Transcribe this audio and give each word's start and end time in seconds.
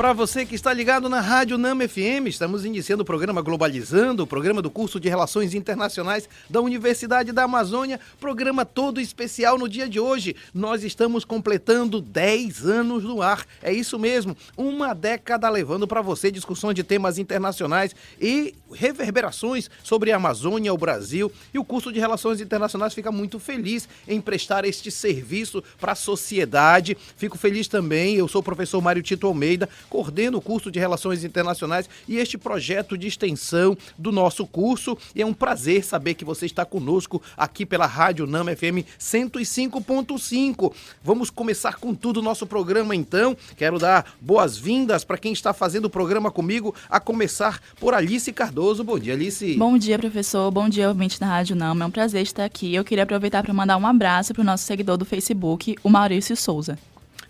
Para 0.00 0.14
você 0.14 0.46
que 0.46 0.54
está 0.54 0.72
ligado 0.72 1.10
na 1.10 1.20
Rádio 1.20 1.58
NAM 1.58 1.86
FM, 1.86 2.26
estamos 2.26 2.64
iniciando 2.64 3.02
o 3.02 3.04
programa 3.04 3.42
Globalizando, 3.42 4.22
o 4.22 4.26
programa 4.26 4.62
do 4.62 4.70
curso 4.70 4.98
de 4.98 5.10
Relações 5.10 5.52
Internacionais 5.52 6.26
da 6.48 6.58
Universidade 6.58 7.32
da 7.32 7.42
Amazônia, 7.44 8.00
programa 8.18 8.64
todo 8.64 8.98
especial 8.98 9.58
no 9.58 9.68
dia 9.68 9.86
de 9.86 10.00
hoje. 10.00 10.34
Nós 10.54 10.84
estamos 10.84 11.22
completando 11.22 12.00
10 12.00 12.64
anos 12.64 13.04
no 13.04 13.20
ar. 13.20 13.44
É 13.62 13.74
isso 13.74 13.98
mesmo, 13.98 14.34
uma 14.56 14.94
década 14.94 15.50
levando 15.50 15.86
para 15.86 16.00
você 16.00 16.30
discussão 16.30 16.72
de 16.72 16.82
temas 16.82 17.18
internacionais 17.18 17.94
e 18.18 18.54
reverberações 18.72 19.68
sobre 19.82 20.12
a 20.12 20.16
Amazônia, 20.16 20.72
o 20.72 20.78
Brasil. 20.78 21.30
E 21.52 21.58
o 21.58 21.64
curso 21.64 21.92
de 21.92 22.00
Relações 22.00 22.40
Internacionais 22.40 22.94
fica 22.94 23.12
muito 23.12 23.38
feliz 23.38 23.86
em 24.08 24.18
prestar 24.18 24.64
este 24.64 24.90
serviço 24.90 25.62
para 25.78 25.92
a 25.92 25.94
sociedade. 25.94 26.96
Fico 27.18 27.36
feliz 27.36 27.68
também, 27.68 28.14
eu 28.14 28.26
sou 28.26 28.40
o 28.40 28.44
professor 28.44 28.80
Mário 28.80 29.02
Tito 29.02 29.26
Almeida, 29.26 29.68
coordeno 29.90 30.38
o 30.38 30.40
curso 30.40 30.70
de 30.70 30.78
Relações 30.78 31.24
Internacionais 31.24 31.90
e 32.08 32.16
este 32.16 32.38
projeto 32.38 32.96
de 32.96 33.08
extensão 33.08 33.76
do 33.98 34.12
nosso 34.12 34.46
curso. 34.46 34.96
E 35.14 35.20
é 35.20 35.26
um 35.26 35.34
prazer 35.34 35.84
saber 35.84 36.14
que 36.14 36.24
você 36.24 36.46
está 36.46 36.64
conosco 36.64 37.20
aqui 37.36 37.66
pela 37.66 37.86
Rádio 37.86 38.26
Nama 38.26 38.56
FM 38.56 38.86
105.5. 38.98 40.72
Vamos 41.02 41.28
começar 41.28 41.74
com 41.74 41.94
tudo 41.94 42.20
o 42.20 42.22
nosso 42.22 42.46
programa 42.46 42.94
então. 42.94 43.36
Quero 43.56 43.78
dar 43.78 44.14
boas-vindas 44.20 45.04
para 45.04 45.18
quem 45.18 45.32
está 45.32 45.52
fazendo 45.52 45.86
o 45.86 45.90
programa 45.90 46.30
comigo, 46.30 46.74
a 46.88 47.00
começar 47.00 47.60
por 47.80 47.92
Alice 47.92 48.32
Cardoso. 48.32 48.84
Bom 48.84 48.98
dia, 48.98 49.14
Alice. 49.14 49.56
Bom 49.56 49.76
dia, 49.76 49.98
professor. 49.98 50.50
Bom 50.50 50.68
dia, 50.68 50.88
ouvinte 50.88 51.18
da 51.18 51.26
Rádio 51.26 51.56
Nama. 51.56 51.84
É 51.84 51.88
um 51.88 51.90
prazer 51.90 52.22
estar 52.22 52.44
aqui. 52.44 52.72
Eu 52.74 52.84
queria 52.84 53.04
aproveitar 53.04 53.42
para 53.42 53.52
mandar 53.52 53.76
um 53.76 53.86
abraço 53.86 54.32
para 54.32 54.42
o 54.42 54.44
nosso 54.44 54.64
seguidor 54.64 54.96
do 54.96 55.04
Facebook, 55.04 55.76
o 55.82 55.88
Maurício 55.88 56.36
Souza. 56.36 56.78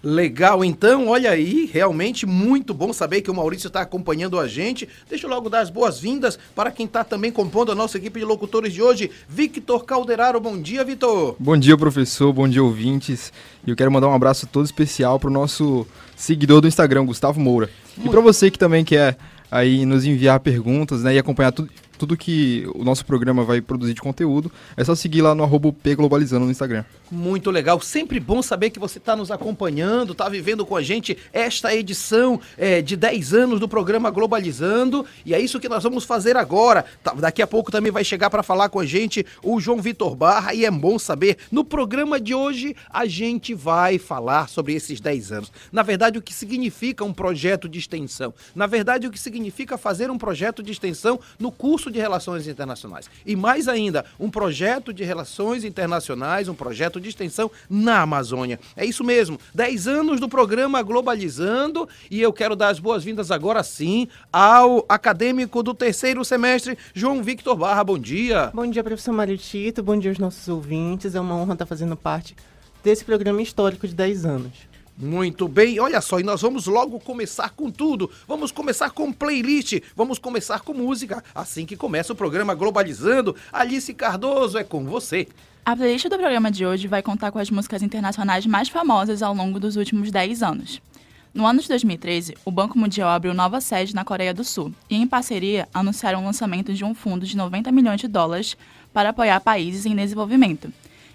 Legal, 0.03 0.65
então, 0.65 1.09
olha 1.09 1.31
aí, 1.31 1.69
realmente 1.71 2.25
muito 2.25 2.73
bom 2.73 2.91
saber 2.93 3.21
que 3.21 3.31
o 3.31 3.35
Maurício 3.35 3.69
está 3.69 3.83
acompanhando 3.83 4.39
a 4.39 4.49
gente. 4.49 4.89
Deixa 5.09 5.27
eu 5.27 5.31
logo 5.31 5.51
dar 5.51 5.61
as 5.61 5.69
boas-vindas 5.69 6.39
para 6.55 6.71
quem 6.71 6.87
está 6.87 7.05
também 7.05 7.31
compondo 7.31 7.71
a 7.71 7.75
nossa 7.75 7.99
equipe 7.99 8.19
de 8.19 8.25
locutores 8.25 8.73
de 8.73 8.81
hoje, 8.83 9.11
Victor 9.29 9.85
Calderaro. 9.85 10.41
Bom 10.41 10.59
dia, 10.59 10.83
Vitor. 10.85 11.37
Bom 11.39 11.57
dia, 11.57 11.77
professor, 11.77 12.33
bom 12.33 12.49
dia, 12.49 12.63
ouvintes. 12.63 13.31
E 13.67 13.71
eu 13.71 13.77
quero 13.77 13.93
mandar 13.93 14.09
um 14.09 14.15
abraço 14.15 14.47
todo 14.47 14.65
especial 14.65 15.21
para 15.21 15.29
o 15.29 15.33
nosso 15.33 15.87
seguidor 16.17 16.63
do 16.63 16.69
Instagram, 16.69 17.05
Gustavo 17.05 17.39
Moura. 17.39 17.69
Muito. 17.97 18.09
E 18.09 18.11
para 18.11 18.21
você 18.21 18.51
que 18.51 18.59
também 18.59 18.85
quer 18.85 19.19
aí 19.51 19.85
nos 19.85 20.07
enviar 20.07 20.41
perguntas 20.41 21.03
né, 21.03 21.15
e 21.15 21.19
acompanhar 21.19 21.53
tudo, 21.53 21.69
tudo 22.01 22.17
que 22.17 22.67
o 22.75 22.83
nosso 22.83 23.05
programa 23.05 23.45
vai 23.45 23.61
produzir 23.61 23.93
de 23.93 24.01
conteúdo, 24.01 24.51
é 24.75 24.83
só 24.83 24.95
seguir 24.95 25.21
lá 25.21 25.35
no 25.35 25.43
arroba 25.43 25.71
Globalizando 25.95 26.47
no 26.47 26.51
Instagram. 26.51 26.83
Muito 27.11 27.51
legal, 27.51 27.79
sempre 27.79 28.19
bom 28.19 28.41
saber 28.41 28.71
que 28.71 28.79
você 28.79 28.97
está 28.97 29.15
nos 29.15 29.31
acompanhando, 29.31 30.13
está 30.13 30.27
vivendo 30.27 30.65
com 30.65 30.77
a 30.77 30.83
gente 30.83 31.19
esta 31.31 31.75
edição 31.75 32.41
é, 32.57 32.81
de 32.81 32.97
10 32.97 33.35
anos 33.35 33.61
do 33.61 33.69
programa 33.69 34.11
Globalizando, 34.11 35.05
e 35.27 35.35
é 35.35 35.39
isso 35.39 35.61
que 35.61 35.69
nós 35.69 35.83
vamos 35.83 36.05
fazer 36.05 36.39
agora. 36.39 36.87
Tá, 37.03 37.13
daqui 37.13 37.43
a 37.43 37.47
pouco 37.47 37.71
também 37.71 37.93
vai 37.93 38.03
chegar 38.03 38.31
para 38.31 38.43
falar 38.43 38.71
com 38.71 38.81
a 38.81 38.87
gente 38.87 39.27
o 39.43 39.61
João 39.61 39.83
Vitor 39.83 40.17
Barra, 40.17 40.55
e 40.55 40.65
é 40.65 40.71
bom 40.71 40.99
saber, 40.99 41.37
no 41.53 41.67
programa 41.67 42.19
de 42.19 42.35
hoje 42.35 42.75
a 42.89 43.05
gente 43.05 43.53
vai 43.53 43.99
falar 43.99 44.49
sobre 44.49 44.73
esses 44.73 45.01
10 45.01 45.33
anos. 45.33 45.53
Na 45.71 45.83
verdade, 45.83 46.19
o 46.19 46.23
que 46.23 46.33
significa 46.33 47.05
um 47.05 47.13
projeto 47.13 47.69
de 47.69 47.79
extensão, 47.79 48.33
na 48.55 48.67
verdade, 48.67 49.07
o 49.07 49.11
que 49.11 49.19
significa 49.19 49.77
fazer 49.77 50.11
um 50.11 50.17
projeto 50.17 50.63
de 50.63 50.73
extensão 50.73 51.21
no 51.39 51.53
curso 51.53 51.90
de 51.91 51.99
Relações 51.99 52.47
Internacionais. 52.47 53.11
E 53.25 53.35
mais 53.37 53.69
ainda, 53.69 54.05
um 54.19 54.31
projeto 54.31 54.93
de 54.93 55.05
relações 55.05 55.65
internacionais, 55.65 56.49
um 56.49 56.55
projeto 56.55 57.01
de 57.01 57.09
extensão 57.09 57.51
na 57.69 58.03
Amazônia. 58.03 58.59
É 58.77 58.85
isso 58.85 59.05
mesmo, 59.05 59.39
10 59.55 59.87
anos 59.87 60.21
do 60.21 60.29
programa 60.29 60.83
Globalizando 60.83 61.89
e 62.11 62.21
eu 62.21 62.33
quero 62.33 62.57
dar 62.57 62.69
as 62.69 62.79
boas-vindas 62.79 63.31
agora 63.31 63.63
sim 63.63 64.09
ao 64.33 64.85
acadêmico 64.89 65.63
do 65.63 65.75
terceiro 65.75 66.25
semestre, 66.25 66.77
João 66.95 67.23
Victor 67.23 67.57
Barra. 67.57 67.85
Bom 67.85 67.99
dia. 67.99 68.51
Bom 68.55 68.67
dia, 68.67 68.83
professor 68.83 69.13
Mário 69.13 69.37
Tito, 69.37 69.83
bom 69.83 69.99
dia 69.99 70.11
aos 70.11 70.19
nossos 70.19 70.49
ouvintes. 70.49 71.15
É 71.15 71.21
uma 71.21 71.35
honra 71.35 71.55
estar 71.55 71.67
fazendo 71.67 71.97
parte 71.97 72.37
desse 72.83 73.05
programa 73.05 73.43
histórico 73.43 73.87
de 73.87 73.95
10 73.95 74.25
anos. 74.25 74.70
Muito 75.01 75.49
bem, 75.49 75.81
olha 75.81 75.99
só, 76.03 76.21
e 76.21 76.23
nós 76.23 76.43
vamos 76.43 76.67
logo 76.67 77.01
começar 77.01 77.49
com 77.49 77.71
tudo. 77.71 78.11
Vamos 78.29 78.53
começar 78.53 78.91
com 78.91 79.11
playlist, 79.11 79.81
vamos 79.97 80.19
começar 80.19 80.61
com 80.61 80.75
música. 80.75 81.25
Assim 81.35 81.65
que 81.65 81.75
começa 81.75 82.13
o 82.13 82.17
programa 82.17 82.55
Globalizando, 82.55 83.35
Alice 83.51 83.95
Cardoso 83.95 84.59
é 84.59 84.63
com 84.63 84.85
você. 84.85 85.27
A 85.65 85.75
playlist 85.75 86.05
do 86.07 86.19
programa 86.19 86.51
de 86.51 86.67
hoje 86.67 86.87
vai 86.87 87.03
contar 87.03 87.33
com 87.33 87.39
as 87.39 87.51
músicas 87.51 87.83
internacionais 87.83 88.45
mais 88.45 88.69
famosas 88.69 89.23
ao 89.23 89.33
longo 89.33 89.59
dos 89.59 89.77
últimos 89.77 90.11
10 90.11 90.43
anos. 90.43 90.83
No 91.33 91.47
ano 91.47 91.63
de 91.63 91.69
2013, 91.69 92.37
o 92.45 92.51
Banco 92.51 92.79
Mundial 92.79 93.09
abriu 93.09 93.33
nova 93.33 93.59
sede 93.59 93.95
na 93.95 94.05
Coreia 94.05 94.35
do 94.35 94.45
Sul 94.45 94.71
e, 94.91 94.97
em 94.97 95.07
parceria, 95.07 95.67
anunciaram 95.73 96.21
o 96.21 96.25
lançamento 96.27 96.75
de 96.75 96.85
um 96.85 96.95
fundo 96.95 97.25
de 97.25 97.39
90 97.39 97.73
milhões 97.73 98.03
de 98.03 98.09
dólares 98.09 98.55
para 98.93 99.09
apoiar 99.09 99.41
países 99.41 99.87
em 99.87 99.97
desenvolvimento. 99.97 100.71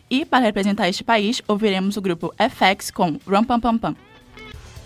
E, 0.10 0.26
para 0.26 0.46
representar 0.46 0.88
este 0.88 1.04
país, 1.04 1.42
ouviremos 1.48 1.98
o 1.98 2.02
grupo 2.02 2.34
FX 2.38 2.92
com 2.92 3.20
Rum 3.28 3.44
Pam 3.44 3.60
Pam 3.60 3.78
Pam. 3.78 3.96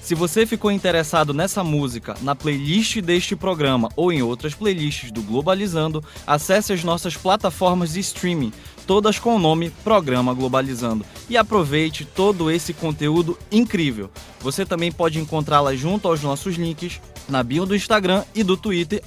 Se 0.02 0.16
você 0.16 0.46
ficou 0.46 0.72
interessado 0.72 1.34
nessa 1.34 1.64
música, 1.64 2.16
na 2.22 2.34
playlist 2.34 3.00
deste 3.02 3.36
programa 3.36 3.90
ou 3.96 4.12
em 4.12 4.22
outras 4.22 4.56
playlists 4.56 5.12
do 5.12 5.22
Globalizando, 5.22 6.04
acesse 6.26 6.74
as 6.74 6.84
nossas 6.84 7.16
plataformas 7.16 7.94
de 7.94 8.00
streaming, 8.00 8.52
todas 8.88 9.20
com 9.20 9.36
o 9.36 9.40
nome 9.40 9.70
Programa 9.84 10.34
Globalizando, 10.34 11.06
e 11.30 11.38
aproveite 11.38 12.06
todo 12.06 12.50
esse 12.50 12.74
conteúdo 12.74 13.38
incrível. 13.52 14.10
Você 14.40 14.66
também 14.66 14.92
pode 14.92 15.20
encontrá-la 15.20 15.76
junto 15.76 16.08
aos 16.08 16.24
nossos 16.24 16.56
links 16.56 17.00
na 17.28 17.44
bio 17.44 17.66
do 17.66 17.76
Instagram 17.76 18.24
e 18.34 18.42
do 18.42 18.58
Twitter, 18.58 19.02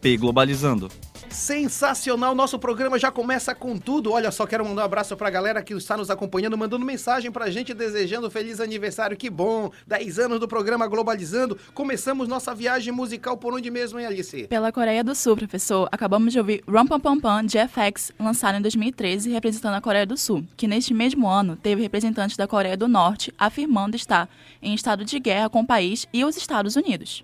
pglobalizando. 0.00 0.88
Sensacional, 1.36 2.34
nosso 2.34 2.58
programa 2.58 2.98
já 2.98 3.12
começa 3.12 3.54
com 3.54 3.76
tudo. 3.76 4.10
Olha 4.10 4.30
só, 4.30 4.46
quero 4.46 4.64
mandar 4.64 4.80
um 4.80 4.84
abraço 4.86 5.14
pra 5.18 5.28
galera 5.28 5.62
que 5.62 5.74
está 5.74 5.94
nos 5.94 6.08
acompanhando, 6.08 6.56
mandando 6.56 6.84
mensagem 6.84 7.30
pra 7.30 7.50
gente, 7.50 7.74
desejando 7.74 8.30
feliz 8.30 8.58
aniversário. 8.58 9.18
Que 9.18 9.28
bom! 9.28 9.70
10 9.86 10.18
anos 10.18 10.40
do 10.40 10.48
programa 10.48 10.86
Globalizando. 10.86 11.58
Começamos 11.74 12.26
nossa 12.26 12.54
viagem 12.54 12.90
musical 12.90 13.36
por 13.36 13.52
onde 13.52 13.70
mesmo, 13.70 14.00
hein, 14.00 14.06
Alice? 14.06 14.46
Pela 14.48 14.72
Coreia 14.72 15.04
do 15.04 15.14
Sul, 15.14 15.36
professor. 15.36 15.86
Acabamos 15.92 16.32
de 16.32 16.38
ouvir 16.38 16.64
Rum 16.66 16.86
Pam 16.86 16.98
Pam 16.98 17.20
Pam 17.20 17.44
de 17.44 17.58
FX, 17.58 18.12
lançado 18.18 18.56
em 18.56 18.62
2013, 18.62 19.30
representando 19.30 19.74
a 19.74 19.80
Coreia 19.82 20.06
do 20.06 20.16
Sul, 20.16 20.42
que 20.56 20.66
neste 20.66 20.94
mesmo 20.94 21.28
ano 21.28 21.54
teve 21.54 21.82
representantes 21.82 22.38
da 22.38 22.48
Coreia 22.48 22.78
do 22.78 22.88
Norte 22.88 23.32
afirmando 23.38 23.94
estar 23.94 24.26
em 24.62 24.72
estado 24.72 25.04
de 25.04 25.20
guerra 25.20 25.50
com 25.50 25.60
o 25.60 25.66
país 25.66 26.08
e 26.14 26.24
os 26.24 26.34
Estados 26.34 26.76
Unidos. 26.76 27.22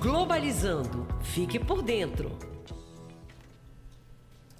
Globalizando. 0.00 1.05
Fique 1.32 1.58
por 1.58 1.82
dentro. 1.82 2.30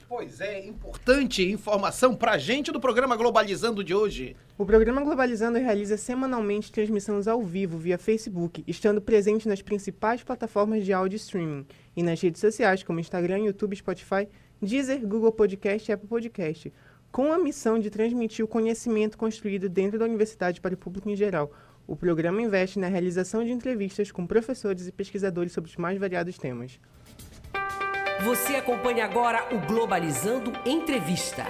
Pois 0.09 0.41
é, 0.41 0.65
importante 0.65 1.43
informação 1.45 2.15
pra 2.15 2.39
gente 2.39 2.71
do 2.71 2.79
programa 2.79 3.17
Globalizando 3.17 3.83
de 3.83 3.95
hoje. 3.95 4.37
O 4.57 4.65
programa 4.65 5.03
Globalizando 5.03 5.59
realiza 5.59 5.97
semanalmente 5.97 6.71
transmissões 6.71 7.27
ao 7.27 7.43
vivo 7.43 7.77
via 7.77 7.99
Facebook, 7.99 8.63
estando 8.67 9.01
presente 9.01 9.49
nas 9.49 9.61
principais 9.61 10.23
plataformas 10.23 10.85
de 10.85 10.93
áudio 10.93 11.17
streaming 11.17 11.67
e 11.97 12.03
nas 12.03 12.21
redes 12.21 12.41
sociais 12.41 12.83
como 12.83 13.01
Instagram, 13.01 13.39
YouTube, 13.39 13.75
Spotify, 13.75 14.29
Deezer, 14.63 15.01
Google 15.01 15.33
Podcast 15.33 15.91
e 15.91 15.93
Apple 15.93 16.09
Podcast, 16.09 16.73
com 17.11 17.33
a 17.33 17.39
missão 17.39 17.79
de 17.79 17.91
transmitir 17.91 18.45
o 18.45 18.49
conhecimento 18.49 19.19
construído 19.19 19.69
dentro 19.69 19.99
da 19.99 20.05
universidade 20.05 20.61
para 20.61 20.75
o 20.75 20.79
público 20.79 21.11
em 21.11 21.17
geral. 21.17 21.51
O 21.87 21.95
programa 21.95 22.43
investe 22.43 22.79
na 22.79 22.89
realização 22.89 23.45
de 23.45 23.53
entrevistas 23.53 24.11
com 24.11 24.27
professores 24.27 24.89
e 24.89 24.93
pesquisadores 24.93 25.53
sobre 25.53 25.71
os 25.71 25.77
mais 25.77 25.99
variados 25.99 26.37
temas. 26.37 26.81
Você 28.25 28.57
acompanha 28.57 29.05
agora 29.05 29.55
o 29.55 29.67
Globalizando 29.67 30.53
Entrevista. 30.65 31.45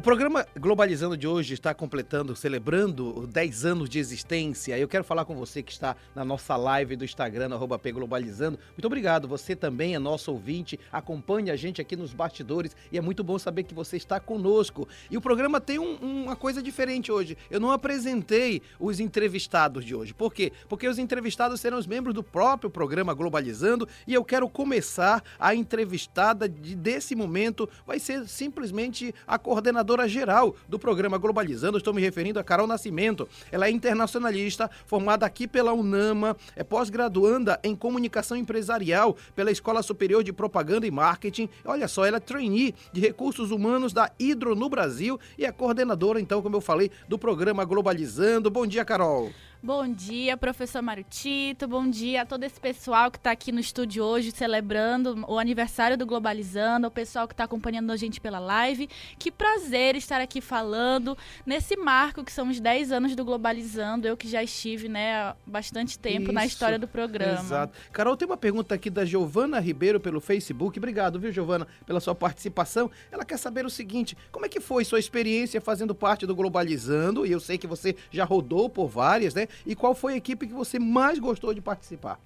O 0.00 0.02
programa 0.02 0.46
Globalizando 0.58 1.14
de 1.14 1.28
hoje 1.28 1.52
está 1.52 1.74
completando, 1.74 2.34
celebrando 2.34 3.26
10 3.26 3.66
anos 3.66 3.86
de 3.86 3.98
existência. 3.98 4.78
Eu 4.78 4.88
quero 4.88 5.04
falar 5.04 5.26
com 5.26 5.36
você 5.36 5.62
que 5.62 5.70
está 5.70 5.94
na 6.14 6.24
nossa 6.24 6.56
live 6.56 6.96
do 6.96 7.04
Instagram, 7.04 7.52
arroba 7.52 7.78
Globalizando. 7.92 8.58
Muito 8.70 8.86
obrigado. 8.86 9.28
Você 9.28 9.54
também 9.54 9.94
é 9.94 9.98
nosso 9.98 10.32
ouvinte, 10.32 10.80
acompanha 10.90 11.52
a 11.52 11.56
gente 11.56 11.82
aqui 11.82 11.96
nos 11.96 12.14
bastidores 12.14 12.74
e 12.90 12.96
é 12.96 13.00
muito 13.02 13.22
bom 13.22 13.38
saber 13.38 13.64
que 13.64 13.74
você 13.74 13.98
está 13.98 14.18
conosco. 14.18 14.88
E 15.10 15.18
o 15.18 15.20
programa 15.20 15.60
tem 15.60 15.78
um, 15.78 15.96
uma 15.96 16.34
coisa 16.34 16.62
diferente 16.62 17.12
hoje. 17.12 17.36
Eu 17.50 17.60
não 17.60 17.70
apresentei 17.70 18.62
os 18.78 19.00
entrevistados 19.00 19.84
de 19.84 19.94
hoje. 19.94 20.14
Por 20.14 20.32
quê? 20.32 20.50
Porque 20.66 20.88
os 20.88 20.98
entrevistados 20.98 21.60
serão 21.60 21.76
os 21.76 21.86
membros 21.86 22.14
do 22.14 22.22
próprio 22.22 22.70
programa 22.70 23.12
Globalizando 23.12 23.86
e 24.06 24.14
eu 24.14 24.24
quero 24.24 24.48
começar 24.48 25.22
a 25.38 25.54
entrevistada 25.54 26.48
de, 26.48 26.74
desse 26.74 27.14
momento. 27.14 27.68
Vai 27.86 27.98
ser 27.98 28.26
simplesmente 28.26 29.14
a 29.26 29.38
coordenadora 29.38 29.89
coordenadora 29.90 30.08
geral 30.08 30.54
do 30.68 30.78
programa 30.78 31.18
Globalizando. 31.18 31.78
Estou 31.78 31.92
me 31.92 32.00
referindo 32.00 32.38
a 32.38 32.44
Carol 32.44 32.66
Nascimento. 32.66 33.28
Ela 33.50 33.66
é 33.66 33.70
internacionalista, 33.70 34.70
formada 34.86 35.26
aqui 35.26 35.48
pela 35.48 35.72
UNAMA, 35.72 36.36
é 36.54 36.62
pós-graduanda 36.62 37.58
em 37.62 37.74
comunicação 37.74 38.36
empresarial 38.36 39.16
pela 39.34 39.50
Escola 39.50 39.82
Superior 39.82 40.22
de 40.22 40.32
Propaganda 40.32 40.86
e 40.86 40.90
Marketing. 40.90 41.48
Olha 41.64 41.88
só, 41.88 42.04
ela 42.04 42.18
é 42.18 42.20
trainee 42.20 42.74
de 42.92 43.00
recursos 43.00 43.50
humanos 43.50 43.92
da 43.92 44.10
Hidro 44.18 44.54
no 44.54 44.68
Brasil 44.68 45.18
e 45.36 45.44
é 45.44 45.52
coordenadora, 45.52 46.20
então, 46.20 46.42
como 46.42 46.56
eu 46.56 46.60
falei, 46.60 46.90
do 47.08 47.18
programa 47.18 47.64
Globalizando. 47.64 48.50
Bom 48.50 48.66
dia, 48.66 48.84
Carol. 48.84 49.30
Bom 49.62 49.86
dia, 49.92 50.38
professor 50.38 50.80
Mário 50.80 51.04
Tito. 51.04 51.68
Bom 51.68 51.86
dia 51.86 52.22
a 52.22 52.24
todo 52.24 52.44
esse 52.44 52.58
pessoal 52.58 53.10
que 53.10 53.18
está 53.18 53.30
aqui 53.30 53.52
no 53.52 53.60
estúdio 53.60 54.02
hoje 54.02 54.30
celebrando 54.30 55.22
o 55.28 55.38
aniversário 55.38 55.98
do 55.98 56.06
Globalizando, 56.06 56.86
o 56.86 56.90
pessoal 56.90 57.28
que 57.28 57.34
está 57.34 57.44
acompanhando 57.44 57.90
a 57.90 57.96
gente 57.96 58.22
pela 58.22 58.38
live. 58.38 58.88
Que 59.18 59.30
prazer 59.30 59.96
estar 59.96 60.18
aqui 60.18 60.40
falando 60.40 61.14
nesse 61.44 61.76
marco 61.76 62.24
que 62.24 62.32
são 62.32 62.48
os 62.48 62.58
10 62.58 62.90
anos 62.90 63.14
do 63.14 63.22
Globalizando. 63.22 64.08
Eu 64.08 64.16
que 64.16 64.26
já 64.26 64.42
estive 64.42 64.88
né, 64.88 65.14
há 65.14 65.36
bastante 65.46 65.98
tempo 65.98 66.22
Isso, 66.22 66.32
na 66.32 66.46
história 66.46 66.78
do 66.78 66.88
programa. 66.88 67.40
Exato. 67.40 67.78
Carol, 67.92 68.16
tem 68.16 68.26
uma 68.26 68.38
pergunta 68.38 68.74
aqui 68.74 68.88
da 68.88 69.04
Giovana 69.04 69.60
Ribeiro 69.60 70.00
pelo 70.00 70.22
Facebook. 70.22 70.78
Obrigado, 70.78 71.20
viu, 71.20 71.30
Giovana, 71.30 71.68
pela 71.84 72.00
sua 72.00 72.14
participação. 72.14 72.90
Ela 73.12 73.26
quer 73.26 73.36
saber 73.36 73.66
o 73.66 73.70
seguinte: 73.70 74.16
como 74.32 74.46
é 74.46 74.48
que 74.48 74.58
foi 74.58 74.86
sua 74.86 74.98
experiência 74.98 75.60
fazendo 75.60 75.94
parte 75.94 76.24
do 76.24 76.34
Globalizando? 76.34 77.26
E 77.26 77.32
eu 77.32 77.40
sei 77.40 77.58
que 77.58 77.66
você 77.66 77.94
já 78.10 78.24
rodou 78.24 78.66
por 78.66 78.88
várias, 78.88 79.34
né? 79.34 79.49
E 79.66 79.74
qual 79.74 79.94
foi 79.94 80.14
a 80.14 80.16
equipe 80.16 80.46
que 80.46 80.52
você 80.52 80.78
mais 80.78 81.18
gostou 81.18 81.52
de 81.54 81.60
participar? 81.60 82.18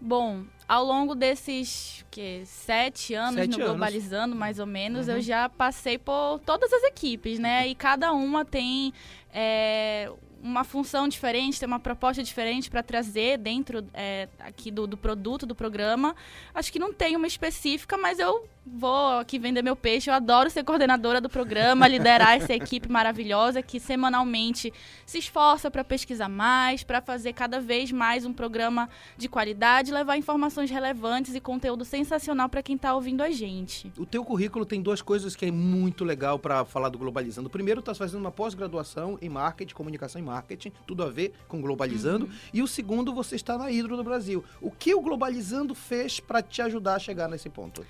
Bom, 0.00 0.44
ao 0.68 0.84
longo 0.84 1.14
desses 1.14 2.04
que, 2.10 2.42
sete 2.44 3.14
anos 3.14 3.36
Sete 3.36 3.48
no 3.50 3.54
anos. 3.56 3.68
Globalizando, 3.68 4.36
mais 4.36 4.58
ou 4.58 4.66
menos, 4.66 5.08
Uhum. 5.08 5.14
eu 5.14 5.20
já 5.22 5.48
passei 5.48 5.96
por 5.96 6.40
todas 6.44 6.72
as 6.72 6.82
equipes, 6.84 7.38
né? 7.38 7.66
E 7.68 7.74
cada 7.74 8.12
uma 8.12 8.44
tem 8.44 8.92
é, 9.32 10.10
uma 10.42 10.62
função 10.62 11.08
diferente, 11.08 11.58
tem 11.58 11.66
uma 11.66 11.80
proposta 11.80 12.22
diferente 12.22 12.70
para 12.70 12.82
trazer 12.82 13.38
dentro 13.38 13.82
é, 13.94 14.28
aqui 14.40 14.70
do, 14.70 14.86
do 14.86 14.96
produto 14.96 15.46
do 15.46 15.54
programa. 15.54 16.14
Acho 16.54 16.70
que 16.70 16.78
não 16.78 16.92
tem 16.92 17.16
uma 17.16 17.26
específica, 17.26 17.96
mas 17.96 18.18
eu 18.18 18.46
vou 18.66 19.18
aqui 19.18 19.38
vender 19.38 19.62
meu 19.62 19.76
peixe. 19.76 20.08
Eu 20.08 20.14
adoro 20.14 20.48
ser 20.48 20.64
coordenadora 20.64 21.20
do 21.20 21.28
programa, 21.28 21.86
liderar 21.86 22.36
essa 22.36 22.54
equipe 22.54 22.90
maravilhosa 22.90 23.62
que 23.62 23.78
semanalmente 23.78 24.72
se 25.04 25.18
esforça 25.18 25.70
para 25.70 25.84
pesquisar 25.84 26.28
mais, 26.28 26.82
para 26.82 27.00
fazer 27.00 27.32
cada 27.32 27.60
vez 27.60 27.92
mais 27.92 28.24
um 28.24 28.32
programa 28.32 28.88
de 29.16 29.28
qualidade, 29.28 29.92
levar 29.92 30.16
informações 30.16 30.70
relevantes 30.70 31.34
e 31.34 31.40
conteúdo 31.40 31.84
sensacional 31.84 32.48
para 32.48 32.62
quem 32.62 32.76
está 32.76 32.94
ouvindo 32.94 33.22
a 33.22 33.30
gente. 33.30 33.92
O 33.98 34.06
teu 34.06 34.24
currículo 34.24 34.64
tem 34.64 34.80
duas 34.80 35.02
coisas 35.02 35.36
que 35.36 35.46
é 35.46 35.50
muito 35.50 36.04
legal 36.04 36.38
para 36.38 36.64
falar 36.64 36.88
do 36.88 36.98
Globalizando. 36.98 37.50
Primeiro, 37.50 37.82
tu 37.82 37.86
tá 37.86 37.94
fazendo 37.94 38.20
uma 38.20 38.32
pós-graduação 38.32 39.18
em 39.20 39.28
marketing, 39.28 39.74
comunicação 39.74 40.20
e 40.20 40.24
marketing, 40.24 40.72
tudo 40.86 41.02
a 41.02 41.10
ver 41.10 41.34
com 41.48 41.60
Globalizando. 41.60 42.28
E 42.52 42.62
o 42.62 42.66
segundo, 42.66 43.12
você 43.12 43.36
está 43.36 43.58
na 43.58 43.70
Hidro 43.70 43.96
do 43.96 44.04
Brasil. 44.04 44.44
O 44.60 44.70
que 44.70 44.94
o 44.94 45.00
Globalizando 45.00 45.74
fez 45.74 46.20
para 46.20 46.42
te 46.42 46.62
ajudar 46.62 46.94
a 46.94 46.98
chegar 46.98 47.28
nesse 47.28 47.48
ponto? 47.50 47.84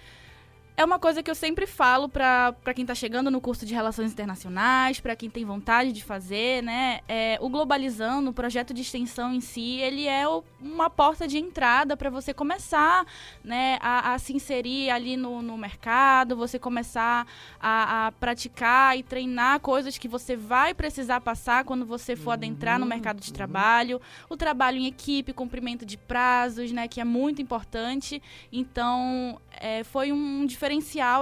É 0.77 0.85
uma 0.85 0.99
coisa 0.99 1.23
que 1.23 1.31
eu 1.31 1.37
sempre 1.37 1.69
falo 1.69 2.09
para 2.09 2.53
quem 2.75 2.83
está 2.83 2.97
chegando 2.97 3.31
no 3.31 3.41
curso 3.41 3.65
de 3.65 3.73
Relações 3.73 4.11
Internacionais, 4.11 4.99
para 4.99 5.15
quem 5.15 5.31
tem 5.31 5.45
vontade 5.45 5.93
de 5.93 6.03
fazer, 6.03 6.65
né? 6.65 6.99
É, 7.09 7.39
o 7.41 7.49
Globalizando, 7.49 8.31
o 8.31 8.33
projeto 8.33 8.75
de 8.75 8.83
extensão 8.83 9.33
em 9.33 9.41
si, 9.41 9.77
ele 9.79 10.09
é 10.09 10.27
o- 10.27 10.43
uma 10.61 10.91
porta 10.91 11.29
de 11.29 11.39
entrada 11.39 11.97
para 11.97 12.11
você 12.11 12.35
começar 12.35 13.07
né, 13.45 13.79
a, 13.81 14.15
a 14.15 14.19
se 14.19 14.33
inserir 14.35 14.91
ali 14.91 15.17
no, 15.17 15.41
no 15.43 15.57
mercado, 15.57 16.35
você 16.35 16.59
começar 16.59 17.25
a, 17.61 18.07
a 18.09 18.13
praticar 18.13 18.99
e 18.99 19.05
treinar 19.05 19.61
coisas 19.61 19.97
que 19.97 20.09
você 20.09 20.35
vai 20.35 20.75
precisar 20.75 21.21
passar 21.21 21.63
quando 21.63 21.87
você 21.87 22.17
for 22.17 22.33
adentrar 22.33 22.81
no 22.81 22.87
mercado 22.87 23.21
de 23.21 23.33
trabalho. 23.33 24.01
O 24.29 24.37
trabalho 24.37 24.79
em 24.79 24.87
equipe, 24.87 25.33
cumprimento 25.33 25.87
de 25.87 25.97
prazos, 25.97 26.73
né, 26.73 26.89
que 26.89 27.01
é 27.01 27.05
muito 27.05 27.41
importante. 27.41 28.21
Então, 28.51 29.41
é, 29.61 29.85
foi 29.85 30.11
um 30.11 30.45
diferencial 30.45 30.64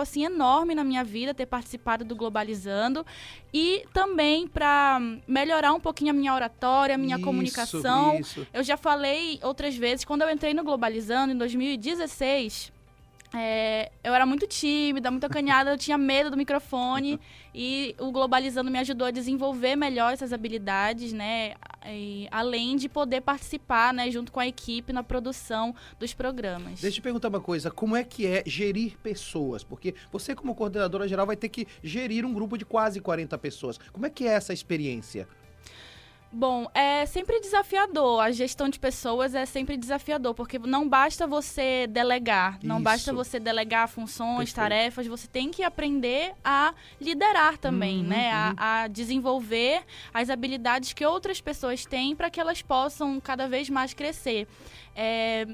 assim 0.01 0.25
enorme 0.25 0.75
na 0.75 0.85
minha 0.85 1.03
vida 1.05 1.35
ter 1.35 1.47
participado 1.47 2.05
do 2.05 2.15
Globalizando 2.15 3.05
e 3.53 3.85
também 3.93 4.47
para 4.47 5.01
melhorar 5.27 5.73
um 5.73 5.81
pouquinho 5.81 6.11
a 6.11 6.15
minha 6.15 6.35
oratória, 6.35 6.95
a 6.95 6.99
minha 6.99 7.17
Isso, 7.17 7.25
comunicação. 7.25 8.19
Isso. 8.19 8.47
Eu 8.53 8.63
já 8.63 8.77
falei 8.77 9.39
outras 9.43 9.77
vezes, 9.77 10.05
quando 10.05 10.23
eu 10.23 10.31
entrei 10.31 10.55
no 10.55 10.63
Globalizando 10.63 11.33
em 11.33 11.37
2016, 11.37 12.73
é, 13.35 13.91
eu 14.05 14.15
era 14.15 14.27
muito 14.27 14.47
tímida, 14.47 15.11
muito 15.11 15.25
acanhada, 15.25 15.71
eu 15.71 15.79
tinha 15.79 15.97
medo 15.97 16.31
do 16.31 16.37
microfone 16.37 17.19
e 17.55 17.95
o 17.99 18.13
Globalizando 18.13 18.71
me 18.71 18.79
ajudou 18.79 19.07
a 19.07 19.11
desenvolver 19.11 19.75
melhor 19.75 20.13
essas 20.13 20.33
habilidades, 20.33 21.13
né? 21.13 21.55
E, 21.87 22.29
além 22.31 22.77
de 22.77 22.89
poder 22.89 23.23
participar, 23.23 23.93
né, 23.93 24.11
junto 24.11 24.31
com 24.31 24.39
a 24.39 24.47
equipe 24.47 24.93
na 24.93 25.03
produção 25.03 25.75
dos 25.99 26.13
programas. 26.15 26.81
Deixa 26.81 26.89
eu 26.89 26.93
te 26.93 27.03
perguntar 27.03 27.29
uma 27.29 27.41
coisa, 27.41 27.71
como 27.71 27.97
é 27.97 28.05
que 28.05 28.27
é 28.27 28.43
gerir 28.47 28.97
pessoas? 29.03 29.65
Porque 29.65 29.95
você, 30.11 30.35
como 30.35 30.55
coordenadora 30.55 31.09
geral, 31.09 31.27
vai 31.27 31.37
ter 31.37 31.49
que 31.49 31.67
gerir 31.83 32.25
um 32.25 32.33
grupo 32.33 32.57
de 32.59 32.65
quase 32.65 33.01
40 33.01 33.37
pessoas. 33.39 33.79
Como 33.93 34.07
é 34.07 34.11
que 34.11 34.27
é 34.27 34.33
essa 34.33 34.53
experiência? 34.53 35.27
Bom, 36.35 36.67
é 36.75 37.05
sempre 37.05 37.39
desafiador. 37.41 38.21
A 38.21 38.31
gestão 38.31 38.67
de 38.69 38.81
pessoas 38.81 39.35
é 39.35 39.45
sempre 39.45 39.77
desafiador, 39.77 40.35
porque 40.35 40.59
não 40.59 40.89
basta 40.89 41.27
você 41.27 41.87
delegar, 41.87 42.59
não 42.63 42.77
Isso. 42.77 42.85
basta 42.85 43.13
você 43.13 43.39
delegar 43.39 43.87
funções, 43.87 44.51
Perfeito. 44.51 44.55
tarefas, 44.57 45.07
você 45.07 45.27
tem 45.29 45.51
que 45.51 45.63
aprender 45.63 46.33
a 46.43 46.73
liderar 46.99 47.59
também, 47.59 47.99
Uhum, 48.01 48.09
né? 48.09 48.33
uhum. 48.33 48.55
A, 48.57 48.83
a 48.85 48.89
desenvolver 48.89 49.83
as 50.15 50.31
habilidades 50.31 50.95
que 50.95 51.05
outras 51.05 51.39
pessoas 51.41 51.85
têm 51.85 52.17
para 52.17 52.31
que 52.31 52.41
elas 52.41 52.63
possam 52.63 53.21
cada 53.21 53.47
vez 53.47 53.69
mais 53.69 53.93
crescer. 53.93 54.49
É, 54.97 55.47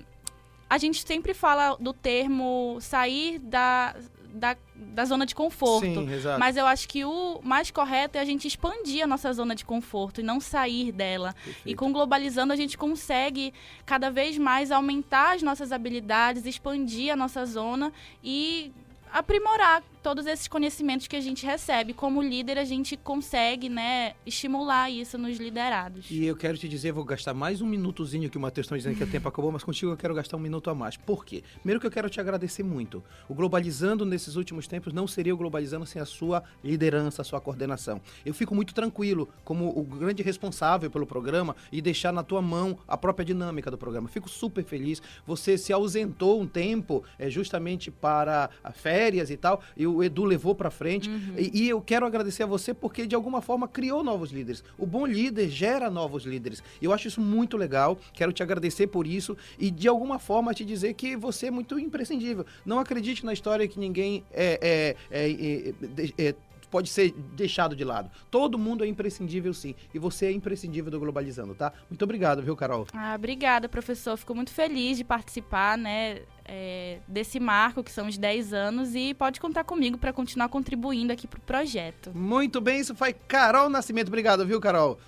a 0.71 0.79
gente 0.79 1.05
sempre 1.05 1.35
fala 1.35 1.77
do 1.81 1.93
termo 1.93 2.79
sair 2.81 3.39
da, 3.41 3.97
da, 4.33 4.57
da 4.75 5.05
zona 5.05 5.27
de 5.27 5.35
conforto. 5.35 5.87
Sim, 5.87 6.13
exato. 6.13 6.39
Mas 6.39 6.57
eu 6.57 6.67
acho 6.67 6.89
que 6.89 7.05
o 7.05 7.41
mais 7.43 7.71
correto 7.71 8.19
é 8.19 8.21
a 8.21 8.25
gente 8.25 8.47
expandir 8.47 9.05
a 9.05 9.07
nossa 9.07 9.33
zona 9.33 9.55
de 9.55 9.65
conforto 9.65 10.21
e 10.21 10.25
não 10.25 10.41
sair 10.41 10.93
dela. 10.93 11.35
E 11.41 11.45
Perfeito. 11.45 11.79
com 11.79 11.93
Globalizando 11.93 12.53
a 12.53 12.57
gente 12.57 12.77
consegue 12.77 13.53
cada 13.85 14.11
vez 14.11 14.39
mais 14.39 14.71
aumentar 14.71 15.35
as 15.35 15.43
nossas 15.43 15.73
habilidades, 15.73 16.47
expandir 16.47 17.13
a 17.13 17.17
nossa 17.17 17.45
zona 17.45 17.93
e 18.23 18.73
aprimorar 19.13 19.83
todos 20.03 20.27
esses 20.27 20.49
conhecimentos 20.49 21.07
que 21.07 21.17
a 21.17 21.21
gente 21.21 21.45
recebe. 21.45 21.93
Como 21.93 22.23
líder, 22.23 22.59
a 22.59 22.65
gente 22.65 22.97
consegue, 22.97 23.69
né, 23.69 24.15
estimular 24.25 24.91
isso 24.91 25.19
nos 25.19 25.39
liderados. 25.39 26.11
E 26.11 26.25
eu 26.25 26.37
quero 26.37 26.57
te 26.57 26.69
dizer, 26.69 26.93
vou 26.93 27.05
gastar 27.05 27.35
mais 27.35 27.61
um 27.61 27.67
minutozinho 27.67 28.31
que 28.31 28.37
o 28.37 28.41
Matheus 28.41 28.67
está 28.67 28.77
dizendo 28.77 28.97
que 28.97 29.05
o 29.05 29.11
tempo 29.11 29.29
acabou, 29.29 29.53
mas 29.53 29.65
contigo 29.65 29.93
eu 29.93 29.97
quero 29.97 30.15
gastar 30.15 30.37
um 30.37 30.41
minuto 30.41 30.71
a 30.71 30.75
mais. 30.75 30.97
Por 30.97 31.25
quê? 31.25 31.43
Primeiro 31.59 31.81
que 31.81 31.87
eu 31.87 31.91
quero 31.91 32.09
te 32.09 32.21
agradecer 32.21 32.63
muito. 32.63 33.03
O 33.29 33.35
Globalizando 33.35 34.05
nesses 34.05 34.37
últimos 34.37 34.67
tempos 34.67 34.93
não 34.93 35.07
seria 35.07 35.35
o 35.35 35.37
Globalizando 35.37 35.87
sem 35.87 36.01
a 36.01 36.07
sua 36.07 36.43
liderança, 36.63 37.23
a 37.23 37.25
sua 37.25 37.41
coordenação. 37.41 38.01
Eu 38.25 38.35
fico 38.35 38.55
muito 38.55 38.75
tranquilo 38.75 39.29
como 39.45 39.69
o 39.69 39.83
grande 39.83 40.23
responsável 40.23 40.91
pelo 40.91 41.07
programa 41.07 41.57
e 41.71 41.81
deixar 41.81 42.13
na 42.13 42.23
tua 42.23 42.41
mão 42.41 42.79
a 42.87 42.97
própria 42.97 43.25
dinâmica 43.25 43.71
do 43.71 43.79
programa. 43.79 44.09
Fico 44.09 44.29
super 44.29 44.65
feliz. 44.65 45.03
Você 45.27 45.59
se 45.59 45.73
ausentou 45.73 46.41
um 46.41 46.47
tempo 46.47 47.05
é, 47.19 47.29
justamente 47.29 47.91
para 47.91 48.51
férias 48.73 49.31
e 49.31 49.37
tal, 49.37 49.63
e 49.77 49.87
o 49.99 50.05
Edu 50.05 50.25
levou 50.25 50.55
para 50.55 50.71
frente. 50.71 51.11
E, 51.37 51.65
e 51.65 51.69
eu 51.69 51.81
quero 51.81 52.07
agradecer 52.07 52.45
a 52.45 52.47
você 52.47 52.73
porque 52.73 53.07
de 53.07 53.15
alguma 53.15 53.43
forma 53.43 53.67
criou 53.67 54.03
novos 54.05 54.31
líderes. 54.31 54.63
O 54.79 54.87
bom 54.87 55.05
líder 55.05 55.49
gera 55.49 55.91
novos 55.91 56.25
líderes. 56.25 56.63
Eu 56.81 56.93
acho 56.93 57.09
isso 57.09 57.21
muito 57.21 57.57
legal. 57.57 57.99
Quero 58.13 58.33
te 58.33 58.43
agradecer 58.43 58.87
por 58.87 59.07
isso 59.07 59.37
e 59.59 59.71
de 59.71 59.89
alguma 59.89 60.19
forma 60.19 60.55
te 60.55 60.65
dizer 60.65 60.95
que 60.95 61.17
você 61.17 61.47
é 61.47 61.51
muito 61.51 61.79
imprescindível. 61.79 62.47
Não 62.65 62.79
acredite 62.79 63.25
na 63.27 63.33
história 63.33 63.67
que 63.67 63.79
ninguém 63.79 64.23
é, 64.33 64.97
é, 65.11 65.21
é, 65.27 65.75
é, 66.19 66.29
é, 66.29 66.35
pode 66.71 66.89
ser 66.89 67.13
deixado 67.13 67.75
de 67.75 67.85
lado. 67.85 68.11
Todo 68.31 68.59
mundo 68.59 68.85
é 68.85 68.87
imprescindível 68.87 69.53
sim. 69.55 69.75
E 69.93 69.99
você 69.99 70.27
é 70.27 70.33
imprescindível 70.33 70.91
do 70.91 71.01
Globalizando, 71.01 71.55
tá? 71.55 71.73
Muito 71.89 72.03
obrigado, 72.03 72.43
viu, 72.43 72.57
Carol? 72.57 72.87
Ah, 72.93 73.15
obrigada, 73.15 73.69
professor. 73.69 74.17
Fico 74.17 74.35
muito 74.35 74.51
feliz 74.51 74.97
de 74.97 75.05
participar, 75.05 75.77
né, 75.79 76.23
é, 76.45 76.99
desse 77.07 77.39
marco, 77.39 77.83
que 77.85 77.91
são 77.91 78.07
os 78.09 78.17
10 78.17 78.53
anos, 78.53 78.95
e 78.95 79.15
pode 79.15 79.41
contar 79.41 79.65
comigo 79.65 79.99
para 79.99 80.13
continuar 80.13 80.49
contribuindo 80.49 81.13
aqui 81.13 81.27
pro 81.27 81.41
projeto. 81.41 82.13
Muito 82.15 82.61
bem, 82.61 82.81
isso 82.81 82.95
foi 82.95 83.13
Carol 83.13 83.69
Nascimento. 83.69 84.09
Obrigado, 84.09 84.47
viu, 84.47 84.61
Carol? 84.61 84.99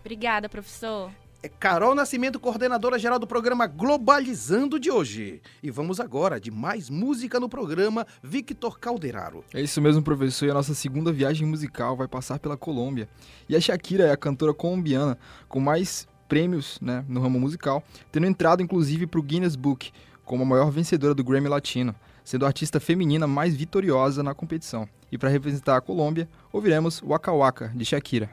Obrigada, 0.00 0.48
professor. 0.48 1.10
É 1.40 1.48
Carol 1.48 1.94
Nascimento, 1.94 2.40
coordenadora 2.40 2.98
geral 2.98 3.16
do 3.16 3.26
programa 3.26 3.64
Globalizando 3.68 4.76
de 4.76 4.90
hoje. 4.90 5.40
E 5.62 5.70
vamos 5.70 6.00
agora 6.00 6.40
de 6.40 6.50
mais 6.50 6.90
música 6.90 7.38
no 7.38 7.48
programa 7.48 8.04
Victor 8.20 8.76
Calderaro. 8.80 9.44
É 9.54 9.60
isso 9.60 9.80
mesmo, 9.80 10.02
professor, 10.02 10.46
e 10.46 10.50
a 10.50 10.54
nossa 10.54 10.74
segunda 10.74 11.12
viagem 11.12 11.46
musical 11.46 11.96
vai 11.96 12.08
passar 12.08 12.40
pela 12.40 12.56
Colômbia. 12.56 13.08
E 13.48 13.54
a 13.54 13.60
Shakira 13.60 14.08
é 14.08 14.10
a 14.10 14.16
cantora 14.16 14.52
colombiana 14.52 15.16
com 15.48 15.60
mais 15.60 16.08
prêmios 16.28 16.76
né, 16.82 17.04
no 17.08 17.20
ramo 17.20 17.38
musical, 17.38 17.84
tendo 18.10 18.26
entrado 18.26 18.60
inclusive 18.60 19.06
para 19.06 19.20
o 19.20 19.22
Guinness 19.22 19.54
Book 19.54 19.92
como 20.24 20.42
a 20.42 20.46
maior 20.46 20.72
vencedora 20.72 21.14
do 21.14 21.22
Grammy 21.22 21.48
Latino. 21.48 21.94
sendo 22.24 22.46
a 22.46 22.48
artista 22.48 22.80
feminina 22.80 23.28
mais 23.28 23.54
vitoriosa 23.54 24.24
na 24.24 24.34
competição. 24.34 24.88
E 25.10 25.16
para 25.16 25.30
representar 25.30 25.76
a 25.76 25.80
Colômbia, 25.80 26.28
ouviremos 26.52 27.00
Waka 27.00 27.32
Waka, 27.32 27.72
de 27.74 27.84
Shakira. 27.84 28.28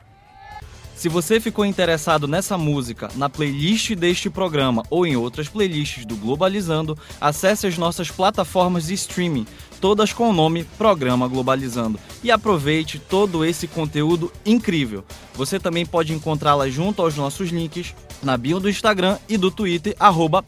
Se 0.95 1.09
você 1.09 1.41
ficou 1.41 1.65
interessado 1.65 2.25
nessa 2.25 2.57
música, 2.57 3.09
na 3.15 3.29
playlist 3.29 3.93
deste 3.95 4.29
programa 4.29 4.81
ou 4.89 5.05
em 5.05 5.17
outras 5.17 5.49
playlists 5.49 6.05
do 6.05 6.15
Globalizando, 6.15 6.97
acesse 7.19 7.67
as 7.67 7.77
nossas 7.77 8.09
plataformas 8.09 8.87
de 8.87 8.93
streaming, 8.93 9.45
todas 9.81 10.13
com 10.13 10.29
o 10.29 10.33
nome 10.33 10.63
Programa 10.77 11.27
Globalizando, 11.27 11.99
e 12.23 12.31
aproveite 12.31 12.97
todo 12.97 13.43
esse 13.43 13.67
conteúdo 13.67 14.31
incrível. 14.45 15.03
Você 15.33 15.59
também 15.59 15.85
pode 15.85 16.13
encontrá-la 16.13 16.69
junto 16.69 17.01
aos 17.01 17.15
nossos 17.15 17.49
links 17.49 17.93
na 18.23 18.37
bio 18.37 18.59
do 18.59 18.69
Instagram 18.69 19.17
e 19.27 19.37
do 19.37 19.51
Twitter, 19.51 19.95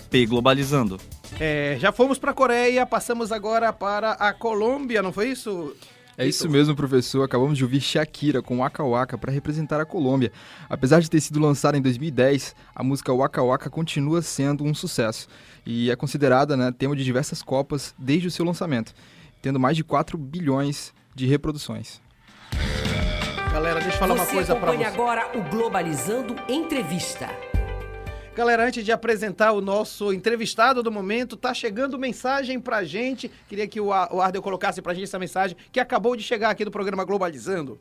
pglobalizando. 0.10 0.98
É, 1.39 1.75
já 1.77 1.92
fomos 1.92 2.18
para 2.18 2.32
a 2.32 2.34
Coreia, 2.34 2.86
passamos 2.86 3.34
agora 3.34 3.72
para 3.74 4.13
a 4.13 4.34
Colômbia, 4.34 5.04
não 5.04 5.12
foi 5.12 5.30
isso? 5.30 5.75
É 6.18 6.26
isso 6.26 6.50
mesmo, 6.50 6.76
professor. 6.76 7.24
Acabamos 7.24 7.56
de 7.56 7.64
ouvir 7.64 7.80
Shakira 7.80 8.42
com 8.42 8.58
Waka 8.58 8.84
Waka 8.84 9.18
para 9.20 9.32
representar 9.32 9.80
a 9.80 9.86
Colômbia. 9.86 10.32
Apesar 10.68 11.00
de 11.00 11.12
ter 11.12 11.22
sido 11.22 11.40
lançada 11.40 11.78
em 11.78 11.82
2010, 11.82 12.56
a 12.74 12.82
música 12.82 13.14
Waka 13.14 13.44
Waka 13.44 13.70
continua 13.70 14.24
sendo 14.24 14.64
um 14.64 14.74
sucesso 14.74 15.28
e 15.64 15.92
é 15.92 15.96
considerada 15.96 16.58
né, 16.58 16.74
tema 16.76 16.96
de 16.96 17.04
diversas 17.04 17.44
copas 17.44 17.94
desde 18.00 18.28
o 18.28 18.32
seu 18.32 18.44
lançamento, 18.44 18.96
tendo 19.44 19.60
mais 19.60 19.78
de 19.78 19.84
4 19.84 20.18
bilhões 20.18 20.92
de 21.14 21.28
reproduções. 21.28 22.02
Galera, 23.52 23.80
deixa 23.80 23.96
eu 23.96 24.00
falar 24.00 24.16
você 24.16 24.22
uma 24.22 24.32
coisa 24.32 24.56
para 24.56 24.72
acompanhe 24.72 24.90
você. 24.90 24.96
agora 24.96 25.38
o 25.38 25.44
Globalizando 25.44 26.36
Entrevista. 26.50 27.30
Galera, 28.38 28.67
antes 28.67 28.86
de 28.86 28.91
apresentar 28.91 29.51
o 29.51 29.62
nosso 29.62 30.13
entrevistado 30.13 30.84
do 30.84 30.91
momento, 30.91 31.36
tá 31.36 31.56
chegando 31.56 31.98
mensagem 31.98 32.60
pra 32.60 32.84
gente. 32.84 33.32
Queria 33.50 33.67
que 33.67 33.82
o 33.82 33.91
Ar- 33.91 34.13
o 34.13 34.22
Ardel 34.22 34.44
colocasse 34.44 34.79
pra 34.79 34.94
gente 34.94 35.06
essa 35.06 35.17
mensagem 35.17 35.58
que 35.72 35.79
acabou 35.79 36.15
de 36.15 36.22
chegar 36.22 36.51
aqui 36.51 36.63
do 36.63 36.70
programa 36.70 37.03
Globalizando. 37.03 37.79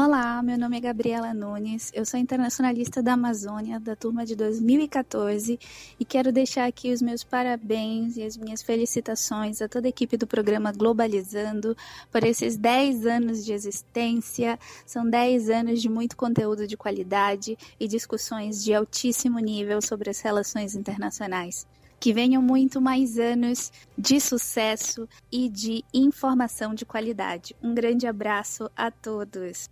Olá, 0.00 0.40
meu 0.44 0.56
nome 0.56 0.76
é 0.76 0.80
Gabriela 0.80 1.34
Nunes, 1.34 1.90
eu 1.92 2.06
sou 2.06 2.20
internacionalista 2.20 3.02
da 3.02 3.14
Amazônia, 3.14 3.80
da 3.80 3.96
turma 3.96 4.24
de 4.24 4.36
2014, 4.36 5.58
e 5.98 6.04
quero 6.04 6.30
deixar 6.30 6.66
aqui 6.66 6.92
os 6.92 7.02
meus 7.02 7.24
parabéns 7.24 8.16
e 8.16 8.22
as 8.22 8.36
minhas 8.36 8.62
felicitações 8.62 9.60
a 9.60 9.68
toda 9.68 9.88
a 9.88 9.90
equipe 9.90 10.16
do 10.16 10.24
programa 10.24 10.70
Globalizando 10.70 11.76
por 12.12 12.22
esses 12.22 12.56
10 12.56 13.06
anos 13.06 13.44
de 13.44 13.52
existência. 13.52 14.56
São 14.86 15.04
10 15.08 15.50
anos 15.50 15.82
de 15.82 15.88
muito 15.88 16.16
conteúdo 16.16 16.64
de 16.64 16.76
qualidade 16.76 17.58
e 17.80 17.88
discussões 17.88 18.62
de 18.62 18.72
altíssimo 18.72 19.40
nível 19.40 19.82
sobre 19.82 20.10
as 20.10 20.20
relações 20.20 20.76
internacionais. 20.76 21.66
Que 22.00 22.12
venham 22.12 22.40
muito 22.40 22.80
mais 22.80 23.18
anos 23.18 23.72
de 23.96 24.20
sucesso 24.20 25.08
e 25.30 25.48
de 25.48 25.84
informação 25.92 26.74
de 26.74 26.84
qualidade. 26.84 27.56
Um 27.62 27.74
grande 27.74 28.06
abraço 28.06 28.70
a 28.76 28.90
todos. 28.90 29.68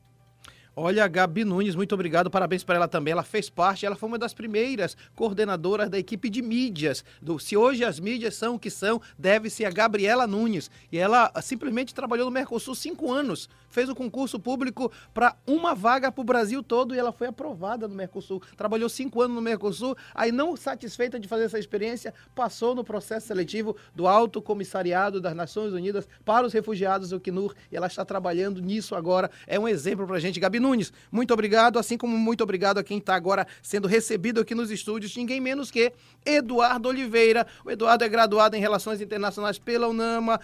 Olha, 0.78 1.08
Gabi 1.08 1.42
Nunes, 1.42 1.74
muito 1.74 1.94
obrigado, 1.94 2.28
parabéns 2.28 2.62
para 2.62 2.74
ela 2.74 2.86
também. 2.86 3.10
Ela 3.10 3.22
fez 3.22 3.48
parte, 3.48 3.86
ela 3.86 3.96
foi 3.96 4.10
uma 4.10 4.18
das 4.18 4.34
primeiras 4.34 4.94
coordenadoras 5.14 5.88
da 5.88 5.98
equipe 5.98 6.28
de 6.28 6.42
mídias. 6.42 7.02
Do, 7.22 7.38
se 7.38 7.56
hoje 7.56 7.82
as 7.82 7.98
mídias 7.98 8.34
são 8.34 8.56
o 8.56 8.58
que 8.58 8.68
são, 8.68 9.00
deve-se 9.18 9.64
a 9.64 9.70
Gabriela 9.70 10.26
Nunes. 10.26 10.70
E 10.92 10.98
ela 10.98 11.30
ah, 11.32 11.40
simplesmente 11.40 11.94
trabalhou 11.94 12.26
no 12.26 12.30
Mercosul 12.30 12.74
cinco 12.74 13.10
anos, 13.10 13.48
fez 13.70 13.88
o 13.88 13.94
concurso 13.94 14.38
público 14.38 14.92
para 15.14 15.34
uma 15.46 15.74
vaga 15.74 16.12
para 16.12 16.20
o 16.20 16.24
Brasil 16.24 16.62
todo 16.62 16.94
e 16.94 16.98
ela 16.98 17.10
foi 17.10 17.28
aprovada 17.28 17.88
no 17.88 17.94
Mercosul. 17.94 18.42
Trabalhou 18.54 18.90
cinco 18.90 19.22
anos 19.22 19.34
no 19.34 19.40
Mercosul, 19.40 19.96
aí 20.14 20.30
não 20.30 20.58
satisfeita 20.58 21.18
de 21.18 21.26
fazer 21.26 21.44
essa 21.44 21.58
experiência, 21.58 22.12
passou 22.34 22.74
no 22.74 22.84
processo 22.84 23.28
seletivo 23.28 23.74
do 23.94 24.06
Alto 24.06 24.42
Comissariado 24.42 25.22
das 25.22 25.34
Nações 25.34 25.72
Unidas 25.72 26.06
para 26.22 26.46
os 26.46 26.52
Refugiados, 26.52 27.12
o 27.12 27.20
CNUR, 27.20 27.54
e 27.72 27.76
ela 27.78 27.86
está 27.86 28.04
trabalhando 28.04 28.60
nisso 28.60 28.94
agora. 28.94 29.30
É 29.46 29.58
um 29.58 29.66
exemplo 29.66 30.06
para 30.06 30.16
a 30.16 30.20
gente. 30.20 30.38
Gabi 30.38 30.60
Nunes, 30.60 30.65
muito 31.10 31.32
obrigado, 31.32 31.78
assim 31.78 31.96
como 31.96 32.16
muito 32.16 32.42
obrigado 32.42 32.78
a 32.78 32.84
quem 32.84 32.98
está 32.98 33.14
agora 33.14 33.46
sendo 33.62 33.86
recebido 33.86 34.40
aqui 34.40 34.54
nos 34.54 34.70
estúdios, 34.70 35.16
ninguém 35.16 35.40
menos 35.40 35.70
que 35.70 35.92
Eduardo 36.24 36.88
Oliveira. 36.88 37.46
O 37.64 37.70
Eduardo 37.70 38.04
é 38.04 38.08
graduado 38.08 38.56
em 38.56 38.60
Relações 38.60 39.00
Internacionais 39.00 39.58
pela 39.58 39.88
UNAMA, 39.88 40.40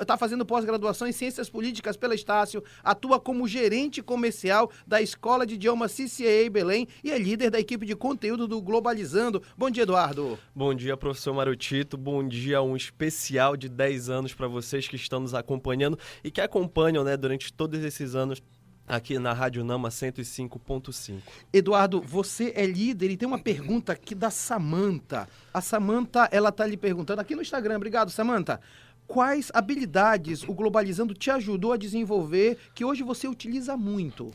está 0.00 0.16
fazendo 0.16 0.44
pós-graduação 0.44 1.06
em 1.06 1.12
Ciências 1.12 1.48
Políticas 1.48 1.96
pela 1.96 2.14
Estácio, 2.14 2.62
atua 2.82 3.18
como 3.18 3.48
gerente 3.48 4.02
comercial 4.02 4.70
da 4.86 5.00
Escola 5.00 5.46
de 5.46 5.54
Idiomas 5.54 5.92
CCA 5.92 6.50
Belém 6.50 6.86
e 7.02 7.10
é 7.10 7.18
líder 7.18 7.50
da 7.50 7.60
equipe 7.60 7.86
de 7.86 7.94
conteúdo 7.94 8.46
do 8.46 8.60
Globalizando. 8.60 9.42
Bom 9.56 9.70
dia, 9.70 9.84
Eduardo. 9.84 10.38
Bom 10.54 10.74
dia, 10.74 10.96
professor 10.96 11.32
Marutito. 11.32 11.96
Bom 11.96 12.26
dia, 12.26 12.60
um 12.60 12.76
especial 12.76 13.56
de 13.56 13.68
10 13.68 14.10
anos 14.10 14.34
para 14.34 14.46
vocês 14.46 14.86
que 14.86 14.96
estão 14.96 15.20
nos 15.20 15.34
acompanhando 15.34 15.98
e 16.22 16.30
que 16.30 16.40
acompanham 16.40 17.04
né, 17.04 17.16
durante 17.16 17.52
todos 17.52 17.82
esses 17.82 18.14
anos 18.14 18.42
aqui 18.86 19.18
na 19.18 19.32
Rádio 19.32 19.64
Nama 19.64 19.88
105.5. 19.88 21.20
Eduardo, 21.52 22.00
você 22.00 22.52
é 22.54 22.66
líder 22.66 23.10
e 23.10 23.16
tem 23.16 23.26
uma 23.26 23.38
pergunta 23.38 23.92
aqui 23.92 24.14
da 24.14 24.30
Samanta. 24.30 25.28
A 25.52 25.60
Samanta, 25.60 26.28
ela 26.30 26.52
tá 26.52 26.66
lhe 26.66 26.76
perguntando 26.76 27.20
aqui 27.20 27.34
no 27.34 27.42
Instagram. 27.42 27.76
Obrigado, 27.76 28.10
Samanta. 28.10 28.60
Quais 29.06 29.50
habilidades 29.52 30.42
o 30.42 30.54
Globalizando 30.54 31.14
te 31.14 31.30
ajudou 31.30 31.72
a 31.72 31.76
desenvolver 31.76 32.58
que 32.74 32.84
hoje 32.84 33.02
você 33.02 33.28
utiliza 33.28 33.76
muito? 33.76 34.32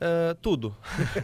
É, 0.00 0.34
tudo. 0.34 0.76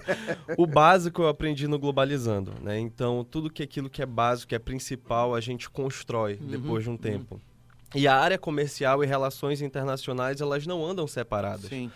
o 0.56 0.66
básico 0.66 1.22
eu 1.22 1.28
aprendi 1.28 1.66
no 1.66 1.78
Globalizando, 1.78 2.52
né? 2.62 2.78
Então, 2.78 3.26
tudo 3.28 3.50
que 3.50 3.62
aquilo 3.62 3.90
que 3.90 4.00
é 4.00 4.06
básico, 4.06 4.48
que 4.48 4.54
é 4.54 4.58
principal, 4.58 5.34
a 5.34 5.40
gente 5.40 5.68
constrói 5.68 6.36
depois 6.36 6.84
de 6.84 6.90
um 6.90 6.96
tempo. 6.96 7.40
E 7.94 8.06
a 8.06 8.14
área 8.16 8.38
comercial 8.38 9.02
e 9.02 9.06
relações 9.06 9.60
internacionais, 9.62 10.40
elas 10.40 10.66
não 10.66 10.84
andam 10.84 11.06
separadas. 11.06 11.68
Sim. 11.68 11.90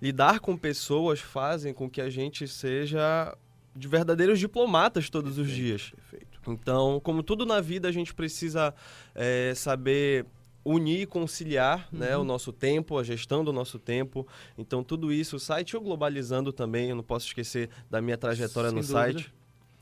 lidar 0.00 0.38
com 0.40 0.56
pessoas 0.56 1.20
fazem 1.20 1.72
com 1.74 1.88
que 1.90 2.00
a 2.00 2.08
gente 2.10 2.46
seja 2.48 3.36
de 3.74 3.86
verdadeiros 3.88 4.38
diplomatas 4.38 5.08
todos 5.10 5.38
os 5.38 5.48
dias. 5.50 5.90
Perfeito. 5.90 6.38
Então, 6.48 7.00
como 7.00 7.22
tudo 7.22 7.44
na 7.46 7.60
vida, 7.60 7.88
a 7.88 7.92
gente 7.92 8.14
precisa 8.14 8.74
é, 9.14 9.52
saber 9.54 10.24
unir 10.64 11.00
e 11.02 11.06
conciliar 11.06 11.88
né, 11.92 12.14
Uhum. 12.16 12.22
o 12.22 12.24
nosso 12.24 12.52
tempo, 12.52 12.98
a 12.98 13.02
gestão 13.04 13.44
do 13.44 13.52
nosso 13.52 13.78
tempo. 13.78 14.26
Então, 14.56 14.82
tudo 14.84 15.12
isso, 15.12 15.36
o 15.36 15.40
site 15.40 15.74
eu 15.74 15.80
globalizando 15.80 16.52
também, 16.52 16.90
eu 16.90 16.96
não 16.96 17.02
posso 17.04 17.26
esquecer 17.26 17.68
da 17.90 18.00
minha 18.00 18.16
trajetória 18.18 18.70
Sem 18.70 18.76
no 18.76 18.82
dúvida. 18.82 18.98
site. 19.00 19.34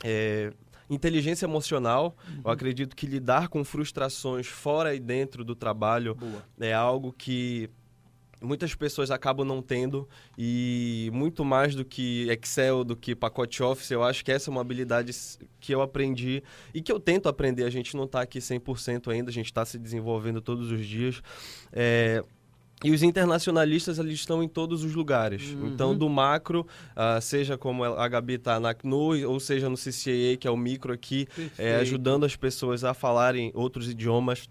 É, 0.05 0.53
inteligência 0.89 1.47
emocional, 1.47 2.17
Uhum. 2.29 2.43
eu 2.45 2.51
acredito 2.51 2.95
que 2.97 3.07
lidar 3.07 3.49
com 3.49 3.65
frustrações 3.65 4.47
fora 4.47 4.95
e 4.95 5.01
dentro 5.01 5.45
do 5.45 5.55
trabalho 5.55 6.15
Boa. 6.15 6.45
é 6.61 6.73
algo 6.73 7.13
que 7.13 7.69
muitas 8.41 8.75
pessoas 8.75 9.11
acabam 9.11 9.47
não 9.47 9.63
tendo 9.63 10.07
e 10.37 11.11
muito 11.13 11.43
mais 11.45 11.75
do 11.75 11.85
que 11.85 12.29
Excel, 12.31 12.85
do 12.85 12.95
que 12.95 13.17
pacote 13.17 13.63
Office, 13.63 13.91
eu 13.91 14.03
acho 14.05 14.23
que 14.25 14.31
essa 14.31 14.51
é 14.51 14.53
uma 14.53 14.61
habilidade 14.61 15.11
que 15.59 15.75
eu 15.75 15.81
aprendi 15.81 16.43
e 16.75 16.83
que 16.83 16.93
eu 16.93 17.01
tento 17.01 17.29
aprender. 17.29 17.65
A 17.65 17.71
gente 17.71 17.97
não 17.97 18.05
está 18.05 18.21
aqui 18.21 18.39
100% 18.39 19.11
ainda, 19.11 19.31
a 19.31 19.33
gente 19.33 19.47
está 19.47 19.65
se 19.65 19.79
desenvolvendo 19.79 20.41
todos 20.43 20.71
os 20.71 20.87
dias. 20.87 21.23
É, 21.73 22.23
e 22.85 22.91
os 22.91 23.03
internacionalistas, 23.03 23.99
eles 23.99 24.15
estão 24.15 24.43
em 24.43 24.49
todos 24.49 24.85
os 24.85 24.95
lugares. 24.95 25.43
Uhum. 25.53 25.69
Então, 25.69 25.97
do 25.97 26.09
macro, 26.09 26.67
ah, 26.95 27.21
seja 27.21 27.57
como 27.57 27.83
a 27.85 28.09
Gabi 28.09 28.35
está 28.35 28.61
na 28.61 28.75
CNU, 28.75 29.29
ou 29.29 29.41
seja 29.41 29.69
no 29.71 29.77
CCAA, 29.77 30.37
que 30.39 30.47
é 30.47 30.51
o 30.51 30.57
micro 30.57 30.93
aqui, 30.93 31.27
é, 31.57 31.77
ajudando 31.77 32.25
as 32.25 32.37
pessoas 32.37 32.85
a 32.85 32.93
falarem 32.93 33.51
outros 33.55 33.89
idiomas. 33.89 34.49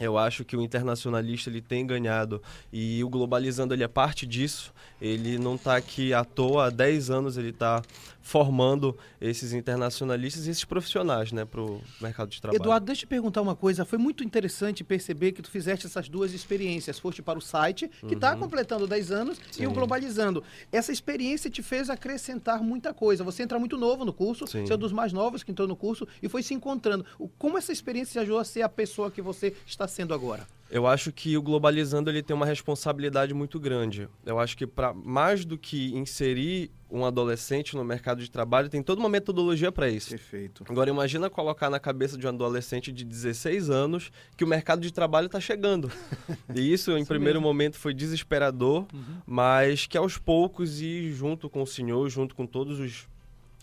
Eu 0.00 0.18
acho 0.18 0.44
que 0.44 0.56
o 0.56 0.62
internacionalista 0.62 1.48
ele 1.48 1.60
tem 1.60 1.86
ganhado 1.86 2.42
e 2.72 3.02
o 3.04 3.08
globalizando 3.08 3.72
ele 3.72 3.84
é 3.84 3.88
parte 3.88 4.26
disso. 4.26 4.72
Ele 5.00 5.38
não 5.38 5.54
está 5.54 5.76
aqui 5.76 6.12
à 6.12 6.24
toa 6.24 6.66
há 6.66 6.70
10 6.70 7.10
anos, 7.10 7.36
ele 7.36 7.50
está 7.50 7.80
formando 8.24 8.96
esses 9.20 9.52
internacionalistas 9.52 10.46
e 10.46 10.50
esses 10.50 10.64
profissionais 10.64 11.30
né, 11.30 11.44
para 11.44 11.60
o 11.60 11.80
mercado 12.00 12.30
de 12.30 12.40
trabalho. 12.40 12.60
Eduardo, 12.60 12.86
deixa 12.86 13.02
eu 13.02 13.06
te 13.06 13.10
perguntar 13.10 13.42
uma 13.42 13.54
coisa. 13.54 13.84
Foi 13.84 13.98
muito 13.98 14.24
interessante 14.24 14.82
perceber 14.82 15.32
que 15.32 15.42
tu 15.42 15.50
fizeste 15.50 15.86
essas 15.86 16.08
duas 16.08 16.32
experiências. 16.32 16.98
Foste 16.98 17.20
para 17.20 17.38
o 17.38 17.42
site, 17.42 17.88
que 18.08 18.14
está 18.14 18.34
completando 18.34 18.86
10 18.86 19.10
anos, 19.12 19.38
e 19.58 19.66
o 19.66 19.68
Sim. 19.68 19.74
Globalizando. 19.74 20.42
Essa 20.72 20.90
experiência 20.90 21.50
te 21.50 21.62
fez 21.62 21.90
acrescentar 21.90 22.62
muita 22.62 22.94
coisa. 22.94 23.22
Você 23.22 23.42
entra 23.42 23.58
muito 23.58 23.76
novo 23.76 24.06
no 24.06 24.12
curso, 24.12 24.46
Sim. 24.46 24.64
você 24.64 24.72
é 24.72 24.76
um 24.76 24.78
dos 24.78 24.92
mais 24.92 25.12
novos 25.12 25.42
que 25.42 25.50
entrou 25.50 25.68
no 25.68 25.76
curso 25.76 26.08
e 26.22 26.28
foi 26.28 26.42
se 26.42 26.54
encontrando. 26.54 27.04
Como 27.38 27.58
essa 27.58 27.72
experiência 27.72 28.12
te 28.12 28.18
ajudou 28.20 28.38
a 28.38 28.44
ser 28.44 28.62
a 28.62 28.68
pessoa 28.70 29.10
que 29.10 29.20
você 29.20 29.54
está 29.66 29.86
sendo 29.86 30.14
agora? 30.14 30.46
Eu 30.70 30.86
acho 30.86 31.12
que 31.12 31.36
o 31.36 31.42
globalizando 31.42 32.10
ele 32.10 32.22
tem 32.22 32.34
uma 32.34 32.46
responsabilidade 32.46 33.34
muito 33.34 33.60
grande. 33.60 34.08
Eu 34.24 34.38
acho 34.38 34.56
que 34.56 34.66
para 34.66 34.92
mais 34.92 35.44
do 35.44 35.58
que 35.58 35.94
inserir 35.94 36.70
um 36.90 37.04
adolescente 37.04 37.76
no 37.76 37.84
mercado 37.84 38.22
de 38.22 38.30
trabalho, 38.30 38.68
tem 38.68 38.82
toda 38.82 39.00
uma 39.00 39.08
metodologia 39.08 39.70
para 39.72 39.88
isso. 39.88 40.10
Perfeito. 40.10 40.64
Agora 40.68 40.88
imagina 40.88 41.28
colocar 41.28 41.68
na 41.68 41.80
cabeça 41.80 42.16
de 42.16 42.26
um 42.26 42.28
adolescente 42.28 42.92
de 42.92 43.04
16 43.04 43.68
anos 43.68 44.10
que 44.36 44.44
o 44.44 44.46
mercado 44.46 44.80
de 44.80 44.92
trabalho 44.92 45.26
está 45.26 45.40
chegando. 45.40 45.90
E 46.54 46.72
isso, 46.72 46.96
em 46.96 47.04
primeiro 47.04 47.40
momento, 47.40 47.76
foi 47.76 47.92
desesperador, 47.92 48.86
mas 49.26 49.86
que 49.86 49.98
aos 49.98 50.18
poucos 50.18 50.80
e 50.80 51.12
junto 51.12 51.50
com 51.50 51.62
o 51.62 51.66
senhor, 51.66 52.08
junto 52.08 52.34
com 52.34 52.46
todos 52.46 52.78
os, 52.78 53.08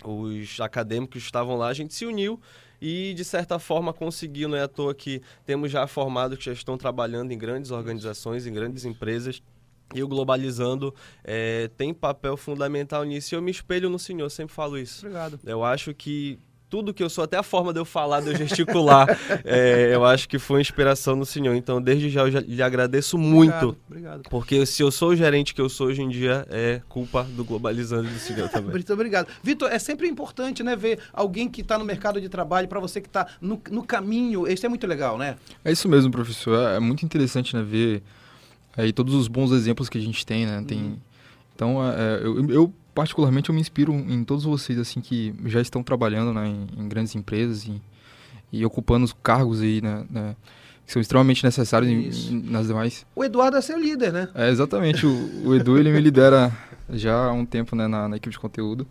os 0.03 0.59
acadêmicos 0.59 1.21
que 1.21 1.25
estavam 1.25 1.55
lá, 1.55 1.69
a 1.69 1.73
gente 1.73 1.93
se 1.93 2.05
uniu 2.05 2.39
e, 2.81 3.13
de 3.13 3.23
certa 3.23 3.59
forma, 3.59 3.93
conseguiu. 3.93 4.49
Não 4.49 4.57
é 4.57 4.63
à 4.63 4.67
toa 4.67 4.95
que 4.95 5.21
temos 5.45 5.71
já 5.71 5.85
formados 5.85 6.37
que 6.37 6.45
já 6.45 6.53
estão 6.53 6.77
trabalhando 6.77 7.31
em 7.31 7.37
grandes 7.37 7.69
organizações, 7.71 8.47
em 8.47 8.53
grandes 8.53 8.83
empresas. 8.85 9.41
E 9.93 10.01
o 10.01 10.07
Globalizando 10.07 10.95
é, 11.23 11.69
tem 11.77 11.93
papel 11.93 12.35
fundamental 12.37 13.03
nisso. 13.03 13.33
E 13.33 13.37
eu 13.37 13.41
me 13.41 13.51
espelho 13.51 13.89
no 13.89 13.99
senhor, 13.99 14.29
sempre 14.29 14.55
falo 14.55 14.77
isso. 14.77 15.05
Obrigado. 15.05 15.39
Eu 15.45 15.63
acho 15.63 15.93
que 15.93 16.39
tudo 16.71 16.93
que 16.93 17.03
eu 17.03 17.09
sou, 17.09 17.25
até 17.25 17.35
a 17.35 17.43
forma 17.43 17.73
de 17.73 17.79
eu 17.81 17.83
falar, 17.83 18.21
de 18.21 18.29
eu 18.29 18.35
gesticular, 18.35 19.05
é, 19.43 19.93
eu 19.93 20.05
acho 20.05 20.27
que 20.29 20.39
foi 20.39 20.61
inspiração 20.61 21.17
no 21.17 21.25
senhor. 21.25 21.53
Então, 21.53 21.81
desde 21.81 22.09
já, 22.09 22.21
eu 22.21 22.31
já 22.31 22.39
lhe 22.39 22.63
agradeço 22.63 23.17
muito. 23.17 23.51
Obrigado, 23.51 23.77
obrigado. 23.89 24.21
Porque 24.29 24.65
se 24.65 24.81
eu 24.81 24.89
sou 24.89 25.09
o 25.09 25.15
gerente 25.15 25.53
que 25.53 25.59
eu 25.59 25.67
sou 25.67 25.87
hoje 25.87 26.01
em 26.01 26.07
dia, 26.07 26.47
é 26.49 26.81
culpa 26.87 27.23
do 27.23 27.43
Globalizando 27.43 28.07
do 28.07 28.17
senhor 28.17 28.47
também. 28.49 28.71
Muito 28.71 28.93
obrigado. 28.93 29.27
Vitor, 29.43 29.69
é 29.69 29.77
sempre 29.77 30.07
importante, 30.07 30.63
né, 30.63 30.73
ver 30.73 30.99
alguém 31.11 31.49
que 31.49 31.59
está 31.59 31.77
no 31.77 31.83
mercado 31.83 32.21
de 32.21 32.29
trabalho, 32.29 32.69
para 32.69 32.79
você 32.79 33.01
que 33.01 33.07
está 33.07 33.27
no, 33.41 33.61
no 33.69 33.83
caminho. 33.83 34.47
Isso 34.47 34.65
é 34.65 34.69
muito 34.69 34.87
legal, 34.87 35.17
né? 35.17 35.35
É 35.65 35.73
isso 35.73 35.89
mesmo, 35.89 36.09
professor. 36.09 36.57
É, 36.57 36.77
é 36.77 36.79
muito 36.79 37.03
interessante, 37.05 37.53
né, 37.53 37.61
ver 37.61 38.01
aí 38.77 38.93
todos 38.93 39.13
os 39.13 39.27
bons 39.27 39.51
exemplos 39.51 39.89
que 39.89 39.97
a 39.97 40.01
gente 40.01 40.25
tem, 40.25 40.45
né? 40.45 40.63
Tem, 40.65 41.01
Então, 41.53 41.85
é, 41.85 42.21
eu, 42.23 42.49
eu, 42.49 42.73
particularmente, 42.93 43.49
eu 43.49 43.55
me 43.55 43.61
inspiro 43.61 43.93
em 43.93 44.23
todos 44.23 44.43
vocês, 44.43 44.77
assim, 44.77 45.01
que 45.01 45.33
já 45.45 45.61
estão 45.61 45.83
trabalhando 45.83 46.33
né, 46.33 46.47
em, 46.47 46.67
em 46.77 46.87
grandes 46.87 47.15
empresas 47.15 47.65
e, 47.65 47.81
e, 48.51 48.65
ocupando 48.65 49.05
os 49.05 49.13
cargos 49.23 49.61
aí, 49.61 49.81
né, 49.81 50.05
né 50.09 50.35
que 50.85 50.91
são 50.91 51.01
extremamente 51.01 51.43
necessários 51.43 51.89
em, 51.89 52.33
em, 52.33 52.41
nas 52.49 52.67
demais. 52.67 53.05
O 53.15 53.23
Eduardo 53.23 53.57
é 53.57 53.61
seu 53.61 53.79
líder, 53.79 54.11
né? 54.11 54.29
É, 54.35 54.49
exatamente. 54.49 55.05
O, 55.05 55.47
o 55.47 55.55
Edu, 55.55 55.77
ele 55.77 55.91
me 55.91 55.99
lidera 55.99 56.51
já 56.89 57.27
há 57.27 57.31
um 57.31 57.45
tempo 57.45 57.75
né, 57.75 57.87
na, 57.87 58.09
na 58.09 58.17
equipe 58.17 58.31
de 58.31 58.39
conteúdo. 58.39 58.85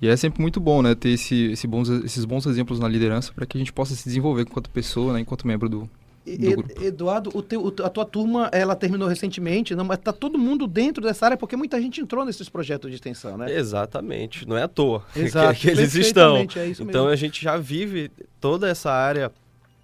E 0.00 0.08
é 0.08 0.16
sempre 0.16 0.40
muito 0.40 0.60
bom, 0.60 0.82
né, 0.82 0.94
ter 0.94 1.10
esse, 1.10 1.52
esse 1.52 1.66
bons, 1.66 1.88
esses 1.88 2.24
bons 2.24 2.46
exemplos 2.46 2.78
na 2.78 2.88
liderança 2.88 3.32
para 3.32 3.46
que 3.46 3.56
a 3.56 3.60
gente 3.60 3.72
possa 3.72 3.94
se 3.94 4.04
desenvolver 4.04 4.42
enquanto 4.42 4.68
pessoa, 4.68 5.14
né, 5.14 5.20
enquanto 5.20 5.46
membro 5.46 5.68
do, 5.68 5.90
Eduardo, 6.26 7.30
o 7.34 7.42
teu, 7.42 7.74
a 7.82 7.88
tua 7.90 8.04
turma, 8.04 8.48
ela 8.52 8.74
terminou 8.74 9.06
recentemente, 9.08 9.74
não, 9.74 9.84
mas 9.84 9.98
tá 9.98 10.12
todo 10.12 10.38
mundo 10.38 10.66
dentro 10.66 11.02
dessa 11.02 11.26
área, 11.26 11.36
porque 11.36 11.56
muita 11.56 11.80
gente 11.80 12.00
entrou 12.00 12.24
nesses 12.24 12.48
projetos 12.48 12.90
de 12.90 12.96
extensão, 12.96 13.36
né? 13.36 13.54
Exatamente, 13.54 14.48
não 14.48 14.56
é 14.56 14.62
à 14.62 14.68
toa 14.68 15.04
Exato, 15.14 15.54
que, 15.60 15.62
que 15.62 15.68
eles 15.68 15.94
estão. 15.94 16.36
É 16.38 16.42
então 16.68 16.84
mesmo. 16.86 17.08
a 17.08 17.16
gente 17.16 17.42
já 17.42 17.56
vive 17.56 18.10
toda 18.40 18.68
essa 18.68 18.90
área 18.90 19.30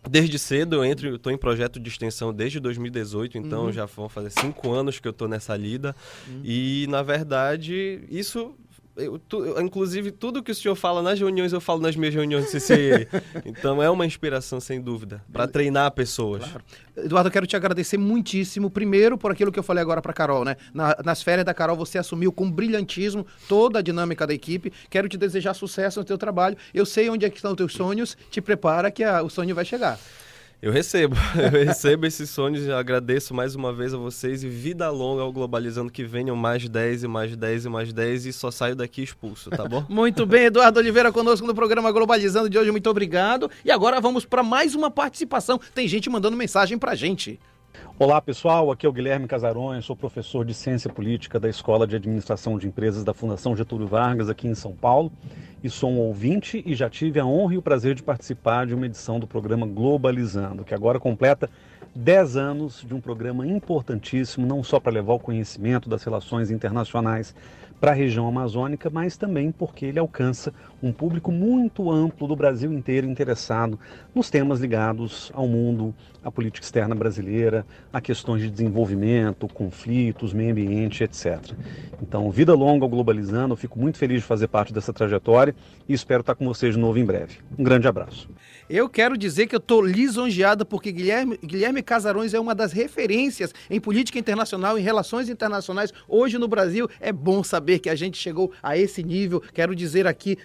Desde 0.08 0.38
cedo 0.38 0.76
eu 0.76 0.84
entro, 0.84 1.14
estou 1.14 1.30
em 1.30 1.36
projeto 1.36 1.78
de 1.78 1.86
extensão 1.90 2.32
desde 2.32 2.58
2018, 2.58 3.36
então 3.36 3.64
Uhum. 3.66 3.72
já 3.72 3.84
vão 3.84 4.08
fazer 4.08 4.30
cinco 4.30 4.72
anos 4.72 4.98
que 4.98 5.06
eu 5.06 5.10
estou 5.10 5.28
nessa 5.28 5.54
lida. 5.54 5.94
Uhum. 6.26 6.40
E 6.42 6.86
na 6.88 7.02
verdade 7.02 8.00
isso, 8.10 8.54
eu, 8.96 9.18
tu- 9.18 9.60
inclusive 9.60 10.10
tudo 10.10 10.42
que 10.42 10.50
o 10.52 10.54
senhor 10.54 10.74
fala 10.74 11.02
nas 11.02 11.18
reuniões 11.18 11.52
eu 11.52 11.60
falo 11.60 11.80
nas 11.80 11.96
minhas 11.96 12.14
reuniões 12.14 12.50
CCE. 12.50 13.08
então 13.44 13.82
é 13.82 13.88
uma 13.88 14.04
inspiração 14.06 14.60
sem 14.60 14.80
dúvida 14.80 15.22
para 15.32 15.46
treinar 15.48 15.90
pessoas. 15.92 16.42
Eduardo, 16.96 17.28
eu 17.28 17.32
quero 17.32 17.46
te 17.46 17.56
agradecer 17.56 17.96
muitíssimo. 17.96 18.70
Primeiro, 18.70 19.16
por 19.16 19.30
aquilo 19.32 19.50
que 19.50 19.58
eu 19.58 19.62
falei 19.62 19.80
agora 19.82 20.02
para 20.02 20.12
Carol, 20.12 20.44
né? 20.44 20.56
Na- 20.74 20.96
nas 21.04 21.22
férias 21.22 21.44
da 21.44 21.54
Carol, 21.54 21.76
você 21.76 21.98
assumiu 21.98 22.30
com 22.32 22.50
brilhantismo 22.50 23.26
toda 23.48 23.78
a 23.78 23.82
dinâmica 23.82 24.26
da 24.26 24.34
equipe. 24.34 24.72
Quero 24.90 25.08
te 25.08 25.16
desejar 25.16 25.54
sucesso 25.54 26.00
no 26.00 26.04
teu 26.04 26.18
trabalho. 26.18 26.56
Eu 26.74 26.84
sei 26.84 27.08
onde 27.08 27.24
é 27.24 27.30
que 27.30 27.36
estão 27.36 27.52
os 27.52 27.56
teus 27.56 27.72
sonhos. 27.72 28.16
Te 28.30 28.40
prepara 28.40 28.90
que 28.90 29.02
a- 29.04 29.22
o 29.22 29.30
sonho 29.30 29.54
vai 29.54 29.64
chegar. 29.64 29.98
Eu 30.62 30.70
recebo, 30.70 31.16
eu 31.34 31.64
recebo 31.64 32.04
esses 32.04 32.28
sonhos 32.28 32.66
e 32.66 32.70
agradeço 32.70 33.32
mais 33.32 33.54
uma 33.54 33.72
vez 33.72 33.94
a 33.94 33.96
vocês 33.96 34.44
e 34.44 34.48
vida 34.48 34.90
longa 34.90 35.22
ao 35.22 35.32
Globalizando 35.32 35.90
que 35.90 36.04
venham 36.04 36.36
mais 36.36 36.68
10 36.68 37.04
e 37.04 37.08
mais 37.08 37.34
10 37.34 37.64
e 37.64 37.68
mais 37.70 37.92
10 37.94 38.26
e 38.26 38.32
só 38.32 38.50
saio 38.50 38.76
daqui 38.76 39.02
expulso, 39.02 39.48
tá 39.48 39.66
bom? 39.66 39.82
Muito 39.88 40.26
bem, 40.26 40.44
Eduardo 40.44 40.78
Oliveira 40.78 41.10
conosco 41.10 41.46
no 41.46 41.54
programa 41.54 41.90
Globalizando 41.90 42.50
de 42.50 42.58
hoje. 42.58 42.70
Muito 42.70 42.90
obrigado. 42.90 43.50
E 43.64 43.70
agora 43.70 44.02
vamos 44.02 44.26
para 44.26 44.42
mais 44.42 44.74
uma 44.74 44.90
participação. 44.90 45.58
Tem 45.74 45.88
gente 45.88 46.10
mandando 46.10 46.36
mensagem 46.36 46.76
pra 46.76 46.94
gente. 46.94 47.40
Olá 47.98 48.20
pessoal, 48.20 48.70
aqui 48.70 48.86
é 48.86 48.88
o 48.88 48.92
Guilherme 48.92 49.26
Casarões, 49.26 49.84
sou 49.84 49.94
professor 49.94 50.44
de 50.44 50.54
Ciência 50.54 50.90
Política 50.90 51.38
da 51.38 51.48
Escola 51.48 51.86
de 51.86 51.96
Administração 51.96 52.58
de 52.58 52.66
Empresas 52.66 53.04
da 53.04 53.12
Fundação 53.12 53.54
Getúlio 53.56 53.86
Vargas 53.86 54.28
aqui 54.28 54.48
em 54.48 54.54
São 54.54 54.72
Paulo. 54.72 55.12
E 55.62 55.68
sou 55.68 55.90
um 55.90 55.98
ouvinte 55.98 56.62
e 56.64 56.74
já 56.74 56.88
tive 56.88 57.20
a 57.20 57.26
honra 57.26 57.54
e 57.54 57.58
o 57.58 57.62
prazer 57.62 57.94
de 57.94 58.02
participar 58.02 58.66
de 58.66 58.74
uma 58.74 58.86
edição 58.86 59.20
do 59.20 59.26
programa 59.26 59.66
Globalizando, 59.66 60.64
que 60.64 60.74
agora 60.74 60.98
completa 60.98 61.50
10 61.94 62.36
anos 62.36 62.84
de 62.86 62.94
um 62.94 63.00
programa 63.00 63.46
importantíssimo, 63.46 64.46
não 64.46 64.62
só 64.62 64.80
para 64.80 64.92
levar 64.92 65.14
o 65.14 65.18
conhecimento 65.18 65.88
das 65.88 66.02
relações 66.02 66.50
internacionais 66.50 67.34
para 67.80 67.90
a 67.90 67.94
região 67.94 68.28
amazônica, 68.28 68.90
mas 68.90 69.16
também 69.16 69.50
porque 69.50 69.86
ele 69.86 69.98
alcança 69.98 70.52
um 70.82 70.92
público 70.92 71.30
muito 71.30 71.90
amplo 71.90 72.26
do 72.26 72.34
Brasil 72.34 72.72
inteiro 72.72 73.06
interessado 73.06 73.78
nos 74.14 74.30
temas 74.30 74.60
ligados 74.60 75.30
ao 75.34 75.46
mundo, 75.46 75.94
à 76.24 76.30
política 76.30 76.64
externa 76.64 76.94
brasileira, 76.94 77.66
a 77.92 78.00
questões 78.00 78.42
de 78.42 78.50
desenvolvimento, 78.50 79.48
conflitos, 79.48 80.32
meio 80.32 80.52
ambiente, 80.52 81.04
etc. 81.04 81.52
Então, 82.02 82.30
vida 82.30 82.54
longa 82.54 82.84
ao 82.84 82.88
Globalizando, 82.88 83.52
eu 83.52 83.56
fico 83.56 83.78
muito 83.78 83.98
feliz 83.98 84.20
de 84.20 84.26
fazer 84.26 84.48
parte 84.48 84.72
dessa 84.72 84.92
trajetória 84.92 85.54
e 85.88 85.92
espero 85.92 86.20
estar 86.20 86.34
com 86.34 86.46
vocês 86.46 86.74
de 86.74 86.80
novo 86.80 86.98
em 86.98 87.04
breve. 87.04 87.38
Um 87.58 87.64
grande 87.64 87.86
abraço. 87.86 88.28
Eu 88.68 88.88
quero 88.88 89.18
dizer 89.18 89.48
que 89.48 89.54
eu 89.54 89.58
estou 89.58 89.82
lisonjeado 89.82 90.64
porque 90.64 90.92
Guilherme, 90.92 91.36
Guilherme 91.42 91.82
Casarões 91.82 92.34
é 92.34 92.38
uma 92.38 92.54
das 92.54 92.72
referências 92.72 93.52
em 93.68 93.80
política 93.80 94.18
internacional, 94.18 94.78
em 94.78 94.82
relações 94.82 95.28
internacionais 95.28 95.92
hoje 96.08 96.38
no 96.38 96.46
Brasil. 96.46 96.88
É 97.00 97.12
bom 97.12 97.42
saber 97.42 97.80
que 97.80 97.90
a 97.90 97.96
gente 97.96 98.16
chegou 98.16 98.52
a 98.62 98.78
esse 98.78 99.02
nível. 99.02 99.42
Quero 99.52 99.74
dizer 99.74 100.06
aqui 100.06 100.38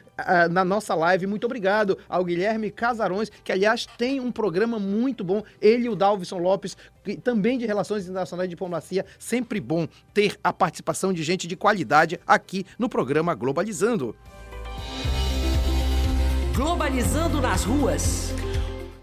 na 0.49 0.63
nossa 0.63 0.95
live, 0.95 1.27
muito 1.27 1.45
obrigado 1.45 1.97
ao 2.07 2.23
Guilherme 2.23 2.71
Casarões, 2.71 3.29
que 3.43 3.51
aliás 3.51 3.85
tem 3.97 4.19
um 4.19 4.31
programa 4.31 4.79
muito 4.79 5.23
bom. 5.23 5.43
Ele 5.61 5.85
e 5.85 5.89
o 5.89 5.95
Dalvison 5.95 6.37
Lopes, 6.37 6.77
que 7.03 7.15
também 7.17 7.57
de 7.57 7.65
relações 7.65 8.03
internacionais 8.03 8.47
e 8.47 8.49
diplomacia. 8.49 9.05
Sempre 9.19 9.59
bom 9.59 9.87
ter 10.13 10.37
a 10.43 10.53
participação 10.53 11.11
de 11.11 11.23
gente 11.23 11.47
de 11.47 11.55
qualidade 11.55 12.19
aqui 12.25 12.65
no 12.79 12.89
programa 12.89 13.33
Globalizando. 13.33 14.15
Globalizando 16.55 17.41
nas 17.41 17.63
ruas. 17.65 18.33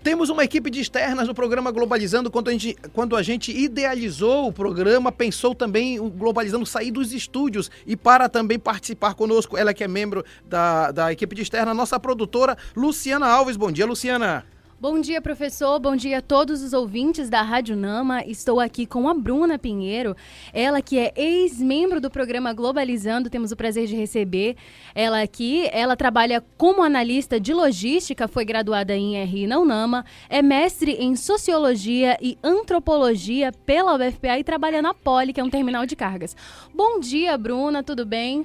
Temos 0.03 0.31
uma 0.31 0.43
equipe 0.43 0.69
de 0.69 0.81
externas 0.81 1.29
no 1.29 1.35
programa 1.35 1.71
Globalizando. 1.71 2.29
Quando 2.29 2.49
a, 2.49 2.53
gente, 2.53 2.77
quando 2.93 3.15
a 3.15 3.23
gente 3.23 3.57
idealizou 3.57 4.49
o 4.49 4.53
programa, 4.53 5.12
pensou 5.12 5.55
também 5.55 6.01
o 6.01 6.11
Globalizando 6.11 6.67
sair 6.67 6.91
dos 6.91 7.12
estúdios 7.12 7.71
e 7.87 7.97
para 7.97 8.29
também 8.29 8.59
participar 8.59 9.15
conosco. 9.15 9.57
Ela 9.57 9.73
que 9.73 9.85
é 9.85 9.88
membro 9.88 10.25
da, 10.45 10.91
da 10.91 11.12
equipe 11.12 11.37
de 11.37 11.43
externa, 11.43 11.73
nossa 11.73 12.01
produtora 12.01 12.59
Luciana 12.75 13.29
Alves. 13.29 13.57
Bom 13.57 13.71
dia, 13.71 13.87
Luciana. 13.87 14.45
Bom 14.83 15.01
dia, 15.01 15.23
professor. 15.23 15.79
Bom 15.79 15.95
dia 15.95 16.18
a 16.18 16.21
todos 16.21 16.61
os 16.61 16.73
ouvintes 16.73 17.31
da 17.31 17.40
Rádio 17.40 17.77
Nama. 17.77 18.25
Estou 18.27 18.59
aqui 18.59 18.85
com 18.85 19.09
a 19.09 19.14
Bruna 19.14 19.57
Pinheiro, 19.57 20.16
ela 20.53 20.83
que 20.83 20.99
é 20.99 21.12
ex-membro 21.14 22.01
do 22.01 22.11
programa 22.11 22.53
Globalizando. 22.53 23.31
Temos 23.31 23.53
o 23.53 23.57
prazer 23.57 23.87
de 23.87 23.95
receber 23.95 24.57
ela 24.92 25.23
aqui. 25.23 25.68
Ela 25.71 25.95
trabalha 25.95 26.45
como 26.59 26.83
analista 26.83 27.38
de 27.38 27.55
logística, 27.55 28.27
foi 28.27 28.45
graduada 28.45 28.92
em 28.97 29.23
RI 29.23 29.47
na 29.47 29.61
UNAMA, 29.61 30.05
é 30.29 30.42
mestre 30.42 30.95
em 30.95 31.14
sociologia 31.14 32.18
e 32.21 32.37
antropologia 32.42 33.53
pela 33.53 33.95
UFPA 33.95 34.40
e 34.40 34.42
trabalha 34.42 34.83
na 34.83 34.92
Poli, 34.92 35.33
que 35.33 35.38
é 35.38 35.45
um 35.45 35.49
terminal 35.49 35.87
de 35.87 35.95
cargas. 35.95 36.35
Bom 36.75 36.99
dia, 36.99 37.38
Bruna, 37.38 37.85
tudo 37.85 38.05
bem? 38.05 38.45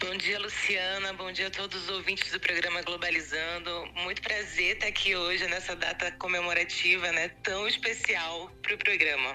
Bom 0.00 0.16
dia, 0.16 0.38
Luciana. 0.38 1.12
Bom 1.12 1.30
dia 1.30 1.48
a 1.48 1.50
todos 1.50 1.82
os 1.82 1.90
ouvintes 1.90 2.32
do 2.32 2.40
programa 2.40 2.80
Globalizando. 2.80 3.70
Muito 4.02 4.22
prazer 4.22 4.76
estar 4.76 4.86
aqui 4.86 5.14
hoje 5.14 5.46
nessa 5.46 5.76
data 5.76 6.10
comemorativa, 6.12 7.12
né, 7.12 7.28
tão 7.42 7.68
especial 7.68 8.50
para 8.62 8.74
o 8.74 8.78
programa. 8.78 9.34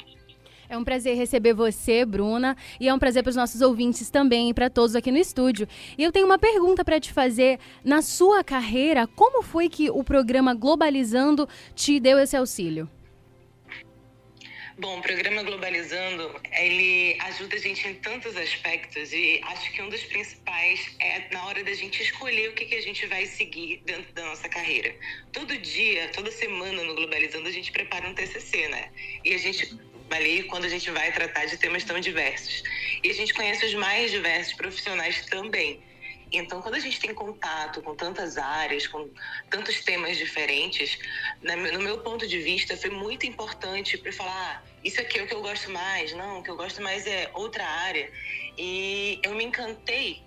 É 0.68 0.76
um 0.76 0.84
prazer 0.84 1.16
receber 1.16 1.54
você, 1.54 2.04
Bruna, 2.04 2.58
e 2.80 2.88
é 2.88 2.94
um 2.94 2.98
prazer 2.98 3.22
para 3.22 3.30
os 3.30 3.36
nossos 3.36 3.62
ouvintes 3.62 4.10
também 4.10 4.52
para 4.56 4.68
todos 4.68 4.96
aqui 4.96 5.12
no 5.12 5.20
estúdio. 5.20 5.68
E 5.96 6.04
eu 6.04 6.12
tenho 6.12 6.26
uma 6.26 6.40
pergunta 6.40 6.84
para 6.84 7.00
te 7.00 7.14
fazer. 7.14 7.60
Na 7.84 8.02
sua 8.02 8.44
carreira, 8.44 9.06
como 9.06 9.44
foi 9.44 9.70
que 9.70 9.92
o 9.92 10.04
programa 10.04 10.56
Globalizando 10.56 11.48
te 11.76 12.00
deu 12.00 12.18
esse 12.18 12.36
auxílio? 12.36 12.90
Bom, 14.78 15.00
o 15.00 15.02
programa 15.02 15.42
Globalizando, 15.42 16.36
ele 16.52 17.16
ajuda 17.22 17.56
a 17.56 17.60
gente 17.60 17.88
em 17.88 17.96
tantos 17.96 18.36
aspectos 18.36 19.14
e 19.14 19.40
acho 19.46 19.72
que 19.72 19.82
um 19.82 19.88
dos 19.88 20.04
principais 20.04 20.94
é 21.00 21.34
na 21.34 21.46
hora 21.46 21.64
da 21.64 21.74
gente 21.74 22.04
escolher 22.04 22.50
o 22.50 22.54
que, 22.54 22.66
que 22.66 22.76
a 22.76 22.82
gente 22.82 23.06
vai 23.06 23.26
seguir 23.26 23.82
dentro 23.86 24.12
da 24.12 24.26
nossa 24.26 24.50
carreira. 24.50 24.94
Todo 25.32 25.58
dia, 25.60 26.10
toda 26.10 26.30
semana 26.30 26.84
no 26.84 26.94
Globalizando 26.94 27.48
a 27.48 27.52
gente 27.52 27.72
prepara 27.72 28.06
um 28.06 28.14
TCC, 28.14 28.68
né? 28.68 28.92
E 29.24 29.34
a 29.34 29.38
gente 29.38 29.80
ali 30.12 30.44
quando 30.44 30.66
a 30.66 30.70
gente 30.70 30.92
vai 30.92 31.10
tratar 31.14 31.46
de 31.46 31.58
temas 31.58 31.86
tão 31.86 31.98
diversos. 32.02 32.62
E 33.02 33.10
a 33.10 33.14
gente 33.14 33.34
conhece 33.34 33.66
os 33.66 33.74
mais 33.76 34.12
diversos 34.12 34.56
profissionais 34.56 35.26
também. 35.28 35.82
Então, 36.38 36.62
quando 36.62 36.76
a 36.76 36.80
gente 36.80 37.00
tem 37.00 37.14
contato 37.14 37.82
com 37.82 37.96
tantas 37.96 38.38
áreas, 38.38 38.88
com 38.88 39.10
tantos 39.50 39.84
temas 39.84 40.18
diferentes, 40.18 40.98
no 41.42 41.80
meu 41.80 42.00
ponto 42.00 42.28
de 42.28 42.40
vista, 42.40 42.76
foi 42.76 42.90
muito 42.90 43.26
importante 43.26 43.98
para 43.98 44.12
falar: 44.12 44.64
ah, 44.64 44.70
isso 44.84 45.00
aqui 45.00 45.20
é 45.20 45.24
o 45.24 45.28
que 45.28 45.34
eu 45.34 45.42
gosto 45.42 45.72
mais, 45.72 46.14
não, 46.14 46.40
o 46.40 46.44
que 46.44 46.50
eu 46.50 46.56
gosto 46.56 46.82
mais 46.82 47.08
é 47.08 47.30
outra 47.34 47.66
área. 47.66 48.12
E 48.58 49.20
eu 49.24 49.34
me 49.34 49.44
encantei 49.44 50.24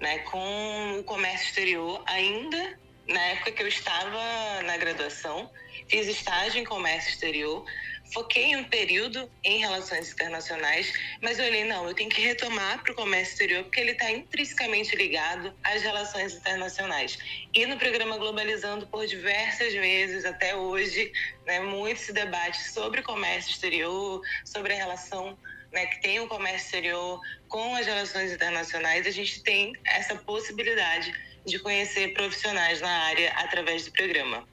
né, 0.00 0.18
com 0.20 0.98
o 0.98 1.04
comércio 1.04 1.46
exterior 1.48 2.02
ainda 2.06 2.78
na 3.08 3.20
época 3.20 3.52
que 3.52 3.62
eu 3.62 3.68
estava 3.68 4.62
na 4.64 4.76
graduação, 4.76 5.50
fiz 5.88 6.06
estágio 6.06 6.60
em 6.60 6.64
comércio 6.64 7.10
exterior, 7.10 7.64
foquei 8.12 8.54
um 8.56 8.64
período 8.64 9.30
em 9.42 9.58
relações 9.58 10.12
internacionais, 10.12 10.92
mas 11.22 11.38
eu 11.38 11.46
olhei, 11.46 11.64
não, 11.64 11.88
eu 11.88 11.94
tenho 11.94 12.10
que 12.10 12.20
retomar 12.20 12.82
para 12.82 12.92
o 12.92 12.94
comércio 12.94 13.32
exterior, 13.32 13.64
porque 13.64 13.80
ele 13.80 13.92
está 13.92 14.10
intrinsecamente 14.10 14.94
ligado 14.94 15.52
às 15.64 15.82
relações 15.82 16.34
internacionais. 16.34 17.18
E 17.54 17.64
no 17.66 17.78
programa 17.78 18.18
Globalizando, 18.18 18.86
por 18.86 19.06
diversas 19.06 19.72
vezes, 19.72 20.24
até 20.24 20.54
hoje, 20.54 21.10
né, 21.46 21.60
muito 21.60 22.00
se 22.00 22.12
debate 22.12 22.62
sobre 22.70 23.02
comércio 23.02 23.50
exterior, 23.50 24.20
sobre 24.44 24.74
a 24.74 24.76
relação 24.76 25.38
né, 25.72 25.86
que 25.86 26.02
tem 26.02 26.20
o 26.20 26.28
comércio 26.28 26.66
exterior 26.66 27.18
com 27.48 27.74
as 27.74 27.86
relações 27.86 28.30
internacionais, 28.30 29.06
a 29.06 29.10
gente 29.10 29.42
tem 29.42 29.72
essa 29.84 30.14
possibilidade 30.16 31.12
de 31.46 31.58
conhecer 31.58 32.12
profissionais 32.12 32.80
na 32.80 32.90
área 32.90 33.32
através 33.32 33.86
do 33.86 33.92
programa. 33.92 34.46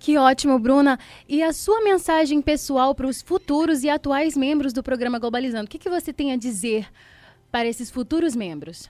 Que 0.00 0.16
ótimo, 0.16 0.58
Bruna. 0.58 0.98
E 1.28 1.42
a 1.42 1.52
sua 1.52 1.82
mensagem 1.82 2.40
pessoal 2.40 2.94
para 2.94 3.06
os 3.06 3.20
futuros 3.20 3.84
e 3.84 3.90
atuais 3.90 4.34
membros 4.34 4.72
do 4.72 4.82
programa 4.82 5.18
Globalizando? 5.18 5.66
O 5.66 5.68
que, 5.68 5.78
que 5.78 5.90
você 5.90 6.10
tem 6.10 6.32
a 6.32 6.36
dizer 6.36 6.88
para 7.52 7.68
esses 7.68 7.90
futuros 7.90 8.34
membros? 8.34 8.88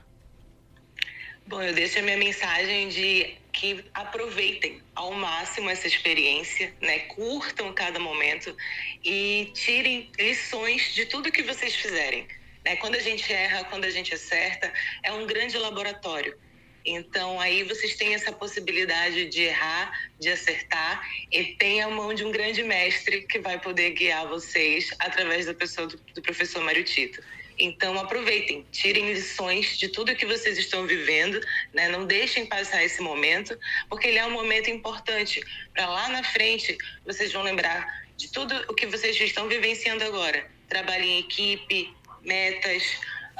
Bom, 1.45 1.61
eu 1.61 1.73
deixo 1.73 1.99
a 1.99 2.01
minha 2.01 2.15
mensagem 2.15 2.87
de 2.87 3.35
que 3.51 3.83
aproveitem 3.93 4.81
ao 4.95 5.11
máximo 5.11 5.69
essa 5.69 5.85
experiência, 5.85 6.73
né? 6.81 6.99
Curtam 6.99 7.73
cada 7.73 7.99
momento 7.99 8.55
e 9.03 9.51
tirem 9.53 10.09
lições 10.17 10.93
de 10.93 11.07
tudo 11.07 11.29
que 11.29 11.43
vocês 11.43 11.75
fizerem. 11.75 12.25
Né? 12.63 12.77
Quando 12.77 12.95
a 12.95 13.01
gente 13.01 13.33
erra, 13.33 13.65
quando 13.65 13.83
a 13.83 13.89
gente 13.89 14.13
acerta, 14.13 14.71
é 15.03 15.11
um 15.11 15.27
grande 15.27 15.57
laboratório. 15.57 16.37
Então 16.85 17.39
aí 17.39 17.63
vocês 17.63 17.95
têm 17.95 18.13
essa 18.13 18.31
possibilidade 18.31 19.25
de 19.25 19.43
errar, 19.43 19.91
de 20.19 20.29
acertar 20.29 21.07
e 21.31 21.43
tem 21.55 21.81
a 21.81 21.89
mão 21.89 22.13
de 22.13 22.23
um 22.23 22.31
grande 22.31 22.63
mestre 22.63 23.21
que 23.27 23.39
vai 23.39 23.59
poder 23.59 23.91
guiar 23.91 24.27
vocês 24.27 24.89
através 24.99 25.45
da 25.45 25.53
pessoa 25.53 25.87
do, 25.87 25.97
do 25.97 26.21
professor 26.21 26.63
Mário 26.63 26.83
Tito. 26.83 27.21
Então 27.59 27.99
aproveitem, 27.99 28.65
tirem 28.71 29.13
lições 29.13 29.77
de 29.77 29.89
tudo 29.89 30.15
que 30.15 30.25
vocês 30.25 30.57
estão 30.57 30.87
vivendo, 30.87 31.39
né? 31.73 31.89
não 31.89 32.05
deixem 32.05 32.45
passar 32.45 32.83
esse 32.83 33.01
momento, 33.01 33.57
porque 33.87 34.07
ele 34.07 34.17
é 34.17 34.25
um 34.25 34.31
momento 34.31 34.69
importante 34.69 35.43
para 35.73 35.87
lá 35.87 36.09
na 36.09 36.23
frente 36.23 36.75
vocês 37.05 37.31
vão 37.31 37.43
lembrar 37.43 38.01
de 38.17 38.31
tudo 38.31 38.55
o 38.67 38.73
que 38.73 38.87
vocês 38.87 39.19
estão 39.19 39.47
vivenciando 39.47 40.03
agora. 40.03 40.49
Trabalho 40.67 41.03
em 41.03 41.19
equipe, 41.19 41.93
metas, 42.23 42.83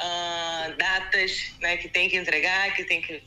uh, 0.02 0.76
datas 0.78 1.54
né, 1.62 1.78
que 1.78 1.88
tem 1.88 2.10
que 2.10 2.18
entregar, 2.18 2.74
que 2.76 2.84
tem 2.84 3.02
que 3.02 3.22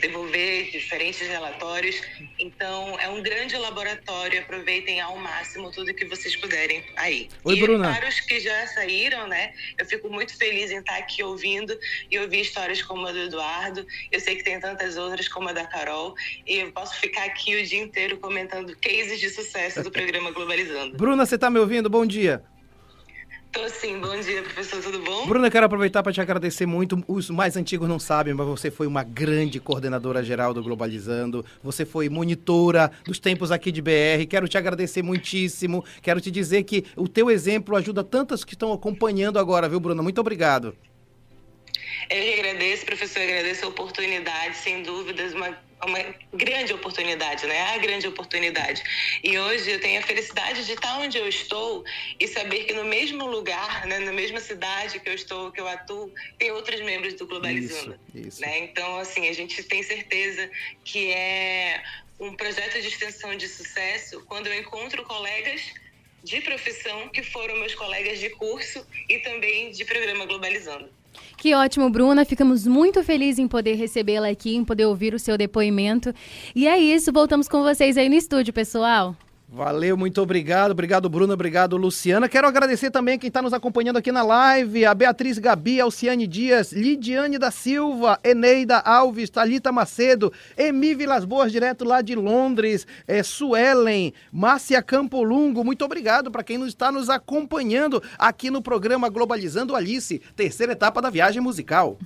devolver 0.00 0.70
diferentes 0.70 1.26
relatórios. 1.26 2.00
Então, 2.38 2.98
é 3.00 3.08
um 3.08 3.22
grande 3.22 3.56
laboratório. 3.56 4.40
Aproveitem 4.40 5.00
ao 5.00 5.16
máximo 5.16 5.70
tudo 5.70 5.92
que 5.92 6.04
vocês 6.04 6.36
puderem 6.36 6.84
aí. 6.96 7.28
Oi, 7.44 7.56
e 7.56 7.60
Bruna. 7.60 7.92
para 7.92 8.08
os 8.08 8.20
que 8.20 8.40
já 8.40 8.66
saíram, 8.68 9.26
né? 9.26 9.52
Eu 9.78 9.84
fico 9.84 10.08
muito 10.08 10.36
feliz 10.36 10.70
em 10.70 10.78
estar 10.78 10.96
aqui 10.96 11.22
ouvindo 11.22 11.76
e 12.10 12.18
ouvir 12.18 12.40
histórias 12.40 12.82
como 12.82 13.06
a 13.06 13.12
do 13.12 13.18
Eduardo. 13.18 13.86
Eu 14.10 14.20
sei 14.20 14.36
que 14.36 14.44
tem 14.44 14.60
tantas 14.60 14.96
outras 14.96 15.28
como 15.28 15.48
a 15.48 15.52
da 15.52 15.66
Carol. 15.66 16.14
E 16.46 16.56
eu 16.58 16.72
posso 16.72 16.98
ficar 17.00 17.24
aqui 17.24 17.56
o 17.56 17.66
dia 17.66 17.82
inteiro 17.82 18.18
comentando 18.18 18.76
cases 18.76 19.18
de 19.18 19.28
sucesso 19.30 19.82
do 19.82 19.90
programa 19.90 20.30
Globalizando. 20.30 20.96
Bruna, 20.96 21.26
você 21.26 21.34
está 21.34 21.50
me 21.50 21.58
ouvindo? 21.58 21.90
Bom 21.90 22.06
dia. 22.06 22.42
Tô 23.52 23.68
sim, 23.68 23.98
bom 23.98 24.16
dia, 24.20 24.42
professor, 24.42 24.80
tudo 24.80 25.00
bom? 25.00 25.26
Bruna, 25.26 25.50
quero 25.50 25.66
aproveitar 25.66 26.04
para 26.04 26.12
te 26.12 26.20
agradecer 26.20 26.66
muito. 26.66 27.02
Os 27.08 27.28
mais 27.30 27.56
antigos 27.56 27.88
não 27.88 27.98
sabem, 27.98 28.32
mas 28.32 28.46
você 28.46 28.70
foi 28.70 28.86
uma 28.86 29.02
grande 29.02 29.58
coordenadora 29.58 30.22
geral 30.22 30.54
do 30.54 30.62
Globalizando. 30.62 31.44
Você 31.60 31.84
foi 31.84 32.08
monitora 32.08 32.92
dos 33.04 33.18
tempos 33.18 33.50
aqui 33.50 33.72
de 33.72 33.82
BR. 33.82 34.24
Quero 34.28 34.46
te 34.46 34.56
agradecer 34.56 35.02
muitíssimo. 35.02 35.84
Quero 36.00 36.20
te 36.20 36.30
dizer 36.30 36.62
que 36.62 36.84
o 36.94 37.08
teu 37.08 37.28
exemplo 37.28 37.74
ajuda 37.74 38.04
tantas 38.04 38.44
que 38.44 38.54
estão 38.54 38.72
acompanhando 38.72 39.36
agora, 39.36 39.68
viu, 39.68 39.80
Bruna? 39.80 40.00
Muito 40.00 40.20
obrigado. 40.20 40.76
Eu 42.08 42.34
agradeço, 42.34 42.86
professor, 42.86 43.20
agradeço 43.20 43.64
a 43.64 43.68
oportunidade, 43.68 44.56
sem 44.58 44.84
dúvidas, 44.84 45.34
uma 45.34 45.56
uma 45.84 45.98
grande 46.32 46.72
oportunidade, 46.72 47.46
né? 47.46 47.74
A 47.74 47.78
grande 47.78 48.06
oportunidade. 48.06 48.82
E 49.22 49.38
hoje 49.38 49.70
eu 49.70 49.80
tenho 49.80 50.00
a 50.00 50.02
felicidade 50.02 50.64
de 50.66 50.72
estar 50.72 50.98
onde 50.98 51.16
eu 51.16 51.26
estou 51.26 51.84
e 52.18 52.26
saber 52.28 52.64
que 52.64 52.72
no 52.72 52.84
mesmo 52.84 53.26
lugar, 53.26 53.86
né, 53.86 53.98
na 54.00 54.12
mesma 54.12 54.40
cidade 54.40 55.00
que 55.00 55.08
eu 55.08 55.14
estou, 55.14 55.50
que 55.50 55.60
eu 55.60 55.66
atuo, 55.66 56.12
tem 56.38 56.50
outros 56.50 56.80
membros 56.80 57.14
do 57.14 57.26
Globalizando. 57.26 57.98
Isso, 58.14 58.28
isso. 58.28 58.40
Né? 58.40 58.58
Então, 58.58 58.98
assim, 58.98 59.28
a 59.28 59.32
gente 59.32 59.62
tem 59.62 59.82
certeza 59.82 60.50
que 60.84 61.12
é 61.12 61.82
um 62.18 62.34
projeto 62.34 62.80
de 62.80 62.88
extensão 62.88 63.34
de 63.34 63.48
sucesso 63.48 64.22
quando 64.26 64.46
eu 64.48 64.60
encontro 64.60 65.02
colegas 65.04 65.72
de 66.22 66.40
profissão 66.42 67.08
que 67.08 67.22
foram 67.22 67.56
meus 67.56 67.74
colegas 67.74 68.18
de 68.18 68.28
curso 68.30 68.86
e 69.08 69.18
também 69.20 69.70
de 69.70 69.84
programa 69.86 70.26
Globalizando. 70.26 70.99
Que 71.40 71.54
ótimo, 71.54 71.88
Bruna. 71.88 72.26
Ficamos 72.26 72.66
muito 72.66 73.02
felizes 73.02 73.38
em 73.38 73.48
poder 73.48 73.72
recebê-la 73.72 74.28
aqui, 74.28 74.54
em 74.54 74.62
poder 74.62 74.84
ouvir 74.84 75.14
o 75.14 75.18
seu 75.18 75.38
depoimento. 75.38 76.14
E 76.54 76.68
é 76.68 76.76
isso, 76.76 77.10
voltamos 77.10 77.48
com 77.48 77.62
vocês 77.62 77.96
aí 77.96 78.10
no 78.10 78.14
estúdio, 78.14 78.52
pessoal. 78.52 79.16
Valeu, 79.52 79.96
muito 79.96 80.22
obrigado. 80.22 80.70
Obrigado, 80.70 81.08
Bruno. 81.08 81.32
Obrigado, 81.32 81.76
Luciana. 81.76 82.28
Quero 82.28 82.46
agradecer 82.46 82.88
também 82.88 83.18
quem 83.18 83.26
está 83.26 83.42
nos 83.42 83.52
acompanhando 83.52 83.96
aqui 83.96 84.12
na 84.12 84.22
live: 84.22 84.86
a 84.86 84.94
Beatriz 84.94 85.38
Gabi, 85.38 85.80
Alciane 85.80 86.24
Dias, 86.24 86.70
Lidiane 86.70 87.36
da 87.36 87.50
Silva, 87.50 88.20
Eneida 88.22 88.78
Alves, 88.78 89.28
Talita 89.28 89.72
Macedo, 89.72 90.32
Emi 90.56 90.94
Vilas 90.94 91.24
Boas, 91.24 91.50
direto 91.50 91.84
lá 91.84 92.00
de 92.00 92.14
Londres, 92.14 92.86
é, 93.08 93.24
Suelen, 93.24 94.14
Márcia 94.30 94.80
Campolungo. 94.80 95.64
Muito 95.64 95.84
obrigado 95.84 96.30
para 96.30 96.44
quem 96.44 96.56
nos 96.56 96.68
está 96.68 96.92
nos 96.92 97.10
acompanhando 97.10 98.00
aqui 98.16 98.52
no 98.52 98.62
programa 98.62 99.08
Globalizando 99.08 99.74
Alice, 99.74 100.22
terceira 100.36 100.74
etapa 100.74 101.02
da 101.02 101.10
viagem 101.10 101.42
musical. 101.42 101.98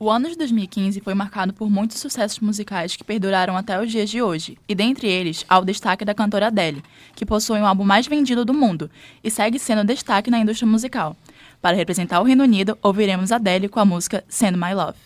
O 0.00 0.08
ano 0.08 0.28
de 0.28 0.36
2015 0.36 1.00
foi 1.00 1.12
marcado 1.12 1.52
por 1.52 1.68
muitos 1.68 1.98
sucessos 1.98 2.38
musicais 2.38 2.94
que 2.94 3.02
perduraram 3.02 3.56
até 3.56 3.82
os 3.82 3.90
dias 3.90 4.08
de 4.08 4.22
hoje, 4.22 4.56
e 4.68 4.72
dentre 4.72 5.08
eles 5.08 5.44
há 5.48 5.58
o 5.58 5.64
destaque 5.64 6.04
da 6.04 6.14
cantora 6.14 6.46
Adele, 6.46 6.84
que 7.16 7.26
possui 7.26 7.58
o 7.60 7.66
álbum 7.66 7.82
mais 7.82 8.06
vendido 8.06 8.44
do 8.44 8.54
mundo 8.54 8.88
e 9.24 9.28
segue 9.28 9.58
sendo 9.58 9.82
destaque 9.82 10.30
na 10.30 10.38
indústria 10.38 10.70
musical. 10.70 11.16
Para 11.60 11.76
representar 11.76 12.20
o 12.20 12.24
Reino 12.24 12.44
Unido, 12.44 12.78
ouviremos 12.80 13.32
Adele 13.32 13.68
com 13.68 13.80
a 13.80 13.84
música 13.84 14.22
Send 14.28 14.56
My 14.56 14.72
Love. 14.72 14.98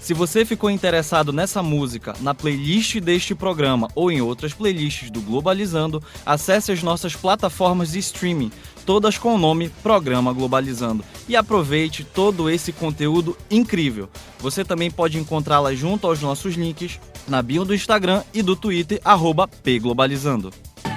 Se 0.00 0.14
você 0.14 0.46
ficou 0.46 0.70
interessado 0.70 1.30
nessa 1.32 1.62
música, 1.62 2.14
na 2.20 2.32
playlist 2.32 3.00
deste 3.00 3.34
programa 3.34 3.88
ou 3.94 4.10
em 4.10 4.22
outras 4.22 4.54
playlists 4.54 5.10
do 5.10 5.20
Globalizando, 5.20 6.02
acesse 6.24 6.72
as 6.72 6.82
nossas 6.82 7.14
plataformas 7.14 7.90
de 7.90 7.98
streaming, 7.98 8.52
todas 8.86 9.18
com 9.18 9.34
o 9.34 9.38
nome 9.38 9.68
Programa 9.82 10.32
Globalizando, 10.32 11.04
e 11.28 11.34
aproveite 11.34 12.04
todo 12.04 12.48
esse 12.48 12.72
conteúdo 12.72 13.36
incrível. 13.50 14.08
Você 14.38 14.64
também 14.64 14.90
pode 14.90 15.18
encontrá-la 15.18 15.74
junto 15.74 16.06
aos 16.06 16.22
nossos 16.22 16.54
links 16.54 17.00
na 17.26 17.42
bio 17.42 17.64
do 17.64 17.74
Instagram 17.74 18.22
e 18.32 18.40
do 18.40 18.54
Twitter, 18.54 19.00
arroba 19.04 19.48
pglobalizando. 19.48 20.52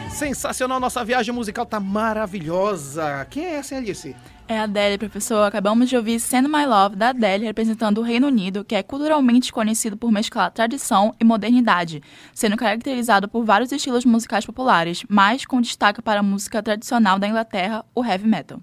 Sensacional, 0.09 0.79
nossa 0.79 1.05
viagem 1.05 1.33
musical 1.33 1.65
tá 1.65 1.79
maravilhosa. 1.79 3.25
Quem 3.29 3.45
é 3.45 3.55
essa, 3.55 3.77
Alice? 3.77 4.15
É 4.47 4.59
a 4.59 4.63
Adele, 4.63 4.97
professor. 4.97 5.43
Acabamos 5.43 5.87
de 5.87 5.95
ouvir 5.95 6.19
Send 6.19 6.47
My 6.47 6.65
Love, 6.65 6.95
da 6.95 7.09
Adele, 7.09 7.45
representando 7.45 7.99
o 7.99 8.03
Reino 8.03 8.27
Unido, 8.27 8.65
que 8.65 8.75
é 8.75 8.81
culturalmente 8.81 9.53
conhecido 9.53 9.95
por 9.95 10.11
mesclar 10.11 10.51
tradição 10.51 11.13
e 11.19 11.23
modernidade, 11.23 12.01
sendo 12.33 12.57
caracterizado 12.57 13.27
por 13.27 13.45
vários 13.45 13.71
estilos 13.71 14.03
musicais 14.05 14.45
populares, 14.45 15.05
mas 15.07 15.45
com 15.45 15.61
destaque 15.61 16.01
para 16.01 16.21
a 16.21 16.23
música 16.23 16.63
tradicional 16.63 17.19
da 17.19 17.27
Inglaterra, 17.27 17.85
o 17.93 18.03
heavy 18.03 18.27
metal. 18.27 18.59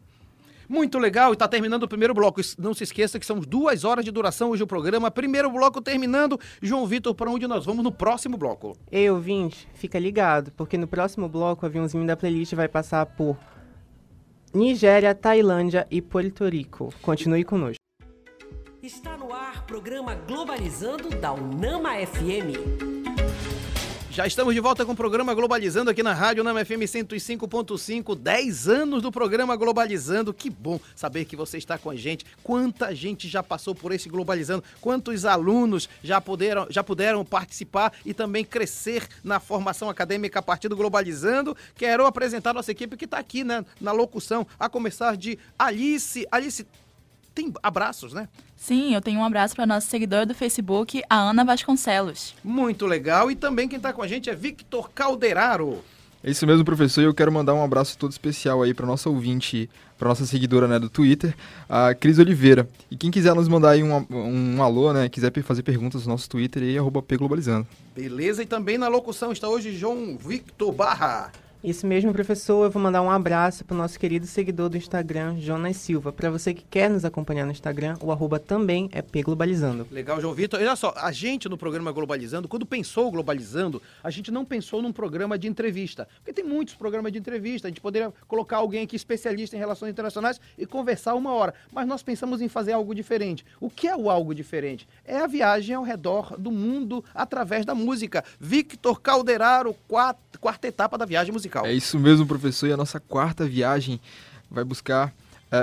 Muito 0.68 0.98
legal, 0.98 1.33
e 1.33 1.37
tá 1.37 1.46
terminando 1.46 1.85
o 1.85 1.88
primeiro 1.88 2.14
bloco. 2.14 2.40
Não 2.59 2.74
se 2.74 2.85
esqueça 2.85 3.18
que 3.18 3.26
são 3.26 3.38
duas 3.38 3.85
horas 3.85 4.05
de 4.05 4.11
duração 4.11 4.50
hoje 4.50 4.62
o 4.62 4.66
programa. 4.66 5.11
Primeiro 5.11 5.50
bloco 5.50 5.81
terminando. 5.81 6.38
João 6.61 6.87
Vitor, 6.87 7.14
para 7.14 7.31
onde 7.31 7.46
nós 7.46 7.64
vamos 7.64 7.85
no 7.85 7.92
próximo 7.92 8.37
bloco? 8.37 8.76
Ei, 8.90 9.09
ouvinte, 9.11 9.68
fica 9.74 9.98
ligado, 9.98 10.50
porque 10.52 10.76
no 10.76 10.87
próximo 10.87 11.29
bloco 11.29 11.64
o 11.64 11.68
aviãozinho 11.68 12.07
da 12.07 12.16
playlist 12.16 12.55
vai 12.55 12.68
passar 12.68 13.07
por 13.07 13.37
Nigéria, 14.52 15.14
Tailândia 15.14 15.87
e 15.90 16.00
Porto 16.00 16.48
Rico. 16.48 16.92
Continue 17.02 17.44
conosco. 17.44 17.76
Está 18.83 19.16
no 19.16 19.33
ar 19.33 19.66
programa 19.66 20.14
Globalizando 20.14 21.11
da 21.11 21.33
Unama 21.33 21.94
FM. 22.07 22.95
Já 24.16 24.26
estamos 24.26 24.55
de 24.55 24.61
volta 24.61 24.83
com 24.83 24.92
o 24.92 24.96
programa 24.96 25.35
Globalizando 25.35 25.90
aqui 25.90 26.02
na 26.02 26.14
Rádio 26.14 26.42
Nama 26.42 26.64
FM 26.64 26.88
105.5. 26.88 28.16
10 28.16 28.66
anos 28.66 29.02
do 29.02 29.12
programa 29.12 29.55
Globalizando. 29.57 30.33
Que 30.33 30.48
bom 30.48 30.81
saber 30.94 31.26
que 31.26 31.37
você 31.37 31.59
está 31.59 31.76
com 31.76 31.90
a 31.90 31.94
gente. 31.94 32.24
Quanta 32.42 32.94
gente 32.94 33.29
já 33.29 33.42
passou 33.42 33.74
por 33.74 33.92
esse 33.92 34.09
Globalizando. 34.09 34.64
Quantos 34.81 35.26
alunos 35.26 35.87
já 36.02 36.18
puderam, 36.18 36.66
já 36.70 36.83
puderam 36.83 37.26
participar 37.26 37.92
e 38.07 38.14
também 38.14 38.42
crescer 38.42 39.07
na 39.22 39.38
formação 39.38 39.90
acadêmica 39.90 40.38
a 40.38 40.42
partir 40.42 40.68
do 40.68 40.76
Globalizando. 40.76 41.55
Quero 41.74 42.07
apresentar 42.07 42.55
nossa 42.55 42.72
equipe 42.72 42.96
que 42.96 43.05
está 43.05 43.18
aqui 43.18 43.44
né, 43.44 43.66
na 43.79 43.92
locução, 43.92 44.46
a 44.59 44.66
começar 44.66 45.14
de 45.14 45.38
Alice. 45.59 46.26
Alice, 46.33 46.66
tem 47.37 47.53
abraços, 47.62 48.14
né? 48.14 48.29
Sim, 48.57 48.94
eu 48.94 49.03
tenho 49.03 49.20
um 49.20 49.25
abraço 49.25 49.55
para 49.55 49.66
nossa 49.66 49.87
seguidora 49.87 50.25
do 50.25 50.35
Facebook, 50.35 51.03
a 51.09 51.16
Ana 51.16 51.44
Vasconcelos. 51.44 52.35
Muito 52.42 52.87
legal. 52.87 53.31
E 53.31 53.37
também 53.37 53.68
quem 53.68 53.77
está 53.77 53.92
com 53.92 54.03
a 54.03 54.09
gente 54.09 54.31
é 54.31 54.35
Victor 54.35 54.90
Calderaro. 54.90 55.85
É 56.25 56.31
isso 56.31 56.46
mesmo, 56.46 56.64
professor. 56.64 57.03
E 57.03 57.05
eu 57.05 57.12
quero 57.12 57.31
mandar 57.31 57.53
um 57.53 57.62
abraço 57.62 57.99
todo 57.99 58.11
especial 58.11 58.62
aí 58.62 58.72
para 58.72 58.87
nossa 58.87 59.11
ouvinte, 59.11 59.68
para 59.99 60.09
nossa 60.09 60.25
seguidora 60.25 60.66
né, 60.66 60.79
do 60.79 60.88
Twitter, 60.88 61.37
a 61.68 61.94
Cris 61.94 62.18
Oliveira. 62.18 62.66
E 62.90 62.96
quem 62.96 63.11
quiser 63.11 63.35
nos 63.35 63.49
mandar 63.49 63.70
aí 63.70 63.83
um, 63.83 64.07
um 64.11 64.62
alô, 64.62 64.94
né, 64.94 65.07
quiser 65.11 65.31
fazer 65.42 65.62
perguntas 65.62 66.07
no 66.07 66.12
nosso 66.12 66.29
Twitter, 66.29 66.62
aí, 66.62 66.79
arroba 66.79 67.03
pglobalizando. 67.03 67.66
Beleza, 67.94 68.42
e 68.42 68.46
também 68.46 68.79
na 68.79 68.88
locução 68.88 69.31
está 69.31 69.46
hoje 69.46 69.77
João 69.77 70.16
Victor 70.16 70.72
Barra. 70.72 71.31
Isso 71.66 71.85
mesmo, 71.85 72.12
professor. 72.12 72.62
Eu 72.62 72.70
vou 72.70 72.81
mandar 72.81 73.02
um 73.02 73.11
abraço 73.11 73.64
para 73.64 73.74
o 73.74 73.76
nosso 73.76 73.98
querido 73.98 74.24
seguidor 74.24 74.68
do 74.68 74.76
Instagram, 74.76 75.37
Jonas 75.40 75.76
Silva. 75.76 76.12
Para 76.12 76.31
você 76.31 76.55
que 76.55 76.62
quer 76.62 76.88
nos 76.88 77.05
acompanhar 77.05 77.44
no 77.44 77.50
Instagram, 77.50 77.96
o 78.00 78.12
arroba 78.12 78.38
também 78.38 78.88
é 78.92 79.02
pglobalizando. 79.02 79.85
Legal, 79.90 80.20
João 80.20 80.33
Vitor. 80.33 80.61
Olha 80.61 80.76
só, 80.76 80.94
a 80.96 81.11
gente 81.11 81.48
no 81.48 81.59
programa 81.59 81.90
Globalizando, 81.90 82.46
quando 82.46 82.64
pensou 82.64 83.11
Globalizando, 83.11 83.83
a 84.00 84.11
gente 84.11 84.31
não 84.31 84.44
pensou 84.44 84.81
num 84.81 84.92
programa 84.92 85.37
de 85.37 85.48
entrevista. 85.48 86.07
Porque 86.18 86.33
tem 86.33 86.44
muitos 86.44 86.76
programas 86.76 87.11
de 87.11 87.18
entrevista. 87.18 87.66
A 87.66 87.70
gente 87.70 87.81
poderia 87.81 88.14
colocar 88.29 88.59
alguém 88.59 88.85
aqui 88.85 88.94
especialista 88.94 89.57
em 89.57 89.59
relações 89.59 89.90
internacionais 89.90 90.40
e 90.57 90.66
conversar 90.66 91.16
uma 91.16 91.33
hora. 91.33 91.52
Mas 91.72 91.88
nós 91.88 92.00
pensamos 92.00 92.40
em 92.40 92.48
fazer 92.48 92.74
algo 92.74 92.94
diferente. 92.94 93.44
O 93.61 93.68
que 93.68 93.88
é 93.88 93.96
o 93.96 94.09
algo 94.09 94.33
diferente? 94.33 94.87
É 95.05 95.18
a 95.18 95.26
viagem 95.26 95.74
ao 95.74 95.83
redor 95.83 96.37
do 96.38 96.52
mundo 96.52 97.05
através 97.12 97.66
da 97.66 97.74
música. 97.74 98.22
Victor 98.38 99.00
Calderaro, 99.00 99.74
quarta, 99.88 100.38
quarta 100.38 100.68
etapa 100.68 100.96
da 100.96 101.05
viagem 101.05 101.33
musical. 101.33 101.56
É 101.64 101.73
isso 101.73 101.99
mesmo, 101.99 102.27
professor. 102.27 102.66
E 102.66 102.73
a 102.73 102.77
nossa 102.77 102.99
quarta 103.01 103.47
viagem 103.47 104.01
vai 104.51 104.64
buscar. 104.64 105.12
É, 105.51 105.59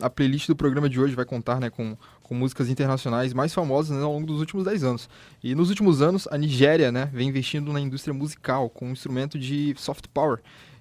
é, 0.00 0.04
a 0.04 0.08
playlist 0.08 0.48
do 0.48 0.56
programa 0.56 0.88
de 0.88 0.98
hoje 0.98 1.14
vai 1.14 1.26
contar 1.26 1.60
né, 1.60 1.68
com, 1.68 1.94
com 2.22 2.34
músicas 2.34 2.70
internacionais 2.70 3.34
mais 3.34 3.52
famosas 3.52 3.96
né, 3.96 4.02
ao 4.02 4.12
longo 4.12 4.26
dos 4.26 4.40
últimos 4.40 4.64
10 4.64 4.84
anos. 4.84 5.08
E 5.44 5.54
nos 5.54 5.68
últimos 5.68 6.00
anos, 6.00 6.26
a 6.30 6.38
Nigéria 6.38 6.90
né, 6.90 7.10
vem 7.12 7.28
investindo 7.28 7.72
na 7.72 7.80
indústria 7.80 8.14
musical 8.14 8.70
com 8.70 8.88
um 8.88 8.92
instrumento 8.92 9.38
de 9.38 9.74
soft 9.76 10.06
power. 10.12 10.40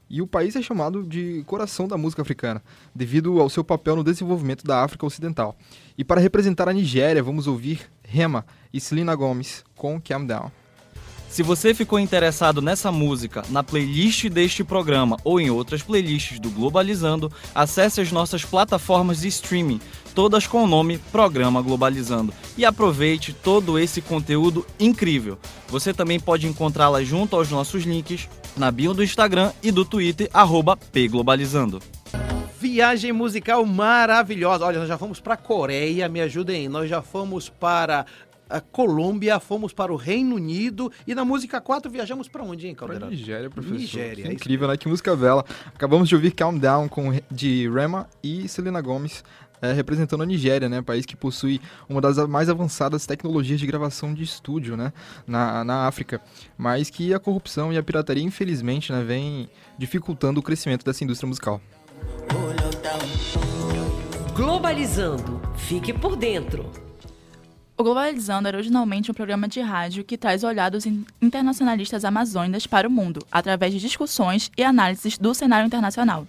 E 0.10 0.22
o 0.22 0.28
país 0.28 0.56
é 0.56 0.62
chamado 0.62 1.04
de 1.04 1.44
coração 1.48 1.88
da 1.88 1.98
música 1.98 2.22
africana, 2.22 2.62
devido 2.94 3.42
ao 3.42 3.50
seu 3.50 3.64
papel 3.64 3.96
no 3.96 4.04
desenvolvimento 4.04 4.64
da 4.64 4.84
África 4.84 5.06
Ocidental. 5.06 5.56
E 5.98 6.04
para 6.04 6.22
representar 6.22 6.70
a 6.70 6.74
Nigéria, 6.74 7.24
vamos 7.24 7.48
ouvir 7.48 7.82
Rema 8.04 8.46
e 8.72 8.80
Selena 8.80 9.16
Gomez 9.16 9.64
com 9.76 10.00
Calm 10.00 10.26
Down. 10.26 10.65
Se 11.36 11.44
você 11.44 11.74
ficou 11.74 12.00
interessado 12.00 12.62
nessa 12.62 12.94
música, 12.94 13.44
na 13.50 13.62
playlist 13.62 14.30
deste 14.30 14.64
programa 14.64 15.18
ou 15.22 15.38
em 15.38 15.50
outras 15.50 15.84
playlists 15.84 16.40
do 16.40 16.50
Globalizando, 16.50 17.30
acesse 17.54 18.00
as 18.00 18.10
nossas 18.10 18.46
plataformas 18.46 19.20
de 19.20 19.28
streaming, 19.28 19.82
todas 20.14 20.48
com 20.48 20.64
o 20.64 20.68
nome 20.68 20.98
Programa 21.12 21.62
Globalizando, 21.62 22.34
e 22.58 22.64
aproveite 22.64 23.34
todo 23.34 23.78
esse 23.78 24.02
conteúdo 24.02 24.66
incrível. 24.80 25.38
Você 25.68 25.94
também 25.94 26.22
pode 26.22 26.48
encontrá-la 26.48 27.04
junto 27.04 27.36
aos 27.36 27.52
nossos 27.52 27.84
links 27.84 28.30
na 28.56 28.72
bio 28.72 28.94
do 28.94 29.04
Instagram 29.04 29.52
e 29.62 29.74
do 29.74 29.84
Twitter, 29.84 30.30
pglobalizando. 30.94 31.82
Viagem 32.66 33.12
musical 33.12 33.64
maravilhosa. 33.66 34.66
Olha, 34.66 34.80
nós 34.80 34.88
já 34.88 34.98
fomos 34.98 35.20
para 35.20 35.38
Coreia, 35.38 36.10
me 36.10 36.20
ajudem. 36.22 36.68
Nós 36.68 36.90
já 36.90 37.02
fomos 37.02 37.48
para 37.48 38.06
a 38.50 38.62
Colômbia, 38.62 39.40
fomos 39.40 39.74
para 39.74 39.92
o 39.92 39.96
Reino 39.96 40.36
Unido 40.36 40.92
e 41.06 41.16
na 41.16 41.26
música 41.26 41.60
4 41.60 41.92
viajamos 41.92 42.28
para 42.28 42.44
onde, 42.44 42.68
hein, 42.68 42.76
Caldeirão? 42.76 43.08
Pra 43.08 43.16
Nigéria, 43.16 43.50
professor. 43.50 43.78
Nigéria. 43.78 44.28
É 44.28 44.34
incrível, 44.34 44.68
né? 44.68 44.78
Que 44.78 44.88
música 44.88 45.16
bela. 45.16 45.46
Acabamos 45.68 46.08
de 46.08 46.16
ouvir 46.16 46.32
Calm 46.32 46.58
Down 46.58 46.88
com, 46.88 47.12
de 47.30 47.70
Rema 47.70 48.08
e 48.24 48.48
Selena 48.48 48.82
Gomez. 48.82 49.24
É, 49.62 49.72
representando 49.72 50.22
a 50.22 50.26
Nigéria, 50.26 50.68
né, 50.68 50.82
país 50.82 51.06
que 51.06 51.16
possui 51.16 51.62
uma 51.88 52.02
das 52.02 52.18
mais 52.28 52.50
avançadas 52.50 53.06
tecnologias 53.08 53.58
de 53.58 53.66
gravação 53.66 54.14
de 54.14 54.22
estúdio, 54.22 54.76
né, 54.76 54.92
na, 55.26 55.64
na 55.64 55.88
África, 55.88 56.22
mas 56.58 56.90
que 56.90 57.14
a 57.14 57.20
corrupção 57.20 57.72
e 57.72 57.78
a 57.78 57.82
pirataria, 57.82 58.22
infelizmente, 58.22 58.92
né, 58.92 59.02
vem 59.02 59.50
dificultando 59.78 60.42
o 60.42 60.44
crescimento 60.44 60.84
dessa 60.84 61.06
indústria 61.06 61.28
musical. 61.28 61.62
Globalizando, 64.36 65.42
fique 65.56 65.94
por 65.94 66.18
dentro. 66.18 66.85
O 67.78 67.84
Globalizando 67.84 68.48
era 68.48 68.58
originalmente 68.58 69.12
um 69.12 69.14
programa 69.14 69.50
de 69.50 69.60
rádio 69.60 70.06
que 70.06 70.18
traz 70.18 70.46
olhados 70.46 70.86
internacionalistas 71.22 72.06
amazônicos 72.06 72.66
para 72.66 72.88
o 72.88 72.92
mundo, 72.92 73.26
através 73.30 73.74
de 73.74 73.82
discussões 73.82 74.50
e 74.58 74.64
análises 74.64 75.18
do 75.18 75.34
cenário 75.34 75.68
internacional. 75.68 76.26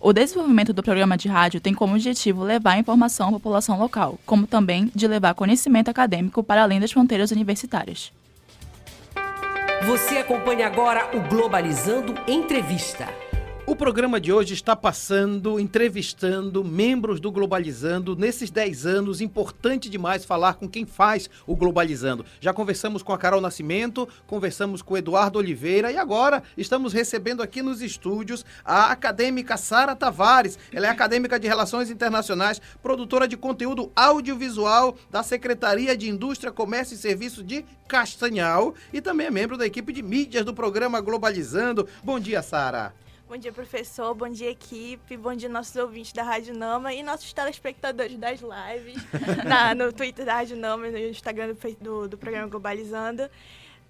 O 0.00 0.10
desenvolvimento 0.10 0.72
do 0.72 0.82
programa 0.82 1.16
de 1.18 1.28
rádio 1.28 1.60
tem 1.60 1.74
como 1.74 1.94
objetivo 1.94 2.42
levar 2.42 2.78
informação 2.78 3.28
à 3.28 3.32
população 3.32 3.78
local, 3.78 4.18
como 4.24 4.46
também 4.46 4.90
de 4.94 5.06
levar 5.06 5.34
conhecimento 5.34 5.90
acadêmico 5.90 6.42
para 6.42 6.62
além 6.62 6.80
das 6.80 6.92
fronteiras 6.92 7.30
universitárias. 7.30 8.10
Você 9.82 10.16
acompanha 10.16 10.66
agora 10.66 11.10
o 11.14 11.20
Globalizando 11.28 12.14
Entrevista. 12.26 13.06
O 13.68 13.74
programa 13.74 14.20
de 14.20 14.32
hoje 14.32 14.54
está 14.54 14.76
passando, 14.76 15.58
entrevistando 15.58 16.62
membros 16.64 17.18
do 17.18 17.32
Globalizando. 17.32 18.14
Nesses 18.14 18.48
10 18.48 18.86
anos, 18.86 19.20
importante 19.20 19.90
demais 19.90 20.24
falar 20.24 20.54
com 20.54 20.68
quem 20.68 20.86
faz 20.86 21.28
o 21.48 21.56
Globalizando. 21.56 22.24
Já 22.40 22.52
conversamos 22.52 23.02
com 23.02 23.12
a 23.12 23.18
Carol 23.18 23.40
Nascimento, 23.40 24.08
conversamos 24.24 24.82
com 24.82 24.94
o 24.94 24.96
Eduardo 24.96 25.40
Oliveira 25.40 25.90
e 25.90 25.96
agora 25.96 26.44
estamos 26.56 26.92
recebendo 26.92 27.42
aqui 27.42 27.60
nos 27.60 27.82
estúdios 27.82 28.44
a 28.64 28.92
acadêmica 28.92 29.56
Sara 29.56 29.96
Tavares. 29.96 30.56
Ela 30.72 30.86
é 30.86 30.90
acadêmica 30.90 31.36
de 31.36 31.48
Relações 31.48 31.90
Internacionais, 31.90 32.62
produtora 32.80 33.26
de 33.26 33.36
conteúdo 33.36 33.90
audiovisual 33.96 34.96
da 35.10 35.24
Secretaria 35.24 35.96
de 35.96 36.08
Indústria, 36.08 36.52
Comércio 36.52 36.94
e 36.94 36.98
Serviços 36.98 37.44
de 37.44 37.64
Castanhal 37.88 38.76
e 38.92 39.00
também 39.00 39.26
é 39.26 39.30
membro 39.30 39.58
da 39.58 39.66
equipe 39.66 39.92
de 39.92 40.04
mídias 40.04 40.44
do 40.44 40.54
programa 40.54 41.00
Globalizando. 41.00 41.88
Bom 42.04 42.20
dia, 42.20 42.42
Sara. 42.42 42.94
Bom 43.28 43.36
dia, 43.36 43.52
professor. 43.52 44.14
Bom 44.14 44.28
dia, 44.28 44.50
equipe. 44.50 45.16
Bom 45.16 45.34
dia, 45.34 45.48
nossos 45.48 45.74
ouvintes 45.74 46.12
da 46.12 46.22
Rádio 46.22 46.56
Nama 46.56 46.94
e 46.94 47.02
nossos 47.02 47.32
telespectadores 47.32 48.16
das 48.16 48.38
lives 48.40 49.02
na, 49.44 49.74
no 49.74 49.92
Twitter 49.92 50.24
da 50.24 50.34
Rádio 50.34 50.56
Nama 50.56 50.86
e 50.86 50.90
no 50.92 50.98
Instagram 50.98 51.48
do, 51.48 51.76
do, 51.80 52.08
do, 52.10 52.18
programa 52.18 52.46
Globalizando. 52.46 53.28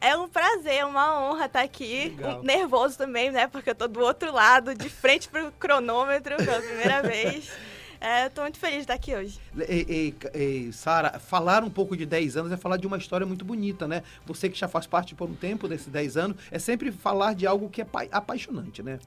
É 0.01 0.17
um 0.17 0.27
prazer, 0.27 0.77
é 0.77 0.85
uma 0.87 1.21
honra 1.21 1.45
estar 1.45 1.61
aqui. 1.61 2.17
Um, 2.19 2.43
nervoso 2.43 2.97
também, 2.97 3.31
né? 3.31 3.47
Porque 3.47 3.69
eu 3.69 3.75
tô 3.75 3.87
do 3.87 4.01
outro 4.01 4.33
lado, 4.33 4.75
de 4.75 4.89
frente 4.89 5.29
pro 5.29 5.53
cronômetro 5.53 6.35
pela 6.39 6.63
primeira 6.63 7.03
vez. 7.07 7.53
É, 8.01 8.31
tô 8.31 8.41
muito 8.41 8.59
feliz 8.59 8.77
de 8.77 8.83
estar 8.83 8.95
aqui 8.95 9.15
hoje. 9.15 9.39
E, 9.69 10.15
e, 10.35 10.39
e 10.39 10.73
Sara, 10.73 11.19
falar 11.19 11.63
um 11.63 11.71
pouco 11.71 11.95
de 11.95 12.07
10 12.07 12.39
anos 12.39 12.53
é 12.53 12.57
falar 12.57 12.79
de 12.79 12.87
uma 12.87 12.97
história 12.97 13.27
muito 13.27 13.45
bonita, 13.45 13.87
né? 13.87 14.03
Você 14.25 14.49
que 14.49 14.59
já 14.59 14.69
faz 14.69 14.87
parte 14.87 15.15
por 15.15 15.29
um 15.29 15.35
tempo 15.35 15.69
desses 15.69 15.89
10 15.89 16.17
anos, 16.17 16.37
é 16.51 16.59
sempre 16.59 16.91
falar 16.91 17.35
de 17.35 17.47
algo 17.47 17.69
que 17.69 17.83
é 17.83 17.87
apaixonante, 18.13 18.83
né? 18.83 18.99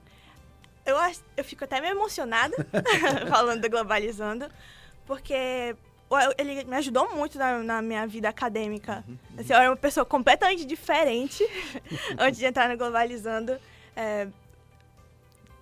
Eu, 0.89 0.97
eu 1.37 1.43
fico 1.43 1.63
até 1.63 1.79
meio 1.79 1.93
emocionada 1.93 2.55
falando 3.29 3.61
do 3.61 3.69
Globalizando, 3.69 4.49
porque 5.05 5.75
ele 6.37 6.63
me 6.63 6.75
ajudou 6.77 7.15
muito 7.15 7.37
na, 7.37 7.59
na 7.59 7.81
minha 7.81 8.07
vida 8.07 8.29
acadêmica. 8.29 9.03
Uhum, 9.07 9.13
uhum. 9.13 9.39
Assim, 9.39 9.53
eu 9.53 9.59
era 9.59 9.69
uma 9.69 9.77
pessoa 9.77 10.05
completamente 10.05 10.65
diferente 10.65 11.43
antes 12.17 12.39
de 12.39 12.45
entrar 12.45 12.67
no 12.67 12.77
Globalizando. 12.77 13.59
É, 13.95 14.27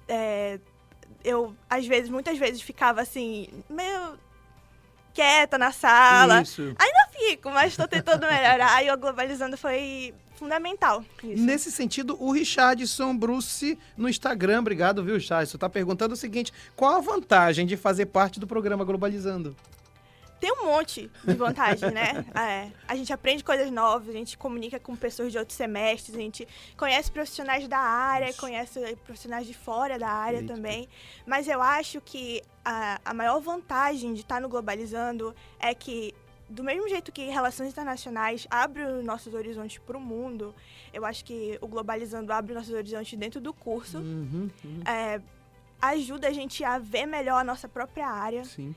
é, 0.07 0.59
eu, 1.23 1.55
às 1.69 1.85
vezes, 1.85 2.09
muitas 2.09 2.37
vezes, 2.37 2.61
ficava 2.61 3.01
assim, 3.01 3.49
meio 3.69 4.17
quieta 5.13 5.57
na 5.57 5.71
sala. 5.71 6.41
Isso. 6.41 6.61
Ainda 6.77 7.09
fico, 7.11 7.49
mas 7.49 7.73
estou 7.73 7.87
tentando 7.87 8.25
melhorar. 8.25 8.83
E 8.83 8.91
o 8.91 8.97
Globalizando 8.97 9.57
foi 9.57 10.13
fundamental. 10.37 11.03
Isso. 11.23 11.43
Nesse 11.43 11.71
sentido, 11.71 12.15
o 12.21 12.31
Richardson 12.31 13.17
Bruce 13.17 13.77
no 13.97 14.07
Instagram, 14.07 14.59
obrigado, 14.59 15.03
viu, 15.03 15.15
Richardson, 15.15 15.57
está 15.57 15.69
perguntando 15.69 16.13
o 16.13 16.17
seguinte: 16.17 16.53
qual 16.75 16.95
a 16.95 17.01
vantagem 17.01 17.65
de 17.65 17.75
fazer 17.75 18.07
parte 18.07 18.39
do 18.39 18.47
programa 18.47 18.85
Globalizando? 18.85 19.55
Tem 20.39 20.51
um 20.51 20.65
monte 20.65 21.09
de 21.23 21.33
vantagem, 21.33 21.91
né? 21.91 22.25
É, 22.37 22.71
a 22.87 22.95
gente 22.95 23.11
aprende 23.11 23.43
coisas 23.43 23.71
novas, 23.71 24.09
a 24.09 24.11
gente 24.11 24.37
comunica 24.37 24.79
com 24.79 24.95
pessoas 24.95 25.31
de 25.31 25.39
outros 25.39 25.57
semestres, 25.57 26.15
a 26.15 26.19
gente 26.19 26.47
conhece 26.77 27.11
profissionais 27.11 27.67
da 27.67 27.79
área, 27.79 28.31
conhece 28.33 28.79
profissionais 29.03 29.47
de 29.47 29.55
fora 29.55 29.97
da 29.97 30.07
área 30.07 30.37
Eita. 30.37 30.53
também. 30.53 30.87
Mas 31.25 31.47
eu 31.47 31.61
acho 31.61 31.99
que 31.99 32.43
a, 32.63 33.01
a 33.03 33.13
maior 33.13 33.39
vantagem 33.39 34.13
de 34.13 34.21
estar 34.21 34.39
no 34.39 34.47
Globalizando 34.47 35.35
é 35.59 35.73
que 35.73 36.13
do 36.49 36.63
mesmo 36.63 36.87
jeito 36.87 37.11
que 37.11 37.25
relações 37.25 37.69
internacionais 37.69 38.47
abre 38.49 38.83
os 38.83 39.03
nossos 39.03 39.33
horizontes 39.33 39.77
para 39.79 39.97
o 39.97 40.01
mundo, 40.01 40.55
eu 40.93 41.05
acho 41.05 41.23
que 41.25 41.57
o 41.61 41.67
Globalizando 41.67 42.31
abre 42.31 42.53
os 42.53 42.57
nossos 42.57 42.73
horizontes 42.73 43.17
dentro 43.17 43.41
do 43.41 43.53
curso. 43.53 43.97
Uhum, 43.97 44.49
uhum. 44.63 44.81
É, 44.85 45.21
ajuda 45.81 46.29
a 46.29 46.31
gente 46.31 46.63
a 46.63 46.79
ver 46.79 47.05
melhor 47.05 47.39
a 47.39 47.43
nossa 47.43 47.67
própria 47.67 48.07
área. 48.07 48.45
Sim. 48.45 48.73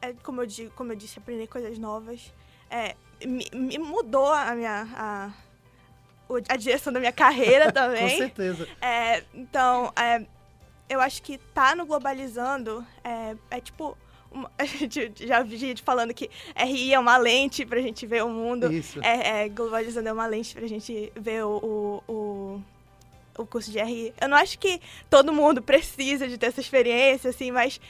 é, 0.00 0.12
como, 0.22 0.42
eu, 0.42 0.46
digo, 0.46 0.70
como 0.74 0.92
eu 0.92 0.96
disse, 0.96 1.18
aprender 1.18 1.46
coisas 1.46 1.78
novas. 1.78 2.32
É, 2.70 2.96
me, 3.24 3.44
me, 3.54 3.78
mudou 3.78 4.32
a 4.32 4.54
minha... 4.54 4.88
A, 4.94 5.30
a 6.48 6.56
direção 6.56 6.92
da 6.92 7.00
minha 7.00 7.12
carreira 7.12 7.70
também. 7.72 8.08
Com 8.08 8.16
certeza. 8.16 8.68
É, 8.80 9.24
então, 9.34 9.92
é, 9.96 10.24
eu 10.88 11.00
acho 11.00 11.22
que 11.22 11.38
tá 11.38 11.74
no 11.74 11.84
Globalizando 11.84 12.86
é, 13.04 13.36
é 13.50 13.60
tipo 13.60 13.98
uma- 14.30 14.50
a 14.58 14.64
gente 14.64 15.12
já 15.26 15.42
vi 15.42 15.56
gente 15.56 15.82
falando 15.82 16.14
que 16.14 16.30
RI 16.56 16.94
é 16.94 16.98
uma 16.98 17.16
lente 17.16 17.64
pra 17.64 17.80
gente 17.80 18.06
ver 18.06 18.24
o 18.24 18.28
mundo. 18.28 18.72
Isso. 18.72 19.00
É, 19.02 19.44
é, 19.44 19.48
globalizando 19.48 20.08
é 20.08 20.12
uma 20.12 20.26
lente 20.26 20.54
pra 20.54 20.66
gente 20.66 21.12
ver 21.18 21.44
o, 21.44 22.02
o, 22.08 22.12
o, 22.12 22.62
o 23.42 23.46
curso 23.46 23.70
de 23.70 23.80
RI. 23.82 24.12
Eu 24.20 24.28
não 24.28 24.36
acho 24.36 24.58
que 24.58 24.80
todo 25.08 25.32
mundo 25.32 25.60
precisa 25.62 26.28
de 26.28 26.38
ter 26.38 26.46
essa 26.46 26.60
experiência, 26.60 27.30
assim, 27.30 27.50
mas 27.50 27.80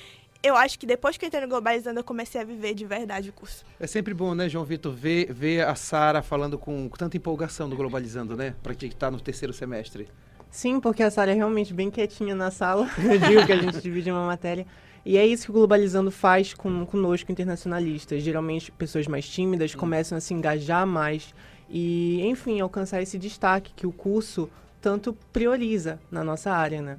eu 0.42 0.56
acho 0.56 0.78
que 0.78 0.86
depois 0.86 1.16
que 1.16 1.24
eu 1.24 1.26
entrei 1.26 1.42
no 1.42 1.48
Globalizando, 1.48 2.00
eu 2.00 2.04
comecei 2.04 2.40
a 2.40 2.44
viver 2.44 2.74
de 2.74 2.86
verdade 2.86 3.28
o 3.28 3.32
curso. 3.32 3.64
É 3.78 3.86
sempre 3.86 4.14
bom, 4.14 4.34
né, 4.34 4.48
João 4.48 4.64
Vitor, 4.64 4.92
ver, 4.92 5.32
ver 5.32 5.66
a 5.66 5.74
Sara 5.74 6.22
falando 6.22 6.58
com 6.58 6.88
tanta 6.88 7.16
empolgação 7.16 7.68
do 7.68 7.76
Globalizando, 7.76 8.36
né? 8.36 8.54
Pra 8.62 8.74
quem 8.74 8.90
tá 8.90 9.10
no 9.10 9.20
terceiro 9.20 9.52
semestre. 9.52 10.08
Sim, 10.50 10.80
porque 10.80 11.02
a 11.02 11.10
Sara 11.10 11.30
é 11.30 11.34
realmente 11.34 11.72
bem 11.72 11.90
quietinha 11.90 12.34
na 12.34 12.50
sala. 12.50 12.88
Eu 12.98 13.18
digo 13.18 13.46
que 13.46 13.52
a 13.52 13.56
gente 13.56 13.80
divide 13.80 14.10
uma 14.10 14.26
matéria. 14.26 14.66
E 15.04 15.16
é 15.16 15.26
isso 15.26 15.46
que 15.46 15.50
o 15.50 15.54
Globalizando 15.54 16.10
faz 16.10 16.52
com, 16.52 16.84
conosco, 16.84 17.32
internacionalistas. 17.32 18.22
Geralmente, 18.22 18.70
pessoas 18.72 19.06
mais 19.06 19.28
tímidas 19.28 19.74
começam 19.74 20.18
a 20.18 20.20
se 20.20 20.34
engajar 20.34 20.86
mais 20.86 21.34
e, 21.68 22.20
enfim, 22.22 22.60
alcançar 22.60 23.00
esse 23.00 23.18
destaque 23.18 23.72
que 23.74 23.86
o 23.86 23.92
curso 23.92 24.50
tanto 24.80 25.16
prioriza 25.32 26.00
na 26.10 26.24
nossa 26.24 26.50
área, 26.50 26.82
né? 26.82 26.98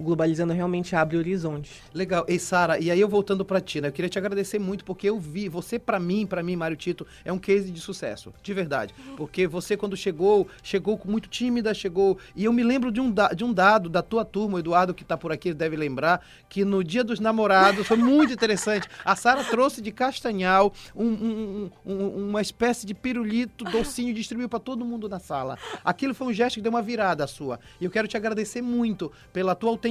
O 0.00 0.02
Globalizando 0.02 0.54
realmente 0.54 0.96
abre 0.96 1.18
horizontes. 1.18 1.72
Legal. 1.92 2.24
E 2.26 2.38
Sara, 2.38 2.78
e 2.78 2.90
aí 2.90 2.98
eu 2.98 3.06
voltando 3.06 3.44
pra 3.44 3.60
ti, 3.60 3.82
né? 3.82 3.88
Eu 3.88 3.92
queria 3.92 4.08
te 4.08 4.16
agradecer 4.18 4.58
muito 4.58 4.82
porque 4.82 5.10
eu 5.10 5.18
vi, 5.20 5.46
você 5.46 5.78
pra 5.78 6.00
mim, 6.00 6.24
pra 6.26 6.42
mim, 6.42 6.56
Mário 6.56 6.74
Tito, 6.74 7.06
é 7.22 7.30
um 7.30 7.38
case 7.38 7.70
de 7.70 7.78
sucesso, 7.82 8.32
de 8.42 8.54
verdade. 8.54 8.94
Porque 9.14 9.46
você 9.46 9.76
quando 9.76 9.94
chegou, 9.98 10.48
chegou 10.62 10.96
com 10.96 11.10
muito 11.10 11.28
tímida, 11.28 11.74
chegou, 11.74 12.16
e 12.34 12.46
eu 12.46 12.52
me 12.52 12.62
lembro 12.62 12.90
de 12.90 12.98
um, 12.98 13.10
da- 13.10 13.28
de 13.28 13.44
um 13.44 13.52
dado 13.52 13.90
da 13.90 14.00
tua 14.00 14.24
turma, 14.24 14.56
o 14.56 14.58
Eduardo 14.58 14.94
que 14.94 15.04
tá 15.04 15.18
por 15.18 15.32
aqui 15.32 15.52
deve 15.52 15.76
lembrar, 15.76 16.24
que 16.48 16.64
no 16.64 16.82
Dia 16.82 17.04
dos 17.04 17.20
Namorados 17.20 17.86
foi 17.86 17.98
muito 17.98 18.32
interessante. 18.32 18.88
A 19.04 19.14
Sara 19.14 19.44
trouxe 19.44 19.82
de 19.82 19.92
Castanhal 19.92 20.72
um- 20.96 21.04
um- 21.04 21.70
um- 21.84 21.92
um- 21.92 22.28
uma 22.30 22.40
espécie 22.40 22.86
de 22.86 22.94
pirulito 22.94 23.64
docinho 23.64 24.08
e 24.08 24.14
distribuiu 24.14 24.48
pra 24.48 24.58
todo 24.58 24.82
mundo 24.82 25.10
na 25.10 25.18
sala. 25.18 25.58
Aquilo 25.84 26.14
foi 26.14 26.28
um 26.28 26.32
gesto 26.32 26.54
que 26.54 26.62
deu 26.62 26.70
uma 26.70 26.80
virada 26.80 27.26
sua. 27.26 27.60
E 27.78 27.84
eu 27.84 27.90
quero 27.90 28.08
te 28.08 28.16
agradecer 28.16 28.62
muito 28.62 29.12
pela 29.30 29.54
tua 29.54 29.68
autenticidade, 29.68 29.89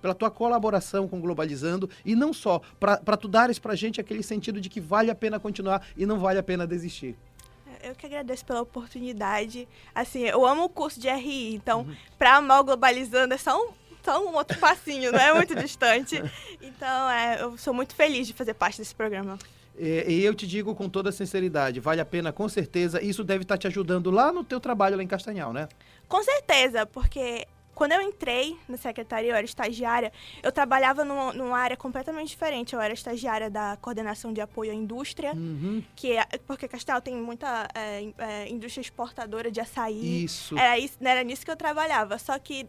pela 0.00 0.14
tua 0.14 0.30
colaboração 0.30 1.08
com 1.08 1.18
o 1.18 1.20
Globalizando 1.20 1.88
e 2.04 2.14
não 2.14 2.32
só, 2.32 2.60
para 2.78 3.16
tu 3.16 3.28
dares 3.28 3.58
pra 3.58 3.74
gente 3.74 4.00
aquele 4.00 4.22
sentido 4.22 4.60
de 4.60 4.68
que 4.68 4.80
vale 4.80 5.10
a 5.10 5.14
pena 5.14 5.38
continuar 5.38 5.86
e 5.96 6.06
não 6.06 6.18
vale 6.18 6.38
a 6.38 6.42
pena 6.42 6.66
desistir. 6.66 7.16
Eu 7.82 7.94
que 7.94 8.06
agradeço 8.06 8.44
pela 8.44 8.60
oportunidade. 8.60 9.66
Assim, 9.94 10.20
eu 10.20 10.44
amo 10.44 10.64
o 10.64 10.68
curso 10.68 11.00
de 11.00 11.08
RI, 11.08 11.54
então, 11.54 11.86
pra 12.18 12.36
amar 12.36 12.60
o 12.60 12.64
Globalizando 12.64 13.32
é 13.32 13.38
só 13.38 13.58
um, 13.58 13.72
só 14.02 14.22
um 14.22 14.34
outro 14.34 14.58
passinho, 14.58 15.12
não 15.12 15.18
é 15.18 15.34
muito 15.34 15.54
distante. 15.54 16.22
Então, 16.62 17.10
é, 17.10 17.42
eu 17.42 17.56
sou 17.58 17.72
muito 17.72 17.94
feliz 17.94 18.26
de 18.26 18.32
fazer 18.32 18.54
parte 18.54 18.78
desse 18.78 18.94
programa. 18.94 19.38
E, 19.78 20.04
e 20.08 20.24
eu 20.24 20.34
te 20.34 20.46
digo 20.46 20.74
com 20.74 20.88
toda 20.88 21.10
sinceridade, 21.10 21.80
vale 21.80 22.00
a 22.00 22.04
pena 22.04 22.32
com 22.32 22.48
certeza, 22.48 23.02
isso 23.02 23.24
deve 23.24 23.42
estar 23.42 23.56
te 23.56 23.66
ajudando 23.66 24.10
lá 24.10 24.30
no 24.30 24.44
teu 24.44 24.60
trabalho 24.60 24.96
lá 24.96 25.02
em 25.02 25.06
Castanhal, 25.06 25.52
né? 25.52 25.68
Com 26.06 26.22
certeza, 26.22 26.84
porque 26.84 27.46
quando 27.80 27.92
eu 27.92 28.02
entrei 28.02 28.58
na 28.68 28.76
secretaria, 28.76 29.30
eu 29.30 29.34
era 29.34 29.46
estagiária, 29.46 30.12
eu 30.42 30.52
trabalhava 30.52 31.02
numa, 31.02 31.32
numa 31.32 31.58
área 31.58 31.78
completamente 31.78 32.28
diferente. 32.28 32.74
Eu 32.74 32.80
era 32.80 32.92
estagiária 32.92 33.48
da 33.48 33.78
coordenação 33.80 34.34
de 34.34 34.40
apoio 34.42 34.70
à 34.70 34.74
indústria, 34.74 35.32
Uhum. 35.32 35.82
que 35.96 36.12
é, 36.12 36.26
porque 36.46 36.68
Castel 36.68 37.00
tem 37.00 37.16
muita 37.16 37.66
é, 37.74 38.12
é, 38.18 38.48
indústria 38.50 38.82
exportadora 38.82 39.50
de 39.50 39.62
açaí. 39.62 40.24
Isso. 40.24 40.58
Era, 40.58 40.78
isso, 40.78 40.98
era 41.00 41.22
nisso 41.24 41.42
que 41.42 41.50
eu 41.50 41.56
trabalhava. 41.56 42.18
Só 42.18 42.38
que 42.38 42.68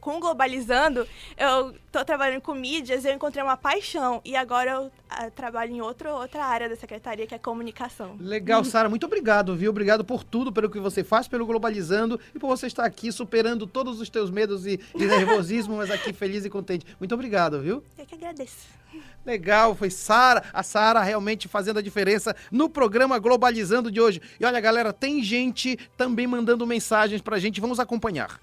com 0.00 0.16
o 0.16 0.20
Globalizando, 0.20 1.06
eu 1.36 1.74
tô 1.90 2.04
trabalhando 2.04 2.40
com 2.40 2.54
mídias, 2.54 3.04
eu 3.04 3.12
encontrei 3.12 3.42
uma 3.42 3.56
paixão. 3.56 4.20
E 4.24 4.36
agora 4.36 4.70
eu 4.70 4.92
ah, 5.08 5.30
trabalho 5.30 5.72
em 5.72 5.80
outro, 5.80 6.10
outra 6.10 6.44
área 6.44 6.68
da 6.68 6.76
secretaria, 6.76 7.26
que 7.26 7.34
é 7.34 7.38
comunicação. 7.38 8.16
Legal, 8.20 8.64
Sara, 8.64 8.88
muito 8.88 9.06
obrigado, 9.06 9.54
viu? 9.56 9.70
Obrigado 9.70 10.04
por 10.04 10.24
tudo, 10.24 10.52
pelo 10.52 10.70
que 10.70 10.80
você 10.80 11.02
faz, 11.04 11.28
pelo 11.28 11.46
Globalizando 11.46 12.20
e 12.34 12.38
por 12.38 12.48
você 12.48 12.66
estar 12.66 12.84
aqui 12.84 13.10
superando 13.12 13.66
todos 13.66 14.00
os 14.00 14.08
teus 14.08 14.30
medos 14.30 14.66
e, 14.66 14.80
e 14.94 15.06
nervosismo, 15.06 15.76
mas 15.76 15.90
aqui 15.90 16.12
feliz 16.12 16.44
e 16.44 16.50
contente. 16.50 16.86
Muito 16.98 17.14
obrigado, 17.14 17.60
viu? 17.60 17.82
Eu 17.98 18.06
que 18.06 18.14
agradeço. 18.14 18.76
Legal, 19.24 19.74
foi 19.74 19.90
Sara, 19.90 20.44
a 20.52 20.62
Sara 20.62 21.02
realmente 21.02 21.48
fazendo 21.48 21.78
a 21.78 21.82
diferença 21.82 22.34
no 22.50 22.68
programa 22.68 23.18
Globalizando 23.18 23.90
de 23.90 24.00
hoje. 24.00 24.20
E 24.38 24.44
olha, 24.44 24.60
galera, 24.60 24.92
tem 24.92 25.22
gente 25.22 25.76
também 25.96 26.26
mandando 26.26 26.66
mensagens 26.66 27.20
pra 27.20 27.38
gente, 27.38 27.60
vamos 27.60 27.80
acompanhar. 27.80 28.40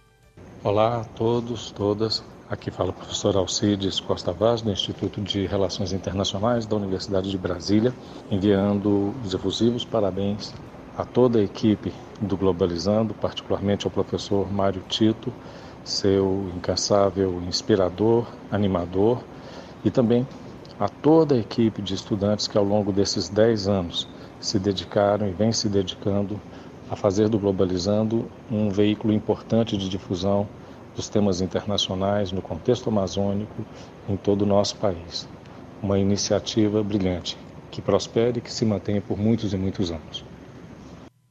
Olá 0.66 1.02
a 1.02 1.04
todos, 1.04 1.72
todas. 1.72 2.24
Aqui 2.50 2.72
fala 2.72 2.92
o 2.92 2.94
professor 2.94 3.36
Alcides 3.36 4.00
Costa 4.00 4.32
Vaz, 4.32 4.62
do 4.62 4.72
Instituto 4.72 5.20
de 5.20 5.46
Relações 5.46 5.92
Internacionais 5.92 6.66
da 6.66 6.78
Universidade 6.78 7.30
de 7.30 7.38
Brasília, 7.38 7.94
enviando 8.32 9.14
os 9.26 9.34
efusivos 9.34 9.84
parabéns 9.84 10.54
a 10.98 11.04
toda 11.04 11.38
a 11.38 11.44
equipe 11.44 11.94
do 12.22 12.38
Globalizando, 12.38 13.14
particularmente 13.14 13.86
ao 13.86 13.92
professor 13.92 14.50
Mário 14.50 14.82
Tito, 14.88 15.34
seu 15.84 16.50
incansável 16.56 17.44
inspirador, 17.46 18.26
animador, 18.50 19.22
e 19.84 19.92
também 19.92 20.26
a 20.80 20.88
toda 20.88 21.36
a 21.36 21.40
equipe 21.40 21.82
de 21.82 21.94
estudantes 21.94 22.48
que 22.48 22.58
ao 22.58 22.64
longo 22.64 22.94
desses 22.94 23.28
10 23.28 23.68
anos 23.68 24.08
se 24.40 24.58
dedicaram 24.58 25.28
e 25.28 25.32
vêm 25.32 25.52
se 25.52 25.68
dedicando 25.68 26.40
a 26.94 26.96
fazer 26.96 27.28
do 27.28 27.40
Globalizando 27.40 28.30
um 28.52 28.70
veículo 28.70 29.12
importante 29.12 29.76
de 29.76 29.90
difusão 29.90 30.48
dos 30.96 31.10
temas 31.10 31.42
internacionais 31.42 32.32
no 32.32 32.40
contexto 32.40 32.88
amazônico 32.88 33.66
em 34.08 34.16
todo 34.16 34.44
o 34.44 34.46
nosso 34.46 34.76
país. 34.76 35.28
Uma 35.82 35.98
iniciativa 35.98 36.84
brilhante, 36.84 37.36
que 37.72 37.82
prospere 37.82 38.38
e 38.38 38.42
que 38.42 38.54
se 38.54 38.64
mantenha 38.64 39.02
por 39.02 39.18
muitos 39.18 39.54
e 39.54 39.58
muitos 39.58 39.90
anos. 39.90 40.33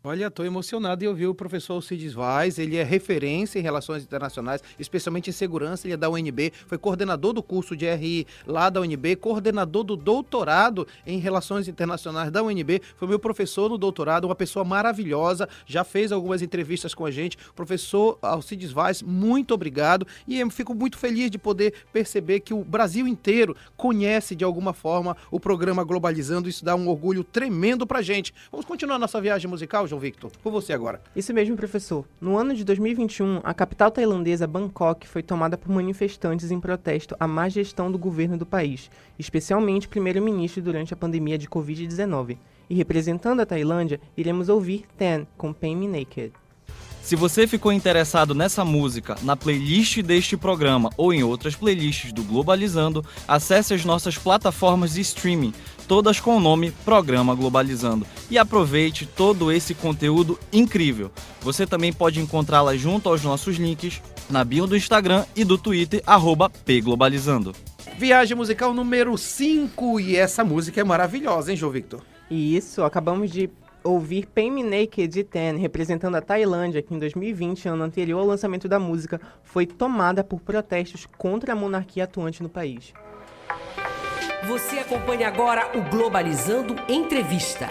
Olha, 0.05 0.27
estou 0.27 0.45
emocionado 0.45 1.05
em 1.05 1.07
ouvir 1.07 1.29
o 1.29 1.35
professor 1.35 1.75
Alcides 1.75 2.13
Vaz. 2.13 2.59
Ele 2.59 2.77
é 2.77 2.83
referência 2.83 3.61
em 3.61 3.63
relações 3.63 4.03
internacionais, 4.03 4.61
especialmente 4.77 5.31
em 5.31 5.33
segurança. 5.33 5.87
Ele 5.87 5.95
é 5.95 5.97
da 5.97 6.11
UNB, 6.11 6.53
foi 6.67 6.77
coordenador 6.77 7.33
do 7.33 7.41
curso 7.41 7.77
de 7.77 7.89
RI 7.89 8.27
lá 8.45 8.69
da 8.69 8.81
UNB, 8.81 9.15
coordenador 9.15 9.85
do 9.85 9.95
doutorado 9.95 10.89
em 11.07 11.21
relações 11.21 11.69
internacionais 11.69 12.33
da 12.33 12.43
UNB. 12.43 12.83
Foi 12.97 13.07
meu 13.07 13.21
professor 13.21 13.71
no 13.71 13.79
doutorado, 13.79 14.25
uma 14.25 14.35
pessoa 14.35 14.65
maravilhosa. 14.65 15.49
Já 15.67 15.85
fez 15.85 16.11
algumas 16.11 16.43
entrevistas 16.43 16.95
com 16.95 17.07
a 17.07 17.11
gente. 17.13 17.39
Professor 17.55 18.19
Alcides 18.21 18.73
Vaz, 18.73 19.03
muito 19.03 19.55
obrigado. 19.55 20.05
E 20.27 20.41
eu 20.41 20.51
fico 20.51 20.75
muito 20.75 20.99
feliz 20.99 21.31
de 21.31 21.39
poder 21.39 21.75
perceber 21.93 22.41
que 22.41 22.53
o 22.53 22.65
Brasil 22.65 23.07
inteiro 23.07 23.57
conhece 23.77 24.35
de 24.35 24.43
alguma 24.43 24.73
forma 24.73 25.17
o 25.31 25.39
programa 25.39 25.85
Globalizando. 25.85 26.49
Isso 26.49 26.65
dá 26.65 26.75
um 26.75 26.89
orgulho 26.89 27.23
tremendo 27.23 27.87
pra 27.87 28.03
gente. 28.03 28.35
Vamos 28.51 28.67
continuar 28.67 28.99
nossa 28.99 29.21
viagem 29.21 29.49
musical, 29.49 29.92
João 29.93 30.01
Victor? 30.01 30.31
Por 30.43 30.51
você 30.51 30.73
agora. 30.73 31.03
Isso 31.15 31.35
mesmo, 31.35 31.55
professor. 31.55 32.07
No 32.21 32.39
ano 32.39 32.55
de 32.55 32.65
2021, 32.65 33.41
a 33.45 33.53
capital 33.53 33.91
tailandesa 33.91 34.47
Bangkok 34.47 35.07
foi 35.07 35.23
tomada 35.23 35.59
por 35.59 35.71
manifestantes 35.71 36.51
em 36.51 36.59
protesto 36.59 37.15
à 37.21 37.29
má 37.29 37.49
gestão 37.49 37.93
do 37.93 37.99
governo 37.99 38.39
do 38.39 38.47
país, 38.47 38.91
especialmente 39.19 39.89
primeiro-ministro 39.89 40.63
durante 40.63 40.95
a 40.95 40.97
pandemia 40.97 41.37
de 41.37 41.47
Covid-19. 41.47 42.39
E 42.71 42.75
representando 42.75 43.41
a 43.41 43.47
Tailândia, 43.47 44.01
iremos 44.17 44.49
ouvir 44.49 44.87
Ten 44.97 45.27
com 45.37 45.53
Pain 45.53 45.77
Me 45.77 45.89
Naked. 45.89 46.33
Se 47.03 47.17
você 47.17 47.49
ficou 47.49 47.73
interessado 47.73 48.33
nessa 48.33 48.65
música, 48.65 49.17
na 49.23 49.37
playlist 49.37 50.01
deste 50.03 50.37
programa 50.37 50.89
ou 50.97 51.13
em 51.13 51.25
outras 51.25 51.57
playlists 51.57 52.13
do 52.13 52.23
Globalizando, 52.23 53.05
acesse 53.27 53.75
as 53.75 53.85
nossas 53.85 54.17
plataformas 54.17 54.95
de 54.95 55.01
streaming, 55.01 55.53
todas 55.89 56.21
com 56.21 56.37
o 56.37 56.41
nome 56.41 56.71
Programa 56.85 57.35
Globalizando, 57.35 58.07
e 58.31 58.39
aproveite 58.39 59.05
todo 59.05 59.51
esse 59.51 59.75
conteúdo 59.75 60.39
incrível. 60.53 61.11
Você 61.41 61.67
também 61.67 61.93
pode 61.93 62.21
encontrá-la 62.21 62.77
junto 62.77 63.09
aos 63.09 63.23
nossos 63.23 63.57
links 63.57 64.01
na 64.31 64.45
bio 64.45 64.67
do 64.67 64.77
Instagram 64.77 65.27
e 65.35 65.45
do 65.45 65.59
Twitter, 65.59 66.03
arroba 66.07 66.49
pglobalizando. 66.49 67.53
Viagem 67.99 68.37
musical 68.37 68.73
número 68.73 69.19
5. 69.19 70.01
E 70.01 70.17
essa 70.17 70.45
música 70.45 70.81
é 70.81 70.85
maravilhosa, 70.85 71.51
hein, 71.51 71.57
João 71.57 71.73
Victor? 71.73 72.01
E 72.31 72.57
isso, 72.57 72.83
acabamos 72.83 73.31
de 73.31 73.51
ouvir 73.85 74.27
Pain 74.27 74.51
Me 74.51 74.63
Naked 74.63 75.09
de 75.09 75.25
Ten, 75.25 75.57
representando 75.57 76.17
a 76.17 76.21
Tailândia, 76.21 76.83
que 76.83 76.95
em 76.95 76.99
2020, 76.99 77.69
ano 77.69 77.85
anterior 77.85 78.21
ao 78.21 78.27
lançamento 78.27 78.69
da 78.69 78.79
música, 78.79 79.21
foi 79.43 79.67
tomada 79.67 80.23
por 80.23 80.41
protestos 80.41 81.07
contra 81.07 81.53
a 81.53 81.57
monarquia 81.57 82.05
atuante 82.05 82.43
no 82.43 82.49
país. 82.49 82.93
Você 84.47 84.79
acompanha 84.79 85.29
agora 85.29 85.71
o 85.77 85.83
Globalizando 85.91 86.75
Entrevista. 86.89 87.69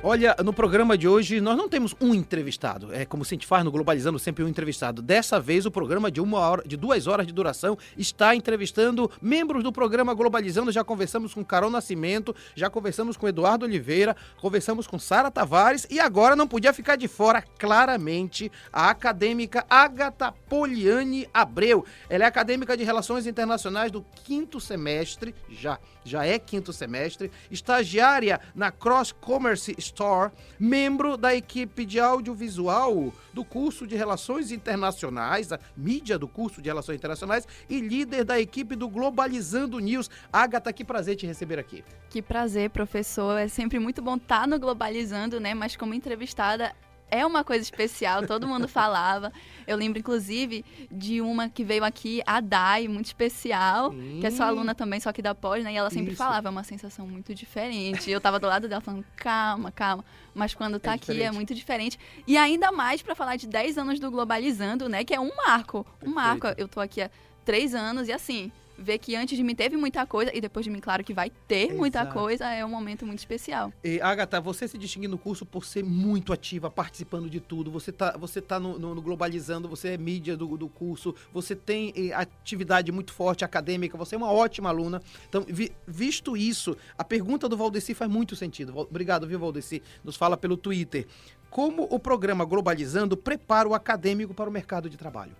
Olha, 0.00 0.36
no 0.44 0.52
programa 0.52 0.96
de 0.96 1.08
hoje 1.08 1.40
nós 1.40 1.56
não 1.56 1.68
temos 1.68 1.92
um 2.00 2.14
entrevistado. 2.14 2.94
É 2.94 3.04
como 3.04 3.24
se 3.24 3.34
a 3.34 3.36
gente 3.36 3.48
faz 3.48 3.64
no 3.64 3.72
Globalizando 3.72 4.16
sempre 4.16 4.44
um 4.44 4.48
entrevistado. 4.48 5.02
Dessa 5.02 5.40
vez 5.40 5.66
o 5.66 5.72
programa 5.72 6.08
de 6.08 6.20
uma 6.20 6.38
hora, 6.38 6.62
de 6.64 6.76
duas 6.76 7.08
horas 7.08 7.26
de 7.26 7.32
duração 7.32 7.76
está 7.96 8.32
entrevistando 8.32 9.10
membros 9.20 9.64
do 9.64 9.72
programa 9.72 10.14
Globalizando. 10.14 10.70
Já 10.70 10.84
conversamos 10.84 11.34
com 11.34 11.44
Carol 11.44 11.68
Nascimento, 11.68 12.34
já 12.54 12.70
conversamos 12.70 13.16
com 13.16 13.26
Eduardo 13.26 13.64
Oliveira, 13.64 14.14
conversamos 14.40 14.86
com 14.86 15.00
Sara 15.00 15.32
Tavares 15.32 15.84
e 15.90 15.98
agora 15.98 16.36
não 16.36 16.46
podia 16.46 16.72
ficar 16.72 16.94
de 16.94 17.08
fora 17.08 17.42
claramente 17.42 18.52
a 18.72 18.90
acadêmica 18.90 19.66
Agatha 19.68 20.30
Poliani 20.48 21.28
Abreu. 21.34 21.84
Ela 22.08 22.22
é 22.22 22.26
acadêmica 22.28 22.76
de 22.76 22.84
Relações 22.84 23.26
Internacionais 23.26 23.90
do 23.90 24.06
quinto 24.24 24.60
semestre, 24.60 25.34
já 25.50 25.76
já 26.08 26.24
é 26.24 26.38
quinto 26.38 26.72
semestre, 26.72 27.30
estagiária 27.50 28.40
na 28.54 28.70
Cross 28.72 29.12
Commerce 29.12 29.74
Store, 29.88 30.30
membro 30.58 31.16
da 31.16 31.34
equipe 31.34 31.84
de 31.84 31.98
audiovisual 31.98 33.12
do 33.32 33.44
curso 33.44 33.86
de 33.86 33.96
Relações 33.96 34.50
Internacionais, 34.50 35.52
a 35.52 35.58
mídia 35.76 36.18
do 36.18 36.28
curso 36.28 36.60
de 36.62 36.68
Relações 36.68 36.96
Internacionais 36.96 37.46
e 37.68 37.80
líder 37.80 38.24
da 38.24 38.40
equipe 38.40 38.74
do 38.74 38.88
Globalizando 38.88 39.78
News. 39.78 40.10
Agatha, 40.32 40.72
que 40.72 40.84
prazer 40.84 41.16
te 41.16 41.26
receber 41.26 41.58
aqui. 41.58 41.84
Que 42.10 42.22
prazer, 42.22 42.70
professor. 42.70 43.38
É 43.38 43.48
sempre 43.48 43.78
muito 43.78 44.02
bom 44.02 44.16
estar 44.16 44.46
no 44.46 44.58
Globalizando, 44.58 45.40
né? 45.40 45.54
Mas 45.54 45.76
como 45.76 45.94
entrevistada 45.94 46.74
é 47.10 47.24
uma 47.24 47.44
coisa 47.44 47.62
especial, 47.62 48.26
todo 48.26 48.46
mundo 48.46 48.66
falava. 48.68 49.32
Eu 49.66 49.76
lembro, 49.76 49.98
inclusive, 49.98 50.64
de 50.90 51.20
uma 51.20 51.48
que 51.48 51.64
veio 51.64 51.84
aqui, 51.84 52.22
a 52.26 52.40
Dai, 52.40 52.88
muito 52.88 53.06
especial, 53.06 53.90
que 54.20 54.26
é 54.26 54.30
sua 54.30 54.46
aluna 54.46 54.74
também, 54.74 54.98
só 54.98 55.12
que 55.12 55.20
da 55.20 55.34
pós, 55.34 55.62
né? 55.62 55.72
E 55.72 55.76
ela 55.76 55.90
sempre 55.90 56.12
Isso. 56.12 56.18
falava, 56.18 56.48
é 56.48 56.50
uma 56.50 56.64
sensação 56.64 57.06
muito 57.06 57.34
diferente. 57.34 58.10
Eu 58.10 58.20
tava 58.20 58.38
do 58.38 58.46
lado 58.46 58.68
dela 58.68 58.80
falando, 58.80 59.04
calma, 59.16 59.70
calma. 59.70 60.04
Mas 60.34 60.54
quando 60.54 60.78
tá 60.78 60.92
aqui 60.92 61.22
é 61.22 61.30
muito 61.30 61.54
diferente. 61.54 61.98
E 62.26 62.36
ainda 62.36 62.72
mais 62.72 63.02
para 63.02 63.14
falar 63.14 63.36
de 63.36 63.46
10 63.46 63.76
anos 63.76 64.00
do 64.00 64.10
Globalizando, 64.10 64.88
né? 64.88 65.04
Que 65.04 65.14
é 65.14 65.20
um 65.20 65.34
marco. 65.36 65.86
Um 66.02 66.10
marco. 66.10 66.46
Eu 66.56 66.68
tô 66.68 66.80
aqui 66.80 67.02
há 67.02 67.10
três 67.44 67.74
anos 67.74 68.08
e 68.08 68.12
assim. 68.12 68.50
Ver 68.80 68.98
que 68.98 69.16
antes 69.16 69.36
de 69.36 69.42
mim 69.42 69.56
teve 69.56 69.76
muita 69.76 70.06
coisa 70.06 70.30
e 70.32 70.40
depois 70.40 70.62
de 70.64 70.70
mim, 70.70 70.78
claro 70.78 71.02
que 71.02 71.12
vai 71.12 71.30
ter 71.48 71.74
muita 71.74 72.02
Exato. 72.02 72.14
coisa, 72.14 72.46
é 72.48 72.64
um 72.64 72.68
momento 72.68 73.04
muito 73.04 73.18
especial. 73.18 73.72
E, 73.82 74.00
Agatha, 74.00 74.40
você 74.40 74.68
se 74.68 74.78
distingue 74.78 75.08
no 75.08 75.18
curso 75.18 75.44
por 75.44 75.64
ser 75.64 75.82
muito 75.82 76.32
ativa, 76.32 76.70
participando 76.70 77.28
de 77.28 77.40
tudo. 77.40 77.72
Você 77.72 77.90
tá, 77.90 78.16
você 78.16 78.40
tá 78.40 78.60
no, 78.60 78.78
no- 78.78 78.94
no 78.94 79.02
Globalizando, 79.02 79.68
você 79.68 79.88
é 79.88 79.98
mídia 79.98 80.36
do, 80.36 80.56
do 80.56 80.68
curso, 80.68 81.12
você 81.32 81.56
tem 81.56 81.92
eh, 81.96 82.12
atividade 82.14 82.92
muito 82.92 83.12
forte 83.12 83.44
acadêmica, 83.44 83.98
você 83.98 84.14
é 84.14 84.18
uma 84.18 84.30
ótima 84.30 84.68
aluna. 84.68 85.02
Então, 85.28 85.44
vi- 85.48 85.72
visto 85.86 86.36
isso, 86.36 86.76
a 86.96 87.02
pergunta 87.02 87.48
do 87.48 87.56
Valdeci 87.56 87.94
faz 87.94 88.08
muito 88.08 88.36
sentido. 88.36 88.76
Obrigado, 88.78 89.26
viu, 89.26 89.40
Valdeci? 89.40 89.82
Nos 90.04 90.14
fala 90.14 90.36
pelo 90.36 90.56
Twitter. 90.56 91.04
Como 91.50 91.82
o 91.90 91.98
programa 91.98 92.44
Globalizando 92.44 93.16
prepara 93.16 93.68
o 93.68 93.74
acadêmico 93.74 94.32
para 94.34 94.48
o 94.48 94.52
mercado 94.52 94.88
de 94.88 94.96
trabalho? 94.96 95.32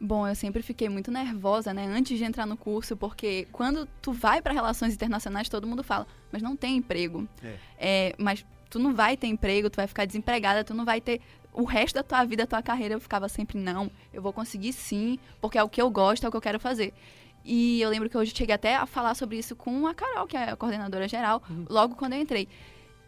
Bom, 0.00 0.26
eu 0.26 0.34
sempre 0.34 0.62
fiquei 0.62 0.88
muito 0.88 1.10
nervosa, 1.12 1.72
né, 1.72 1.86
antes 1.86 2.18
de 2.18 2.24
entrar 2.24 2.44
no 2.44 2.56
curso, 2.56 2.96
porque 2.96 3.46
quando 3.52 3.86
tu 4.00 4.12
vai 4.12 4.42
para 4.42 4.52
relações 4.52 4.94
internacionais, 4.94 5.48
todo 5.48 5.66
mundo 5.66 5.84
fala, 5.84 6.06
mas 6.32 6.42
não 6.42 6.56
tem 6.56 6.76
emprego. 6.76 7.28
É, 7.78 8.14
mas 8.18 8.44
tu 8.68 8.78
não 8.78 8.94
vai 8.94 9.16
ter 9.16 9.28
emprego, 9.28 9.70
tu 9.70 9.76
vai 9.76 9.86
ficar 9.86 10.04
desempregada, 10.04 10.64
tu 10.64 10.74
não 10.74 10.84
vai 10.84 11.00
ter 11.00 11.20
o 11.52 11.64
resto 11.64 11.94
da 11.94 12.02
tua 12.02 12.24
vida, 12.24 12.44
a 12.44 12.46
tua 12.46 12.62
carreira. 12.62 12.94
Eu 12.94 13.00
ficava 13.00 13.28
sempre, 13.28 13.58
não, 13.58 13.90
eu 14.12 14.20
vou 14.20 14.32
conseguir 14.32 14.72
sim, 14.72 15.18
porque 15.40 15.58
é 15.58 15.62
o 15.62 15.68
que 15.68 15.80
eu 15.80 15.90
gosto, 15.90 16.24
é 16.24 16.28
o 16.28 16.30
que 16.30 16.36
eu 16.36 16.40
quero 16.40 16.58
fazer. 16.58 16.92
E 17.44 17.80
eu 17.80 17.90
lembro 17.90 18.08
que 18.08 18.16
hoje 18.16 18.32
cheguei 18.34 18.54
até 18.54 18.76
a 18.76 18.86
falar 18.86 19.14
sobre 19.14 19.36
isso 19.36 19.54
com 19.54 19.86
a 19.86 19.94
Carol, 19.94 20.26
que 20.26 20.36
é 20.36 20.50
a 20.50 20.56
coordenadora 20.56 21.06
geral, 21.08 21.42
logo 21.68 21.96
quando 21.96 22.14
eu 22.14 22.20
entrei. 22.20 22.48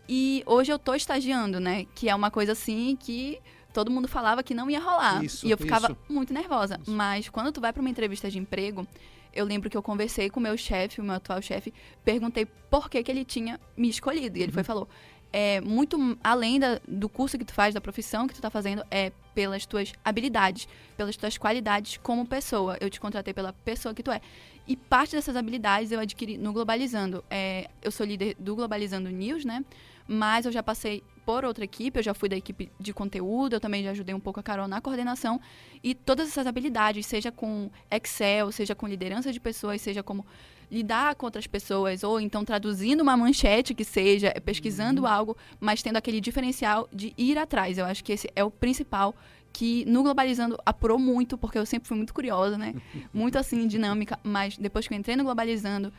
E 0.09 0.43
hoje 0.45 0.73
eu 0.73 0.79
tô 0.79 0.95
estagiando, 0.95 1.59
né? 1.59 1.87
Que 1.95 2.09
é 2.09 2.15
uma 2.15 2.31
coisa 2.31 2.53
assim 2.53 2.97
que 2.97 3.41
todo 3.75 3.91
mundo 3.91 4.09
falava 4.09 4.43
que 4.43 4.55
não 4.55 4.71
ia 4.71 4.81
rolar. 4.81 5.23
Isso, 5.23 5.47
e 5.47 5.51
eu 5.51 5.59
ficava 5.59 5.89
isso. 5.89 5.97
muito 6.09 6.33
nervosa. 6.33 6.81
Mas 6.87 7.29
quando 7.29 7.53
tu 7.53 7.61
vai 7.61 7.73
para 7.73 7.81
uma 7.81 7.91
entrevista 7.91 8.31
de 8.31 8.39
emprego, 8.39 8.87
eu 9.35 9.45
lembro 9.45 9.69
que 9.69 9.77
eu 9.77 9.83
conversei 9.83 10.31
com 10.31 10.39
o 10.41 10.43
meu 10.43 10.57
chefe, 10.57 11.01
o 11.01 11.05
meu 11.05 11.17
atual 11.17 11.43
chefe, 11.43 11.75
perguntei 12.05 12.47
por 12.47 12.89
que, 12.89 13.03
que 13.03 13.11
ele 13.11 13.25
tinha 13.25 13.61
me 13.77 13.89
escolhido. 13.91 14.39
E 14.39 14.43
ele 14.43 14.53
foi 14.53 14.63
e 14.63 14.65
falou: 14.65 14.89
é 15.33 15.61
muito 15.61 16.17
além 16.23 16.61
da- 16.61 16.81
do 16.87 17.09
curso 17.09 17.37
que 17.37 17.45
tu 17.45 17.53
faz, 17.53 17.75
da 17.75 17.81
profissão 17.81 18.29
que 18.29 18.35
tu 18.35 18.41
tá 18.41 18.49
fazendo, 18.49 18.85
é 18.91 19.11
pelas 19.35 19.67
tuas 19.67 19.93
habilidades, 20.05 20.69
pelas 20.97 21.17
tuas 21.17 21.37
qualidades 21.37 21.99
como 22.01 22.25
pessoa. 22.25 22.79
Eu 22.81 22.89
te 22.89 23.01
contratei 23.01 23.35
pela 23.35 23.53
pessoa 23.53 23.93
que 23.93 24.05
tu 24.05 24.13
é. 24.13 24.21
E 24.69 24.77
parte 24.77 25.17
dessas 25.17 25.35
habilidades 25.37 25.91
eu 25.91 25.99
adquiri 25.99 26.39
no 26.39 26.53
Globalizando. 26.53 27.25
É, 27.29 27.69
eu 27.83 27.91
sou 27.91 28.07
líder 28.07 28.37
do 28.39 28.55
Globalizando 28.55 29.11
News, 29.11 29.45
né? 29.45 29.65
Mas 30.07 30.47
eu 30.47 30.53
já 30.53 30.63
passei 30.63 31.03
por 31.25 31.45
outra 31.45 31.65
equipe, 31.65 31.99
eu 31.99 32.03
já 32.03 32.15
fui 32.15 32.29
da 32.29 32.37
equipe 32.37 32.71
de 32.79 32.93
conteúdo, 32.93 33.55
eu 33.55 33.61
também 33.61 33.83
já 33.83 33.91
ajudei 33.91 34.15
um 34.15 34.21
pouco 34.21 34.41
a 34.41 34.43
Carol 34.43 34.69
na 34.69 34.81
coordenação. 34.81 35.41
E 35.83 35.95
todas 35.95 36.29
essas 36.29 36.47
habilidades, 36.47 37.07
seja 37.07 37.33
com 37.33 37.71
Excel, 37.91 38.53
seja 38.53 38.75
com 38.75 38.87
liderança 38.87 39.33
de 39.33 39.41
pessoas, 39.41 39.81
seja 39.81 40.03
como 40.03 40.25
lidar 40.71 41.15
com 41.15 41.27
outras 41.27 41.47
pessoas, 41.47 42.03
ou 42.03 42.21
então 42.21 42.45
traduzindo 42.45 43.01
uma 43.03 43.17
manchete 43.17 43.75
que 43.75 43.85
seja, 43.85 44.33
pesquisando 44.45 45.07
algo, 45.07 45.37
mas 45.61 45.83
tendo 45.83 45.97
aquele 45.97 46.21
diferencial 46.21 46.89
de 46.93 47.13
ir 47.17 47.39
atrás. 47.39 47.79
Eu 47.79 47.85
acho 47.85 48.03
que 48.03 48.13
esse 48.13 48.29
é 48.35 48.43
o 48.43 48.51
principal 48.51 49.15
que 49.53 49.85
no 49.85 50.03
Globalizando 50.03 50.59
apurou 50.67 50.99
muito, 50.99 51.39
porque 51.39 51.57
eu 51.57 51.65
sempre 51.65 51.87
fui 51.87 51.97
muito 51.97 52.13
curiosa, 52.13 52.59
né? 52.59 52.75
Muito 53.15 53.39
assim, 53.39 53.69
dinâmica, 53.69 54.19
mas 54.25 54.59
depois 54.59 54.89
que 54.89 54.93
eu 54.93 54.99
entrei 54.99 55.15
no 55.15 55.23
Globalizando, 55.23 55.93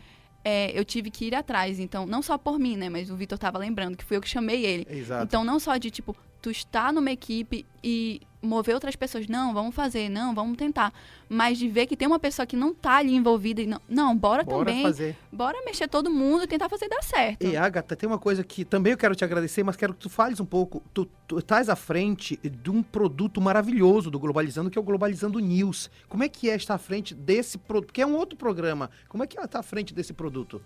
é, 0.45 0.71
eu 0.79 0.85
tive 0.85 1.09
que 1.09 1.25
ir 1.25 1.33
atrás. 1.33 1.79
Então, 1.79 2.05
não 2.05 2.21
só 2.21 2.37
por 2.37 2.59
mim, 2.59 2.77
né? 2.77 2.87
Mas 2.87 3.09
o 3.09 3.15
Vitor 3.15 3.39
tava 3.39 3.57
lembrando 3.57 3.97
que 3.97 4.05
fui 4.05 4.15
eu 4.15 4.21
que 4.21 4.29
chamei 4.29 4.63
ele. 4.63 4.85
Exato. 4.87 5.23
Então, 5.23 5.43
não 5.43 5.59
só 5.59 5.75
de, 5.77 5.89
tipo, 5.89 6.15
tu 6.39 6.51
estar 6.51 6.93
numa 6.93 7.11
equipe 7.11 7.65
e 7.83 8.21
mover 8.45 8.73
outras 8.75 8.95
pessoas, 8.95 9.27
não, 9.27 9.53
vamos 9.53 9.73
fazer, 9.75 10.09
não, 10.09 10.33
vamos 10.33 10.57
tentar. 10.57 10.93
Mas 11.27 11.57
de 11.57 11.67
ver 11.67 11.85
que 11.85 11.97
tem 11.97 12.07
uma 12.07 12.19
pessoa 12.19 12.45
que 12.45 12.55
não 12.55 12.73
tá 12.73 12.97
ali 12.97 13.15
envolvida 13.15 13.61
e 13.61 13.65
não, 13.65 13.81
não 13.89 14.15
bora, 14.15 14.43
Bora 14.43 14.65
também. 14.65 14.83
fazer. 14.83 15.17
Bora 15.31 15.57
mexer 15.65 15.87
todo 15.87 16.09
mundo 16.09 16.43
e 16.43 16.47
tentar 16.47 16.69
fazer 16.69 16.87
dar 16.87 17.01
certo. 17.03 17.45
E 17.45 17.57
Agatha, 17.57 17.95
tem 17.95 18.07
uma 18.07 18.19
coisa 18.19 18.43
que 18.43 18.63
também 18.63 18.91
eu 18.91 18.97
quero 18.97 19.15
te 19.15 19.23
agradecer, 19.23 19.63
mas 19.63 19.75
quero 19.75 19.93
que 19.93 19.99
tu 19.99 20.09
fales 20.09 20.39
um 20.39 20.45
pouco. 20.45 20.81
Tu, 20.93 21.05
tu 21.27 21.39
estás 21.39 21.67
à 21.69 21.75
frente 21.75 22.37
de 22.43 22.69
um 22.69 22.81
produto 22.83 23.41
maravilhoso 23.41 24.11
do 24.11 24.19
Globalizando, 24.19 24.69
que 24.69 24.77
é 24.77 24.81
o 24.81 24.83
Globalizando 24.83 25.39
News. 25.39 25.89
Como 26.07 26.23
é 26.23 26.29
que 26.29 26.49
é 26.49 26.55
estar 26.55 26.75
à 26.75 26.77
frente 26.77 27.13
desse 27.13 27.57
produto? 27.57 27.91
Que 27.91 28.01
é 28.01 28.05
um 28.05 28.15
outro 28.15 28.37
programa. 28.37 28.89
Como 29.09 29.23
é 29.23 29.27
que 29.27 29.37
ela 29.37 29.45
está 29.45 29.59
à 29.59 29.63
frente 29.63 29.93
desse 29.93 30.13
produto? 30.13 30.61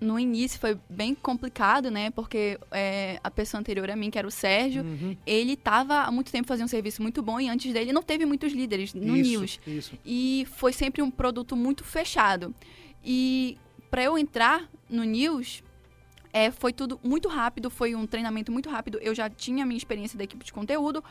No 0.00 0.18
início 0.18 0.58
foi 0.60 0.76
bem 0.90 1.14
complicado, 1.14 1.90
né? 1.90 2.10
Porque 2.10 2.58
é, 2.70 3.18
a 3.24 3.30
pessoa 3.30 3.60
anterior 3.60 3.90
a 3.90 3.96
mim, 3.96 4.10
que 4.10 4.18
era 4.18 4.26
o 4.28 4.30
Sérgio, 4.30 4.82
Uhum. 4.82 5.16
ele 5.26 5.52
estava 5.54 6.00
há 6.02 6.10
muito 6.10 6.30
tempo 6.30 6.46
fazendo 6.48 6.66
um 6.66 6.68
serviço 6.68 7.00
muito 7.00 7.22
bom 7.22 7.40
e 7.40 7.48
antes 7.48 7.72
dele 7.72 7.92
não 7.92 8.02
teve 8.02 8.26
muitos 8.26 8.52
líderes 8.52 8.92
no 8.92 9.16
Isso, 9.16 9.30
News. 9.30 9.60
isso. 9.66 9.98
E 10.04 10.46
foi 10.56 10.72
sempre 10.72 11.00
um 11.00 11.10
produto 11.10 11.56
muito 11.56 11.84
fechado. 11.84 12.54
E 13.04 13.56
para 13.90 14.02
eu 14.02 14.18
entrar 14.18 14.68
no 14.90 15.04
News, 15.04 15.62
é, 16.32 16.50
foi 16.50 16.72
tudo 16.72 16.98
muito 17.02 17.28
rápido, 17.28 17.70
foi 17.70 17.94
um 17.94 18.06
treinamento 18.06 18.50
muito 18.50 18.68
rápido. 18.68 18.98
Eu 19.00 19.14
já 19.14 19.30
tinha 19.30 19.62
a 19.62 19.66
minha 19.66 19.78
experiência 19.78 20.18
da 20.18 20.24
equipe 20.24 20.44
de 20.44 20.52
conteúdo, 20.52 21.02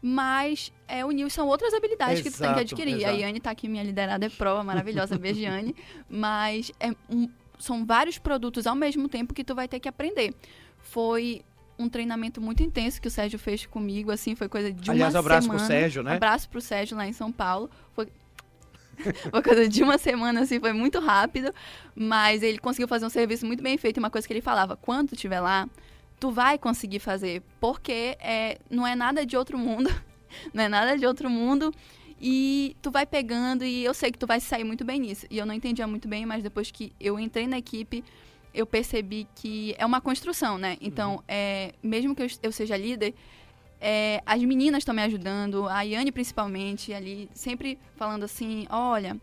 mas 0.00 0.72
é, 0.86 1.04
o 1.04 1.10
News 1.10 1.32
são 1.32 1.48
outras 1.48 1.74
habilidades 1.74 2.22
que 2.22 2.30
tu 2.30 2.38
tem 2.38 2.46
que 2.54 2.60
Exato, 2.60 2.60
adquirir. 2.60 2.94
exato. 2.98 3.14
A 3.14 3.18
Yane 3.18 3.40
tá 3.40 3.50
aqui, 3.50 3.68
minha 3.68 3.82
liderada 3.82 4.24
é 4.26 4.28
prova, 4.28 4.62
maravilhosa, 4.62 5.18
beijo, 5.18 5.40
Yane. 5.40 5.74
Mas 6.08 6.70
é 6.78 6.92
um- 7.10 7.28
são 7.58 7.84
vários 7.84 8.18
produtos 8.18 8.66
ao 8.66 8.74
mesmo 8.74 9.08
tempo 9.08 9.34
que 9.34 9.44
tu 9.44 9.54
vai 9.54 9.68
ter 9.68 9.80
que 9.80 9.88
aprender. 9.88 10.34
Foi 10.78 11.42
um 11.78 11.88
treinamento 11.88 12.40
muito 12.40 12.62
intenso 12.62 13.00
que 13.00 13.06
o 13.06 13.10
Sérgio 13.10 13.38
fez 13.38 13.64
comigo, 13.64 14.10
assim, 14.10 14.34
foi 14.34 14.48
coisa 14.48 14.72
de 14.72 14.90
Aliás, 14.90 15.14
uma 15.14 15.20
abraço 15.20 15.48
pro 15.48 15.58
semana. 15.58 15.80
Sérgio, 15.80 16.02
né? 16.02 16.16
Abraço 16.16 16.48
pro 16.48 16.60
Sérgio 16.60 16.96
lá 16.96 17.06
em 17.06 17.12
São 17.12 17.30
Paulo. 17.30 17.70
Foi 17.92 18.08
uma 19.32 19.42
coisa 19.42 19.68
de 19.68 19.82
uma 19.82 19.96
semana, 19.96 20.40
assim, 20.40 20.58
foi 20.58 20.72
muito 20.72 20.98
rápido. 20.98 21.52
Mas 21.94 22.42
ele 22.42 22.58
conseguiu 22.58 22.88
fazer 22.88 23.06
um 23.06 23.10
serviço 23.10 23.46
muito 23.46 23.62
bem 23.62 23.78
feito. 23.78 23.98
E 23.98 24.00
uma 24.00 24.10
coisa 24.10 24.26
que 24.26 24.32
ele 24.32 24.40
falava, 24.40 24.76
quando 24.76 25.10
tu 25.10 25.14
estiver 25.14 25.40
lá, 25.40 25.68
tu 26.18 26.30
vai 26.32 26.58
conseguir 26.58 26.98
fazer. 26.98 27.42
Porque 27.60 28.16
é, 28.20 28.58
não 28.68 28.86
é 28.86 28.96
nada 28.96 29.24
de 29.24 29.36
outro 29.36 29.56
mundo. 29.56 29.88
não 30.52 30.64
é 30.64 30.68
nada 30.68 30.98
de 30.98 31.06
outro 31.06 31.30
mundo. 31.30 31.72
E 32.20 32.76
tu 32.82 32.90
vai 32.90 33.06
pegando 33.06 33.64
e 33.64 33.84
eu 33.84 33.94
sei 33.94 34.10
que 34.10 34.18
tu 34.18 34.26
vai 34.26 34.40
sair 34.40 34.64
muito 34.64 34.84
bem 34.84 34.98
nisso. 35.00 35.26
E 35.30 35.38
eu 35.38 35.46
não 35.46 35.54
entendia 35.54 35.86
muito 35.86 36.08
bem, 36.08 36.26
mas 36.26 36.42
depois 36.42 36.70
que 36.70 36.92
eu 36.98 37.18
entrei 37.18 37.46
na 37.46 37.58
equipe, 37.58 38.04
eu 38.52 38.66
percebi 38.66 39.26
que 39.34 39.74
é 39.78 39.86
uma 39.86 40.00
construção, 40.00 40.58
né? 40.58 40.76
Então, 40.80 41.22
é, 41.28 41.74
mesmo 41.82 42.14
que 42.14 42.22
eu, 42.22 42.26
eu 42.42 42.52
seja 42.52 42.76
líder, 42.76 43.14
é, 43.80 44.20
as 44.26 44.42
meninas 44.42 44.78
estão 44.78 44.94
me 44.94 45.02
ajudando, 45.02 45.68
a 45.68 45.82
Yane 45.82 46.10
principalmente, 46.10 46.92
ali, 46.92 47.30
sempre 47.32 47.78
falando 47.96 48.24
assim, 48.24 48.66
olha, 48.68 49.16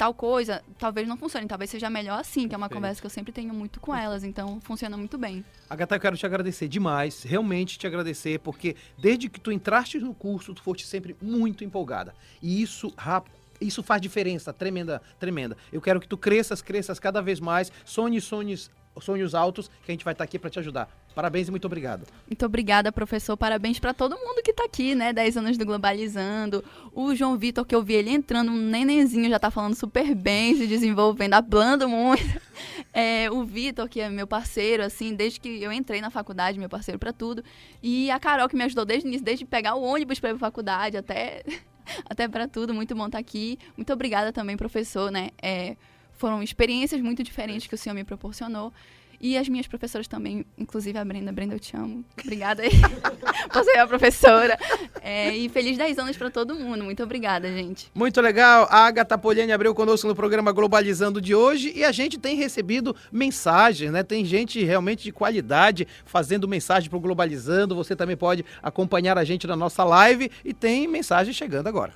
tal 0.00 0.14
coisa, 0.14 0.62
talvez 0.78 1.06
não 1.06 1.14
funcione, 1.14 1.46
talvez 1.46 1.68
seja 1.68 1.90
melhor 1.90 2.18
assim, 2.18 2.48
que 2.48 2.54
é 2.54 2.56
uma 2.56 2.70
Perfeito. 2.70 2.74
conversa 2.80 3.00
que 3.02 3.06
eu 3.06 3.10
sempre 3.10 3.32
tenho 3.32 3.52
muito 3.52 3.78
com 3.80 3.94
elas, 3.94 4.24
então 4.24 4.58
funciona 4.62 4.96
muito 4.96 5.18
bem. 5.18 5.44
Agatha, 5.68 5.96
eu 5.96 6.00
quero 6.00 6.16
te 6.16 6.24
agradecer 6.24 6.68
demais, 6.68 7.22
realmente 7.22 7.78
te 7.78 7.86
agradecer, 7.86 8.40
porque 8.40 8.76
desde 8.96 9.28
que 9.28 9.38
tu 9.38 9.52
entraste 9.52 9.98
no 9.98 10.14
curso, 10.14 10.54
tu 10.54 10.62
foste 10.62 10.86
sempre 10.86 11.14
muito 11.20 11.64
empolgada. 11.64 12.14
E 12.40 12.62
isso 12.62 12.90
ra- 12.96 13.22
isso 13.60 13.82
faz 13.82 14.00
diferença 14.00 14.52
tremenda, 14.52 15.02
tremenda. 15.18 15.56
Eu 15.72 15.80
quero 15.80 16.00
que 16.00 16.08
tu 16.08 16.16
cresças, 16.16 16.62
cresças 16.62 16.98
cada 16.98 17.20
vez 17.20 17.40
mais, 17.40 17.70
sonhe 17.84 18.20
sonhos, 18.20 18.70
sonhos 19.00 19.34
altos, 19.34 19.68
que 19.84 19.90
a 19.90 19.92
gente 19.92 20.04
vai 20.04 20.12
estar 20.12 20.24
aqui 20.24 20.38
para 20.38 20.50
te 20.50 20.58
ajudar. 20.58 20.88
Parabéns 21.14 21.48
e 21.48 21.50
muito 21.50 21.64
obrigado. 21.64 22.06
Muito 22.26 22.46
obrigada, 22.46 22.92
professor. 22.92 23.36
Parabéns 23.36 23.78
para 23.78 23.92
todo 23.92 24.16
mundo 24.16 24.42
que 24.42 24.52
tá 24.52 24.64
aqui, 24.64 24.94
né? 24.94 25.12
10 25.12 25.38
anos 25.38 25.58
do 25.58 25.66
Globalizando. 25.66 26.64
O 26.92 27.14
João 27.14 27.36
Vitor, 27.36 27.64
que 27.64 27.74
eu 27.74 27.82
vi 27.82 27.94
ele 27.94 28.10
entrando, 28.10 28.50
um 28.50 28.56
nenenzinho, 28.56 29.28
já 29.28 29.38
tá 29.38 29.50
falando 29.50 29.74
super 29.74 30.14
bem, 30.14 30.54
se 30.56 30.66
desenvolvendo, 30.66 31.34
hablando 31.34 31.88
muito. 31.88 32.22
É, 32.92 33.30
o 33.30 33.44
Vitor, 33.44 33.88
que 33.88 34.00
é 34.00 34.10
meu 34.10 34.26
parceiro, 34.26 34.82
assim, 34.82 35.14
desde 35.14 35.38
que 35.38 35.62
eu 35.62 35.72
entrei 35.72 36.00
na 36.00 36.10
faculdade, 36.10 36.58
meu 36.58 36.68
parceiro 36.68 36.98
para 36.98 37.12
tudo. 37.12 37.42
E 37.80 38.10
a 38.10 38.18
Carol, 38.18 38.48
que 38.48 38.56
me 38.56 38.64
ajudou 38.64 38.84
desde 38.84 39.06
o 39.06 39.08
início, 39.08 39.24
desde 39.24 39.44
pegar 39.44 39.76
o 39.76 39.82
ônibus 39.82 40.18
para 40.18 40.30
ir 40.30 40.32
pra 40.32 40.40
faculdade 40.40 40.96
até, 40.96 41.42
até 42.08 42.28
para 42.28 42.48
tudo. 42.48 42.74
Muito 42.74 42.94
bom 42.94 43.06
estar 43.06 43.18
tá 43.18 43.20
aqui. 43.20 43.58
Muito 43.76 43.92
obrigada 43.92 44.32
também, 44.32 44.56
professor, 44.56 45.10
né? 45.10 45.30
É, 45.40 45.76
foram 46.12 46.42
experiências 46.42 47.00
muito 47.00 47.22
diferentes 47.22 47.66
que 47.66 47.74
o 47.74 47.78
senhor 47.78 47.94
me 47.94 48.04
proporcionou. 48.04 48.72
E 49.20 49.36
as 49.36 49.46
minhas 49.50 49.66
professoras 49.66 50.08
também, 50.08 50.46
inclusive 50.56 50.98
a 50.98 51.04
Brenda. 51.04 51.30
Brenda, 51.30 51.54
eu 51.54 51.60
te 51.60 51.76
amo. 51.76 52.02
Obrigada 52.18 52.62
aí 52.62 52.70
por 53.52 53.62
ser 53.64 53.78
a 53.78 53.86
professora. 53.86 54.58
É, 55.02 55.36
e 55.36 55.46
feliz 55.50 55.76
10 55.76 55.98
anos 55.98 56.16
para 56.16 56.30
todo 56.30 56.54
mundo. 56.54 56.82
Muito 56.82 57.02
obrigada, 57.02 57.46
gente. 57.48 57.90
Muito 57.94 58.18
legal. 58.22 58.66
A 58.70 58.86
Agatha 58.86 59.18
Poliani 59.18 59.52
abriu 59.52 59.74
conosco 59.74 60.08
no 60.08 60.14
programa 60.14 60.52
Globalizando 60.52 61.20
de 61.20 61.34
hoje 61.34 61.70
e 61.76 61.84
a 61.84 61.92
gente 61.92 62.18
tem 62.18 62.34
recebido 62.34 62.96
mensagens, 63.12 63.92
né? 63.92 64.02
Tem 64.02 64.24
gente 64.24 64.64
realmente 64.64 65.02
de 65.02 65.12
qualidade 65.12 65.86
fazendo 66.06 66.48
mensagem 66.48 66.88
para 66.88 66.96
o 66.96 67.00
Globalizando. 67.00 67.76
Você 67.76 67.94
também 67.94 68.16
pode 68.16 68.42
acompanhar 68.62 69.18
a 69.18 69.24
gente 69.24 69.46
na 69.46 69.54
nossa 69.54 69.84
live 69.84 70.30
e 70.42 70.54
tem 70.54 70.88
mensagem 70.88 71.34
chegando 71.34 71.66
agora. 71.66 71.92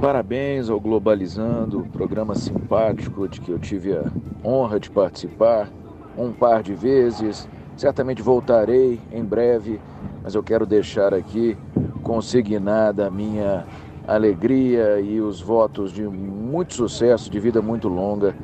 Parabéns 0.00 0.70
ao 0.70 0.78
Globalizando, 0.78 1.88
programa 1.92 2.36
simpático 2.36 3.26
de 3.26 3.40
que 3.40 3.50
eu 3.50 3.58
tive 3.58 3.92
a 3.92 4.04
honra 4.44 4.78
de 4.78 4.88
participar 4.88 5.68
um 6.16 6.32
par 6.32 6.62
de 6.62 6.74
vezes. 6.74 7.48
Certamente 7.76 8.22
voltarei 8.22 9.00
em 9.12 9.24
breve, 9.24 9.80
mas 10.22 10.34
eu 10.34 10.42
quero 10.42 10.64
deixar 10.64 11.12
aqui 11.12 11.56
consignada 12.02 13.06
a 13.06 13.10
minha 13.10 13.64
alegria 14.06 15.00
e 15.00 15.20
os 15.20 15.40
votos 15.40 15.92
de 15.92 16.02
muito 16.02 16.74
sucesso, 16.74 17.28
de 17.28 17.40
vida 17.40 17.60
muito 17.60 17.88
longa 17.88 18.34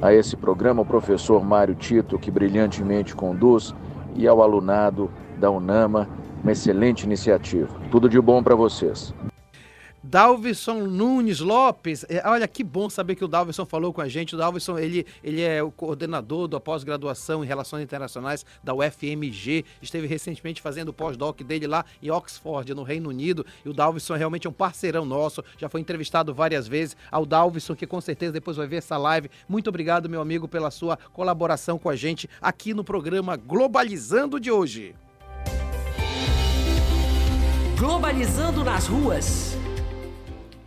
a 0.00 0.12
esse 0.12 0.36
programa, 0.36 0.82
o 0.82 0.86
professor 0.86 1.44
Mário 1.44 1.74
Tito, 1.74 2.18
que 2.18 2.30
brilhantemente 2.30 3.16
conduz, 3.16 3.74
e 4.14 4.26
ao 4.26 4.40
alunado 4.40 5.10
da 5.38 5.50
UNAMA, 5.50 6.08
uma 6.42 6.52
excelente 6.52 7.02
iniciativa. 7.02 7.68
Tudo 7.90 8.08
de 8.08 8.20
bom 8.20 8.42
para 8.42 8.54
vocês. 8.54 9.12
Dalvison 10.08 10.86
Nunes 10.86 11.40
Lopes. 11.40 12.06
É, 12.08 12.26
olha 12.26 12.48
que 12.48 12.64
bom 12.64 12.88
saber 12.88 13.14
que 13.14 13.22
o 13.22 13.28
Dalvison 13.28 13.66
falou 13.66 13.92
com 13.92 14.00
a 14.00 14.08
gente. 14.08 14.34
O 14.34 14.38
Dalvison, 14.38 14.78
ele, 14.78 15.04
ele 15.22 15.42
é 15.42 15.62
o 15.62 15.70
coordenador 15.70 16.48
da 16.48 16.58
pós-graduação 16.58 17.44
em 17.44 17.46
Relações 17.46 17.82
Internacionais 17.82 18.42
da 18.64 18.72
UFMG. 18.72 19.66
Esteve 19.82 20.06
recentemente 20.06 20.62
fazendo 20.62 20.88
o 20.88 20.92
pós-doc 20.94 21.42
dele 21.42 21.66
lá 21.66 21.84
em 22.02 22.10
Oxford, 22.10 22.72
no 22.72 22.84
Reino 22.84 23.10
Unido. 23.10 23.44
E 23.62 23.68
o 23.68 23.74
Dalvison 23.74 24.14
é 24.14 24.18
realmente 24.18 24.48
um 24.48 24.52
parceirão 24.52 25.04
nosso. 25.04 25.44
Já 25.58 25.68
foi 25.68 25.82
entrevistado 25.82 26.32
várias 26.32 26.66
vezes. 26.66 26.96
Ao 27.12 27.26
Dalvison, 27.26 27.76
que 27.76 27.86
com 27.86 28.00
certeza 28.00 28.32
depois 28.32 28.56
vai 28.56 28.66
ver 28.66 28.76
essa 28.76 28.96
live. 28.96 29.30
Muito 29.46 29.68
obrigado, 29.68 30.08
meu 30.08 30.22
amigo, 30.22 30.48
pela 30.48 30.70
sua 30.70 30.96
colaboração 31.12 31.78
com 31.78 31.90
a 31.90 31.96
gente 31.96 32.30
aqui 32.40 32.72
no 32.72 32.82
programa 32.82 33.36
Globalizando 33.36 34.40
de 34.40 34.50
hoje. 34.50 34.94
Globalizando 37.78 38.64
nas 38.64 38.86
ruas 38.86 39.57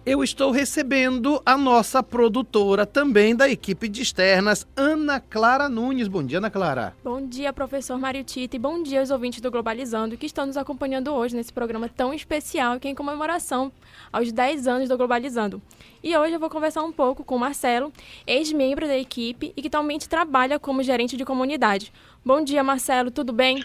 eu 0.03 0.23
estou 0.23 0.49
recebendo 0.49 1.41
a 1.45 1.55
nossa 1.55 2.01
produtora 2.01 2.87
também 2.87 3.35
da 3.35 3.47
equipe 3.47 3.87
de 3.87 4.01
externas, 4.01 4.65
Ana 4.75 5.19
Clara 5.19 5.69
Nunes. 5.69 6.07
Bom 6.07 6.23
dia, 6.23 6.39
Ana 6.39 6.49
Clara. 6.49 6.95
Bom 7.03 7.25
dia, 7.27 7.53
professor 7.53 7.99
Mário 7.99 8.23
Tito, 8.23 8.55
e 8.55 8.59
bom 8.59 8.81
dia 8.81 8.99
aos 8.99 9.11
ouvintes 9.11 9.41
do 9.41 9.51
Globalizando 9.51 10.17
que 10.17 10.25
estão 10.25 10.47
nos 10.47 10.57
acompanhando 10.57 11.13
hoje 11.13 11.35
nesse 11.35 11.53
programa 11.53 11.87
tão 11.87 12.13
especial 12.13 12.79
que 12.79 12.87
é 12.87 12.91
em 12.91 12.95
comemoração 12.95 13.71
aos 14.11 14.31
10 14.31 14.67
anos 14.67 14.89
do 14.89 14.97
Globalizando. 14.97 15.61
E 16.03 16.17
hoje 16.17 16.33
eu 16.33 16.39
vou 16.39 16.49
conversar 16.49 16.83
um 16.83 16.91
pouco 16.91 17.23
com 17.23 17.35
o 17.35 17.39
Marcelo, 17.39 17.93
ex-membro 18.25 18.87
da 18.87 18.97
equipe 18.97 19.53
e 19.55 19.61
que 19.61 19.67
atualmente 19.67 20.09
trabalha 20.09 20.57
como 20.57 20.81
gerente 20.81 21.15
de 21.15 21.23
comunidade. 21.23 21.93
Bom 22.25 22.43
dia, 22.43 22.63
Marcelo, 22.63 23.11
tudo 23.11 23.31
bem? 23.31 23.63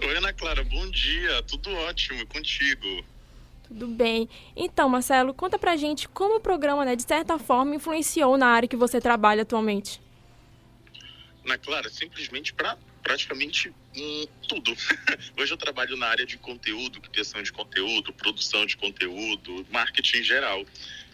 Oi, 0.00 0.16
Ana 0.16 0.32
Clara, 0.32 0.62
bom 0.64 0.88
dia, 0.90 1.42
tudo 1.42 1.70
ótimo 1.88 2.24
contigo. 2.26 3.04
Tudo 3.72 3.86
bem. 3.86 4.28
Então, 4.54 4.86
Marcelo, 4.86 5.32
conta 5.32 5.58
pra 5.58 5.76
gente 5.76 6.06
como 6.06 6.36
o 6.36 6.40
programa, 6.40 6.84
né, 6.84 6.94
de 6.94 7.04
certa 7.04 7.38
forma, 7.38 7.74
influenciou 7.74 8.36
na 8.36 8.48
área 8.48 8.68
que 8.68 8.76
você 8.76 9.00
trabalha 9.00 9.42
atualmente. 9.42 9.98
Na 11.42 11.56
Clara, 11.56 11.88
simplesmente 11.88 12.52
para 12.52 12.76
praticamente 13.02 13.72
hum, 13.96 14.26
tudo. 14.46 14.76
Hoje 15.40 15.54
eu 15.54 15.56
trabalho 15.56 15.96
na 15.96 16.06
área 16.06 16.26
de 16.26 16.36
conteúdo, 16.36 17.00
criação 17.00 17.42
de 17.42 17.50
conteúdo, 17.50 18.12
produção 18.12 18.66
de 18.66 18.76
conteúdo, 18.76 19.66
marketing 19.70 20.18
em 20.18 20.22
geral. 20.22 20.64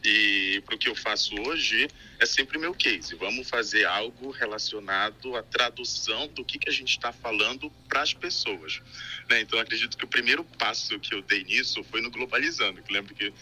E 0.05 0.63
para 0.65 0.75
o 0.75 0.79
que 0.79 0.89
eu 0.89 0.95
faço 0.95 1.35
hoje 1.41 1.89
é 2.19 2.27
sempre 2.27 2.59
meu 2.59 2.75
case. 2.75 3.15
Vamos 3.15 3.49
fazer 3.49 3.85
algo 3.85 4.31
relacionado 4.31 5.37
à 5.37 5.43
tradução 5.43 6.29
do 6.29 6.45
que, 6.45 6.59
que 6.59 6.69
a 6.69 6.73
gente 6.73 6.91
está 6.91 7.13
falando 7.13 7.71
para 7.89 8.03
as 8.03 8.13
pessoas. 8.13 8.81
Né? 9.29 9.41
Então, 9.41 9.59
acredito 9.59 9.97
que 9.97 10.05
o 10.05 10.09
primeiro 10.09 10.45
passo 10.45 10.99
que 11.01 11.15
eu 11.15 11.23
dei 11.23 11.45
nisso 11.45 11.83
foi 11.85 12.01
no 12.01 12.11
Globalizando. 12.11 12.83
Que 12.83 12.93
lembro 12.93 13.15
que 13.15 13.29
uh, 13.29 13.35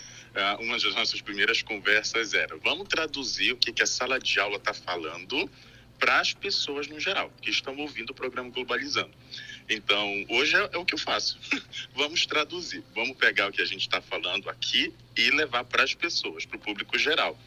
uma 0.61 0.79
das 0.79 0.95
nossas 0.95 1.21
primeiras 1.21 1.63
conversas 1.63 2.35
era: 2.35 2.57
vamos 2.59 2.89
traduzir 2.89 3.53
o 3.53 3.57
que, 3.57 3.73
que 3.73 3.83
a 3.83 3.87
sala 3.87 4.19
de 4.19 4.39
aula 4.39 4.57
está 4.57 4.75
falando 4.75 5.51
para 5.99 6.21
as 6.21 6.35
pessoas 6.35 6.87
no 6.89 7.01
geral 7.01 7.33
que 7.41 7.51
estão 7.51 7.77
ouvindo 7.77 8.11
o 8.11 8.15
programa 8.15 8.51
Globalizando. 8.51 9.13
Então, 9.69 10.25
hoje 10.29 10.57
é, 10.57 10.71
é 10.73 10.79
o 10.79 10.85
que 10.85 10.95
eu 10.95 10.99
faço. 10.99 11.39
vamos 11.95 12.25
traduzir, 12.27 12.83
vamos 12.95 13.17
pegar 13.17 13.49
o 13.49 13.53
que 13.53 13.63
a 13.63 13.67
gente 13.67 13.83
está 13.83 14.01
falando 14.01 14.49
aqui 14.49 14.93
e 15.17 15.31
levar 15.31 15.65
para 15.65 15.83
as 15.83 15.95
pessoas, 15.95 16.45
para 16.45 16.57
o 16.57 16.61
público 16.61 16.99
geral. 16.99 17.39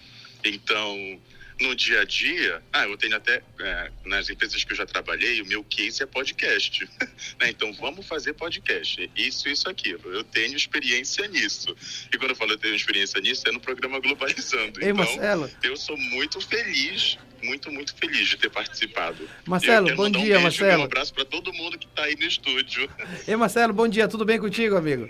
Então, 0.43 1.19
no 1.59 1.75
dia 1.75 2.01
a 2.01 2.05
dia, 2.05 2.61
ah, 2.71 2.85
eu 2.85 2.97
tenho 2.97 3.15
até, 3.15 3.41
é, 3.59 3.91
nas 4.05 4.29
empresas 4.29 4.63
que 4.63 4.71
eu 4.71 4.77
já 4.77 4.85
trabalhei, 4.85 5.41
o 5.41 5.45
meu 5.45 5.63
case 5.63 6.01
é 6.01 6.05
podcast. 6.05 6.87
né? 7.39 7.49
Então, 7.49 7.73
vamos 7.73 8.05
fazer 8.07 8.33
podcast. 8.33 9.09
Isso, 9.15 9.49
isso, 9.49 9.69
aquilo. 9.69 10.13
Eu 10.13 10.23
tenho 10.23 10.55
experiência 10.55 11.27
nisso. 11.27 11.75
E 12.13 12.17
quando 12.17 12.31
eu 12.31 12.35
falo 12.35 12.53
eu 12.53 12.57
tenho 12.57 12.75
experiência 12.75 13.19
nisso, 13.19 13.43
é 13.47 13.51
no 13.51 13.59
programa 13.59 13.99
Globalizando. 13.99 14.81
Ei, 14.81 14.89
então, 14.89 14.95
Marcelo. 14.95 15.51
eu 15.63 15.75
sou 15.75 15.97
muito 15.97 16.39
feliz 16.41 17.17
muito, 17.41 17.71
muito 17.71 17.95
feliz 17.95 18.27
de 18.27 18.35
ter 18.35 18.49
participado. 18.49 19.27
Marcelo, 19.45 19.95
bom 19.95 20.09
dia, 20.09 20.21
um 20.21 20.25
beijo, 20.25 20.41
Marcelo. 20.41 20.81
Um 20.81 20.85
abraço 20.85 21.13
para 21.13 21.23
todo 21.23 21.53
mundo 21.53 21.77
que 21.77 21.87
está 21.87 22.03
aí 22.03 22.13
no 22.15 22.25
estúdio. 22.25 22.89
Ei, 23.25 23.35
Marcelo, 23.37 23.71
bom 23.71 23.87
dia, 23.87 24.09
tudo 24.09 24.25
bem 24.25 24.37
contigo, 24.37 24.75
amigo? 24.75 25.09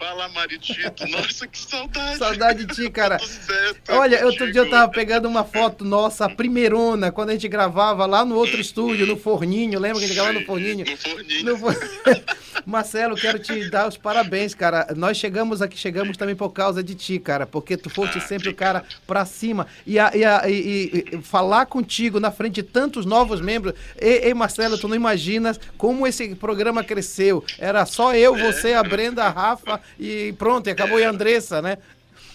Fala, 0.00 0.30
Maritito. 0.30 1.06
Nossa, 1.08 1.46
que 1.46 1.58
saudade. 1.58 2.16
Saudade 2.16 2.64
de 2.64 2.74
ti, 2.74 2.90
cara. 2.90 3.18
Olha, 3.90 4.24
outro 4.24 4.50
dia 4.50 4.62
eu 4.62 4.70
tava 4.70 4.90
pegando 4.90 5.28
uma 5.28 5.44
foto 5.44 5.84
nossa, 5.84 6.26
primeirona, 6.26 7.12
quando 7.12 7.28
a 7.28 7.32
gente 7.34 7.46
gravava 7.48 8.06
lá 8.06 8.24
no 8.24 8.34
outro 8.34 8.58
estúdio, 8.58 9.06
no 9.06 9.18
Forninho. 9.18 9.78
Lembra 9.78 9.98
que 9.98 10.06
a 10.06 10.08
gente 10.08 10.16
gravava 10.16 10.40
no 10.40 10.46
Forninho? 10.46 10.86
No 10.88 10.96
Forninho. 10.96 11.44
No 11.44 11.58
for... 11.58 11.76
Marcelo, 12.64 13.14
quero 13.14 13.38
te 13.38 13.68
dar 13.68 13.88
os 13.88 13.98
parabéns, 13.98 14.54
cara. 14.54 14.86
Nós 14.96 15.18
chegamos 15.18 15.60
aqui, 15.60 15.76
chegamos 15.76 16.16
também 16.16 16.34
por 16.34 16.50
causa 16.50 16.82
de 16.82 16.94
ti, 16.94 17.18
cara, 17.18 17.46
porque 17.46 17.76
tu 17.76 17.90
foste 17.90 18.18
ah, 18.18 18.20
sempre 18.20 18.48
o 18.48 18.54
cara 18.54 18.84
pra 19.06 19.26
cima. 19.26 19.66
E, 19.86 19.98
a, 19.98 20.12
e, 20.14 20.24
a, 20.24 20.48
e, 20.48 21.04
e, 21.12 21.22
falar 21.22 21.66
contigo 21.66 22.18
na 22.18 22.30
frente 22.30 22.54
de 22.54 22.62
tantos 22.62 23.04
novos 23.04 23.40
membros. 23.40 23.74
Ei, 23.98 24.32
Marcelo, 24.32 24.78
tu 24.78 24.88
não 24.88 24.96
imaginas 24.96 25.60
como 25.76 26.06
esse 26.06 26.34
programa 26.34 26.82
cresceu. 26.82 27.44
Era 27.58 27.84
só 27.84 28.14
eu, 28.14 28.34
você, 28.36 28.72
a 28.72 28.82
Brenda, 28.82 29.24
a 29.24 29.28
Rafa 29.28 29.80
e 29.98 30.34
pronto, 30.38 30.68
e 30.68 30.70
acabou 30.70 30.98
e 30.98 31.04
a 31.04 31.10
Andressa, 31.10 31.60
né? 31.60 31.78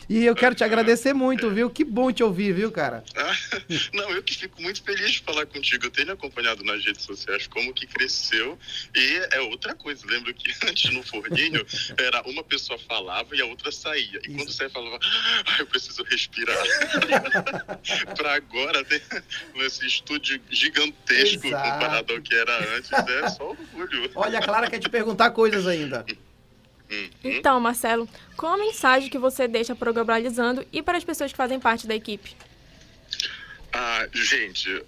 E 0.07 0.23
eu 0.23 0.35
quero 0.35 0.53
te 0.53 0.63
agradecer 0.63 1.13
muito, 1.13 1.49
viu? 1.49 1.69
Que 1.69 1.83
bom 1.83 2.11
te 2.11 2.23
ouvir, 2.23 2.53
viu, 2.53 2.71
cara? 2.71 3.03
não, 3.93 4.09
eu 4.11 4.21
que 4.21 4.37
fico 4.37 4.61
muito 4.61 4.83
feliz 4.83 5.13
de 5.13 5.21
falar 5.21 5.45
contigo. 5.47 5.85
Eu 5.85 5.91
tenho 5.91 6.11
acompanhado 6.11 6.63
nas 6.63 6.83
redes 6.85 7.03
sociais 7.03 7.47
como 7.47 7.73
que 7.73 7.87
cresceu. 7.87 8.57
E 8.95 9.27
é 9.31 9.41
outra 9.41 9.73
coisa. 9.73 10.05
Lembro 10.05 10.33
que 10.33 10.51
antes 10.69 10.93
no 10.93 11.01
forninho 11.03 11.65
era 11.97 12.21
uma 12.27 12.43
pessoa 12.43 12.77
falava 12.77 13.35
e 13.35 13.41
a 13.41 13.45
outra 13.45 13.71
saía. 13.71 14.19
E 14.23 14.27
Isso. 14.27 14.35
quando 14.37 14.51
saía 14.51 14.69
falava, 14.69 14.99
ah, 15.01 15.55
eu 15.59 15.65
preciso 15.65 16.03
respirar. 16.03 16.57
Para 18.15 18.35
agora, 18.35 18.85
nesse 19.55 19.87
estúdio 19.87 20.39
gigantesco 20.49 21.47
Exato. 21.47 21.71
comparado 21.71 22.13
ao 22.13 22.21
que 22.21 22.35
era 22.35 22.77
antes, 22.77 22.91
é 22.91 23.29
só 23.29 23.49
orgulho. 23.49 24.11
Olha, 24.13 24.39
a 24.39 24.41
Clara 24.41 24.69
quer 24.69 24.79
te 24.79 24.89
perguntar 24.89 25.31
coisas 25.31 25.65
ainda. 25.65 26.05
Uhum. 26.95 27.09
Então, 27.31 27.59
Marcelo, 27.59 28.07
qual 28.35 28.53
a 28.53 28.57
mensagem 28.57 29.09
que 29.09 29.17
você 29.17 29.47
deixa 29.47 29.75
para 29.75 29.89
o 29.89 29.93
Globalizando 29.93 30.65
e 30.71 30.81
para 30.81 30.97
as 30.97 31.03
pessoas 31.03 31.31
que 31.31 31.37
fazem 31.37 31.59
parte 31.59 31.87
da 31.87 31.95
equipe? 31.95 32.35
Ah, 33.73 34.07
gente, 34.13 34.83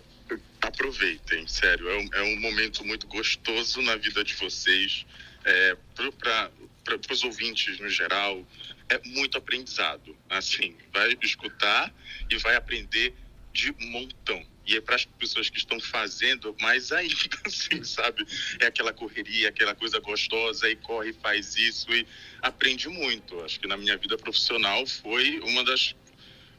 aproveitem, 0.62 1.47
sério. 1.47 1.89
É 1.89 1.97
um, 1.97 2.10
é 2.14 2.22
um 2.24 2.39
momento 2.39 2.86
muito 2.86 3.08
gostoso 3.08 3.82
na 3.82 3.95
vida 3.95 4.24
de 4.24 4.34
vocês. 4.36 5.05
É, 5.43 5.76
para 5.95 7.14
os 7.14 7.24
ouvintes 7.24 7.80
no 7.80 7.89
geral, 7.89 8.45
é 8.89 8.99
muito 9.08 9.38
aprendizado. 9.38 10.16
Assim, 10.30 10.76
vai 10.93 11.18
escutar 11.22 11.93
e 12.30 12.38
vai 12.38 12.55
aprender 12.55 13.14
de 13.53 13.74
montão. 13.80 14.43
E 14.68 14.76
é 14.76 14.82
para 14.82 14.95
as 14.95 15.05
pessoas 15.05 15.49
que 15.49 15.57
estão 15.57 15.80
fazendo, 15.80 16.55
mais 16.59 16.91
ainda, 16.91 17.15
assim, 17.45 17.84
sabe? 17.84 18.26
É 18.59 18.68
aquela 18.68 18.91
correria, 18.91 19.47
aquela 19.47 19.74
coisa 19.74 19.99
gostosa, 19.99 20.70
e 20.70 20.76
corre, 20.76 21.13
faz 21.13 21.55
isso 21.55 21.89
e 21.93 22.05
aprende 22.41 22.89
muito. 22.89 23.39
Acho 23.41 23.59
que 23.59 23.68
na 23.68 23.78
minha 23.78 23.95
vida 23.97 24.18
profissional 24.18 24.86
foi 24.86 25.39
uma 25.39 25.63
das, 25.63 25.95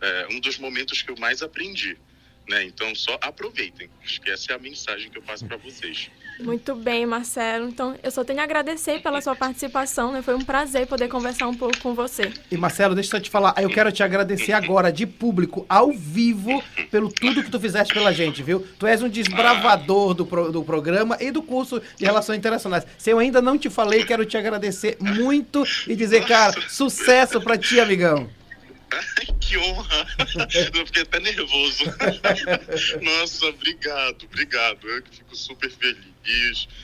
é, 0.01 0.27
um 0.31 0.41
dos 0.41 0.59
momentos 0.59 1.03
que 1.03 1.11
eu 1.11 1.17
mais 1.19 1.43
aprendi. 1.43 1.99
Né? 2.49 2.65
Então, 2.65 2.95
só 2.95 3.19
aproveitem. 3.21 3.91
Acho 4.03 4.21
que 4.21 4.31
essa 4.31 4.53
é 4.53 4.55
a 4.55 4.59
mensagem 4.59 5.11
que 5.11 5.19
eu 5.19 5.23
passo 5.23 5.45
para 5.45 5.59
vocês. 5.59 6.11
Muito 6.41 6.75
bem, 6.75 7.05
Marcelo. 7.05 7.69
Então, 7.69 7.97
eu 8.03 8.11
só 8.11 8.25
tenho 8.25 8.41
a 8.41 8.45
agradecer 8.45 9.03
pela 9.03 9.21
sua 9.21 9.35
participação, 9.35 10.13
né? 10.13 10.23
Foi 10.23 10.35
um 10.35 10.45
prazer 10.45 10.87
poder 10.87 11.09
conversar 11.09 11.49
um 11.49 11.55
pouco 11.55 11.79
com 11.79 11.95
você. 11.95 12.33
E 12.51 12.57
Marcelo, 12.57 12.95
deixa 12.95 13.17
eu 13.17 13.21
te 13.21 13.29
falar, 13.29 13.55
eu 13.61 13.69
quero 13.69 13.91
te 13.91 14.03
agradecer 14.03 14.53
agora, 14.53 14.93
de 14.93 15.05
público, 15.07 15.67
ao 15.69 15.93
vivo, 15.93 16.63
pelo 16.91 17.13
tudo 17.13 17.43
que 17.43 17.51
tu 17.51 17.59
fizeste 17.59 17.93
pela 17.93 18.13
gente, 18.13 18.43
viu? 18.43 18.65
Tu 18.79 18.87
és 18.87 19.03
um 19.03 19.09
desbravador 19.09 20.15
do, 20.15 20.25
pro, 20.25 20.53
do 20.53 20.63
programa 20.63 21.17
e 21.21 21.31
do 21.31 21.43
curso 21.43 21.83
de 21.97 22.05
Relações 22.05 22.39
Internacionais. 22.39 22.87
Se 22.97 23.11
eu 23.11 23.19
ainda 23.19 23.43
não 23.43 23.59
te 23.59 23.69
falei, 23.69 24.05
quero 24.05 24.25
te 24.25 24.37
agradecer 24.37 24.97
muito 25.01 25.65
e 25.87 25.97
dizer, 25.97 26.25
cara, 26.25 26.55
sucesso 26.69 27.41
pra 27.41 27.59
ti, 27.59 27.81
amigão. 27.81 28.38
Que 29.41 29.57
honra! 29.57 30.07
Eu 30.75 30.87
fiquei 30.87 31.03
até 31.03 31.21
nervoso. 31.21 31.85
Nossa, 33.03 33.47
obrigado, 33.47 34.25
obrigado. 34.25 34.89
Eu 34.89 35.03
que 35.03 35.17
fico 35.17 35.37
super 35.37 35.71
feliz. 35.71 36.18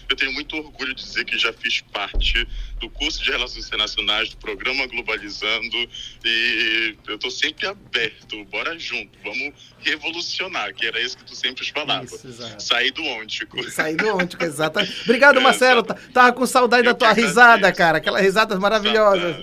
Eu 0.08 0.16
tenho 0.16 0.32
muito 0.32 0.56
orgulho 0.56 0.94
de 0.94 1.02
dizer 1.02 1.24
que 1.24 1.36
já 1.38 1.52
fiz 1.52 1.80
parte 1.92 2.46
do 2.78 2.88
curso 2.90 3.22
de 3.22 3.30
Relações 3.30 3.66
Internacionais, 3.66 4.30
do 4.30 4.36
programa 4.36 4.86
Globalizando, 4.86 5.76
e 6.24 6.94
eu 7.06 7.14
estou 7.16 7.30
sempre 7.30 7.66
aberto. 7.66 8.44
Bora 8.46 8.78
junto, 8.78 9.18
vamos 9.22 9.54
revolucionar, 9.80 10.74
que 10.74 10.86
era 10.86 11.00
isso 11.00 11.16
que 11.16 11.24
tu 11.24 11.34
sempre 11.34 11.64
falava. 11.70 12.04
Isso. 12.04 12.20
Sair 12.58 12.90
do 12.90 13.04
ôntico. 13.04 13.62
Sair 13.70 13.96
do 13.96 14.08
ôntico, 14.16 14.44
exatamente. 14.44 15.00
Obrigado, 15.02 15.40
Marcelo. 15.42 15.82
Tá- 15.82 15.94
Tava 16.12 16.32
com 16.32 16.46
saudade 16.46 16.84
da 16.84 16.94
tua 16.94 17.12
risada, 17.12 17.72
cara. 17.72 17.98
Aquelas 17.98 18.22
risadas 18.22 18.58
maravilhosas. 18.58 19.36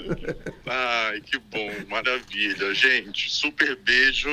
Ai, 0.65 1.21
que 1.21 1.37
bom, 1.39 1.71
maravilha. 1.89 2.73
Gente, 2.73 3.29
super 3.31 3.75
beijo 3.75 4.29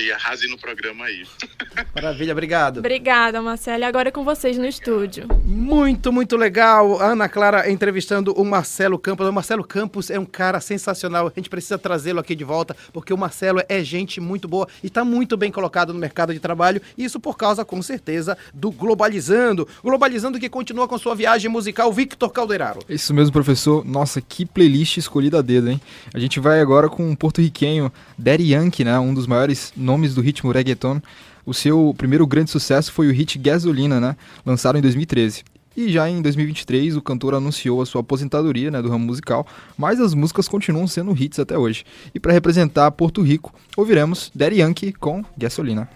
e 0.00 0.12
arrasem 0.12 0.48
no 0.48 0.58
programa 0.58 1.04
aí. 1.04 1.24
Maravilha, 1.94 2.32
obrigado. 2.32 2.78
Obrigada, 2.78 3.40
Marcelo. 3.42 3.82
E 3.82 3.86
agora 3.86 4.08
é 4.08 4.12
com 4.12 4.24
vocês 4.24 4.56
no 4.58 4.66
estúdio. 4.66 5.26
Muito, 5.44 6.12
muito 6.12 6.36
legal. 6.36 7.00
Ana 7.00 7.28
Clara 7.28 7.70
entrevistando 7.70 8.32
o 8.32 8.44
Marcelo 8.44 8.98
Campos. 8.98 9.26
O 9.26 9.32
Marcelo 9.32 9.64
Campos 9.64 10.10
é 10.10 10.18
um 10.18 10.24
cara 10.24 10.60
sensacional. 10.60 11.26
A 11.26 11.32
gente 11.34 11.50
precisa 11.50 11.78
trazê-lo 11.78 12.20
aqui 12.20 12.34
de 12.34 12.44
volta, 12.44 12.76
porque 12.92 13.12
o 13.12 13.18
Marcelo 13.18 13.62
é 13.68 13.82
gente 13.82 14.20
muito 14.20 14.46
boa 14.46 14.68
e 14.82 14.86
está 14.86 15.04
muito 15.04 15.36
bem 15.36 15.50
colocado 15.50 15.92
no 15.92 15.98
mercado 15.98 16.32
de 16.32 16.40
trabalho. 16.40 16.80
Isso 16.96 17.18
por 17.18 17.36
causa, 17.36 17.64
com 17.64 17.80
certeza, 17.82 18.36
do 18.54 18.70
Globalizando. 18.70 19.66
Globalizando 19.82 20.38
que 20.38 20.48
continua 20.48 20.86
com 20.86 20.98
sua 20.98 21.14
viagem 21.14 21.50
musical, 21.50 21.92
Victor 21.92 22.30
Calderaro. 22.30 22.80
Isso 22.88 23.12
mesmo, 23.14 23.32
professor. 23.32 23.84
Nossa, 23.84 24.20
que 24.20 24.46
playlist 24.46 24.96
escolhida 24.96 25.38
a 25.38 25.42
dedo, 25.42 25.70
hein? 25.70 25.80
A 26.14 26.18
gente 26.18 26.40
vai 26.40 26.60
agora 26.60 26.88
com 26.88 27.08
um 27.08 27.14
porto-riquenho, 27.14 27.92
Daddy 28.16 28.52
Yankee, 28.52 28.84
né? 28.84 28.98
Um 28.98 29.14
dos 29.14 29.26
maiores 29.26 29.72
nomes 29.88 30.14
do 30.14 30.20
ritmo 30.20 30.52
reggaeton. 30.52 31.00
O 31.46 31.54
seu 31.54 31.94
primeiro 31.96 32.26
grande 32.26 32.50
sucesso 32.50 32.92
foi 32.92 33.08
o 33.08 33.12
hit 33.12 33.38
Gasolina, 33.38 33.98
né? 33.98 34.16
Lançado 34.44 34.76
em 34.76 34.82
2013. 34.82 35.42
E 35.74 35.90
já 35.90 36.10
em 36.10 36.20
2023, 36.20 36.96
o 36.96 37.00
cantor 37.00 37.34
anunciou 37.34 37.80
a 37.80 37.86
sua 37.86 38.00
aposentadoria 38.00 38.70
né, 38.70 38.82
do 38.82 38.88
ramo 38.88 39.06
musical, 39.06 39.46
mas 39.76 40.00
as 40.00 40.12
músicas 40.12 40.48
continuam 40.48 40.88
sendo 40.88 41.16
hits 41.16 41.38
até 41.38 41.56
hoje. 41.56 41.84
E 42.12 42.18
para 42.18 42.32
representar 42.32 42.90
Porto 42.90 43.22
Rico, 43.22 43.54
ouviremos 43.76 44.30
Daddy 44.34 44.56
Yankee 44.56 44.92
com 44.92 45.24
Gasolina. 45.36 45.88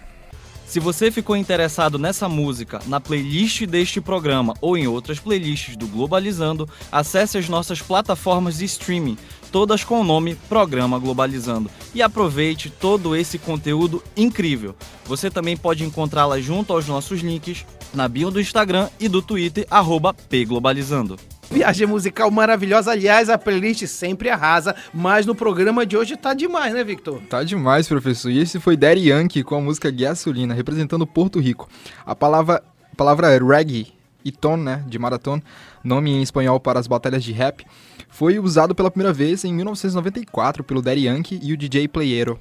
Se 0.66 0.80
você 0.80 1.11
ficou 1.11 1.36
interessado 1.36 1.99
nessa 1.99 2.28
música, 2.30 2.80
na 2.86 2.99
playlist 2.99 3.66
deste 3.66 4.01
programa 4.01 4.55
ou 4.61 4.78
em 4.78 4.86
outras 4.86 5.18
playlists 5.18 5.76
do 5.76 5.86
Globalizando, 5.86 6.66
acesse 6.90 7.36
as 7.36 7.49
nossas 7.49 7.82
plataformas 7.82 8.57
de 8.59 8.64
streaming, 8.64 9.18
todas 9.53 9.84
com 9.84 10.00
o 10.00 10.05
nome 10.05 10.34
Programa 10.48 10.98
Globalizando, 10.98 11.70
e 11.94 12.00
aproveite 12.00 12.70
todo 12.70 13.14
esse 13.14 13.38
conteúdo 13.38 14.03
incrível. 14.16 14.74
Você 15.05 15.30
também 15.30 15.57
pode 15.57 15.84
encontrá-la 15.84 16.40
junto 16.40 16.72
aos 16.72 16.88
nossos 16.88 17.20
links 17.20 17.66
na 17.92 18.09
bio 18.09 18.30
do 18.30 18.40
Instagram 18.40 18.88
e 18.98 19.09
do 19.09 19.20
Twitter, 19.20 19.66
arroba 19.70 20.14
pglobalizando. 20.14 21.18
Viagem 21.50 21.86
musical 21.86 22.30
maravilhosa. 22.30 22.92
Aliás, 22.92 23.28
a 23.28 23.36
playlist 23.36 23.86
sempre 23.86 24.30
arrasa, 24.30 24.74
mas 24.94 25.26
no 25.26 25.34
programa 25.34 25.84
de 25.84 25.98
hoje 25.98 26.16
tá 26.16 26.32
demais, 26.32 26.72
né, 26.72 26.82
Victor? 26.82 27.20
Tá 27.28 27.44
demais, 27.44 27.86
professor. 27.86 28.30
E 28.30 28.38
esse 28.38 28.59
foi 28.59 28.74
Daddy 28.74 29.11
Yankee 29.11 29.42
com 29.42 29.57
a 29.57 29.61
música 29.61 29.90
Gasolina, 29.90 30.55
representando 30.55 31.07
Porto 31.07 31.38
Rico. 31.38 31.68
A 32.07 32.14
palavra, 32.14 32.62
a 32.90 32.96
palavra 32.96 33.38
reggae 33.38 33.92
e 34.24 34.32
ton, 34.32 34.57
né, 34.57 34.82
de 34.86 34.98
maratona, 34.98 35.42
nome 35.84 36.11
em 36.11 36.22
espanhol 36.22 36.59
para 36.59 36.80
as 36.80 36.86
batalhas 36.86 37.22
de 37.22 37.32
rap, 37.32 37.66
foi 38.13 38.39
usado 38.39 38.75
pela 38.75 38.91
primeira 38.91 39.13
vez 39.13 39.43
em 39.43 39.53
1994 39.55 40.63
pelo 40.63 40.83
Daddy 40.83 41.07
Yankee 41.07 41.41
e 41.43 41.53
o 41.53 41.57
DJ 41.57 41.89
Playero, 41.89 42.39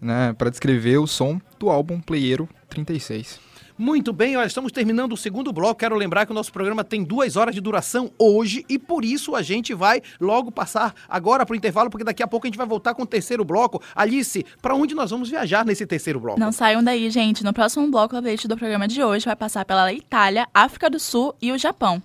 né, 0.00 0.34
para 0.36 0.50
descrever 0.50 0.98
o 0.98 1.06
som 1.06 1.40
do 1.60 1.70
álbum 1.70 2.00
Playero 2.00 2.48
36. 2.68 3.40
Muito 3.78 4.12
bem, 4.12 4.36
olha, 4.36 4.46
estamos 4.46 4.70
terminando 4.70 5.12
o 5.12 5.16
segundo 5.16 5.52
bloco. 5.52 5.76
Quero 5.76 5.96
lembrar 5.96 6.26
que 6.26 6.32
o 6.32 6.34
nosso 6.34 6.52
programa 6.52 6.84
tem 6.84 7.02
duas 7.02 7.36
horas 7.36 7.54
de 7.54 7.60
duração 7.60 8.10
hoje 8.18 8.64
e 8.68 8.78
por 8.78 9.04
isso 9.04 9.34
a 9.34 9.42
gente 9.42 9.72
vai 9.72 10.02
logo 10.20 10.52
passar 10.52 10.92
agora 11.08 11.46
para 11.46 11.54
o 11.54 11.56
intervalo, 11.56 11.88
porque 11.88 12.04
daqui 12.04 12.22
a 12.22 12.28
pouco 12.28 12.46
a 12.46 12.48
gente 12.48 12.58
vai 12.58 12.66
voltar 12.66 12.92
com 12.92 13.02
o 13.02 13.06
terceiro 13.06 13.44
bloco. 13.44 13.80
Alice, 13.94 14.44
para 14.60 14.74
onde 14.74 14.94
nós 14.94 15.10
vamos 15.10 15.30
viajar 15.30 15.64
nesse 15.64 15.86
terceiro 15.86 16.20
bloco? 16.20 16.38
Não 16.38 16.52
saiam 16.52 16.82
daí, 16.82 17.08
gente. 17.10 17.42
No 17.42 17.52
próximo 17.52 17.88
bloco, 17.90 18.14
a 18.14 18.20
playlist 18.20 18.46
do 18.46 18.56
programa 18.56 18.86
de 18.86 19.02
hoje 19.02 19.24
vai 19.24 19.36
passar 19.36 19.64
pela 19.64 19.92
Itália, 19.92 20.46
África 20.52 20.90
do 20.90 21.00
Sul 21.00 21.34
e 21.40 21.50
o 21.50 21.58
Japão. 21.58 22.02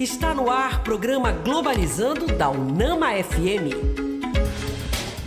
Está 0.00 0.32
no 0.32 0.50
ar 0.50 0.82
programa 0.82 1.30
Globalizando 1.30 2.26
da 2.28 2.48
Unama 2.48 3.12
FM. 3.22 4.09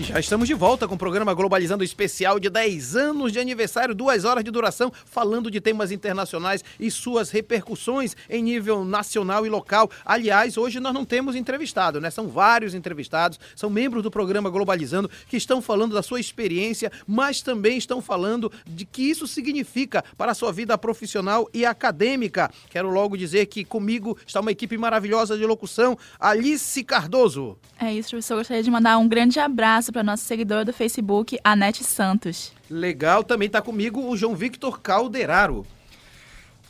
Já 0.04 0.20
estamos 0.20 0.49
de 0.49 0.54
volta 0.54 0.86
com 0.86 0.95
o 0.95 0.97
programa 0.97 1.34
Globalizando 1.34 1.82
especial 1.82 2.38
de 2.38 2.49
10 2.49 2.97
anos 2.97 3.32
de 3.32 3.39
aniversário, 3.39 3.95
duas 3.95 4.26
horas 4.26 4.43
de 4.43 4.51
duração, 4.51 4.91
falando 5.06 5.49
de 5.49 5.62
temas 5.62 5.93
internacionais 5.93 6.62
e 6.78 6.91
suas 6.91 7.32
repercussões 7.32 8.14
em 8.30 8.43
nível 8.43 8.84
nacional 8.84 9.45
e 9.45 9.49
local. 9.49 9.89
Aliás, 10.04 10.58
hoje 10.58 10.82
nós 10.82 10.93
não 10.93 11.06
temos 11.06 11.38
entrevistado, 11.38 12.01
né? 12.01 12.10
São 12.10 12.28
vários 12.28 12.74
entrevistados, 12.76 13.39
são 13.56 13.70
membros 13.70 14.04
do 14.04 14.12
programa 14.12 14.49
Globalizando 14.49 15.10
que 15.30 15.38
estão 15.38 15.62
falando 15.62 15.93
da 15.93 16.04
sua 16.04 16.20
experiência, 16.20 16.91
mas 17.08 17.41
também 17.41 17.78
estão 17.78 18.01
falando 18.01 18.51
de 18.68 18.84
que 18.84 19.04
isso 19.04 19.26
significa 19.26 20.04
para 20.18 20.34
a 20.34 20.36
sua 20.36 20.51
vida 20.51 20.78
profissional 20.78 21.49
e 21.54 21.66
acadêmica. 21.66 22.51
Quero 22.70 22.89
logo 22.89 23.16
dizer 23.16 23.45
que 23.45 23.64
comigo 23.64 24.18
está 24.28 24.41
uma 24.41 24.51
equipe 24.51 24.78
maravilhosa 24.78 25.38
de 25.38 25.45
locução, 25.45 25.97
Alice 26.20 26.84
Cardoso. 26.84 27.58
É 27.80 27.93
isso, 27.93 28.10
professor. 28.10 28.34
Eu 28.34 28.39
gostaria 28.39 28.64
de 28.64 28.70
mandar 28.70 28.97
um 28.97 29.08
grande 29.08 29.39
abraço 29.39 29.93
para 29.94 30.04
nossa 30.04 30.24
seguidora 30.24 30.66
do 30.66 30.74
Facebook, 30.74 31.39
Anete 31.44 31.84
Santos. 31.84 32.52
Legal, 32.70 33.24
também 33.24 33.46
está 33.46 33.62
comigo 33.62 34.02
o 34.02 34.18
João 34.18 34.36
Victor 34.36 34.82
Calderaro. 34.82 35.66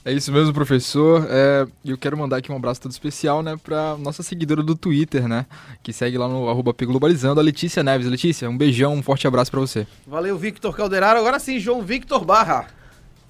É 0.05 0.11
isso 0.11 0.34
mesmo, 0.34 0.53
professor. 0.53 1.26
É, 1.30 1.65
eu 1.86 1.97
quero 1.97 2.17
mandar 2.17 2.38
aqui 2.38 2.51
um 2.51 2.55
abraço 2.57 2.82
todo 2.82 2.91
especial, 2.91 3.41
né, 3.41 3.55
pra 3.55 3.95
nossa 3.97 4.21
seguidora 4.21 4.61
do 4.61 4.76
Twitter, 4.76 5.28
né, 5.30 5.45
que 5.82 5.93
segue 5.93 6.17
lá 6.17 6.28
no 6.28 6.49
arroba 6.49 6.76
Globalizando, 6.78 7.39
a 7.39 7.43
Letícia 7.43 7.82
Neves. 7.82 8.05
Letícia, 8.05 8.49
um 8.49 8.57
beijão, 8.57 8.93
um 8.93 9.01
forte 9.01 9.26
abraço 9.26 9.49
para 9.49 9.61
você. 9.61 9.88
Valeu, 10.05 10.38
Victor 10.38 10.76
Calderaro. 10.76 11.19
Agora 11.19 11.39
sim, 11.39 11.57
João 11.57 11.82
Victor 11.82 12.26
Barra. 12.26 12.67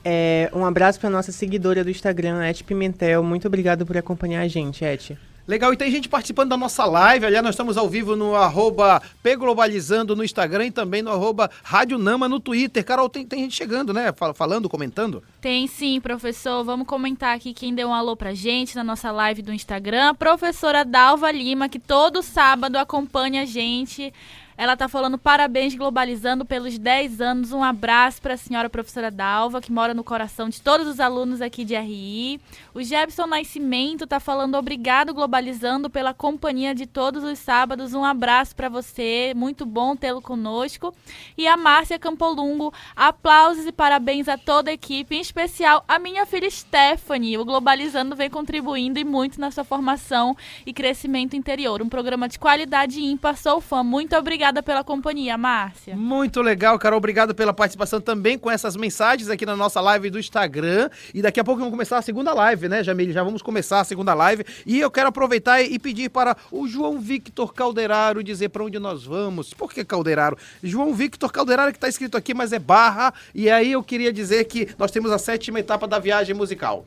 É, 0.03 0.49
um 0.51 0.65
abraço 0.65 0.99
para 0.99 1.09
nossa 1.09 1.31
seguidora 1.31 1.83
do 1.83 1.91
Instagram, 1.91 2.43
Et 2.49 2.63
Pimentel. 2.63 3.23
Muito 3.23 3.47
obrigado 3.47 3.85
por 3.85 3.95
acompanhar 3.95 4.41
a 4.41 4.47
gente, 4.47 4.83
Et. 4.83 5.15
Legal, 5.45 5.73
e 5.73 5.77
tem 5.77 5.91
gente 5.91 6.07
participando 6.07 6.49
da 6.49 6.57
nossa 6.57 6.85
live. 6.85 7.25
Aliás, 7.25 7.43
nós 7.43 7.53
estamos 7.53 7.75
ao 7.77 7.89
vivo 7.89 8.15
no 8.15 8.33
arroba 8.33 9.01
Pglobalizando 9.21 10.15
no 10.15 10.23
Instagram 10.23 10.67
e 10.67 10.71
também 10.71 11.01
no 11.01 11.11
arroba 11.11 11.51
Rádio 11.61 11.97
Nama 11.97 12.29
no 12.29 12.39
Twitter. 12.39 12.83
Carol, 12.85 13.09
tem, 13.09 13.25
tem 13.25 13.41
gente 13.41 13.55
chegando, 13.55 13.93
né? 13.93 14.13
Falando, 14.33 14.69
comentando. 14.69 15.21
Tem 15.41 15.67
sim, 15.67 15.99
professor. 15.99 16.63
Vamos 16.63 16.87
comentar 16.87 17.35
aqui 17.35 17.53
quem 17.53 17.75
deu 17.75 17.89
um 17.89 17.93
alô 17.93 18.15
pra 18.15 18.33
gente 18.33 18.73
na 18.73 18.85
nossa 18.85 19.11
live 19.11 19.41
do 19.41 19.51
Instagram. 19.51 20.11
A 20.11 20.13
professora 20.13 20.85
Dalva 20.85 21.29
Lima, 21.29 21.67
que 21.67 21.79
todo 21.79 22.23
sábado 22.23 22.77
acompanha 22.77 23.41
a 23.41 23.45
gente. 23.45 24.13
Ela 24.57 24.77
tá 24.77 24.87
falando 24.87 25.17
parabéns 25.17 25.75
globalizando 25.75 26.45
pelos 26.45 26.77
10 26.77 27.21
anos. 27.21 27.51
Um 27.51 27.63
abraço 27.63 28.21
para 28.21 28.35
a 28.35 28.37
senhora 28.37 28.69
professora 28.69 29.09
Dalva, 29.09 29.61
que 29.61 29.71
mora 29.71 29.93
no 29.93 30.03
coração 30.03 30.49
de 30.49 30.61
todos 30.61 30.87
os 30.87 30.99
alunos 30.99 31.41
aqui 31.41 31.65
de 31.65 31.75
RI. 31.75 32.39
O 32.73 32.81
Jebson 32.83 33.25
Nascimento 33.25 34.05
tá 34.05 34.19
falando 34.19 34.55
obrigado 34.55 35.13
globalizando 35.13 35.89
pela 35.89 36.13
companhia 36.13 36.75
de 36.75 36.85
todos 36.85 37.23
os 37.23 37.39
sábados. 37.39 37.93
Um 37.93 38.03
abraço 38.03 38.55
para 38.55 38.69
você, 38.69 39.33
muito 39.35 39.65
bom 39.65 39.95
tê-lo 39.95 40.21
conosco. 40.21 40.93
E 41.37 41.47
a 41.47 41.57
Márcia 41.57 41.97
Campolungo, 41.97 42.73
aplausos 42.95 43.65
e 43.65 43.71
parabéns 43.71 44.27
a 44.27 44.37
toda 44.37 44.69
a 44.69 44.73
equipe, 44.73 45.15
em 45.15 45.21
especial 45.21 45.83
a 45.87 45.97
minha 45.97 46.25
filha 46.25 46.49
Stephanie. 46.49 47.37
O 47.37 47.45
Globalizando 47.45 48.15
vem 48.15 48.29
contribuindo 48.29 48.99
e 48.99 49.03
muito 49.03 49.39
na 49.39 49.51
sua 49.51 49.63
formação 49.63 50.35
e 50.65 50.73
crescimento 50.73 51.35
interior. 51.35 51.81
Um 51.81 51.89
programa 51.89 52.27
de 52.27 52.39
qualidade 52.39 53.01
ímpar. 53.01 53.37
Sou 53.37 53.59
fã. 53.59 53.83
Muito 53.83 54.13
obrigada 54.43 54.61
pela 54.61 54.83
companhia, 54.83 55.37
Márcia. 55.37 55.95
Muito 55.95 56.41
legal, 56.41 56.77
Carol. 56.77 56.97
Obrigado 56.97 57.33
pela 57.33 57.53
participação 57.53 58.01
também 58.01 58.37
com 58.37 58.51
essas 58.51 58.75
mensagens 58.75 59.29
aqui 59.29 59.45
na 59.45 59.55
nossa 59.55 59.79
live 59.79 60.09
do 60.09 60.19
Instagram. 60.19 60.89
E 61.13 61.21
daqui 61.21 61.39
a 61.39 61.43
pouco 61.45 61.59
vamos 61.59 61.71
começar 61.71 61.97
a 61.97 62.01
segunda 62.01 62.33
live, 62.33 62.67
né, 62.67 62.83
Jamile? 62.83 63.13
Já 63.13 63.23
vamos 63.23 63.41
começar 63.41 63.79
a 63.79 63.83
segunda 63.85 64.13
live. 64.13 64.43
E 64.65 64.81
eu 64.81 64.91
quero 64.91 65.07
aproveitar 65.07 65.61
e 65.61 65.79
pedir 65.79 66.09
para 66.09 66.35
o 66.51 66.67
João 66.67 66.99
Victor 66.99 67.53
Calderaro 67.53 68.21
dizer 68.21 68.49
para 68.49 68.65
onde 68.65 68.77
nós 68.79 69.05
vamos. 69.05 69.53
Por 69.53 69.71
que 69.71 69.85
Calderaro? 69.85 70.37
João 70.61 70.93
Victor 70.93 71.31
Calderaro 71.31 71.71
que 71.71 71.77
está 71.77 71.87
escrito 71.87 72.17
aqui, 72.17 72.33
mas 72.33 72.51
é 72.51 72.59
barra. 72.59 73.13
E 73.33 73.49
aí 73.49 73.71
eu 73.71 73.81
queria 73.81 74.11
dizer 74.11 74.43
que 74.43 74.67
nós 74.77 74.91
temos 74.91 75.09
a 75.11 75.17
sétima 75.17 75.61
etapa 75.61 75.87
da 75.87 75.99
viagem 75.99 76.35
musical. 76.35 76.85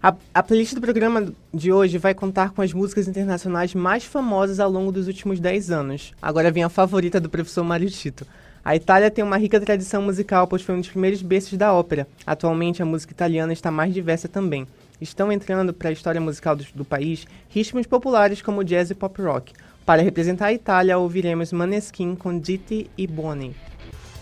A, 0.00 0.14
a, 0.32 0.44
playlist 0.44 0.74
do 0.74 0.80
programa 0.80 1.32
de 1.52 1.72
hoje 1.72 1.98
vai 1.98 2.14
contar 2.14 2.50
com 2.50 2.62
as 2.62 2.72
músicas 2.72 3.08
internacionais 3.08 3.74
mais 3.74 4.04
famosas 4.04 4.60
ao 4.60 4.70
longo 4.70 4.92
dos 4.92 5.08
últimos 5.08 5.40
10 5.40 5.72
anos. 5.72 6.14
Agora 6.22 6.52
vem 6.52 6.62
a 6.62 6.68
favorita 6.68 7.20
do 7.20 7.28
professor 7.28 7.64
Mário 7.64 7.90
Tito. 7.90 8.24
A 8.64 8.76
Itália 8.76 9.10
tem 9.10 9.24
uma 9.24 9.36
rica 9.36 9.60
tradição 9.60 10.00
musical, 10.00 10.46
pois 10.46 10.62
foi 10.62 10.76
um 10.76 10.80
dos 10.80 10.88
primeiros 10.88 11.20
berços 11.20 11.58
da 11.58 11.72
ópera. 11.72 12.06
Atualmente, 12.24 12.80
a 12.80 12.86
música 12.86 13.12
italiana 13.12 13.52
está 13.52 13.72
mais 13.72 13.92
diversa 13.92 14.28
também. 14.28 14.68
Estão 15.00 15.32
entrando 15.32 15.74
para 15.74 15.88
a 15.88 15.92
história 15.92 16.20
musical 16.20 16.54
do, 16.54 16.64
do 16.76 16.84
país 16.84 17.26
ritmos 17.48 17.86
populares 17.86 18.40
como 18.40 18.62
jazz 18.62 18.90
e 18.90 18.94
pop 18.94 19.20
rock. 19.20 19.52
Para 19.84 20.02
representar 20.02 20.46
a 20.46 20.52
Itália, 20.52 20.96
ouviremos 20.96 21.52
Maneskin 21.52 22.14
com 22.14 22.38
Ditti 22.38 22.88
e 22.96 23.04
Boni. 23.04 23.52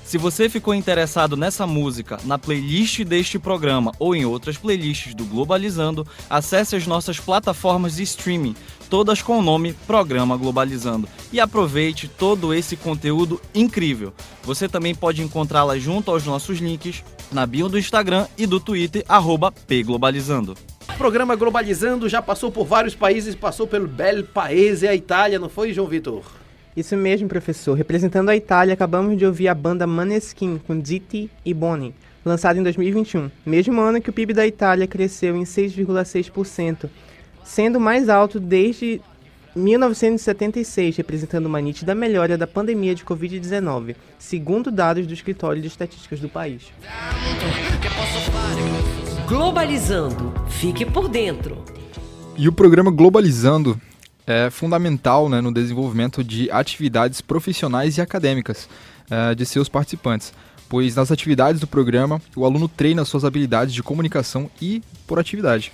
Se 0.07 0.19
você 0.19 0.49
ficou 0.49 0.73
interessado 0.73 1.37
nessa 1.37 1.67
música, 1.67 2.17
na 2.23 2.39
playlist 2.39 3.03
deste 3.03 3.41
programa 3.41 3.91
ou 3.99 4.15
em 4.15 4.25
outras 4.25 4.57
playlists 4.57 5.17
do 5.17 5.25
Globalizando, 5.25 6.07
acesse 6.31 6.77
as 6.77 6.87
nossas 6.87 7.19
plataformas 7.19 7.97
de 7.97 8.05
streaming, 8.05 8.55
todas 8.89 9.21
com 9.21 9.37
o 9.37 9.43
nome 9.43 9.73
Programa 9.85 10.37
Globalizando, 10.37 11.09
e 11.33 11.41
aproveite 11.41 12.07
todo 12.07 12.55
esse 12.55 12.77
conteúdo 12.77 13.41
incrível. 13.53 14.15
Você 14.45 14.69
também 14.69 14.95
pode 14.95 15.23
encontrá-la 15.23 15.77
junto 15.77 16.13
aos 16.13 16.25
nossos 16.25 16.61
links 16.61 17.03
na 17.33 17.45
bio 17.45 17.69
do 17.69 17.77
Instagram 17.77 18.29
e 18.39 18.47
do 18.47 18.61
Twitter, 18.61 19.05
pglobalizando. 19.67 20.57
O 20.89 20.97
programa 20.97 21.35
Globalizando 21.35 22.09
já 22.09 22.23
passou 22.23 22.53
por 22.53 22.65
vários 22.65 22.95
países, 22.95 23.35
passou 23.35 23.67
pelo 23.67 23.89
Bel 23.89 24.23
Paese, 24.23 24.87
a 24.87 24.95
Itália, 24.95 25.41
não 25.41 25.49
foi, 25.49 25.73
João 25.73 25.89
Vitor? 25.89 26.23
Isso 26.77 26.95
mesmo, 26.95 27.27
professor. 27.27 27.75
Representando 27.75 28.29
a 28.29 28.37
Itália, 28.37 28.75
acabamos 28.75 29.17
de 29.17 29.25
ouvir 29.25 29.49
a 29.49 29.55
banda 29.55 29.87
Maneskin 29.87 30.61
com 30.67 30.79
Ditti 30.79 31.31
e 31.43 31.55
Boni, 31.55 31.95
lançada 32.23 32.59
em 32.59 32.63
2021, 32.63 33.31
mesmo 33.47 33.81
ano 33.81 34.01
que 34.01 34.11
o 34.11 34.13
PIB 34.13 34.35
da 34.35 34.47
Itália 34.47 34.87
cresceu 34.87 35.35
em 35.35 35.45
6,6%, 35.45 36.91
sendo 37.43 37.77
o 37.77 37.81
mais 37.81 38.11
alto 38.11 38.39
desde 38.39 39.01
1976, 39.55 40.99
representando 40.99 41.47
uma 41.47 41.63
nítida 41.63 41.95
melhora 41.95 42.37
da 42.37 42.47
pandemia 42.47 42.95
de 42.95 43.05
Covid-19, 43.05 43.97
segundo 44.19 44.71
dados 44.71 45.07
do 45.07 45.15
Escritório 45.15 45.63
de 45.63 45.69
Estatísticas 45.69 46.21
do 46.21 46.29
país. 46.29 46.65
Globalizando. 49.27 50.35
Fique 50.51 50.85
por 50.85 51.09
dentro. 51.09 51.65
E 52.37 52.47
o 52.47 52.53
programa 52.53 52.91
Globalizando 52.91 53.81
é 54.27 54.51
fundamental 54.51 55.29
né, 55.29 55.41
no 55.41 55.53
desenvolvimento 55.53 56.25
de 56.25 56.51
atividades 56.51 57.21
profissionais 57.21 57.97
e 57.97 58.01
acadêmicas 58.01 58.69
é, 59.11 59.35
de 59.35 59.47
seus 59.47 59.69
participantes, 59.69 60.33
pois 60.69 60.97
nas 60.97 61.13
atividades 61.13 61.61
do 61.61 61.67
programa 61.67 62.21
o 62.35 62.45
aluno 62.45 62.69
treina 62.69 63.05
suas 63.05 63.25
habilidades 63.25 63.73
de 63.73 63.83
comunicação 63.83 64.51
e 64.61 64.83
por 65.07 65.19
atividade. 65.19 65.73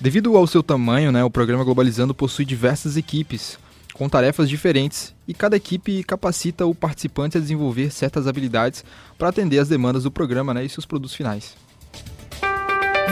Devido 0.00 0.36
ao 0.36 0.46
seu 0.48 0.62
tamanho, 0.62 1.12
né, 1.12 1.22
o 1.22 1.30
programa 1.30 1.62
Globalizando 1.62 2.12
possui 2.12 2.44
diversas 2.44 2.96
equipes 2.96 3.56
com 3.92 4.08
tarefas 4.08 4.48
diferentes 4.48 5.14
e 5.28 5.34
cada 5.34 5.56
equipe 5.56 6.02
capacita 6.02 6.66
o 6.66 6.74
participante 6.74 7.36
a 7.36 7.40
desenvolver 7.40 7.92
certas 7.92 8.26
habilidades 8.26 8.84
para 9.16 9.28
atender 9.28 9.60
às 9.60 9.68
demandas 9.68 10.02
do 10.02 10.10
programa 10.10 10.52
né, 10.52 10.64
e 10.64 10.68
seus 10.68 10.86
produtos 10.86 11.14
finais. 11.14 11.54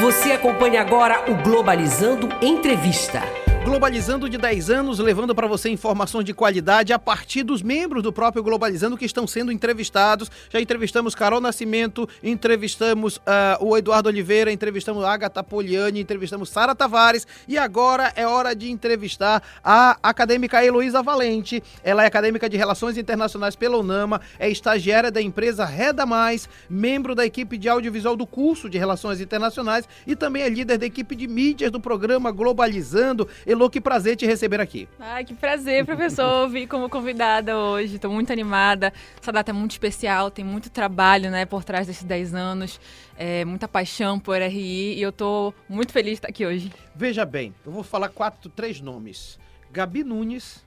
Você 0.01 0.33
acompanha 0.33 0.81
agora 0.81 1.31
o 1.31 1.43
Globalizando 1.43 2.29
Entrevista. 2.43 3.23
Globalizando 3.63 4.27
de 4.27 4.39
10 4.39 4.71
anos, 4.71 4.99
levando 4.99 5.35
para 5.35 5.47
você 5.47 5.69
informações 5.69 6.25
de 6.25 6.33
qualidade 6.33 6.95
a 6.95 6.99
partir 6.99 7.43
dos 7.43 7.61
membros 7.61 8.03
do 8.03 8.11
próprio 8.11 8.43
Globalizando 8.43 8.97
que 8.97 9.05
estão 9.05 9.27
sendo 9.27 9.53
entrevistados. 9.53 10.31
Já 10.49 10.59
entrevistamos 10.59 11.15
Carol 11.15 11.43
Nascimento, 11.43 12.09
entrevistamos 12.23 13.19
uh, 13.19 13.21
o 13.61 13.77
Eduardo 13.77 14.09
Oliveira, 14.09 14.51
entrevistamos 14.51 15.05
Agatha 15.05 15.45
Poliani, 15.45 16.01
entrevistamos 16.01 16.49
Sara 16.49 16.75
Tavares 16.75 17.27
e 17.47 17.59
agora 17.59 18.11
é 18.17 18.27
hora 18.27 18.57
de 18.57 18.71
entrevistar 18.71 19.43
a 19.63 19.99
acadêmica 20.03 20.65
Heloísa 20.65 21.03
Valente. 21.03 21.63
Ela 21.85 22.05
é 22.05 22.07
acadêmica 22.07 22.49
de 22.49 22.57
Relações 22.57 22.97
Internacionais 22.97 23.55
pela 23.55 23.77
UNAMA, 23.77 24.23
é 24.39 24.49
estagiária 24.49 25.11
da 25.11 25.21
empresa 25.21 25.67
Reda 25.67 26.07
Mais, 26.07 26.49
membro 26.69 27.15
da 27.15 27.27
equipe 27.27 27.59
de 27.59 27.69
audiovisual 27.69 28.17
do 28.17 28.27
curso 28.27 28.71
de 28.71 28.79
Relações 28.79 29.21
Internacionais 29.21 29.87
e 30.07 30.17
também 30.17 30.45
é 30.45 30.49
líder 30.49 30.79
da 30.79 30.87
equipe 30.87 31.15
de 31.15 31.29
mídias 31.29 31.71
do 31.71 31.79
programa 31.79 32.31
Globalizando. 32.31 33.29
Elô, 33.51 33.69
que 33.69 33.81
prazer 33.81 34.15
te 34.15 34.25
receber 34.25 34.61
aqui. 34.61 34.89
Ai, 35.01 35.25
que 35.25 35.35
prazer, 35.35 35.85
professor, 35.85 36.47
vir 36.49 36.69
como 36.69 36.89
convidada 36.89 37.59
hoje. 37.59 37.97
Estou 37.97 38.09
muito 38.09 38.33
animada. 38.33 38.93
Essa 39.21 39.33
data 39.33 39.51
é 39.51 39.53
muito 39.53 39.73
especial, 39.73 40.31
tem 40.31 40.45
muito 40.45 40.71
trabalho 40.71 41.33
né, 41.33 41.45
por 41.45 41.65
trás 41.65 41.85
desses 41.85 42.05
10 42.05 42.33
anos, 42.33 42.81
é, 43.19 43.45
muita 43.45 43.67
paixão 43.67 44.21
por 44.21 44.41
RI 44.41 44.95
e 44.95 45.03
eu 45.03 45.11
estou 45.11 45.53
muito 45.69 45.93
feliz 45.93 46.13
de 46.13 46.19
estar 46.19 46.29
aqui 46.29 46.47
hoje. 46.47 46.73
Veja 46.95 47.25
bem, 47.25 47.53
eu 47.67 47.73
vou 47.73 47.83
falar 47.83 48.11
quatro, 48.11 48.49
três 48.49 48.81
nomes. 48.81 49.37
Gabi 49.73 50.05
Nunes, 50.05 50.65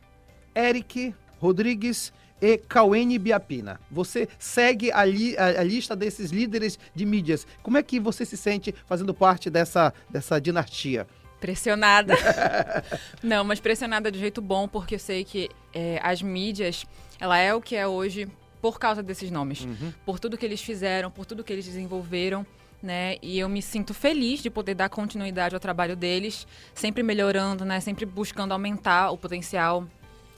Eric 0.53 1.15
Rodrigues 1.39 2.11
e 2.41 2.57
Cauene 2.57 3.17
Biapina. 3.17 3.79
Você 3.89 4.27
segue 4.37 4.91
a, 4.91 5.05
li, 5.05 5.37
a, 5.37 5.61
a, 5.61 5.63
lista 5.63 5.95
desses 5.95 6.31
líderes 6.31 6.77
de 6.93 7.05
mídias. 7.05 7.47
Como 7.61 7.77
é 7.77 7.81
que 7.81 7.97
você 7.97 8.25
se 8.25 8.35
sente 8.35 8.75
fazendo 8.85 9.13
parte 9.13 9.49
dessa, 9.49 9.93
dessa 10.09 10.37
dinastia? 10.41 11.07
Pressionada. 11.43 12.15
Não, 13.21 13.43
mas 13.43 13.59
pressionada 13.59 14.09
de 14.09 14.17
jeito 14.17 14.41
bom, 14.41 14.65
porque 14.65 14.95
eu 14.95 14.99
sei 14.99 15.25
que 15.25 15.49
é, 15.73 15.99
as 16.01 16.21
mídias, 16.21 16.85
ela 17.19 17.37
é 17.37 17.53
o 17.53 17.59
que 17.59 17.75
é 17.75 17.85
hoje 17.85 18.29
por 18.61 18.79
causa 18.79 19.03
desses 19.03 19.29
nomes. 19.29 19.65
Uhum. 19.65 19.91
Por 20.05 20.19
tudo 20.19 20.37
que 20.37 20.45
eles 20.45 20.61
fizeram, 20.61 21.11
por 21.11 21.25
tudo 21.25 21.43
que 21.43 21.51
eles 21.51 21.65
desenvolveram. 21.65 22.45
Né? 22.81 23.17
E 23.21 23.37
eu 23.39 23.49
me 23.49 23.61
sinto 23.61 23.93
feliz 23.93 24.41
de 24.41 24.49
poder 24.49 24.73
dar 24.73 24.87
continuidade 24.87 25.53
ao 25.53 25.59
trabalho 25.59 25.97
deles, 25.97 26.47
sempre 26.73 27.03
melhorando, 27.03 27.65
né? 27.65 27.81
Sempre 27.81 28.05
buscando 28.05 28.53
aumentar 28.53 29.11
o 29.11 29.17
potencial 29.17 29.85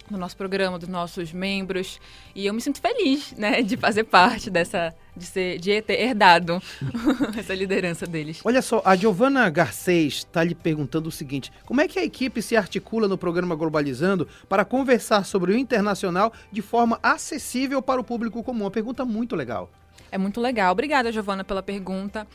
do 0.10 0.18
nosso 0.18 0.38
programa, 0.38 0.78
dos 0.78 0.90
nossos 0.90 1.32
membros. 1.32 2.00
E 2.34 2.46
eu 2.46 2.54
me 2.54 2.62
sinto 2.62 2.80
feliz, 2.80 3.34
né, 3.34 3.62
de 3.62 3.76
fazer 3.78 4.04
parte 4.04 4.50
dessa, 4.50 4.94
de, 5.16 5.26
ser, 5.26 5.60
de 5.60 5.82
ter 5.82 6.00
herdado 6.02 6.62
essa 7.38 7.54
liderança 7.54 8.06
deles. 8.06 8.42
Olha 8.44 8.62
só, 8.62 8.82
a 8.86 8.96
Giovana 8.96 9.50
Garcês 9.50 10.16
está 10.16 10.44
lhe 10.44 10.56
perguntando 10.56 11.10
o 11.10 11.12
seguinte: 11.12 11.52
como 11.66 11.82
é 11.82 11.88
que 11.88 12.00
a 12.00 12.04
equipe 12.04 12.42
se 12.42 12.56
articula 12.56 13.08
no 13.08 13.18
programa 13.18 13.56
Globalizando 13.56 14.28
para 14.48 14.66
conversar 14.66 15.26
sobre 15.26 15.52
o 15.52 15.58
internacional 15.58 16.32
de 16.52 16.62
forma 16.62 17.00
acessível 17.02 17.82
para 17.82 18.00
o 18.00 18.04
público 18.04 18.44
comum? 18.44 18.66
Uma 18.66 18.72
pergunta 18.72 19.06
muito 19.06 19.36
legal. 19.36 19.70
É 20.12 20.18
muito 20.18 20.40
legal. 20.40 20.72
Obrigada, 20.72 21.12
Giovana, 21.12 21.44
pela 21.44 21.62
pergunta. 21.62 22.28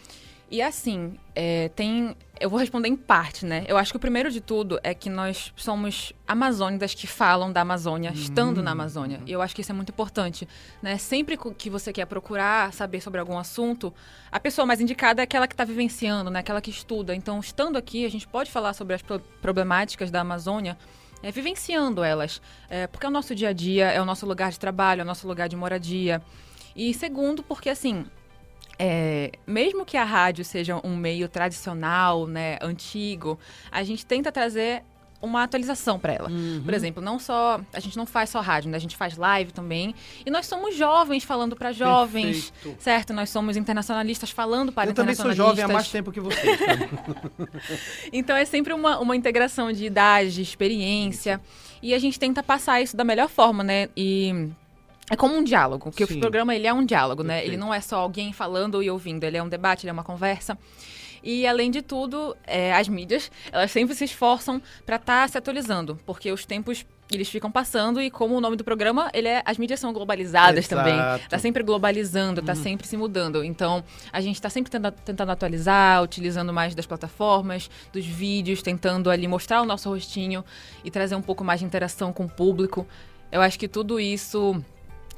E 0.50 0.60
assim, 0.60 1.16
é, 1.32 1.68
tem. 1.68 2.16
Eu 2.40 2.50
vou 2.50 2.58
responder 2.58 2.88
em 2.88 2.96
parte, 2.96 3.46
né? 3.46 3.64
Eu 3.68 3.76
acho 3.76 3.92
que 3.92 3.96
o 3.96 4.00
primeiro 4.00 4.30
de 4.32 4.40
tudo 4.40 4.80
é 4.82 4.92
que 4.92 5.08
nós 5.08 5.52
somos 5.54 6.12
amazônidas 6.26 6.92
que 6.92 7.06
falam 7.06 7.52
da 7.52 7.60
Amazônia, 7.60 8.10
estando 8.12 8.60
na 8.60 8.72
Amazônia. 8.72 9.20
E 9.26 9.30
eu 9.30 9.40
acho 9.40 9.54
que 9.54 9.60
isso 9.60 9.70
é 9.70 9.74
muito 9.74 9.90
importante, 9.90 10.48
né? 10.82 10.98
Sempre 10.98 11.38
que 11.56 11.70
você 11.70 11.92
quer 11.92 12.06
procurar 12.06 12.72
saber 12.72 13.00
sobre 13.00 13.20
algum 13.20 13.38
assunto, 13.38 13.94
a 14.32 14.40
pessoa 14.40 14.66
mais 14.66 14.80
indicada 14.80 15.22
é 15.22 15.24
aquela 15.24 15.46
que 15.46 15.54
está 15.54 15.64
vivenciando, 15.64 16.30
né? 16.30 16.40
Aquela 16.40 16.60
que 16.60 16.70
estuda. 16.70 17.14
Então, 17.14 17.38
estando 17.38 17.76
aqui, 17.76 18.04
a 18.04 18.10
gente 18.10 18.26
pode 18.26 18.50
falar 18.50 18.72
sobre 18.72 18.94
as 18.94 19.02
problemáticas 19.40 20.10
da 20.10 20.22
Amazônia. 20.22 20.76
É, 21.22 21.30
vivenciando 21.30 22.02
elas. 22.02 22.40
É, 22.68 22.86
porque 22.86 23.06
é 23.06 23.08
o 23.08 23.12
nosso 23.12 23.34
dia 23.34 23.50
a 23.50 23.52
dia, 23.52 23.88
é 23.90 24.00
o 24.00 24.04
nosso 24.06 24.26
lugar 24.26 24.50
de 24.50 24.58
trabalho, 24.58 25.02
é 25.02 25.04
o 25.04 25.06
nosso 25.06 25.28
lugar 25.28 25.48
de 25.48 25.54
moradia. 25.54 26.20
E 26.74 26.94
segundo, 26.94 27.42
porque 27.42 27.68
assim, 27.68 28.06
é, 28.82 29.32
mesmo 29.46 29.84
que 29.84 29.98
a 29.98 30.04
rádio 30.04 30.42
seja 30.42 30.80
um 30.82 30.96
meio 30.96 31.28
tradicional, 31.28 32.26
né, 32.26 32.56
antigo, 32.62 33.38
a 33.70 33.82
gente 33.82 34.06
tenta 34.06 34.32
trazer 34.32 34.82
uma 35.20 35.42
atualização 35.42 35.98
para 35.98 36.14
ela. 36.14 36.30
Uhum. 36.30 36.62
Por 36.64 36.72
exemplo, 36.72 37.02
não 37.02 37.18
só 37.18 37.60
a 37.74 37.78
gente 37.78 37.94
não 37.94 38.06
faz 38.06 38.30
só 38.30 38.40
rádio, 38.40 38.70
né? 38.70 38.78
A 38.78 38.80
gente 38.80 38.96
faz 38.96 39.18
live 39.18 39.52
também. 39.52 39.94
E 40.24 40.30
nós 40.30 40.46
somos 40.46 40.74
jovens 40.74 41.24
falando 41.24 41.54
para 41.54 41.72
jovens, 41.72 42.50
Perfeito. 42.52 42.82
certo? 42.82 43.12
Nós 43.12 43.28
somos 43.28 43.54
internacionalistas 43.54 44.30
falando 44.30 44.72
para 44.72 44.88
Eu 44.88 44.94
também 44.94 45.14
sou 45.14 45.30
internacionalistas. 45.30 45.58
jovem 45.58 45.64
há 45.64 45.68
mais 45.68 45.90
tempo 45.90 46.10
que 46.10 46.20
vocês. 46.20 46.58
Então 48.10 48.34
é 48.34 48.46
sempre 48.46 48.72
uma, 48.72 48.98
uma 48.98 49.14
integração 49.14 49.70
de 49.70 49.84
idade, 49.84 50.32
de 50.32 50.40
experiência. 50.40 51.38
E 51.82 51.92
a 51.92 51.98
gente 51.98 52.18
tenta 52.18 52.42
passar 52.42 52.80
isso 52.80 52.96
da 52.96 53.04
melhor 53.04 53.28
forma, 53.28 53.62
né? 53.62 53.90
E 53.94 54.48
é 55.10 55.16
como 55.16 55.36
um 55.36 55.42
diálogo, 55.44 55.90
porque 55.90 56.06
Sim. 56.06 56.16
o 56.16 56.20
programa 56.20 56.54
ele 56.54 56.66
é 56.66 56.72
um 56.72 56.84
diálogo, 56.84 57.22
né? 57.22 57.38
Ele 57.38 57.42
Perfeito. 57.50 57.60
não 57.60 57.74
é 57.74 57.80
só 57.80 57.98
alguém 57.98 58.32
falando 58.32 58.82
e 58.82 58.88
ouvindo, 58.88 59.24
ele 59.24 59.36
é 59.36 59.42
um 59.42 59.48
debate, 59.48 59.84
ele 59.84 59.90
é 59.90 59.92
uma 59.92 60.04
conversa. 60.04 60.56
E 61.22 61.46
além 61.46 61.70
de 61.70 61.82
tudo, 61.82 62.34
é, 62.46 62.72
as 62.72 62.88
mídias, 62.88 63.30
elas 63.52 63.70
sempre 63.70 63.94
se 63.94 64.04
esforçam 64.04 64.62
para 64.86 64.96
estar 64.96 65.28
se 65.28 65.36
atualizando, 65.36 65.98
porque 66.06 66.32
os 66.32 66.46
tempos 66.46 66.86
eles 67.12 67.28
ficam 67.28 67.50
passando 67.50 68.00
e 68.00 68.08
como 68.08 68.36
o 68.36 68.40
nome 68.40 68.54
do 68.56 68.62
programa, 68.62 69.10
ele 69.12 69.26
é, 69.26 69.42
as 69.44 69.58
mídias 69.58 69.80
são 69.80 69.92
globalizadas 69.92 70.64
Exato. 70.64 70.76
também. 70.88 71.28
Tá 71.28 71.38
sempre 71.40 71.62
globalizando, 71.64 72.40
tá 72.40 72.54
sempre 72.54 72.86
se 72.86 72.96
mudando. 72.96 73.42
Então, 73.42 73.82
a 74.12 74.20
gente 74.20 74.40
tá 74.40 74.48
sempre 74.48 74.70
tenta- 74.70 74.92
tentando 74.92 75.30
atualizar, 75.32 76.02
utilizando 76.04 76.52
mais 76.52 76.72
das 76.74 76.86
plataformas, 76.86 77.68
dos 77.92 78.06
vídeos, 78.06 78.62
tentando 78.62 79.10
ali 79.10 79.26
mostrar 79.26 79.60
o 79.60 79.66
nosso 79.66 79.88
rostinho 79.90 80.44
e 80.84 80.90
trazer 80.90 81.16
um 81.16 81.22
pouco 81.22 81.42
mais 81.42 81.58
de 81.58 81.66
interação 81.66 82.12
com 82.12 82.26
o 82.26 82.30
público. 82.30 82.86
Eu 83.32 83.42
acho 83.42 83.58
que 83.58 83.66
tudo 83.66 83.98
isso 83.98 84.62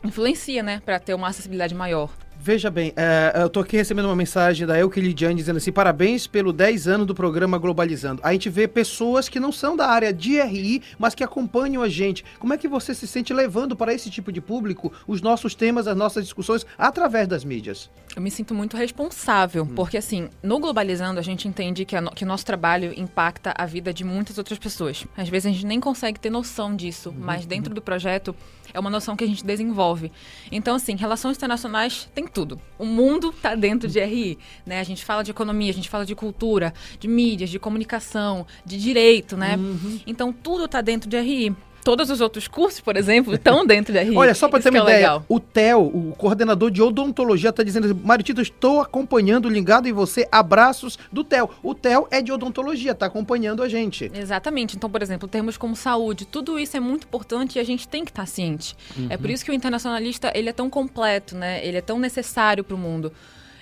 influencia, 0.05 0.63
né, 0.63 0.81
para 0.85 0.99
ter 0.99 1.15
uma 1.15 1.29
acessibilidade 1.29 1.75
maior. 1.75 2.11
Veja 2.45 2.69
bem, 2.73 2.93
é, 2.97 3.33
eu 3.41 3.49
tô 3.49 3.61
aqui 3.61 3.77
recebendo 3.77 4.07
uma 4.07 4.17
mensagem 4.17 4.67
da 4.67 4.77
Elke 4.77 5.01
Lidiane 5.01 5.37
dizendo 5.37 5.59
assim: 5.59 5.71
parabéns 5.71 6.27
pelo 6.27 6.53
10 6.53 6.89
anos 6.89 7.07
do 7.07 7.15
programa 7.15 7.57
Globalizando. 7.57 8.21
A 8.25 8.33
gente 8.33 8.51
vê 8.51 8.67
pessoas 8.67 9.29
que 9.29 9.39
não 9.39 9.53
são 9.53 9.77
da 9.77 9.87
área 9.87 10.13
de 10.13 10.41
RI, 10.43 10.83
mas 10.99 11.15
que 11.15 11.23
acompanham 11.23 11.85
a 11.85 11.89
gente. 11.89 12.25
Como 12.41 12.53
é 12.53 12.59
que 12.59 12.67
você 12.67 12.95
se 12.97 13.07
sente 13.07 13.33
levando 13.33 13.77
para 13.77 13.95
esse 13.95 14.11
tipo 14.11 14.33
de 14.33 14.41
público 14.41 14.93
os 15.07 15.23
nossos 15.23 15.55
temas, 15.55 15.87
as 15.87 15.97
nossas 15.97 16.25
discussões 16.25 16.67
através 16.77 17.29
das 17.29 17.45
mídias? 17.45 17.89
Eu 18.17 18.21
me 18.21 18.31
sinto 18.31 18.53
muito 18.57 18.77
responsável, 18.77 19.63
Hum. 19.63 19.75
porque 19.77 19.97
assim, 19.97 20.29
no 20.43 20.59
Globalizando 20.59 21.21
a 21.21 21.23
gente 21.23 21.47
entende 21.47 21.85
que, 21.85 21.95
a 21.95 22.01
no- 22.01 22.11
que 22.11 22.25
o 22.25 22.27
nosso 22.27 22.45
trabalho 22.45 22.93
impacta 22.97 23.55
a 23.57 23.67
vida 23.67 23.95
de 23.95 24.03
muitas 24.03 24.37
outras 24.37 24.59
pessoas. 24.59 25.07
Às 25.17 25.29
vezes 25.29 25.47
a 25.47 25.51
gente 25.51 25.65
nem 25.65 25.79
consegue 25.79 26.19
ter 26.19 26.29
noção 26.31 26.75
disso, 26.75 27.11
Uhum, 27.11 27.17
mas 27.21 27.47
dentro 27.47 27.73
do 27.73 27.81
projeto 27.81 28.35
é 28.73 28.81
uma 28.81 28.91
noção 28.91 29.17
que 29.17 29.25
a 29.25 29.27
gente 29.27 29.45
desenvolve. 29.45 30.11
Então, 30.51 30.75
assim, 30.75 30.97
relações 30.97 31.37
internacionais 31.37 32.09
tem 32.15 32.27
tudo. 32.27 32.61
O 32.79 32.85
mundo 32.85 33.33
tá 33.33 33.55
dentro 33.55 33.89
de 33.89 34.03
RI, 34.05 34.39
né? 34.65 34.81
A 34.81 34.85
gente 34.85 35.05
fala 35.05 35.23
de 35.23 35.31
economia, 35.31 35.71
a 35.71 35.75
gente 35.75 35.89
fala 35.89 36.05
de 36.05 36.15
cultura, 36.15 36.73
de 36.99 37.09
mídias, 37.09 37.51
de 37.51 37.59
comunicação, 37.59 38.47
de 38.65 38.79
direito, 38.79 39.37
né? 39.37 39.57
Uhum. 39.57 40.01
Então, 40.07 40.33
tudo 40.33 40.67
tá 40.69 40.81
dentro 40.81 41.09
de 41.09 41.19
RI. 41.21 41.55
Todos 41.85 42.11
os 42.11 42.21
outros 42.21 42.47
cursos, 42.47 42.81
por 42.81 42.97
exemplo, 42.97 43.35
estão 43.35 43.65
dentro 43.67 43.93
de 43.93 44.01
RI. 44.01 44.17
Olha, 44.17 44.35
só 44.35 44.49
para 44.49 44.63
ter 44.63 44.71
uma 44.71 44.85
que 44.85 44.91
é 44.91 44.95
ideia, 44.95 44.99
legal. 44.99 45.27
o 45.29 45.41
Theo, 45.41 45.81
o 45.81 46.15
coordenador 46.17 46.71
de 46.71 46.81
odontologia, 46.81 47.51
está 47.51 47.63
dizendo 47.63 47.87
assim, 47.87 48.01
Maritito, 48.05 48.41
estou 48.41 48.81
acompanhando, 48.81 49.49
ligado 49.49 49.89
em 49.89 49.93
você, 49.93 50.27
abraços 50.31 50.99
do 51.11 51.25
Theo. 51.25 51.51
O 51.63 51.75
Theo 51.75 52.07
é 52.11 52.23
de 52.23 52.33
odontologia, 52.33 52.95
tá 52.95 53.07
acompanhando 53.07 53.63
a 53.63 53.69
gente. 53.69 54.11
Exatamente. 54.15 54.77
Então, 54.77 54.89
por 54.89 55.03
exemplo, 55.03 55.29
termos 55.29 55.57
como 55.57 55.75
saúde, 55.75 56.25
tudo 56.25 56.59
isso 56.59 56.77
é 56.77 56.81
muito 56.81 57.05
importante 57.05 57.57
e 57.57 57.61
a 57.61 57.65
gente 57.65 57.89
tem 57.89 58.05
que 58.05 58.11
estar 58.11 58.27
ciente. 58.27 58.77
Uhum. 58.97 59.07
É 59.11 59.17
por 59.17 59.31
isso 59.31 59.45
que 59.45 59.51
o 59.51 59.55
internacionalista 59.55 60.33
ele 60.35 60.49
é 60.49 60.53
tão 60.53 60.71
completo, 60.71 61.37
né? 61.37 61.65
Ele 61.67 61.79
é 61.79 61.83
tão 61.83 61.99
necessário 61.99 62.63
para 62.63 62.75
o 62.75 62.79
mundo. 62.79 63.13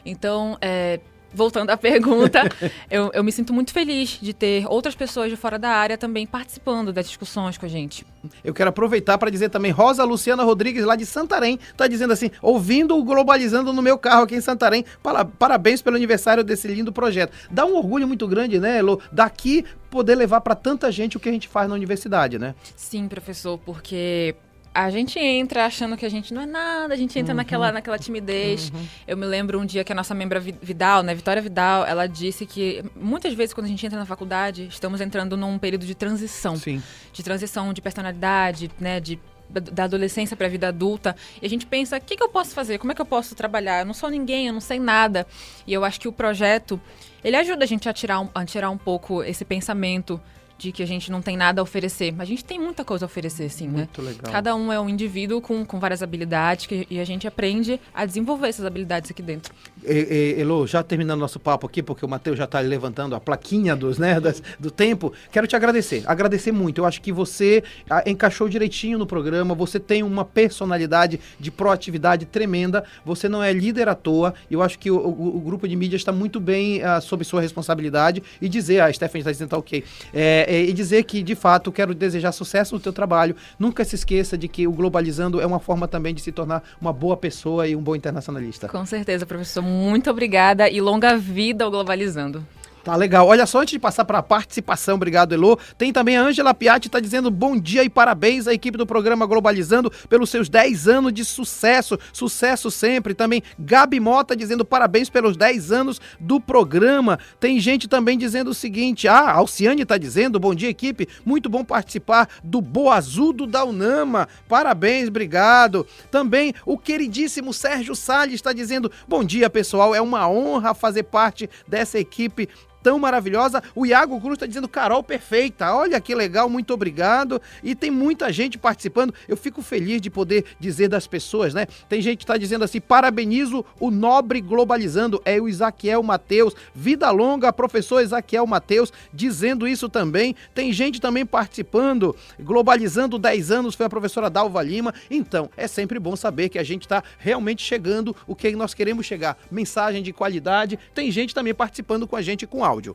Então, 0.04 0.56
é, 0.60 1.00
voltando 1.32 1.70
à 1.70 1.76
pergunta, 1.76 2.42
eu, 2.90 3.10
eu 3.12 3.22
me 3.24 3.30
sinto 3.32 3.52
muito 3.52 3.72
feliz 3.72 4.18
de 4.20 4.32
ter 4.32 4.66
outras 4.68 4.94
pessoas 4.94 5.30
de 5.30 5.36
fora 5.36 5.58
da 5.58 5.70
área 5.70 5.96
também 5.96 6.26
participando 6.26 6.92
das 6.92 7.06
discussões 7.06 7.56
com 7.56 7.66
a 7.66 7.68
gente. 7.68 8.04
Eu 8.44 8.52
quero 8.52 8.70
aproveitar 8.70 9.16
para 9.18 9.30
dizer 9.30 9.48
também, 9.48 9.70
Rosa 9.70 10.04
Luciana 10.04 10.42
Rodrigues, 10.42 10.84
lá 10.84 10.96
de 10.96 11.06
Santarém, 11.06 11.58
tá 11.76 11.86
dizendo 11.86 12.12
assim, 12.12 12.30
ouvindo 12.42 12.96
o 12.96 13.04
Globalizando 13.04 13.72
no 13.72 13.80
meu 13.82 13.96
carro 13.96 14.22
aqui 14.24 14.34
em 14.34 14.40
Santarém, 14.40 14.84
para- 15.02 15.24
parabéns 15.24 15.80
pelo 15.82 15.96
aniversário 15.96 16.42
desse 16.44 16.68
lindo 16.68 16.92
projeto. 16.92 17.32
Dá 17.50 17.64
um 17.64 17.76
orgulho 17.76 18.06
muito 18.06 18.26
grande, 18.26 18.58
né, 18.58 18.78
Elo? 18.78 19.00
Daqui 19.12 19.64
poder 19.90 20.14
levar 20.14 20.40
para 20.40 20.54
tanta 20.54 20.90
gente 20.92 21.16
o 21.16 21.20
que 21.20 21.28
a 21.28 21.32
gente 21.32 21.48
faz 21.48 21.68
na 21.68 21.74
universidade, 21.74 22.38
né? 22.38 22.54
Sim, 22.76 23.08
professor, 23.08 23.58
porque 23.58 24.34
a 24.72 24.88
gente 24.90 25.18
entra 25.18 25.66
achando 25.66 25.96
que 25.96 26.06
a 26.06 26.08
gente 26.08 26.32
não 26.32 26.42
é 26.42 26.46
nada, 26.46 26.94
a 26.94 26.96
gente 26.96 27.18
entra 27.18 27.32
Uhum. 27.32 27.36
naquela, 27.38 27.72
naquela 27.72 27.98
timidez. 27.98 28.72
Eu 29.06 29.16
me 29.16 29.26
lembro 29.26 29.58
um 29.58 29.66
dia 29.66 29.82
que 29.82 29.92
a 29.92 29.94
nossa 29.94 30.14
membra 30.14 30.38
Vi- 30.38 30.54
Vidal, 30.62 31.02
né, 31.02 31.14
Vitória 31.14 31.42
Vidal, 31.42 31.84
ela 31.84 32.06
disse 32.06 32.46
que 32.46 32.84
muitas 32.94 33.34
vezes 33.34 33.52
quando 33.52 33.66
a 33.66 33.68
gente 33.68 33.84
entra 33.84 33.98
na 33.98 34.06
faculdade, 34.06 34.68
estamos 34.70 35.00
entrando 35.00 35.36
num 35.36 35.58
período 35.58 35.84
de 35.84 35.94
transição. 35.94 36.56
Sim. 36.56 36.80
De 37.12 37.22
transição 37.22 37.72
de 37.72 37.82
personalidade, 37.82 38.70
né, 38.78 39.00
de 39.00 39.18
da 39.52 39.82
adolescência 39.82 40.36
para 40.36 40.46
a 40.46 40.48
vida 40.48 40.68
adulta, 40.68 41.16
e 41.42 41.44
a 41.44 41.48
gente 41.50 41.66
pensa, 41.66 41.96
o 41.96 42.00
que, 42.00 42.14
que 42.16 42.22
eu 42.22 42.28
posso 42.28 42.54
fazer? 42.54 42.78
Como 42.78 42.92
é 42.92 42.94
que 42.94 43.00
eu 43.02 43.04
posso 43.04 43.34
trabalhar? 43.34 43.80
Eu 43.80 43.84
não 43.84 43.92
sou 43.92 44.08
ninguém, 44.08 44.46
eu 44.46 44.52
não 44.52 44.60
sei 44.60 44.78
nada. 44.78 45.26
E 45.66 45.72
eu 45.72 45.84
acho 45.84 45.98
que 45.98 46.06
o 46.06 46.12
projeto, 46.12 46.80
ele 47.24 47.34
ajuda 47.34 47.64
a 47.64 47.66
gente 47.66 47.88
a 47.88 47.92
tirar 47.92 48.20
um, 48.20 48.28
a 48.32 48.44
tirar 48.44 48.70
um 48.70 48.78
pouco 48.78 49.24
esse 49.24 49.44
pensamento 49.44 50.20
de 50.60 50.72
que 50.72 50.82
a 50.82 50.86
gente 50.86 51.10
não 51.10 51.22
tem 51.22 51.38
nada 51.38 51.60
a 51.60 51.62
oferecer. 51.62 52.14
A 52.18 52.24
gente 52.26 52.44
tem 52.44 52.58
muita 52.58 52.84
coisa 52.84 53.04
a 53.04 53.06
oferecer, 53.06 53.48
sim, 53.48 53.66
né? 53.66 53.78
Muito 53.78 54.02
legal. 54.02 54.30
Cada 54.30 54.54
um 54.54 54.70
é 54.70 54.78
um 54.78 54.88
indivíduo 54.90 55.40
com, 55.40 55.64
com 55.64 55.80
várias 55.80 56.02
habilidades 56.02 56.66
que, 56.66 56.86
e 56.90 57.00
a 57.00 57.04
gente 57.06 57.26
aprende 57.26 57.80
a 57.94 58.04
desenvolver 58.04 58.48
essas 58.48 58.66
habilidades 58.66 59.10
aqui 59.10 59.22
dentro. 59.22 59.54
E, 59.82 60.34
e, 60.36 60.40
Elo, 60.40 60.66
já 60.66 60.82
terminando 60.82 61.18
nosso 61.18 61.40
papo 61.40 61.66
aqui, 61.66 61.82
porque 61.82 62.04
o 62.04 62.08
Matheus 62.08 62.36
já 62.36 62.44
está 62.44 62.60
levantando 62.60 63.14
a 63.14 63.20
plaquinha 63.20 63.74
dos, 63.74 63.96
né, 63.98 64.20
das- 64.20 64.42
do 64.58 64.70
tempo, 64.70 65.14
quero 65.32 65.46
te 65.46 65.56
agradecer. 65.56 66.02
Agradecer 66.06 66.52
muito. 66.52 66.82
Eu 66.82 66.84
acho 66.84 67.00
que 67.00 67.10
você 67.10 67.64
ah, 67.88 68.02
encaixou 68.06 68.46
direitinho 68.46 68.98
no 68.98 69.06
programa, 69.06 69.54
você 69.54 69.80
tem 69.80 70.02
uma 70.02 70.24
personalidade 70.26 71.18
de 71.38 71.50
proatividade 71.50 72.26
tremenda, 72.26 72.84
você 73.04 73.28
não 73.30 73.42
é 73.42 73.50
líder 73.52 73.88
à 73.88 73.94
toa, 73.94 74.34
e 74.50 74.54
eu 74.54 74.62
acho 74.62 74.78
que 74.78 74.90
o, 74.90 74.98
o- 74.98 75.36
o 75.38 75.40
grupo 75.40 75.66
de 75.66 75.74
mídia 75.74 75.96
está 75.96 76.12
muito 76.12 76.38
bem 76.38 76.82
ah, 76.82 77.00
sob 77.00 77.24
sua 77.24 77.40
responsabilidade 77.40 78.22
e 78.42 78.48
dizer, 78.48 78.80
a 78.82 78.92
Stephanie 78.92 79.20
está 79.22 79.30
dizendo, 79.32 79.48
tá 79.48 79.56
ok, 79.56 79.82
é, 80.12 80.46
é, 80.50 80.62
e 80.62 80.72
dizer 80.72 81.04
que, 81.04 81.22
de 81.22 81.36
fato, 81.36 81.70
quero 81.70 81.94
desejar 81.94 82.32
sucesso 82.32 82.74
no 82.74 82.80
teu 82.80 82.92
trabalho. 82.92 83.36
Nunca 83.56 83.84
se 83.84 83.94
esqueça 83.94 84.36
de 84.36 84.48
que 84.48 84.66
o 84.66 84.72
Globalizando 84.72 85.40
é 85.40 85.46
uma 85.46 85.60
forma 85.60 85.86
também 85.86 86.12
de 86.12 86.20
se 86.20 86.32
tornar 86.32 86.64
uma 86.80 86.92
boa 86.92 87.16
pessoa 87.16 87.68
e 87.68 87.76
um 87.76 87.80
bom 87.80 87.94
internacionalista. 87.94 88.66
Com 88.66 88.84
certeza, 88.84 89.24
professor. 89.24 89.62
Muito 89.62 90.10
obrigada 90.10 90.68
e 90.68 90.80
longa 90.80 91.16
vida 91.16 91.64
ao 91.64 91.70
Globalizando. 91.70 92.44
Tá 92.82 92.96
legal. 92.96 93.26
Olha 93.26 93.44
só, 93.44 93.60
antes 93.60 93.72
de 93.72 93.78
passar 93.78 94.04
para 94.04 94.18
a 94.18 94.22
participação, 94.22 94.94
obrigado, 94.94 95.34
Elô. 95.34 95.58
Tem 95.76 95.92
também 95.92 96.16
a 96.16 96.22
Ângela 96.22 96.54
Piatti, 96.54 96.88
tá 96.88 96.98
dizendo 96.98 97.30
bom 97.30 97.58
dia 97.58 97.84
e 97.84 97.90
parabéns 97.90 98.48
à 98.48 98.54
equipe 98.54 98.78
do 98.78 98.86
programa 98.86 99.26
Globalizando 99.26 99.90
pelos 100.08 100.30
seus 100.30 100.48
10 100.48 100.88
anos 100.88 101.12
de 101.12 101.24
sucesso. 101.24 101.98
Sucesso 102.12 102.70
sempre. 102.70 103.12
Também 103.12 103.42
Gabi 103.58 104.00
Mota 104.00 104.34
dizendo 104.34 104.64
parabéns 104.64 105.10
pelos 105.10 105.36
10 105.36 105.72
anos 105.72 106.00
do 106.18 106.40
programa. 106.40 107.18
Tem 107.38 107.60
gente 107.60 107.86
também 107.86 108.16
dizendo 108.16 108.50
o 108.50 108.54
seguinte: 108.54 109.06
ah, 109.06 109.32
Alciane 109.32 109.84
tá 109.84 109.98
dizendo, 109.98 110.40
bom 110.40 110.54
dia, 110.54 110.70
equipe. 110.70 111.06
Muito 111.24 111.50
bom 111.50 111.62
participar 111.62 112.28
do 112.42 112.62
Boazudo 112.62 113.46
da 113.46 113.62
Unama. 113.62 114.26
Parabéns, 114.48 115.08
obrigado. 115.08 115.86
Também 116.10 116.54
o 116.64 116.78
queridíssimo 116.78 117.52
Sérgio 117.52 117.94
Salles 117.94 118.36
está 118.36 118.54
dizendo: 118.54 118.90
bom 119.06 119.22
dia, 119.22 119.50
pessoal. 119.50 119.94
É 119.94 120.00
uma 120.00 120.26
honra 120.28 120.72
fazer 120.72 121.02
parte 121.02 121.48
dessa 121.68 121.98
equipe 121.98 122.48
tão 122.82 122.98
maravilhosa. 122.98 123.62
O 123.74 123.86
Iago 123.86 124.20
Cruz 124.20 124.34
está 124.34 124.46
dizendo 124.46 124.68
Carol 124.68 125.02
perfeita. 125.02 125.74
Olha 125.74 126.00
que 126.00 126.14
legal, 126.14 126.48
muito 126.48 126.72
obrigado. 126.72 127.40
E 127.62 127.74
tem 127.74 127.90
muita 127.90 128.32
gente 128.32 128.58
participando. 128.58 129.14
Eu 129.28 129.36
fico 129.36 129.62
feliz 129.62 130.00
de 130.00 130.10
poder 130.10 130.44
dizer 130.58 130.88
das 130.88 131.06
pessoas, 131.06 131.54
né? 131.54 131.66
Tem 131.88 132.00
gente 132.00 132.18
que 132.18 132.24
está 132.24 132.36
dizendo 132.36 132.64
assim: 132.64 132.80
parabenizo 132.80 133.64
o 133.78 133.90
nobre 133.90 134.40
globalizando. 134.40 135.20
É 135.24 135.40
o 135.40 135.48
Isaquiel 135.48 136.02
Mateus. 136.02 136.54
Vida 136.74 137.10
longa, 137.10 137.52
professor 137.52 138.02
Isaquiel 138.02 138.46
Mateus, 138.46 138.92
dizendo 139.12 139.66
isso 139.66 139.88
também. 139.88 140.34
Tem 140.54 140.72
gente 140.72 141.00
também 141.00 141.26
participando. 141.26 142.14
Globalizando 142.38 143.18
10 143.18 143.50
anos 143.50 143.74
foi 143.74 143.86
a 143.86 143.90
professora 143.90 144.30
Dalva 144.30 144.62
Lima. 144.62 144.94
Então, 145.10 145.50
é 145.56 145.66
sempre 145.66 145.98
bom 145.98 146.16
saber 146.16 146.48
que 146.48 146.58
a 146.58 146.62
gente 146.62 146.82
está 146.82 147.02
realmente 147.18 147.62
chegando 147.62 148.14
o 148.26 148.34
que 148.34 148.50
nós 148.52 148.74
queremos 148.74 149.06
chegar. 149.06 149.36
Mensagem 149.50 150.02
de 150.02 150.12
qualidade. 150.12 150.78
Tem 150.94 151.10
gente 151.10 151.34
também 151.34 151.54
participando 151.54 152.06
com 152.06 152.16
a 152.16 152.22
gente 152.22 152.46
com 152.46 152.64
áudio. 152.70 152.94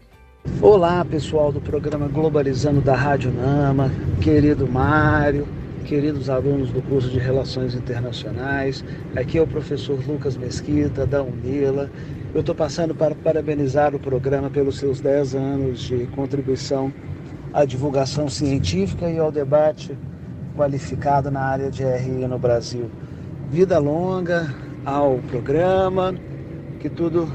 Olá, 0.61 1.03
pessoal 1.03 1.51
do 1.51 1.59
programa 1.59 2.07
Globalizando 2.07 2.79
da 2.79 2.95
Rádio 2.95 3.29
Nama, 3.29 3.91
querido 4.21 4.65
Mário, 4.65 5.45
queridos 5.83 6.29
alunos 6.29 6.71
do 6.71 6.81
curso 6.81 7.09
de 7.09 7.19
Relações 7.19 7.75
Internacionais. 7.75 8.85
Aqui 9.17 9.37
é 9.37 9.41
o 9.41 9.47
professor 9.47 9.99
Lucas 10.07 10.37
Mesquita, 10.37 11.05
da 11.05 11.21
Unila. 11.21 11.91
Eu 12.33 12.39
estou 12.39 12.55
passando 12.55 12.95
para 12.95 13.13
parabenizar 13.15 13.93
o 13.93 13.99
programa 13.99 14.49
pelos 14.49 14.77
seus 14.77 15.01
10 15.01 15.35
anos 15.35 15.81
de 15.81 16.07
contribuição 16.15 16.93
à 17.53 17.65
divulgação 17.65 18.29
científica 18.29 19.09
e 19.09 19.19
ao 19.19 19.29
debate 19.29 19.97
qualificado 20.55 21.29
na 21.29 21.41
área 21.41 21.69
de 21.69 21.83
RI 21.83 22.25
no 22.27 22.39
Brasil. 22.39 22.89
Vida 23.51 23.77
longa 23.77 24.55
ao 24.85 25.17
programa, 25.29 26.15
que 26.79 26.89
tudo 26.89 27.27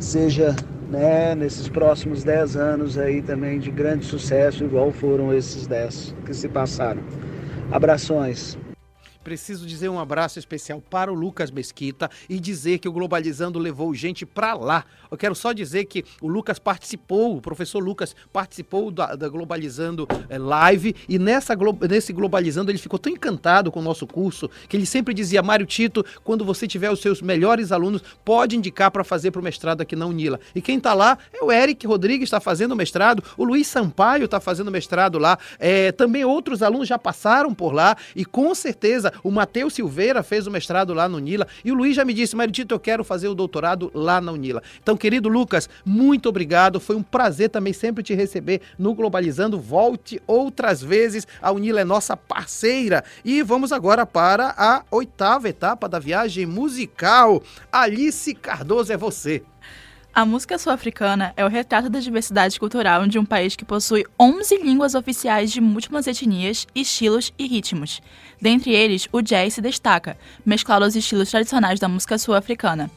seja 0.00 0.56
né, 0.88 1.34
nesses 1.34 1.68
próximos 1.68 2.24
10 2.24 2.56
anos 2.56 2.98
aí 2.98 3.22
também 3.22 3.58
de 3.58 3.70
grande 3.70 4.04
sucesso, 4.04 4.64
igual 4.64 4.90
foram 4.92 5.32
esses 5.34 5.66
10 5.66 6.14
que 6.24 6.34
se 6.34 6.48
passaram. 6.48 7.02
Abrações. 7.70 8.58
Preciso 9.22 9.66
dizer 9.66 9.88
um 9.88 9.98
abraço 9.98 10.38
especial 10.38 10.80
para 10.80 11.12
o 11.12 11.14
Lucas 11.14 11.50
Mesquita 11.50 12.10
e 12.28 12.38
dizer 12.38 12.78
que 12.78 12.88
o 12.88 12.92
Globalizando 12.92 13.58
levou 13.58 13.94
gente 13.94 14.24
para 14.24 14.54
lá. 14.54 14.84
Eu 15.10 15.18
quero 15.18 15.34
só 15.34 15.52
dizer 15.52 15.84
que 15.86 16.04
o 16.20 16.28
Lucas 16.28 16.58
participou, 16.58 17.36
o 17.36 17.40
professor 17.40 17.82
Lucas 17.82 18.14
participou 18.32 18.90
da, 18.90 19.14
da 19.14 19.28
Globalizando 19.28 20.06
eh, 20.28 20.38
Live 20.38 20.94
e 21.08 21.18
nessa, 21.18 21.54
nesse 21.88 22.12
Globalizando 22.12 22.70
ele 22.70 22.78
ficou 22.78 22.98
tão 22.98 23.12
encantado 23.12 23.70
com 23.70 23.80
o 23.80 23.82
nosso 23.82 24.06
curso 24.06 24.48
que 24.68 24.76
ele 24.76 24.86
sempre 24.86 25.12
dizia: 25.12 25.42
Mário 25.42 25.66
Tito, 25.66 26.04
quando 26.24 26.44
você 26.44 26.66
tiver 26.66 26.90
os 26.90 27.00
seus 27.00 27.20
melhores 27.20 27.72
alunos, 27.72 28.02
pode 28.24 28.56
indicar 28.56 28.90
para 28.90 29.04
fazer 29.04 29.30
para 29.30 29.40
o 29.40 29.44
mestrado 29.44 29.80
aqui 29.80 29.96
na 29.96 30.06
Unila. 30.06 30.40
E 30.54 30.62
quem 30.62 30.78
está 30.78 30.94
lá 30.94 31.18
é 31.32 31.44
o 31.44 31.52
Eric 31.52 31.86
Rodrigues, 31.86 32.24
está 32.28 32.40
fazendo 32.40 32.76
mestrado, 32.76 33.22
o 33.36 33.44
Luiz 33.44 33.66
Sampaio 33.66 34.24
está 34.24 34.40
fazendo 34.40 34.70
mestrado 34.70 35.18
lá, 35.18 35.38
é, 35.58 35.92
também 35.92 36.24
outros 36.24 36.62
alunos 36.62 36.88
já 36.88 36.98
passaram 36.98 37.52
por 37.52 37.72
lá 37.72 37.96
e 38.14 38.24
com 38.24 38.54
certeza 38.54 39.12
o 39.22 39.30
Matheus 39.30 39.74
Silveira 39.74 40.22
fez 40.22 40.46
o 40.46 40.50
mestrado 40.50 40.92
lá 40.94 41.08
no 41.08 41.16
Unila. 41.16 41.46
E 41.64 41.72
o 41.72 41.74
Luiz 41.74 41.96
já 41.96 42.04
me 42.04 42.14
disse, 42.14 42.36
Maritito, 42.36 42.74
eu 42.74 42.80
quero 42.80 43.04
fazer 43.04 43.28
o 43.28 43.34
doutorado 43.34 43.90
lá 43.94 44.20
na 44.20 44.32
Unila. 44.32 44.62
Então, 44.82 44.96
querido 44.96 45.28
Lucas, 45.28 45.68
muito 45.84 46.28
obrigado. 46.28 46.80
Foi 46.80 46.96
um 46.96 47.02
prazer 47.02 47.50
também 47.50 47.72
sempre 47.72 48.02
te 48.02 48.14
receber 48.14 48.60
no 48.78 48.94
Globalizando. 48.94 49.58
Volte 49.58 50.20
outras 50.26 50.82
vezes. 50.82 51.26
A 51.40 51.50
Unila 51.50 51.80
é 51.80 51.84
nossa 51.84 52.16
parceira. 52.16 53.04
E 53.24 53.42
vamos 53.42 53.72
agora 53.72 54.04
para 54.06 54.54
a 54.56 54.82
oitava 54.90 55.48
etapa 55.48 55.88
da 55.88 55.98
viagem 55.98 56.46
musical. 56.46 57.42
Alice 57.70 58.34
Cardoso 58.34 58.92
é 58.92 58.96
você. 58.96 59.42
A 60.18 60.24
música 60.24 60.58
sul-africana 60.58 61.32
é 61.36 61.44
o 61.44 61.48
retrato 61.48 61.88
da 61.88 62.00
diversidade 62.00 62.58
cultural 62.58 63.06
de 63.06 63.20
um 63.20 63.24
país 63.24 63.54
que 63.54 63.64
possui 63.64 64.04
11 64.18 64.56
línguas 64.56 64.96
oficiais 64.96 65.52
de 65.52 65.60
múltiplas 65.60 66.08
etnias, 66.08 66.66
estilos 66.74 67.32
e 67.38 67.46
ritmos. 67.46 68.02
Dentre 68.42 68.72
eles, 68.72 69.06
o 69.12 69.22
jazz 69.22 69.54
se 69.54 69.60
destaca, 69.60 70.18
mesclado 70.44 70.84
aos 70.84 70.96
estilos 70.96 71.30
tradicionais 71.30 71.78
da 71.78 71.86
música 71.86 72.18
sul-africana. 72.18 72.90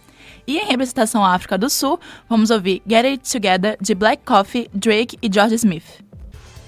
E 0.47 0.57
em 0.57 0.65
representação 0.65 1.23
à 1.23 1.35
África 1.35 1.59
do 1.59 1.69
Sul, 1.69 1.99
vamos 2.27 2.49
ouvir 2.49 2.81
Get 2.89 3.05
It 3.05 3.31
Together 3.31 3.77
de 3.79 3.93
Black 3.93 4.23
Coffee, 4.25 4.67
Drake 4.73 5.15
e 5.21 5.29
George 5.31 5.53
Smith. 5.53 6.01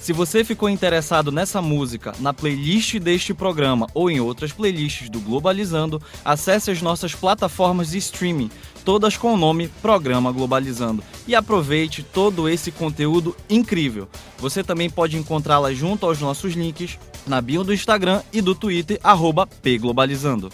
Se 0.03 0.11
você 0.11 0.43
ficou 0.43 0.69
interessado 0.69 1.31
nessa 1.31 1.61
música, 1.61 2.13
na 2.19 2.33
playlist 2.33 2.99
deste 2.99 3.33
programa 3.33 3.87
ou 3.93 4.11
em 4.11 4.19
outras 4.19 4.51
playlists 4.51 5.09
do 5.09 5.21
Globalizando, 5.21 6.01
acesse 6.25 6.69
as 6.69 6.81
nossas 6.81 7.15
plataformas 7.15 7.91
de 7.91 7.99
streaming, 7.99 8.51
todas 8.83 9.17
com 9.17 9.33
o 9.33 9.37
nome 9.37 9.67
Programa 9.81 10.31
Globalizando, 10.31 11.03
e 11.27 11.35
aproveite 11.35 12.03
todo 12.03 12.49
esse 12.49 12.71
conteúdo 12.71 13.35
incrível. 13.49 14.07
Você 14.37 14.63
também 14.63 14.89
pode 14.89 15.17
encontrá-la 15.17 15.73
junto 15.73 16.05
aos 16.05 16.19
nossos 16.19 16.53
links 16.53 16.99
na 17.25 17.41
bio 17.41 17.63
do 17.63 17.73
Instagram 17.73 18.21
e 18.31 18.41
do 18.41 18.53
Twitter, 18.53 18.99
pglobalizando. 19.61 20.51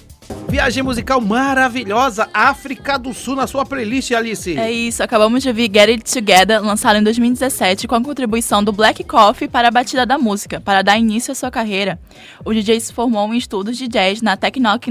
Viagem 0.47 0.81
musical 0.81 1.21
maravilhosa, 1.21 2.27
África 2.33 2.97
do 2.97 3.13
Sul 3.13 3.35
na 3.35 3.45
sua 3.45 3.65
playlist, 3.65 4.11
Alice. 4.11 4.57
É 4.57 4.71
isso, 4.71 5.03
acabamos 5.03 5.43
de 5.43 5.49
ouvir 5.49 5.69
Get 5.71 5.89
It 5.89 6.11
Together, 6.11 6.63
lançado 6.63 6.97
em 6.97 7.03
2017 7.03 7.87
com 7.87 7.95
a 7.95 8.03
contribuição 8.03 8.63
do 8.63 8.71
Black 8.71 9.03
Coffee 9.03 9.47
para 9.47 9.67
a 9.67 9.71
batida 9.71 10.05
da 10.05 10.17
música. 10.17 10.59
Para 10.59 10.81
dar 10.81 10.97
início 10.97 11.31
à 11.31 11.35
sua 11.35 11.51
carreira, 11.51 11.99
o 12.43 12.51
DJ 12.51 12.79
se 12.79 12.93
formou 12.93 13.31
em 13.31 13.37
estudos 13.37 13.77
de 13.77 13.87
jazz 13.87 14.21
na 14.21 14.35
Tecnoc 14.35 14.87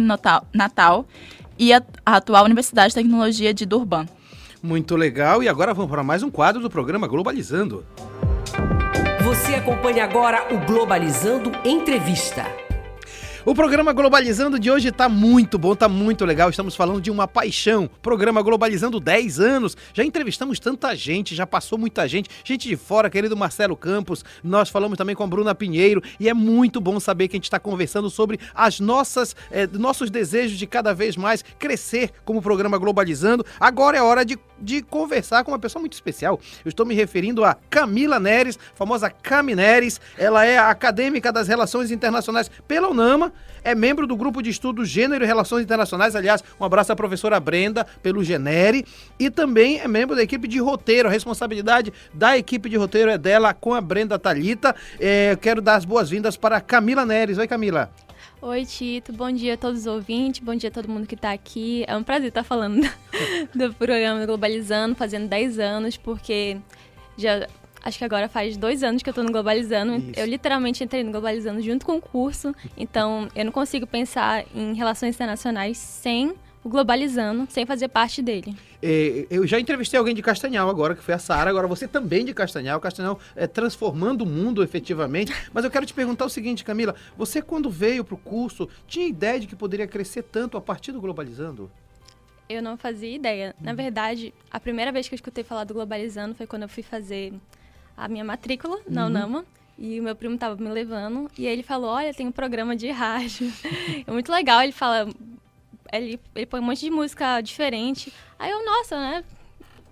Natal 0.52 1.06
e 1.58 1.72
a, 1.72 1.82
a 2.04 2.16
atual 2.16 2.44
Universidade 2.44 2.88
de 2.88 2.94
Tecnologia 2.94 3.52
de 3.52 3.66
Durban. 3.66 4.06
Muito 4.62 4.96
legal, 4.96 5.42
e 5.42 5.48
agora 5.48 5.72
vamos 5.74 5.90
para 5.90 6.02
mais 6.02 6.22
um 6.22 6.30
quadro 6.30 6.60
do 6.60 6.70
programa 6.70 7.06
Globalizando. 7.06 7.84
Você 9.22 9.54
acompanha 9.54 10.04
agora 10.04 10.54
o 10.54 10.66
Globalizando 10.66 11.52
Entrevista. 11.64 12.67
O 13.44 13.54
programa 13.54 13.92
Globalizando 13.92 14.58
de 14.58 14.68
hoje 14.68 14.90
tá 14.90 15.08
muito 15.08 15.58
bom, 15.58 15.74
tá 15.74 15.88
muito 15.88 16.24
legal. 16.24 16.50
Estamos 16.50 16.74
falando 16.74 17.00
de 17.00 17.08
uma 17.08 17.28
paixão. 17.28 17.88
Programa 18.02 18.42
Globalizando 18.42 18.98
10 18.98 19.38
anos. 19.38 19.76
Já 19.94 20.04
entrevistamos 20.04 20.58
tanta 20.58 20.94
gente, 20.96 21.36
já 21.36 21.46
passou 21.46 21.78
muita 21.78 22.06
gente, 22.08 22.28
gente 22.42 22.68
de 22.68 22.76
fora, 22.76 23.08
querido 23.08 23.36
Marcelo 23.36 23.76
Campos. 23.76 24.24
Nós 24.42 24.68
falamos 24.68 24.98
também 24.98 25.14
com 25.14 25.22
a 25.22 25.26
Bruna 25.26 25.54
Pinheiro 25.54 26.02
e 26.18 26.28
é 26.28 26.34
muito 26.34 26.80
bom 26.80 26.98
saber 26.98 27.28
que 27.28 27.36
a 27.36 27.38
gente 27.38 27.44
está 27.44 27.60
conversando 27.60 28.10
sobre 28.10 28.40
as 28.52 28.80
nossas 28.80 29.36
eh, 29.52 29.68
nossos 29.72 30.10
desejos 30.10 30.58
de 30.58 30.66
cada 30.66 30.92
vez 30.92 31.16
mais 31.16 31.44
crescer 31.58 32.10
como 32.24 32.42
programa 32.42 32.76
Globalizando. 32.76 33.46
Agora 33.60 33.96
é 33.96 34.02
hora 34.02 34.24
de, 34.24 34.36
de 34.60 34.82
conversar 34.82 35.44
com 35.44 35.50
uma 35.50 35.58
pessoa 35.58 35.80
muito 35.80 35.94
especial. 35.94 36.40
Eu 36.64 36.68
estou 36.68 36.86
me 36.86 36.94
referindo 36.94 37.44
a 37.44 37.56
Camila 37.68 38.18
Neres, 38.18 38.58
famosa 38.74 39.10
Cami 39.10 39.54
Neres. 39.54 40.00
Ela 40.16 40.44
é 40.44 40.58
acadêmica 40.58 41.32
das 41.32 41.48
Relações 41.48 41.90
Internacionais 41.90 42.50
pela 42.66 42.88
UNAMA 42.88 43.32
é 43.64 43.74
membro 43.74 44.06
do 44.06 44.16
grupo 44.16 44.42
de 44.42 44.50
estudos 44.50 44.88
Gênero 44.88 45.24
e 45.24 45.26
Relações 45.26 45.62
Internacionais. 45.62 46.16
Aliás, 46.16 46.42
um 46.58 46.64
abraço 46.64 46.92
à 46.92 46.96
professora 46.96 47.38
Brenda 47.38 47.86
pelo 48.02 48.24
Genere. 48.24 48.84
E 49.18 49.30
também 49.30 49.80
é 49.80 49.88
membro 49.88 50.16
da 50.16 50.22
equipe 50.22 50.48
de 50.48 50.58
roteiro. 50.58 51.08
A 51.08 51.10
responsabilidade 51.10 51.92
da 52.12 52.36
equipe 52.36 52.68
de 52.68 52.76
roteiro 52.76 53.10
é 53.10 53.18
dela 53.18 53.52
com 53.52 53.74
a 53.74 53.80
Brenda 53.80 54.18
Talita. 54.18 54.74
É, 54.98 55.36
quero 55.40 55.60
dar 55.60 55.76
as 55.76 55.84
boas-vindas 55.84 56.36
para 56.36 56.60
Camila 56.60 57.04
Neres. 57.04 57.38
Oi, 57.38 57.46
Camila. 57.46 57.90
Oi, 58.40 58.64
Tito. 58.64 59.12
Bom 59.12 59.32
dia 59.32 59.54
a 59.54 59.56
todos 59.56 59.80
os 59.80 59.86
ouvintes. 59.86 60.40
Bom 60.40 60.54
dia 60.54 60.68
a 60.68 60.72
todo 60.72 60.88
mundo 60.88 61.08
que 61.08 61.16
está 61.16 61.32
aqui. 61.32 61.84
É 61.88 61.96
um 61.96 62.04
prazer 62.04 62.28
estar 62.28 62.44
falando 62.44 62.88
do 63.52 63.74
programa 63.74 64.24
Globalizando, 64.24 64.94
fazendo 64.94 65.28
10 65.28 65.58
anos, 65.58 65.96
porque 65.96 66.56
já 67.16 67.48
Acho 67.82 67.98
que 67.98 68.04
agora 68.04 68.28
faz 68.28 68.56
dois 68.56 68.82
anos 68.82 69.02
que 69.02 69.10
eu 69.10 69.14
tô 69.14 69.22
no 69.22 69.32
Globalizando. 69.32 69.96
Isso. 69.96 70.12
Eu 70.16 70.26
literalmente 70.26 70.82
entrei 70.84 71.02
no 71.02 71.10
Globalizando 71.10 71.60
junto 71.62 71.86
com 71.86 71.96
o 71.96 72.00
curso. 72.00 72.54
Então, 72.76 73.28
eu 73.34 73.44
não 73.44 73.52
consigo 73.52 73.86
pensar 73.86 74.44
em 74.54 74.74
relações 74.74 75.14
internacionais 75.14 75.78
sem 75.78 76.34
o 76.62 76.68
Globalizando, 76.68 77.46
sem 77.50 77.64
fazer 77.64 77.88
parte 77.88 78.20
dele. 78.20 78.56
É, 78.82 79.26
eu 79.30 79.46
já 79.46 79.58
entrevistei 79.58 79.98
alguém 79.98 80.14
de 80.14 80.22
Castanhal 80.22 80.68
agora, 80.68 80.94
que 80.94 81.02
foi 81.02 81.14
a 81.14 81.18
Sara. 81.18 81.50
Agora 81.50 81.66
você 81.66 81.86
também 81.86 82.24
de 82.24 82.34
Castanhal. 82.34 82.80
Castanhal 82.80 83.18
é 83.36 83.46
transformando 83.46 84.22
o 84.22 84.26
mundo 84.26 84.62
efetivamente. 84.62 85.32
Mas 85.52 85.64
eu 85.64 85.70
quero 85.70 85.86
te 85.86 85.94
perguntar 85.94 86.24
o 86.24 86.30
seguinte, 86.30 86.64
Camila. 86.64 86.94
Você, 87.16 87.40
quando 87.40 87.70
veio 87.70 88.04
para 88.04 88.14
o 88.14 88.18
curso, 88.18 88.68
tinha 88.86 89.06
ideia 89.06 89.38
de 89.40 89.46
que 89.46 89.56
poderia 89.56 89.86
crescer 89.86 90.22
tanto 90.22 90.56
a 90.56 90.60
partir 90.60 90.92
do 90.92 91.00
Globalizando? 91.00 91.70
Eu 92.48 92.62
não 92.62 92.76
fazia 92.76 93.14
ideia. 93.14 93.54
Na 93.60 93.74
verdade, 93.74 94.32
a 94.50 94.58
primeira 94.58 94.90
vez 94.90 95.06
que 95.06 95.14
eu 95.14 95.16
escutei 95.16 95.44
falar 95.44 95.64
do 95.64 95.74
Globalizando 95.74 96.34
foi 96.34 96.46
quando 96.46 96.62
eu 96.62 96.68
fui 96.68 96.82
fazer 96.82 97.34
a 97.96 98.08
minha 98.08 98.24
matrícula 98.24 98.78
na 98.88 99.02
uhum. 99.02 99.08
UNAMA. 99.08 99.44
E 99.78 100.00
o 100.00 100.02
meu 100.02 100.16
primo 100.16 100.36
tava 100.36 100.60
me 100.60 100.68
levando. 100.68 101.30
E 101.38 101.46
aí 101.46 101.52
ele 101.52 101.62
falou: 101.62 101.90
Olha, 101.90 102.12
tem 102.12 102.26
um 102.26 102.32
programa 102.32 102.74
de 102.74 102.90
rádio. 102.90 103.52
é 104.04 104.10
muito 104.10 104.32
legal. 104.32 104.62
Ele 104.62 104.72
fala. 104.72 105.08
Ele, 105.92 106.20
ele 106.34 106.46
põe 106.46 106.60
um 106.60 106.64
monte 106.64 106.80
de 106.80 106.90
música 106.90 107.40
diferente. 107.40 108.12
Aí 108.38 108.50
eu, 108.50 108.64
nossa, 108.64 108.98
né? 108.98 109.24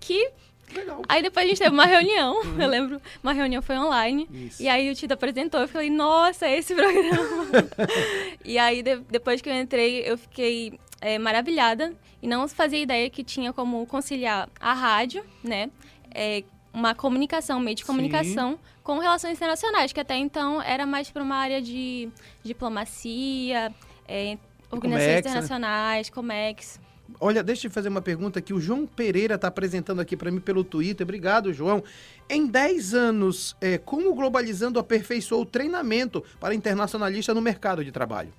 Que. 0.00 0.30
Legal. 0.74 1.02
Aí 1.08 1.22
depois 1.22 1.46
a 1.46 1.48
gente 1.48 1.58
teve 1.58 1.70
uma 1.70 1.86
reunião. 1.86 2.40
Uhum. 2.42 2.60
Eu 2.60 2.68
lembro, 2.68 3.02
uma 3.22 3.32
reunião 3.32 3.62
foi 3.62 3.78
online. 3.78 4.28
Isso. 4.30 4.62
E 4.62 4.68
aí 4.68 4.90
o 4.90 4.94
Tito 4.94 5.14
apresentou. 5.14 5.60
Eu 5.60 5.68
falei: 5.68 5.90
Nossa, 5.90 6.46
é 6.46 6.58
esse 6.58 6.74
programa. 6.74 7.46
e 8.44 8.58
aí 8.58 8.82
de, 8.82 8.96
depois 9.10 9.40
que 9.40 9.48
eu 9.48 9.54
entrei, 9.54 10.02
eu 10.04 10.18
fiquei 10.18 10.78
é, 11.00 11.18
maravilhada. 11.18 11.94
E 12.22 12.26
não 12.26 12.48
fazia 12.48 12.80
ideia 12.80 13.08
que 13.10 13.22
tinha 13.22 13.52
como 13.52 13.86
conciliar 13.86 14.48
a 14.58 14.72
rádio, 14.72 15.24
né? 15.44 15.70
É, 16.14 16.42
uma 16.76 16.94
comunicação, 16.94 17.58
meio 17.58 17.74
de 17.74 17.86
comunicação 17.86 18.52
Sim. 18.52 18.58
com 18.82 18.98
relações 18.98 19.32
internacionais, 19.32 19.94
que 19.94 20.00
até 20.00 20.14
então 20.16 20.60
era 20.60 20.84
mais 20.84 21.10
para 21.10 21.22
uma 21.22 21.36
área 21.36 21.62
de 21.62 22.10
diplomacia, 22.42 23.72
é, 24.06 24.36
organizações 24.70 25.06
Comex, 25.06 25.26
internacionais, 25.26 26.08
né? 26.08 26.14
Comex. 26.14 26.80
Olha, 27.20 27.42
deixa 27.42 27.66
eu 27.66 27.70
fazer 27.70 27.88
uma 27.88 28.02
pergunta 28.02 28.40
que 28.40 28.52
o 28.52 28.60
João 28.60 28.86
Pereira 28.86 29.36
está 29.36 29.48
apresentando 29.48 30.00
aqui 30.00 30.16
para 30.16 30.30
mim 30.30 30.40
pelo 30.40 30.64
Twitter. 30.64 31.04
Obrigado, 31.04 31.52
João. 31.52 31.82
Em 32.28 32.46
10 32.46 32.94
anos, 32.94 33.56
é, 33.60 33.78
como 33.78 34.10
o 34.10 34.14
Globalizando 34.14 34.78
aperfeiçoou 34.78 35.42
o 35.42 35.46
treinamento 35.46 36.24
para 36.40 36.54
internacionalista 36.54 37.32
no 37.32 37.40
mercado 37.40 37.84
de 37.84 37.92
trabalho? 37.92 38.32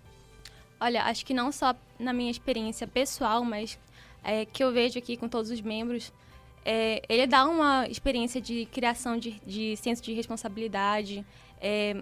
Olha, 0.80 1.03
acho 1.05 1.25
que 1.25 1.34
não 1.34 1.51
só 1.51 1.73
na 1.97 2.13
minha 2.13 2.30
experiência 2.30 2.86
pessoal, 2.86 3.43
mas 3.43 3.80
é, 4.23 4.45
que 4.45 4.63
eu 4.63 4.71
vejo 4.71 4.99
aqui 4.99 5.17
com 5.17 5.28
todos 5.28 5.49
os 5.49 5.61
membros, 5.61 6.13
é, 6.63 7.01
ele 7.07 7.25
dá 7.25 7.45
uma 7.45 7.88
experiência 7.88 8.41
de 8.41 8.65
criação 8.65 9.17
de, 9.17 9.41
de 9.45 9.75
senso 9.78 10.03
de 10.03 10.13
responsabilidade, 10.13 11.25
é, 11.61 11.95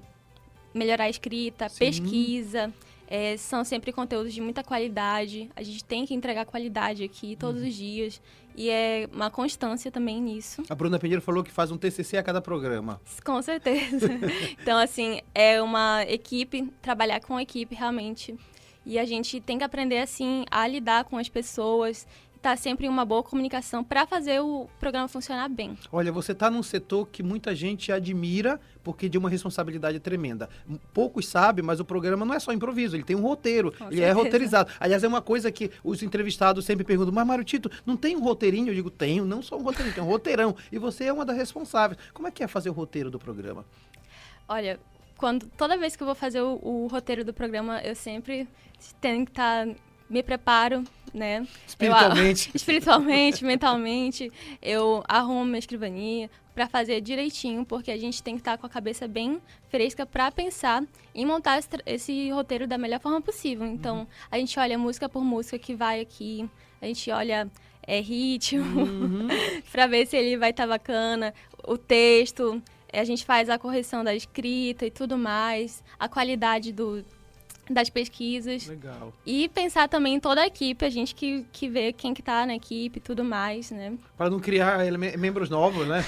melhorar 0.73 1.05
a 1.05 1.09
escrita, 1.09 1.69
Sim. 1.69 1.77
pesquisa. 1.77 2.73
É, 3.07 3.37
são 3.37 3.63
sempre 3.63 3.91
conteúdos 3.91 4.33
de 4.33 4.41
muita 4.41 4.63
qualidade. 4.63 5.49
A 5.55 5.61
gente 5.61 5.83
tem 5.83 6.05
que 6.05 6.13
entregar 6.13 6.45
qualidade 6.45 7.03
aqui 7.03 7.35
todos 7.35 7.61
uhum. 7.61 7.67
os 7.67 7.73
dias. 7.73 8.21
E 8.57 8.69
é 8.69 9.09
uma 9.11 9.29
constância 9.29 9.91
também 9.91 10.21
nisso. 10.21 10.63
A 10.69 10.75
Bruna 10.75 10.97
Pinheiro 10.97 11.21
falou 11.21 11.43
que 11.43 11.51
faz 11.51 11.71
um 11.71 11.77
TCC 11.77 12.17
a 12.17 12.23
cada 12.23 12.41
programa. 12.41 13.01
Com 13.23 13.41
certeza. 13.41 14.07
então, 14.61 14.77
assim, 14.77 15.21
é 15.33 15.61
uma 15.61 16.03
equipe, 16.03 16.71
trabalhar 16.81 17.19
com 17.19 17.39
equipe 17.39 17.75
realmente. 17.75 18.35
E 18.85 18.97
a 18.97 19.05
gente 19.05 19.41
tem 19.41 19.57
que 19.57 19.63
aprender, 19.63 19.97
assim, 19.97 20.45
a 20.49 20.65
lidar 20.67 21.03
com 21.05 21.17
as 21.17 21.27
pessoas 21.27 22.07
estar 22.45 22.57
sempre 22.57 22.85
em 22.85 22.89
uma 22.89 23.03
boa 23.03 23.23
comunicação 23.23 23.83
para 23.83 24.05
fazer 24.05 24.39
o 24.39 24.69
programa 24.79 25.07
funcionar 25.07 25.49
bem. 25.49 25.75
Olha, 25.91 26.11
você 26.11 26.31
está 26.31 26.49
num 26.49 26.61
setor 26.61 27.07
que 27.07 27.23
muita 27.23 27.55
gente 27.55 27.91
admira 27.91 28.59
porque 28.83 29.09
de 29.09 29.17
uma 29.17 29.27
responsabilidade 29.27 29.99
tremenda. 29.99 30.47
Poucos 30.93 31.27
sabem, 31.27 31.65
mas 31.65 31.79
o 31.79 31.85
programa 31.85 32.23
não 32.23 32.35
é 32.35 32.39
só 32.39 32.53
improviso, 32.53 32.95
ele 32.95 33.03
tem 33.03 33.15
um 33.15 33.23
roteiro, 33.23 33.71
Com 33.71 33.85
ele 33.85 34.01
é 34.01 34.05
certeza. 34.05 34.13
roteirizado. 34.13 34.71
Aliás, 34.79 35.03
é 35.03 35.07
uma 35.07 35.23
coisa 35.23 35.51
que 35.51 35.71
os 35.83 36.03
entrevistados 36.03 36.63
sempre 36.65 36.85
perguntam, 36.85 37.11
mas 37.11 37.25
Mário 37.25 37.43
Tito, 37.43 37.71
não 37.83 37.97
tem 37.97 38.15
um 38.15 38.21
roteirinho? 38.21 38.69
Eu 38.69 38.75
digo, 38.75 38.91
tenho, 38.91 39.25
não 39.25 39.41
só 39.41 39.57
um 39.57 39.63
roteirinho, 39.63 39.95
tem 39.95 40.03
um 40.03 40.07
roteirão. 40.07 40.55
E 40.71 40.77
você 40.77 41.05
é 41.05 41.13
uma 41.13 41.25
das 41.25 41.35
responsáveis. 41.35 41.99
Como 42.13 42.27
é 42.27 42.31
que 42.31 42.43
é 42.43 42.47
fazer 42.47 42.69
o 42.69 42.73
roteiro 42.73 43.09
do 43.09 43.17
programa? 43.17 43.65
Olha, 44.47 44.79
quando 45.17 45.47
toda 45.57 45.75
vez 45.77 45.95
que 45.95 46.03
eu 46.03 46.05
vou 46.05 46.15
fazer 46.15 46.41
o, 46.41 46.59
o 46.61 46.87
roteiro 46.87 47.25
do 47.25 47.33
programa, 47.33 47.81
eu 47.81 47.95
sempre 47.95 48.47
tenho 49.01 49.25
que 49.25 49.31
estar 49.31 49.67
me 50.09 50.21
preparo, 50.23 50.83
né? 51.13 51.39
Eu- 51.39 51.47
Espiritualmente. 51.67 52.51
espiritualmente, 52.55 53.45
mentalmente, 53.45 54.31
eu 54.61 55.03
arrumo 55.07 55.45
minha 55.45 55.59
escrivania 55.59 56.29
para 56.53 56.67
fazer 56.67 57.01
direitinho, 57.01 57.65
porque 57.65 57.91
a 57.91 57.97
gente 57.97 58.23
tem 58.23 58.35
que 58.35 58.41
estar 58.41 58.57
com 58.57 58.65
a 58.65 58.69
cabeça 58.69 59.07
bem 59.07 59.41
fresca 59.69 60.05
para 60.05 60.31
pensar 60.31 60.83
em 61.13 61.25
montar 61.25 61.59
esse, 61.59 61.69
esse 61.85 62.29
roteiro 62.31 62.65
da 62.65 62.77
melhor 62.77 62.99
forma 62.99 63.21
possível. 63.21 63.65
Então, 63.65 64.07
a 64.31 64.37
gente 64.37 64.57
olha 64.57 64.77
música 64.77 65.09
por 65.09 65.23
música 65.23 65.59
que 65.59 65.75
vai 65.75 65.99
aqui, 65.99 66.49
a 66.81 66.85
gente 66.85 67.11
olha 67.11 67.49
é, 67.85 67.99
ritmo, 67.99 68.87
para 69.71 69.85
ver 69.87 70.05
se 70.07 70.15
ele 70.15 70.37
vai 70.37 70.51
estar 70.51 70.65
bacana, 70.65 71.33
o 71.67 71.77
texto, 71.77 72.61
a 72.93 73.03
gente 73.03 73.25
faz 73.25 73.49
a 73.49 73.57
correção 73.59 74.03
da 74.03 74.15
escrita 74.15 74.85
e 74.85 74.91
tudo 74.91 75.17
mais, 75.17 75.83
a 75.99 76.07
qualidade 76.07 76.71
do, 76.71 77.03
das 77.69 77.89
pesquisas. 77.89 78.67
Legal. 78.67 79.11
E 79.25 79.49
pensar 79.49 79.87
também 79.89 80.15
em 80.15 80.19
toda 80.19 80.41
a 80.41 80.47
equipe, 80.47 80.85
a 80.85 80.89
gente 80.89 81.15
que, 81.15 81.45
que 81.51 81.67
vê 81.67 81.91
quem 81.91 82.13
que 82.13 82.21
tá 82.21 82.45
na 82.45 82.55
equipe 82.55 82.97
e 82.97 83.01
tudo 83.01 83.23
mais, 83.23 83.71
né? 83.71 83.93
Para 84.17 84.29
não 84.29 84.39
criar 84.39 84.79
membros 85.17 85.49
novos, 85.49 85.87
né? 85.87 86.05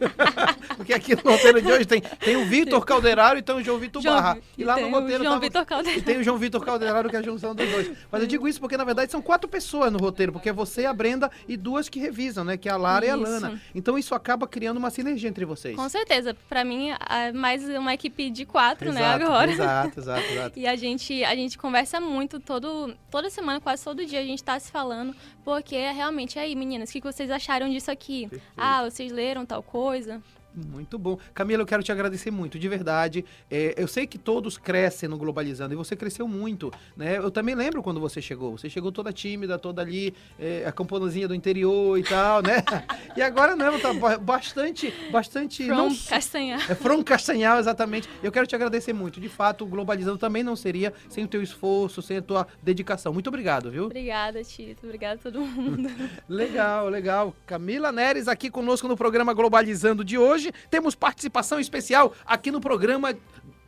Porque 0.76 0.92
aqui 0.92 1.14
no 1.14 1.22
roteiro 1.30 1.60
de 1.62 1.70
hoje 1.70 1.84
tem, 1.84 2.00
tem 2.00 2.36
o 2.36 2.44
Vitor 2.46 2.84
Calderaro 2.84 3.38
e 3.38 3.42
tem 3.42 3.54
o 3.54 3.62
João 3.62 3.78
Vitor 3.78 4.02
João- 4.02 4.14
Barra. 4.16 4.38
E 4.56 4.64
lá 4.64 4.78
no 4.78 4.90
roteiro 4.90 5.24
João 5.24 5.40
Vitor 5.40 5.64
Calderaro. 5.64 5.98
E 5.98 6.02
tem 6.02 6.18
o 6.18 6.22
João 6.24 6.38
Vitor 6.38 6.64
Calderaro, 6.64 7.08
que 7.10 7.16
é 7.16 7.18
a 7.18 7.22
junção 7.22 7.54
dos 7.54 7.68
dois. 7.70 7.92
Mas 8.10 8.22
eu 8.22 8.26
digo 8.26 8.48
isso 8.48 8.60
porque, 8.60 8.76
na 8.76 8.84
verdade, 8.84 9.10
são 9.10 9.22
quatro 9.22 9.48
pessoas 9.48 9.92
no 9.92 9.98
roteiro, 9.98 10.32
porque 10.32 10.48
é 10.48 10.52
você, 10.52 10.86
a 10.86 10.92
Brenda 10.92 11.30
e 11.48 11.56
duas 11.56 11.88
que 11.88 11.98
revisam, 12.00 12.44
né? 12.44 12.56
Que 12.56 12.68
é 12.68 12.72
a 12.72 12.76
Lara 12.76 13.06
e 13.06 13.10
a 13.10 13.14
Isso. 13.16 13.22
Lana. 13.22 13.60
Então 13.74 13.96
isso 13.98 14.14
acaba 14.14 14.46
criando 14.46 14.76
uma 14.78 14.90
sinergia 14.90 15.28
entre 15.28 15.44
vocês. 15.44 15.76
Com 15.76 15.88
certeza. 15.88 16.36
Pra 16.48 16.64
mim, 16.64 16.90
é 17.08 17.32
mais 17.32 17.66
uma 17.68 17.94
equipe 17.94 18.30
de 18.30 18.44
quatro, 18.44 18.92
né, 18.92 19.00
Exato, 19.00 19.24
agora. 19.24 19.50
exato, 19.50 20.00
exato, 20.00 20.32
exato. 20.32 20.52
E 20.62 20.66
a 20.66 20.76
gente, 20.76 20.91
a 21.24 21.34
gente 21.34 21.56
conversa 21.58 22.00
muito, 22.00 22.40
todo, 22.40 22.96
toda 23.10 23.30
semana, 23.30 23.60
quase 23.60 23.84
todo 23.84 24.04
dia, 24.04 24.20
a 24.20 24.24
gente 24.24 24.42
tá 24.42 24.58
se 24.58 24.70
falando, 24.70 25.14
porque 25.44 25.76
realmente, 25.90 26.38
aí, 26.38 26.54
meninas, 26.54 26.90
o 26.90 26.92
que 26.92 27.00
que 27.00 27.06
vocês 27.12 27.30
acharam 27.30 27.68
disso 27.68 27.90
aqui? 27.90 28.28
Ah, 28.56 28.82
vocês 28.84 29.12
leram 29.12 29.46
tal 29.46 29.62
coisa? 29.62 30.22
Muito 30.54 30.98
bom. 30.98 31.18
Camila, 31.34 31.62
eu 31.62 31.66
quero 31.66 31.82
te 31.82 31.90
agradecer 31.90 32.30
muito, 32.30 32.58
de 32.58 32.68
verdade. 32.68 33.24
É, 33.50 33.74
eu 33.76 33.88
sei 33.88 34.06
que 34.06 34.18
todos 34.18 34.58
crescem 34.58 35.08
no 35.08 35.16
Globalizando 35.16 35.72
e 35.72 35.76
você 35.76 35.96
cresceu 35.96 36.28
muito, 36.28 36.70
né? 36.96 37.16
Eu 37.18 37.30
também 37.30 37.54
lembro 37.54 37.82
quando 37.82 38.00
você 38.00 38.20
chegou. 38.20 38.56
Você 38.58 38.68
chegou 38.68 38.92
toda 38.92 39.12
tímida, 39.12 39.58
toda 39.58 39.80
ali, 39.82 40.14
é, 40.38 40.64
a 40.66 40.72
camponazinha 40.72 41.26
do 41.26 41.34
interior 41.34 41.98
e 41.98 42.02
tal, 42.02 42.42
né? 42.42 42.62
E 43.16 43.20
agora 43.20 43.54
não, 43.54 43.78
tá 43.78 43.92
ba- 43.92 44.16
bastante, 44.16 44.92
bastante... 45.10 45.64
From 45.66 45.74
não, 45.76 45.94
Castanhar. 46.08 46.70
É 46.70 46.74
From 46.74 47.02
Castanhal, 47.04 47.58
exatamente. 47.58 48.08
Eu 48.22 48.32
quero 48.32 48.46
te 48.46 48.54
agradecer 48.54 48.92
muito. 48.94 49.20
De 49.20 49.28
fato, 49.28 49.64
o 49.64 49.66
Globalizando 49.66 50.16
também 50.16 50.42
não 50.42 50.56
seria 50.56 50.94
sem 51.10 51.24
o 51.24 51.28
teu 51.28 51.42
esforço, 51.42 52.00
sem 52.00 52.16
a 52.16 52.22
tua 52.22 52.46
dedicação. 52.62 53.12
Muito 53.12 53.26
obrigado, 53.28 53.70
viu? 53.70 53.84
Obrigada, 53.84 54.42
Tito. 54.42 54.86
Obrigada 54.86 55.14
a 55.16 55.18
todo 55.18 55.40
mundo. 55.40 55.90
Legal, 56.28 56.88
legal. 56.88 57.34
Camila 57.46 57.92
Neres 57.92 58.28
aqui 58.28 58.50
conosco 58.50 58.88
no 58.88 58.96
programa 58.96 59.34
Globalizando 59.34 60.02
de 60.04 60.16
hoje. 60.16 60.41
Temos 60.70 60.94
participação 60.94 61.60
especial 61.60 62.14
aqui 62.24 62.50
no 62.50 62.60
programa 62.60 63.14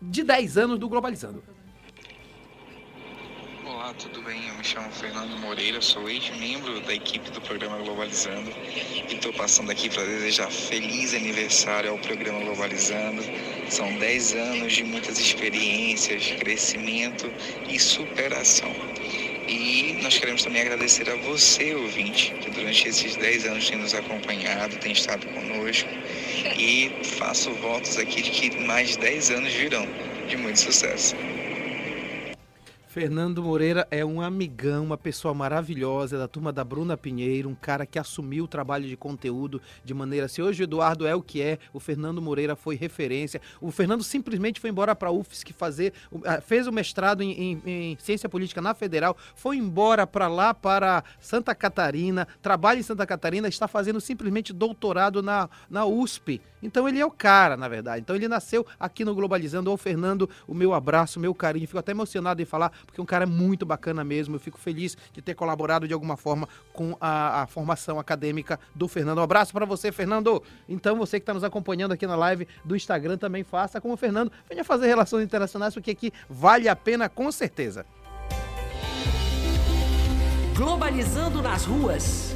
de 0.00 0.22
10 0.22 0.58
anos 0.58 0.78
do 0.78 0.88
Globalizando. 0.88 1.42
Olá, 3.66 3.92
tudo 3.94 4.22
bem? 4.22 4.48
Eu 4.48 4.54
me 4.54 4.64
chamo 4.64 4.90
Fernando 4.90 5.38
Moreira, 5.40 5.80
sou 5.80 6.08
ex-membro 6.08 6.80
da 6.80 6.94
equipe 6.94 7.30
do 7.30 7.40
programa 7.40 7.76
Globalizando 7.78 8.50
e 8.50 9.14
estou 9.14 9.32
passando 9.34 9.70
aqui 9.70 9.90
para 9.90 10.04
desejar 10.04 10.50
feliz 10.50 11.12
aniversário 11.14 11.90
ao 11.90 11.98
programa 11.98 12.40
Globalizando. 12.40 13.22
São 13.68 13.94
10 13.98 14.34
anos 14.34 14.72
de 14.72 14.84
muitas 14.84 15.18
experiências, 15.18 16.30
crescimento 16.40 17.30
e 17.68 17.78
superação. 17.78 18.72
E 19.48 19.98
nós 20.02 20.16
queremos 20.18 20.42
também 20.42 20.62
agradecer 20.62 21.08
a 21.10 21.16
você, 21.16 21.74
ouvinte, 21.74 22.32
que 22.40 22.50
durante 22.50 22.88
esses 22.88 23.16
10 23.16 23.46
anos 23.46 23.68
tem 23.68 23.78
nos 23.78 23.94
acompanhado, 23.94 24.76
tem 24.78 24.92
estado 24.92 25.26
conosco. 25.26 25.88
E 26.58 26.90
faço 27.18 27.52
votos 27.54 27.98
aqui 27.98 28.22
de 28.22 28.30
que 28.30 28.60
mais 28.60 28.96
10 28.96 29.30
anos 29.30 29.52
virão 29.52 29.86
de 30.28 30.36
muito 30.36 30.58
sucesso. 30.58 31.14
Fernando 32.98 33.42
Moreira 33.42 33.88
é 33.90 34.04
um 34.04 34.20
amigão, 34.20 34.84
uma 34.84 34.96
pessoa 34.96 35.34
maravilhosa 35.34 36.16
da 36.16 36.28
turma 36.28 36.52
da 36.52 36.62
Bruna 36.62 36.96
Pinheiro, 36.96 37.48
um 37.48 37.54
cara 37.56 37.84
que 37.84 37.98
assumiu 37.98 38.44
o 38.44 38.46
trabalho 38.46 38.86
de 38.86 38.96
conteúdo 38.96 39.60
de 39.84 39.92
maneira. 39.92 40.28
Se 40.28 40.40
hoje 40.40 40.62
o 40.62 40.64
Eduardo 40.64 41.04
é 41.04 41.12
o 41.12 41.20
que 41.20 41.42
é, 41.42 41.58
o 41.72 41.80
Fernando 41.80 42.22
Moreira 42.22 42.54
foi 42.54 42.76
referência. 42.76 43.40
O 43.60 43.72
Fernando 43.72 44.04
simplesmente 44.04 44.60
foi 44.60 44.70
embora 44.70 44.94
para 44.94 45.08
a 45.08 45.12
UFSC 45.12 45.52
fazer, 45.52 45.92
fez 46.46 46.68
o 46.68 46.72
mestrado 46.72 47.20
em, 47.20 47.32
em- 47.32 47.62
em 47.66 47.96
ciência 47.98 48.28
política 48.28 48.62
na 48.62 48.74
Federal, 48.74 49.16
foi 49.34 49.56
embora 49.56 50.06
para 50.06 50.28
lá 50.28 50.54
para 50.54 51.02
Santa 51.18 51.52
Catarina, 51.52 52.28
trabalha 52.40 52.78
em 52.78 52.84
Santa 52.84 53.04
Catarina, 53.04 53.48
está 53.48 53.66
fazendo 53.66 54.00
simplesmente 54.00 54.52
doutorado 54.52 55.20
na, 55.20 55.50
na 55.68 55.84
USP. 55.84 56.40
Então 56.62 56.88
ele 56.88 56.98
é 56.98 57.04
o 57.04 57.10
cara, 57.10 57.56
na 57.58 57.68
verdade. 57.68 58.00
Então 58.00 58.16
ele 58.16 58.26
nasceu 58.26 58.66
aqui 58.80 59.04
no 59.04 59.14
Globalizando. 59.14 59.70
Ô 59.70 59.76
Fernando, 59.76 60.30
o 60.48 60.54
meu 60.54 60.72
abraço, 60.72 61.18
o 61.18 61.22
meu 61.22 61.34
carinho. 61.34 61.66
Fico 61.66 61.78
até 61.78 61.92
emocionado 61.92 62.40
em 62.40 62.46
falar, 62.46 62.72
porque 62.84 63.00
é 63.00 63.02
um 63.02 63.06
cara 63.06 63.26
muito 63.26 63.64
bacana 63.64 64.04
mesmo. 64.04 64.36
Eu 64.36 64.40
fico 64.40 64.58
feliz 64.58 64.96
de 65.12 65.22
ter 65.22 65.34
colaborado 65.34 65.86
de 65.86 65.94
alguma 65.94 66.16
forma 66.16 66.48
com 66.72 66.96
a, 67.00 67.42
a 67.42 67.46
formação 67.46 67.98
acadêmica 67.98 68.58
do 68.74 68.88
Fernando. 68.88 69.18
Um 69.18 69.22
abraço 69.22 69.52
para 69.52 69.64
você, 69.64 69.90
Fernando. 69.90 70.42
Então 70.68 70.96
você 70.96 71.18
que 71.18 71.22
está 71.22 71.34
nos 71.34 71.44
acompanhando 71.44 71.92
aqui 71.92 72.06
na 72.06 72.16
live 72.16 72.46
do 72.64 72.76
Instagram 72.76 73.16
também 73.16 73.44
faça 73.44 73.80
como 73.80 73.94
o 73.94 73.96
Fernando. 73.96 74.30
Venha 74.48 74.64
fazer 74.64 74.86
relações 74.86 75.24
internacionais, 75.24 75.74
porque 75.74 75.90
aqui 75.90 76.12
vale 76.28 76.68
a 76.68 76.76
pena 76.76 77.08
com 77.08 77.30
certeza. 77.30 77.86
Globalizando 80.56 81.42
nas 81.42 81.64
ruas. 81.64 82.33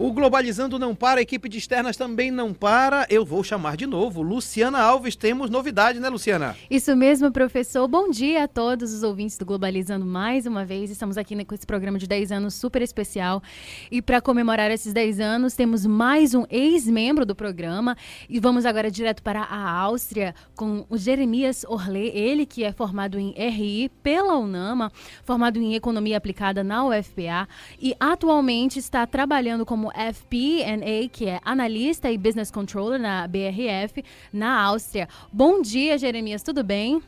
O 0.00 0.12
Globalizando 0.12 0.78
não 0.78 0.94
para, 0.94 1.18
a 1.18 1.22
equipe 1.22 1.48
de 1.48 1.58
externas 1.58 1.96
também 1.96 2.30
não 2.30 2.54
para. 2.54 3.04
Eu 3.10 3.24
vou 3.24 3.42
chamar 3.42 3.76
de 3.76 3.84
novo. 3.84 4.22
Luciana 4.22 4.78
Alves, 4.80 5.16
temos 5.16 5.50
novidade, 5.50 5.98
né, 5.98 6.08
Luciana? 6.08 6.56
Isso 6.70 6.94
mesmo, 6.94 7.32
professor. 7.32 7.88
Bom 7.88 8.08
dia 8.08 8.44
a 8.44 8.48
todos 8.48 8.94
os 8.94 9.02
ouvintes 9.02 9.36
do 9.36 9.44
Globalizando 9.44 10.06
mais 10.06 10.46
uma 10.46 10.64
vez. 10.64 10.88
Estamos 10.92 11.18
aqui 11.18 11.34
né, 11.34 11.44
com 11.44 11.52
esse 11.52 11.66
programa 11.66 11.98
de 11.98 12.06
10 12.06 12.30
anos 12.30 12.54
super 12.54 12.80
especial. 12.80 13.42
E 13.90 14.00
para 14.00 14.20
comemorar 14.20 14.70
esses 14.70 14.92
10 14.92 15.18
anos, 15.18 15.54
temos 15.54 15.84
mais 15.84 16.32
um 16.32 16.44
ex-membro 16.48 17.26
do 17.26 17.34
programa. 17.34 17.96
E 18.28 18.38
vamos 18.38 18.64
agora 18.66 18.92
direto 18.92 19.20
para 19.20 19.42
a 19.42 19.68
Áustria 19.68 20.32
com 20.54 20.86
o 20.88 20.96
Jeremias 20.96 21.64
Orlé, 21.66 22.06
ele 22.14 22.46
que 22.46 22.62
é 22.62 22.70
formado 22.70 23.18
em 23.18 23.32
RI 23.32 23.90
pela 24.00 24.38
UNAMA, 24.38 24.92
formado 25.24 25.58
em 25.58 25.74
Economia 25.74 26.18
Aplicada 26.18 26.62
na 26.62 26.86
UFPA 26.86 27.48
e 27.82 27.96
atualmente 27.98 28.78
está 28.78 29.04
trabalhando 29.04 29.66
como 29.66 29.87
FP&A, 29.90 31.08
que 31.10 31.26
é 31.26 31.40
analista 31.44 32.10
e 32.10 32.18
business 32.18 32.50
controller 32.50 32.98
na 32.98 33.26
BRF, 33.26 34.04
na 34.32 34.62
Áustria. 34.62 35.08
Bom 35.32 35.60
dia, 35.60 35.98
Jeremias, 35.98 36.42
tudo 36.42 36.62
bem? 36.62 37.02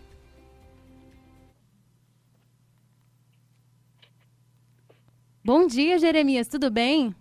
Bom 5.43 5.67
dia, 5.67 5.99
Jeremias, 5.99 6.49
tudo 6.49 6.71
bem? 6.71 7.15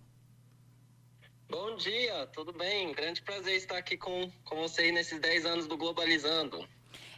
Bom 1.50 1.76
dia, 1.78 2.28
tudo 2.28 2.54
bem? 2.54 2.92
Grande 2.92 3.22
prazer 3.22 3.56
estar 3.56 3.78
aqui 3.78 3.98
com, 3.98 4.30
com 4.44 4.58
você 4.58 4.84
aí 4.84 4.92
nesses 4.92 5.20
10 5.20 5.46
anos 5.46 5.68
do 5.68 5.78
Globalizando. 5.78 6.64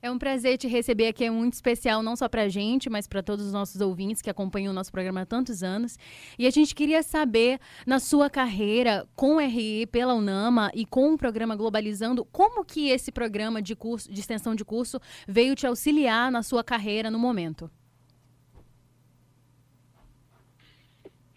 É 0.04 0.10
um 0.10 0.18
prazer 0.18 0.58
te 0.58 0.68
receber 0.68 1.10
aqui, 1.10 1.24
é 1.24 1.30
muito 1.30 1.54
especial, 1.54 2.02
não 2.02 2.16
só 2.16 2.28
pra 2.28 2.49
gente, 2.49 2.89
mas 2.89 3.06
para 3.06 3.22
todos 3.22 3.45
os 3.45 3.54
nossos 3.54 3.80
ouvintes 3.82 4.20
que 4.20 4.32
acompanham 4.32 4.72
o 4.72 4.74
nosso 4.74 4.91
programa 4.91 5.22
há 5.22 5.26
tantos 5.28 5.62
anos. 5.62 5.95
E 6.39 6.47
a 6.47 6.49
gente 6.49 6.74
queria 6.74 7.04
saber, 7.04 7.60
na 7.86 7.99
sua 7.99 8.28
carreira 8.28 9.08
com 9.16 9.36
o 9.36 9.39
RI 9.39 9.86
pela 9.86 10.16
UNAMA 10.16 10.72
e 10.74 10.88
com 10.88 11.14
o 11.14 11.18
programa 11.18 11.56
Globalizando, 11.56 12.26
como 12.26 12.66
que 12.66 12.89
esse 12.89 13.12
programa 13.12 13.62
de 13.62 13.76
curso, 13.76 14.12
de 14.12 14.20
extensão 14.20 14.56
de 14.56 14.66
curso, 14.66 14.99
veio 15.28 15.54
te 15.54 15.68
auxiliar 15.68 16.32
na 16.32 16.41
sua 16.41 16.64
carreira 16.64 17.12
no 17.12 17.20
momento? 17.20 17.70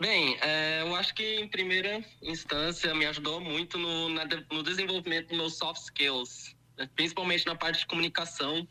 Bem, 0.00 0.38
é, 0.40 0.80
eu 0.80 0.94
acho 0.96 1.14
que 1.14 1.38
em 1.38 1.48
primeira 1.48 2.02
instância 2.22 2.94
me 2.94 3.04
ajudou 3.04 3.40
muito 3.40 3.76
no, 3.76 4.08
na 4.08 4.24
no 4.50 4.62
desenvolvimento 4.62 5.28
dos 5.28 5.36
meus 5.36 5.54
soft 5.58 5.82
skills? 5.82 6.53
Principalmente 6.94 7.46
na 7.46 7.54
parte 7.54 7.80
de 7.80 7.86
comunicação, 7.86 8.66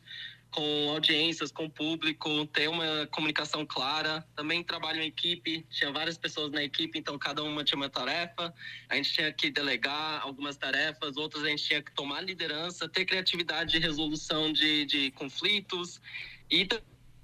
com 0.53 0.91
audiências, 0.91 1.51
com 1.51 1.67
público, 1.67 2.45
ter 2.47 2.69
uma 2.69 3.07
comunicação 3.07 3.65
clara. 3.65 4.25
Também 4.35 4.63
trabalho 4.63 5.01
em 5.01 5.07
equipe, 5.07 5.65
tinha 5.69 5.91
várias 5.91 6.17
pessoas 6.17 6.51
na 6.51 6.63
equipe, 6.63 6.97
então 6.97 7.17
cada 7.17 7.43
uma 7.43 7.63
tinha 7.63 7.75
uma 7.75 7.89
tarefa. 7.89 8.53
A 8.87 8.95
gente 8.95 9.13
tinha 9.13 9.33
que 9.33 9.49
delegar 9.49 10.21
algumas 10.21 10.55
tarefas, 10.55 11.17
outras 11.17 11.43
a 11.43 11.49
gente 11.49 11.63
tinha 11.63 11.81
que 11.81 11.91
tomar 11.93 12.21
liderança, 12.21 12.87
ter 12.87 13.05
criatividade 13.05 13.71
de 13.71 13.79
resolução 13.79 14.53
de, 14.53 14.85
de 14.85 15.11
conflitos 15.11 15.99
e 16.49 16.67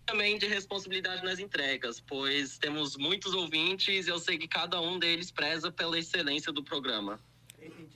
também 0.07 0.39
de 0.39 0.47
responsabilidade 0.47 1.23
nas 1.23 1.37
entregas, 1.37 1.99
pois 1.99 2.57
temos 2.57 2.97
muitos 2.97 3.35
ouvintes 3.35 4.07
e 4.07 4.09
eu 4.09 4.17
sei 4.17 4.39
que 4.39 4.47
cada 4.47 4.81
um 4.81 4.97
deles 4.97 5.29
preza 5.29 5.71
pela 5.71 5.99
excelência 5.99 6.51
do 6.51 6.63
programa. 6.63 7.19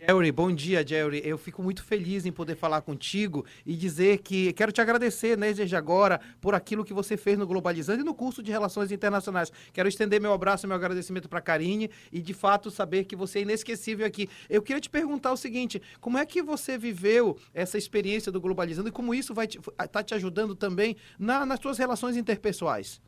Jerry, 0.05 0.31
bom 0.33 0.51
dia, 0.51 0.85
Jerry. 0.85 1.21
Eu 1.23 1.37
fico 1.37 1.63
muito 1.63 1.81
feliz 1.83 2.25
em 2.25 2.31
poder 2.31 2.55
falar 2.55 2.81
contigo 2.81 3.45
e 3.65 3.75
dizer 3.75 4.17
que 4.17 4.51
quero 4.51 4.71
te 4.71 4.81
agradecer, 4.81 5.37
né, 5.37 5.53
desde 5.53 5.75
agora, 5.75 6.19
por 6.41 6.53
aquilo 6.53 6.83
que 6.83 6.93
você 6.93 7.15
fez 7.15 7.37
no 7.37 7.47
Globalizando 7.47 8.01
e 8.01 8.03
no 8.03 8.13
curso 8.13 8.43
de 8.43 8.51
Relações 8.51 8.91
Internacionais. 8.91 9.51
Quero 9.71 9.87
estender 9.87 10.19
meu 10.19 10.33
abraço 10.33 10.65
e 10.65 10.67
meu 10.67 10.75
agradecimento 10.75 11.29
para 11.29 11.39
Karine 11.39 11.89
e, 12.11 12.21
de 12.21 12.33
fato, 12.33 12.69
saber 12.69 13.05
que 13.05 13.15
você 13.15 13.39
é 13.39 13.41
inesquecível 13.43 14.05
aqui. 14.05 14.29
Eu 14.49 14.61
queria 14.61 14.81
te 14.81 14.89
perguntar 14.89 15.31
o 15.31 15.37
seguinte: 15.37 15.81
como 16.01 16.17
é 16.17 16.25
que 16.25 16.41
você 16.41 16.77
viveu 16.77 17.37
essa 17.53 17.77
experiência 17.77 18.31
do 18.31 18.41
Globalizando 18.41 18.89
e 18.89 18.91
como 18.91 19.13
isso 19.13 19.33
vai 19.33 19.45
estar 19.45 19.87
te, 19.87 19.89
tá 19.89 20.03
te 20.03 20.13
ajudando 20.13 20.53
também 20.53 20.97
na, 21.17 21.45
nas 21.45 21.61
suas 21.61 21.77
relações 21.77 22.17
interpessoais? 22.17 23.01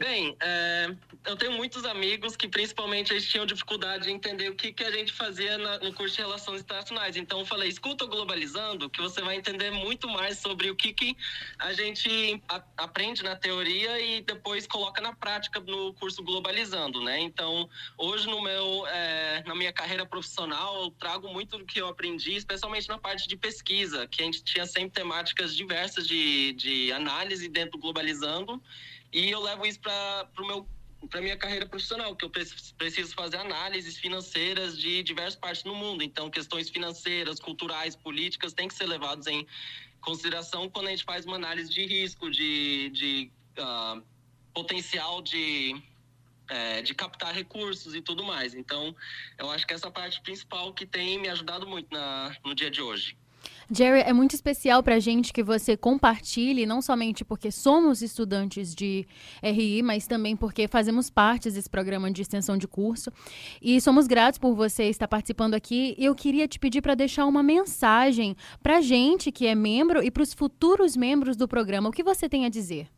Bem, 0.00 0.34
é, 0.40 0.96
eu 1.26 1.36
tenho 1.36 1.52
muitos 1.52 1.84
amigos 1.84 2.34
que 2.34 2.48
principalmente 2.48 3.12
eles 3.12 3.28
tinham 3.28 3.44
dificuldade 3.44 4.04
de 4.04 4.10
entender 4.10 4.48
o 4.48 4.54
que, 4.54 4.72
que 4.72 4.82
a 4.82 4.90
gente 4.90 5.12
fazia 5.12 5.58
na, 5.58 5.78
no 5.78 5.92
curso 5.92 6.16
de 6.16 6.22
Relações 6.22 6.62
Internacionais. 6.62 7.18
Então 7.18 7.40
eu 7.40 7.44
falei, 7.44 7.68
escuta 7.68 8.06
o 8.06 8.08
Globalizando, 8.08 8.88
que 8.88 8.98
você 8.98 9.20
vai 9.20 9.36
entender 9.36 9.70
muito 9.70 10.08
mais 10.08 10.38
sobre 10.38 10.70
o 10.70 10.74
que, 10.74 10.94
que 10.94 11.14
a 11.58 11.74
gente 11.74 12.42
a, 12.48 12.64
aprende 12.78 13.22
na 13.22 13.36
teoria 13.36 14.00
e 14.00 14.22
depois 14.22 14.66
coloca 14.66 15.02
na 15.02 15.14
prática 15.14 15.60
no 15.60 15.92
curso 15.92 16.22
Globalizando, 16.22 17.02
né? 17.02 17.20
Então, 17.20 17.68
hoje 17.98 18.26
no 18.26 18.40
meu, 18.40 18.86
é, 18.86 19.44
na 19.46 19.54
minha 19.54 19.70
carreira 19.70 20.06
profissional, 20.06 20.82
eu 20.82 20.90
trago 20.92 21.28
muito 21.28 21.58
do 21.58 21.66
que 21.66 21.78
eu 21.78 21.88
aprendi, 21.88 22.36
especialmente 22.36 22.88
na 22.88 22.96
parte 22.96 23.28
de 23.28 23.36
pesquisa, 23.36 24.06
que 24.06 24.22
a 24.22 24.24
gente 24.24 24.42
tinha 24.42 24.64
sempre 24.64 24.92
temáticas 24.92 25.54
diversas 25.54 26.08
de, 26.08 26.54
de 26.54 26.90
análise 26.90 27.46
dentro 27.50 27.72
do 27.72 27.78
Globalizando, 27.78 28.62
e 29.12 29.30
eu 29.30 29.40
levo 29.40 29.66
isso 29.66 29.80
para 29.80 30.28
o 30.38 30.46
meu 30.46 30.68
para 31.08 31.20
minha 31.22 31.36
carreira 31.36 31.66
profissional, 31.66 32.14
que 32.14 32.24
eu 32.24 32.30
preciso 32.30 33.14
fazer 33.14 33.38
análises 33.38 33.96
financeiras 33.96 34.78
de 34.78 35.02
diversas 35.02 35.34
partes 35.34 35.62
do 35.62 35.74
mundo. 35.74 36.02
Então, 36.02 36.28
questões 36.28 36.68
financeiras, 36.68 37.40
culturais, 37.40 37.96
políticas 37.96 38.52
têm 38.52 38.68
que 38.68 38.74
ser 38.74 38.86
levadas 38.86 39.26
em 39.26 39.46
consideração 40.00 40.68
quando 40.68 40.88
a 40.88 40.90
gente 40.90 41.04
faz 41.04 41.24
uma 41.24 41.36
análise 41.36 41.70
de 41.70 41.86
risco, 41.86 42.30
de, 42.30 42.90
de 42.90 43.30
uh, 43.58 44.02
potencial 44.52 45.22
de, 45.22 45.80
é, 46.48 46.82
de 46.82 46.94
captar 46.94 47.34
recursos 47.34 47.94
e 47.94 48.02
tudo 48.02 48.22
mais. 48.22 48.54
Então, 48.54 48.94
eu 49.38 49.50
acho 49.50 49.66
que 49.66 49.72
essa 49.72 49.90
parte 49.90 50.20
principal 50.20 50.72
que 50.74 50.84
tem 50.84 51.18
me 51.18 51.28
ajudado 51.28 51.66
muito 51.66 51.92
na, 51.92 52.36
no 52.44 52.54
dia 52.54 52.70
de 52.70 52.82
hoje. 52.82 53.16
Jerry, 53.72 54.00
é 54.00 54.12
muito 54.12 54.34
especial 54.34 54.82
para 54.82 54.96
a 54.96 54.98
gente 54.98 55.32
que 55.32 55.44
você 55.44 55.76
compartilhe, 55.76 56.66
não 56.66 56.82
somente 56.82 57.24
porque 57.24 57.52
somos 57.52 58.02
estudantes 58.02 58.74
de 58.74 59.06
RI, 59.40 59.80
mas 59.80 60.08
também 60.08 60.36
porque 60.36 60.66
fazemos 60.66 61.08
parte 61.08 61.48
desse 61.50 61.70
programa 61.70 62.10
de 62.10 62.20
extensão 62.20 62.58
de 62.58 62.66
curso. 62.66 63.12
E 63.62 63.80
somos 63.80 64.08
gratos 64.08 64.38
por 64.38 64.56
você 64.56 64.84
estar 64.84 65.06
participando 65.06 65.54
aqui. 65.54 65.94
Eu 65.96 66.16
queria 66.16 66.48
te 66.48 66.58
pedir 66.58 66.82
para 66.82 66.96
deixar 66.96 67.26
uma 67.26 67.44
mensagem 67.44 68.36
para 68.60 68.78
a 68.78 68.80
gente 68.80 69.30
que 69.30 69.46
é 69.46 69.54
membro 69.54 70.02
e 70.02 70.10
para 70.10 70.24
os 70.24 70.34
futuros 70.34 70.96
membros 70.96 71.36
do 71.36 71.46
programa. 71.46 71.88
O 71.88 71.92
que 71.92 72.02
você 72.02 72.28
tem 72.28 72.44
a 72.44 72.48
dizer? 72.48 72.88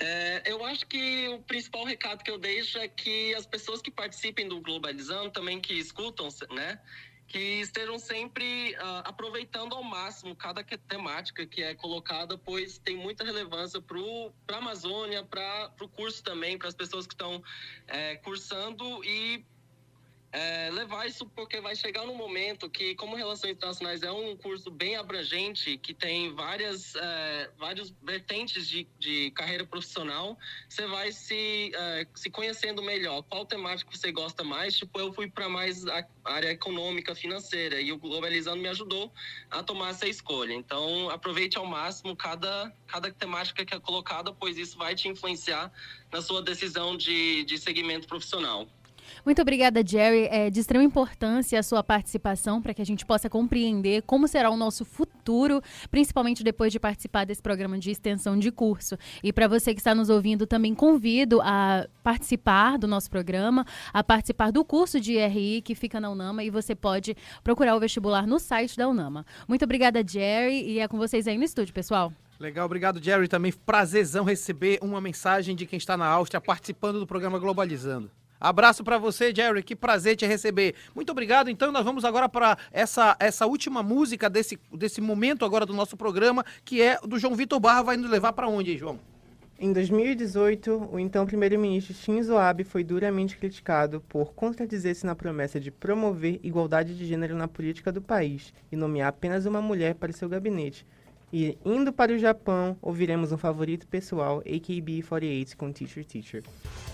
É, 0.00 0.42
eu 0.46 0.64
acho 0.64 0.86
que 0.86 1.28
o 1.28 1.40
principal 1.40 1.84
recado 1.84 2.22
que 2.22 2.30
eu 2.30 2.38
deixo 2.38 2.78
é 2.78 2.86
que 2.86 3.34
as 3.34 3.46
pessoas 3.46 3.82
que 3.82 3.90
participem 3.90 4.48
do 4.48 4.60
Globalizando, 4.60 5.30
também 5.30 5.60
que 5.60 5.74
escutam, 5.74 6.28
né, 6.50 6.80
que 7.28 7.60
estejam 7.60 7.98
sempre 7.98 8.74
uh, 8.76 9.04
aproveitando 9.04 9.74
ao 9.74 9.82
máximo 9.82 10.34
cada 10.34 10.64
temática 10.64 11.46
que 11.46 11.62
é 11.62 11.74
colocada, 11.74 12.38
pois 12.38 12.78
tem 12.78 12.96
muita 12.96 13.22
relevância 13.22 13.80
para 13.82 14.56
a 14.56 14.58
Amazônia, 14.58 15.22
para 15.22 15.70
o 15.80 15.88
curso 15.88 16.22
também, 16.24 16.56
para 16.56 16.68
as 16.68 16.74
pessoas 16.74 17.06
que 17.06 17.12
estão 17.12 17.42
é, 17.86 18.16
cursando 18.16 19.04
e 19.04 19.44
é, 20.30 20.70
levar 20.70 21.06
isso 21.06 21.24
porque 21.26 21.60
vai 21.60 21.74
chegar 21.74 22.04
no 22.04 22.14
momento 22.14 22.68
que, 22.68 22.94
como 22.94 23.16
Relações 23.16 23.52
Internacionais 23.52 24.02
é 24.02 24.12
um 24.12 24.36
curso 24.36 24.70
bem 24.70 24.96
abrangente, 24.96 25.78
que 25.78 25.94
tem 25.94 26.34
várias, 26.34 26.94
é, 26.96 27.50
vertentes 28.02 28.68
de, 28.68 28.86
de 28.98 29.30
carreira 29.30 29.64
profissional, 29.64 30.38
você 30.68 30.86
vai 30.86 31.12
se, 31.12 31.72
é, 31.74 32.06
se 32.14 32.30
conhecendo 32.30 32.82
melhor. 32.82 33.22
Qual 33.22 33.46
temática 33.46 33.90
você 33.90 34.12
gosta 34.12 34.44
mais? 34.44 34.76
Tipo, 34.76 35.00
eu 35.00 35.12
fui 35.14 35.30
para 35.30 35.48
mais 35.48 35.86
a 35.86 36.06
área 36.24 36.50
econômica, 36.50 37.14
financeira, 37.14 37.80
e 37.80 37.90
o 37.90 37.96
Globalizando 37.96 38.58
me 38.58 38.68
ajudou 38.68 39.10
a 39.50 39.62
tomar 39.62 39.90
essa 39.90 40.06
escolha. 40.06 40.52
Então, 40.52 41.08
aproveite 41.08 41.56
ao 41.56 41.64
máximo 41.64 42.14
cada, 42.14 42.70
cada 42.86 43.10
temática 43.10 43.64
que 43.64 43.74
é 43.74 43.80
colocada, 43.80 44.32
pois 44.32 44.58
isso 44.58 44.76
vai 44.76 44.94
te 44.94 45.08
influenciar 45.08 45.72
na 46.12 46.20
sua 46.20 46.42
decisão 46.42 46.96
de, 46.96 47.44
de 47.44 47.56
segmento 47.56 48.06
profissional. 48.06 48.68
Muito 49.24 49.42
obrigada, 49.42 49.82
Jerry. 49.86 50.28
É 50.30 50.50
de 50.50 50.60
extrema 50.60 50.84
importância 50.84 51.58
a 51.58 51.62
sua 51.62 51.82
participação 51.82 52.60
para 52.60 52.74
que 52.74 52.82
a 52.82 52.86
gente 52.86 53.04
possa 53.04 53.28
compreender 53.28 54.02
como 54.02 54.26
será 54.28 54.50
o 54.50 54.56
nosso 54.56 54.84
futuro, 54.84 55.62
principalmente 55.90 56.42
depois 56.42 56.72
de 56.72 56.80
participar 56.80 57.24
desse 57.24 57.42
programa 57.42 57.78
de 57.78 57.90
extensão 57.90 58.38
de 58.38 58.50
curso. 58.50 58.96
E 59.22 59.32
para 59.32 59.48
você 59.48 59.74
que 59.74 59.80
está 59.80 59.94
nos 59.94 60.08
ouvindo, 60.08 60.46
também 60.46 60.74
convido 60.74 61.40
a 61.42 61.86
participar 62.02 62.78
do 62.78 62.86
nosso 62.86 63.10
programa, 63.10 63.64
a 63.92 64.02
participar 64.02 64.50
do 64.50 64.64
curso 64.64 65.00
de 65.00 65.18
RI 65.18 65.62
que 65.62 65.74
fica 65.74 66.00
na 66.00 66.10
Unama 66.10 66.42
e 66.44 66.50
você 66.50 66.74
pode 66.74 67.16
procurar 67.42 67.76
o 67.76 67.80
vestibular 67.80 68.26
no 68.26 68.38
site 68.38 68.76
da 68.76 68.88
Unama. 68.88 69.24
Muito 69.46 69.64
obrigada, 69.64 70.02
Jerry, 70.06 70.62
e 70.62 70.78
é 70.78 70.88
com 70.88 70.96
vocês 70.96 71.26
aí 71.26 71.36
no 71.36 71.44
estúdio, 71.44 71.74
pessoal. 71.74 72.12
Legal, 72.38 72.66
obrigado, 72.66 73.02
Jerry. 73.02 73.26
Também 73.26 73.52
prazerzão 73.52 74.24
receber 74.24 74.78
uma 74.80 75.00
mensagem 75.00 75.56
de 75.56 75.66
quem 75.66 75.76
está 75.76 75.96
na 75.96 76.06
Áustria 76.06 76.40
participando 76.40 77.00
do 77.00 77.06
programa 77.06 77.38
Globalizando. 77.38 78.10
Abraço 78.40 78.84
para 78.84 78.98
você, 78.98 79.34
Jerry. 79.34 79.62
Que 79.62 79.74
prazer 79.74 80.16
te 80.16 80.26
receber. 80.26 80.74
Muito 80.94 81.10
obrigado. 81.10 81.50
Então, 81.50 81.72
nós 81.72 81.84
vamos 81.84 82.04
agora 82.04 82.28
para 82.28 82.56
essa, 82.72 83.16
essa 83.18 83.46
última 83.46 83.82
música 83.82 84.30
desse, 84.30 84.58
desse 84.72 85.00
momento 85.00 85.44
agora 85.44 85.66
do 85.66 85.74
nosso 85.74 85.96
programa, 85.96 86.44
que 86.64 86.80
é 86.80 86.98
do 87.02 87.18
João 87.18 87.34
Vitor 87.34 87.58
Barra. 87.58 87.82
Vai 87.82 87.96
nos 87.96 88.10
levar 88.10 88.32
para 88.32 88.48
onde, 88.48 88.76
João? 88.76 88.98
Em 89.60 89.72
2018, 89.72 90.88
o 90.92 91.00
então 91.00 91.26
primeiro-ministro 91.26 91.92
Shinzo 91.92 92.36
Abe 92.36 92.62
foi 92.62 92.84
duramente 92.84 93.36
criticado 93.36 94.00
por 94.08 94.32
contradizer-se 94.32 95.04
na 95.04 95.16
promessa 95.16 95.58
de 95.58 95.68
promover 95.68 96.38
igualdade 96.44 96.96
de 96.96 97.04
gênero 97.04 97.34
na 97.34 97.48
política 97.48 97.90
do 97.90 98.00
país 98.00 98.54
e 98.70 98.76
nomear 98.76 99.08
apenas 99.08 99.46
uma 99.46 99.60
mulher 99.60 99.96
para 99.96 100.12
seu 100.12 100.28
gabinete, 100.28 100.86
e 101.32 101.58
indo 101.64 101.92
para 101.92 102.12
o 102.12 102.18
Japão, 102.18 102.76
ouviremos 102.80 103.32
um 103.32 103.36
favorito 103.36 103.86
pessoal, 103.86 104.42
AKB48 104.46 105.56
com 105.56 105.72
Teacher 105.72 106.04
Teacher. 106.04 106.42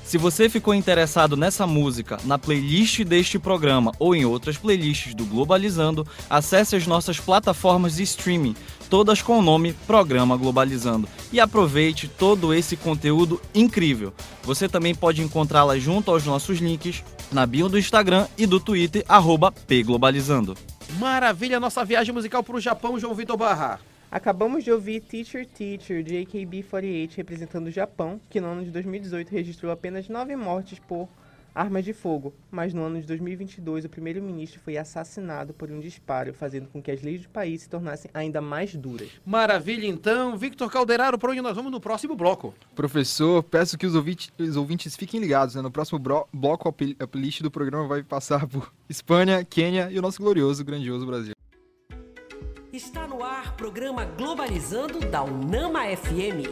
Se 0.05 0.19
você 0.19 0.48
ficou 0.48 0.74
interessado 0.74 1.36
nessa 1.36 1.66
música, 1.66 2.19
na 2.24 2.39
playlist 2.39 3.05
deste 3.05 3.39
programa 3.39 3.93
ou 3.98 4.15
em 4.15 4.24
outras 4.24 4.56
playlists 4.56 5.15
do 5.15 5.24
Globalizando, 5.24 6.06
acesse 6.28 6.77
as 6.77 6.86
nossas 6.86 7.19
plataformas 7.19 7.97
de 7.97 8.02
streaming, 8.02 8.55
todas 8.90 9.23
com 9.23 9.39
o 9.39 9.43
nome 9.43 9.73
Programa 9.86 10.36
Globalizando, 10.36 11.09
e 11.32 11.40
aproveite 11.40 12.06
todo 12.06 12.52
esse 12.52 12.77
conteúdo 12.77 13.40
incrível. 13.55 14.12
Você 14.43 14.69
também 14.69 14.94
pode 14.94 15.23
encontrá-la 15.23 15.78
junto 15.78 16.11
aos 16.11 16.24
nossos 16.24 16.59
links 16.59 17.02
na 17.32 17.47
bio 17.47 17.69
do 17.69 17.78
Instagram 17.78 18.27
e 18.36 18.47
do 18.47 18.61
Twitter, 18.61 19.05
pglobalizando. 19.66 20.56
Maravilha, 20.98 21.59
nossa 21.59 21.85
viagem 21.85 22.15
musical 22.15 22.43
para 22.43 22.56
o 22.56 22.61
Japão, 22.61 22.98
João 22.98 23.15
Vitor 23.15 23.36
Barra. 23.36 23.81
Acabamos 24.15 24.62
de 24.62 24.70
ouvir 24.70 25.01
Teacher 25.01 25.45
Teacher 25.45 26.01
de 26.05 26.15
AKB48 26.15 27.16
representando 27.16 27.66
o 27.66 27.70
Japão, 27.73 28.20
que 28.31 28.41
no 28.41 28.47
ano 28.47 28.65
de 28.65 28.70
2018 28.70 29.28
registrou 29.28 29.73
apenas 29.73 30.09
nove 30.09 30.36
mortes 30.36 30.78
por 30.78 31.09
armas 31.53 31.85
de 31.85 31.93
fogo, 31.93 32.32
mas 32.49 32.73
no 32.73 32.85
ano 32.85 33.01
de 33.01 33.09
2022 33.09 33.86
o 33.86 33.89
primeiro-ministro 33.89 34.61
foi 34.61 34.77
assassinado 34.77 35.53
por 35.53 35.69
um 35.69 35.81
disparo, 35.81 36.32
fazendo 36.32 36.69
com 36.69 36.81
que 36.81 36.93
as 36.93 37.03
leis 37.03 37.23
do 37.23 37.28
país 37.28 37.62
se 37.62 37.69
tornassem 37.69 38.09
ainda 38.15 38.41
mais 38.41 38.73
duras. 38.77 39.09
Maravilha, 39.27 39.89
então. 39.89 40.39
Victor 40.39 40.70
Calderaro, 40.70 41.19
para 41.19 41.32
onde 41.32 41.41
nós 41.41 41.57
vamos 41.57 41.73
no 41.73 41.81
próximo 41.81 42.15
bloco? 42.15 42.55
Professor, 42.77 43.43
peço 43.43 43.77
que 43.77 43.85
os 43.85 43.97
ouvintes, 43.97 44.31
os 44.39 44.55
ouvintes 44.55 44.95
fiquem 44.95 45.19
ligados. 45.19 45.57
Né? 45.57 45.61
No 45.61 45.73
próximo 45.73 45.99
bloco, 45.99 46.69
a 46.69 47.07
playlist 47.09 47.43
do 47.43 47.51
programa 47.51 47.89
vai 47.89 48.05
passar 48.05 48.47
por 48.47 48.73
Espanha, 48.89 49.45
Quênia 49.45 49.89
e 49.91 49.99
o 49.99 50.03
nosso 50.03 50.23
glorioso, 50.23 50.65
grandioso 50.65 51.05
Brasil. 51.05 51.35
Está 52.75 53.07
no 53.07 53.23
ar 53.23 53.57
programa 53.57 54.05
Globalizando 54.05 54.99
da 54.99 55.23
Unama 55.23 55.85
FM. 55.97 56.43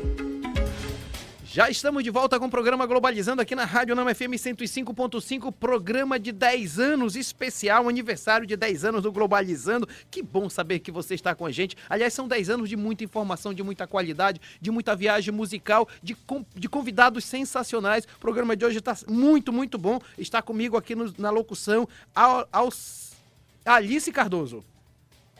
Já 1.44 1.69
estamos 1.69 2.05
de 2.05 2.11
volta 2.11 2.39
com 2.39 2.47
o 2.47 2.49
programa 2.49 2.86
Globalizando 2.86 3.43
aqui 3.43 3.57
na 3.57 3.65
Rádio 3.65 3.97
Nama 3.97 4.15
FM 4.15 4.35
105.5, 4.35 5.53
programa 5.53 6.20
de 6.20 6.31
10 6.31 6.78
anos, 6.78 7.16
especial, 7.16 7.89
aniversário 7.89 8.47
de 8.47 8.57
10 8.57 8.85
anos 8.85 9.03
do 9.03 9.11
Globalizando. 9.11 9.89
Que 10.12 10.23
bom 10.23 10.49
saber 10.49 10.78
que 10.78 10.93
você 10.93 11.16
está 11.16 11.35
com 11.35 11.44
a 11.44 11.51
gente. 11.51 11.77
Aliás, 11.90 12.15
são 12.15 12.28
10 12.28 12.51
anos 12.51 12.69
de 12.69 12.77
muita 12.77 13.03
informação, 13.03 13.53
de 13.53 13.65
muita 13.65 13.89
qualidade, 13.89 14.40
de 14.61 14.70
muita 14.70 14.94
viagem 14.94 15.35
musical, 15.35 15.89
de, 16.01 16.16
de 16.55 16.69
convidados 16.69 17.24
sensacionais. 17.24 18.05
O 18.05 18.20
programa 18.20 18.55
de 18.55 18.65
hoje 18.65 18.78
está 18.78 18.97
muito, 19.09 19.53
muito 19.53 19.77
bom. 19.77 19.99
Está 20.16 20.40
comigo 20.40 20.77
aqui 20.77 20.94
no, 20.94 21.12
na 21.19 21.31
locução 21.31 21.89
ao, 22.15 22.49
aos, 22.53 23.11
Alice 23.65 24.12
Cardoso. 24.12 24.65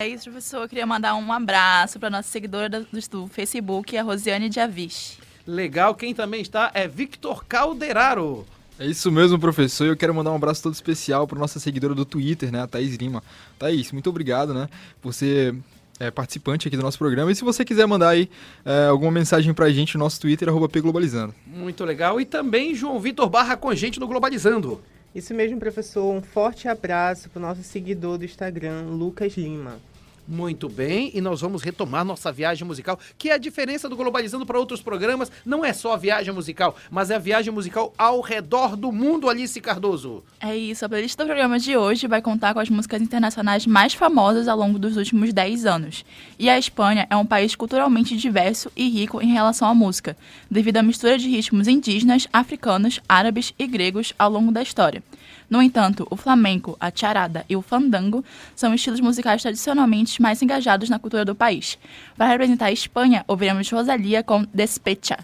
É 0.03 0.09
isso, 0.09 0.25
professor. 0.25 0.63
Eu 0.63 0.69
queria 0.69 0.85
mandar 0.85 1.15
um 1.15 1.33
abraço 1.33 2.01
para 2.01 2.11
nossa 2.11 2.29
seguidora 2.29 2.69
do, 2.69 2.87
do 3.09 3.29
Facebook, 3.29 3.97
a 3.97 4.03
Rosiane 4.03 4.49
Diaviche. 4.49 5.19
Legal, 5.47 5.95
quem 5.95 6.13
também 6.13 6.43
está 6.43 6.73
é 6.75 6.89
Victor 6.89 7.45
Calderaro. 7.45 8.45
É 8.81 8.85
isso 8.85 9.13
mesmo, 9.13 9.39
professor. 9.39 9.87
Eu 9.87 9.97
quero 9.97 10.13
mandar 10.13 10.33
um 10.33 10.35
abraço 10.35 10.61
todo 10.61 10.75
especial 10.75 11.25
para 11.29 11.39
nossa 11.39 11.61
seguidora 11.61 11.95
do 11.95 12.05
Twitter, 12.05 12.51
né, 12.51 12.63
a 12.63 12.67
Thaís 12.67 12.97
Lima. 12.97 13.23
Thaís, 13.61 13.93
muito 13.93 14.11
obrigado, 14.11 14.53
né, 14.53 14.69
por 15.01 15.15
ser 15.15 15.55
é, 16.01 16.11
participante 16.11 16.67
aqui 16.67 16.77
do 16.77 16.83
nosso 16.83 16.99
programa. 16.99 17.31
E 17.31 17.37
se 17.37 17.45
você 17.45 17.65
quiser 17.65 17.87
mandar 17.87 18.09
aí 18.09 18.29
é, 18.65 18.87
alguma 18.87 19.13
mensagem 19.13 19.55
para 19.55 19.67
a 19.67 19.71
gente 19.71 19.97
no 19.97 20.03
nosso 20.03 20.21
Twitter, 20.21 20.49
arroba 20.49 20.69
pglobalizando. 20.69 21.33
Muito 21.47 21.85
legal. 21.85 22.21
E 22.21 22.25
também 22.25 22.75
João 22.75 22.99
Vitor 22.99 23.31
Barra 23.31 23.57
com 23.57 23.71
a 23.71 23.75
gente 23.77 24.01
no 24.01 24.09
Globalizando. 24.09 24.83
Isso 25.15 25.33
mesmo, 25.33 25.61
professor. 25.61 26.13
Um 26.13 26.21
forte 26.21 26.67
abraço 26.67 27.31
para 27.31 27.39
o 27.39 27.43
nosso 27.43 27.63
seguidor 27.63 28.19
do 28.19 28.25
Instagram, 28.25 28.87
Lucas 28.87 29.37
Lima. 29.37 29.79
Muito 30.27 30.69
bem, 30.69 31.11
e 31.15 31.21
nós 31.21 31.41
vamos 31.41 31.63
retomar 31.63 32.05
nossa 32.05 32.31
viagem 32.31 32.67
musical, 32.67 32.99
que 33.19 33.29
é 33.29 33.35
a 33.35 33.39
diferença 33.39 33.89
do 33.89 33.97
Globalizando 33.97 34.47
para 34.47 34.59
outros 34.59 34.81
programas, 34.81 35.33
não 35.45 35.65
é 35.65 35.73
só 35.73 35.95
a 35.95 35.97
viagem 35.97 36.33
musical, 36.33 36.77
mas 36.91 37.11
é 37.11 37.17
a 37.17 37.19
viagem 37.19 37.53
musical 37.53 37.93
ao 37.99 38.21
redor 38.21 38.77
do 38.77 38.93
mundo, 38.93 39.29
Alice 39.29 39.61
Cardoso. 39.61 40.23
É 40.41 40.57
isso, 40.57 40.85
a 40.85 40.89
playlist 40.89 41.19
do 41.19 41.27
programa 41.27 41.59
de 41.59 41.77
hoje 41.77 42.07
vai 42.07 42.23
contar 42.23 42.55
com 42.55 42.61
as 42.61 42.71
músicas 42.71 43.03
internacionais 43.03 43.67
mais 43.67 43.95
famosas 43.95 44.47
ao 44.47 44.57
longo 44.57 44.79
dos 44.79 44.97
últimos 44.97 45.33
10 45.33 45.67
anos. 45.67 46.05
E 46.39 46.49
a 46.49 46.57
Espanha 46.57 47.07
é 47.11 47.17
um 47.17 47.27
país 47.27 47.57
culturalmente 47.57 48.17
diverso 48.17 48.71
e 48.77 48.89
rico 48.89 49.21
em 49.21 49.33
relação 49.33 49.69
à 49.69 49.75
música, 49.75 50.17
devido 50.49 50.77
à 50.77 50.83
mistura 50.85 51.19
de 51.19 51.29
ritmos 51.29 51.67
indígenas, 51.67 52.29
africanos, 52.33 53.01
árabes 53.09 53.53
e 53.59 53.67
gregos 53.67 54.15
ao 54.17 54.31
longo 54.31 54.53
da 54.53 54.63
história. 54.63 55.03
No 55.49 55.63
entanto, 55.63 56.07
o 56.11 56.17
flamenco, 56.17 56.77
a 56.81 56.91
charada 56.95 57.45
e 57.49 57.57
o 57.57 57.63
fandango 57.63 58.25
são 58.55 58.75
estilos 58.75 59.01
musicais 59.01 59.43
tradicionalmente 59.43 60.21
mais 60.21 60.43
engajados 60.43 60.89
na 60.89 60.99
cultura 60.99 61.25
do 61.25 61.35
país. 61.35 61.79
Para 62.17 62.29
representar 62.29 62.67
a 62.67 62.73
Espanha, 62.73 63.25
ouviremos 63.29 63.71
Rosalia 63.71 64.23
com 64.23 64.47
Despecha. 64.53 65.19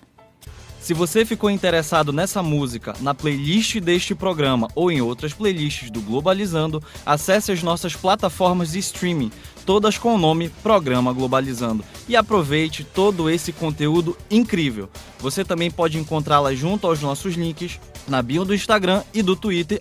Se 0.81 0.95
você 0.95 1.25
ficou 1.25 1.51
interessado 1.51 2.13
nessa 2.13 2.43
música, 2.43 2.95
na 3.01 3.13
playlist 3.13 3.79
deste 3.79 4.15
programa 4.15 4.69
ou 4.75 4.91
em 4.91 5.03
outras 5.03 5.35
playlists 5.35 5.91
do 5.91 6.01
Globalizando, 6.01 6.83
acesse 7.05 7.53
as 7.53 7.63
nossas 7.63 7.95
plataformas 7.95 8.73
de 8.73 8.79
streaming, 8.79 9.31
todas 9.67 9.99
com 9.99 10.15
o 10.15 10.19
nome 10.19 10.49
Programa 10.63 11.13
Globalizando, 11.13 11.85
e 12.09 12.17
aproveite 12.17 12.85
todo 12.85 13.29
esse 13.29 13.53
conteúdo 13.53 14.17
incrível. 14.31 14.89
Você 15.19 15.45
também 15.45 15.71
pode 15.71 15.99
encontrá-la 15.99 16.55
junto 16.55 16.87
aos 16.87 17.03
nossos 17.03 17.35
links 17.35 17.79
na 18.09 18.23
bio 18.23 18.45
do 18.45 18.55
Instagram 18.55 19.03
e 19.13 19.23
do 19.23 19.37
Twitter, 19.37 19.81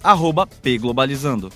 pglobalizando. 0.61 1.51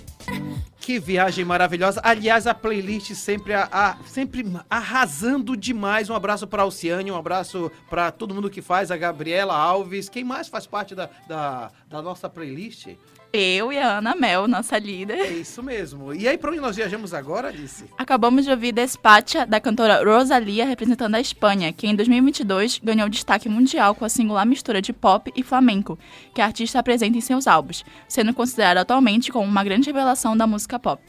Que 0.80 1.00
viagem 1.00 1.46
maravilhosa. 1.46 2.02
Aliás, 2.04 2.48
a 2.48 2.56
playlist 2.56 3.14
sempre, 3.14 3.54
a, 3.54 3.70
a, 3.72 3.98
sempre 4.06 4.44
arrasando 4.68 5.56
demais. 5.56 6.10
Um 6.10 6.16
abraço 6.16 6.48
para 6.48 6.64
Alciane, 6.64 7.12
um 7.12 7.16
abraço 7.16 7.72
para 7.88 8.12
todo 8.12 8.34
mundo 8.34 8.50
que 8.50 8.64
faz, 8.64 8.90
a 8.90 8.98
Gabriela 8.98 9.56
Alves. 9.56 10.10
Quem 10.10 10.24
mais 10.24 10.48
faz 10.48 10.66
parte 10.66 10.96
da, 10.96 11.08
da, 11.28 11.72
da 11.88 12.02
nossa 12.02 12.28
playlist? 12.28 12.88
Eu 13.34 13.72
e 13.72 13.78
a 13.78 14.00
Ana 14.00 14.14
Mel, 14.14 14.46
nossa 14.46 14.78
líder. 14.78 15.18
É 15.18 15.28
isso 15.30 15.64
mesmo. 15.64 16.14
E 16.14 16.28
aí, 16.28 16.38
para 16.38 16.52
onde 16.52 16.60
nós 16.60 16.76
viajamos 16.76 17.14
agora, 17.14 17.48
Alice? 17.48 17.86
Acabamos 17.98 18.44
de 18.44 18.52
ouvir 18.52 18.74
Despacha, 18.74 19.46
da 19.46 19.58
cantora 19.58 20.04
Rosalia, 20.04 20.66
representando 20.66 21.16
a 21.16 21.22
Espanha, 21.22 21.72
que 21.72 21.88
em 21.88 21.96
2022 21.96 22.80
ganhou 22.84 23.08
destaque 23.08 23.48
mundial 23.48 23.96
com 23.96 24.04
a 24.04 24.10
singular 24.10 24.46
mistura 24.46 24.82
de 24.82 24.92
pop 24.92 25.32
e 25.34 25.44
flamenco, 25.44 25.98
que 26.34 26.42
a 26.42 26.46
artista 26.46 26.80
apresenta 26.80 27.18
em 27.18 27.22
seus 27.22 27.48
álbuns, 27.48 27.86
sendo 28.06 28.34
considerada 28.34 28.82
atualmente 28.82 29.32
como 29.32 29.46
uma 29.46 29.64
grande 29.64 29.88
revelação 29.88 30.36
da 30.36 30.46
música 30.46 30.78
pop. 30.78 31.02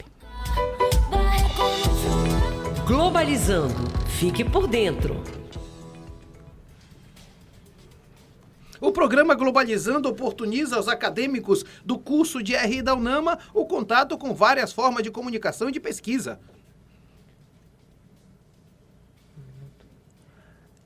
Globalizando. 2.87 3.75
Fique 4.07 4.45
por 4.45 4.65
dentro. 4.65 5.42
O 8.83 8.91
programa 8.91 9.33
Globalizando 9.33 10.09
oportuniza 10.09 10.75
aos 10.75 10.89
acadêmicos 10.89 11.63
do 11.85 11.97
curso 11.97 12.43
de 12.43 12.53
RI 12.53 12.81
da 12.81 12.93
UNAMA 12.93 13.39
o 13.53 13.65
contato 13.65 14.17
com 14.17 14.33
várias 14.33 14.73
formas 14.73 15.01
de 15.01 15.09
comunicação 15.09 15.69
e 15.69 15.71
de 15.71 15.79
pesquisa. 15.79 16.37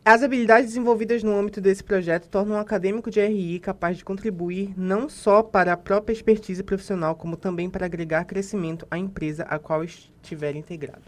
As 0.06 0.22
habilidades 0.22 0.68
desenvolvidas 0.68 1.24
no 1.24 1.36
âmbito 1.36 1.60
desse 1.60 1.84
projeto 1.84 2.30
tornam 2.30 2.57
um 2.57 2.60
acadêmico 2.60 3.10
de 3.10 3.19
RI 3.19 3.60
capaz 3.60 3.98
de 3.98 4.06
contribuir 4.06 4.76
não 4.78 5.10
só 5.10 5.41
para 5.41 5.74
a 5.74 5.78
própria 5.78 6.14
expertise 6.14 6.61
profissional, 6.61 7.15
como 7.15 7.36
também 7.36 7.68
para 7.68 7.88
agregar 7.88 8.26
crescimento 8.26 8.86
à 8.91 8.99
empresa 8.99 9.41
a 9.49 9.57
qual 9.57 9.84
estiver 9.84 10.56
integrado. 10.56 11.02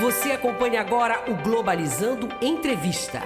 Você 0.00 0.30
acompanha 0.30 0.80
agora 0.80 1.28
o 1.28 1.34
Globalizando 1.42 2.28
Entrevista. 2.40 3.22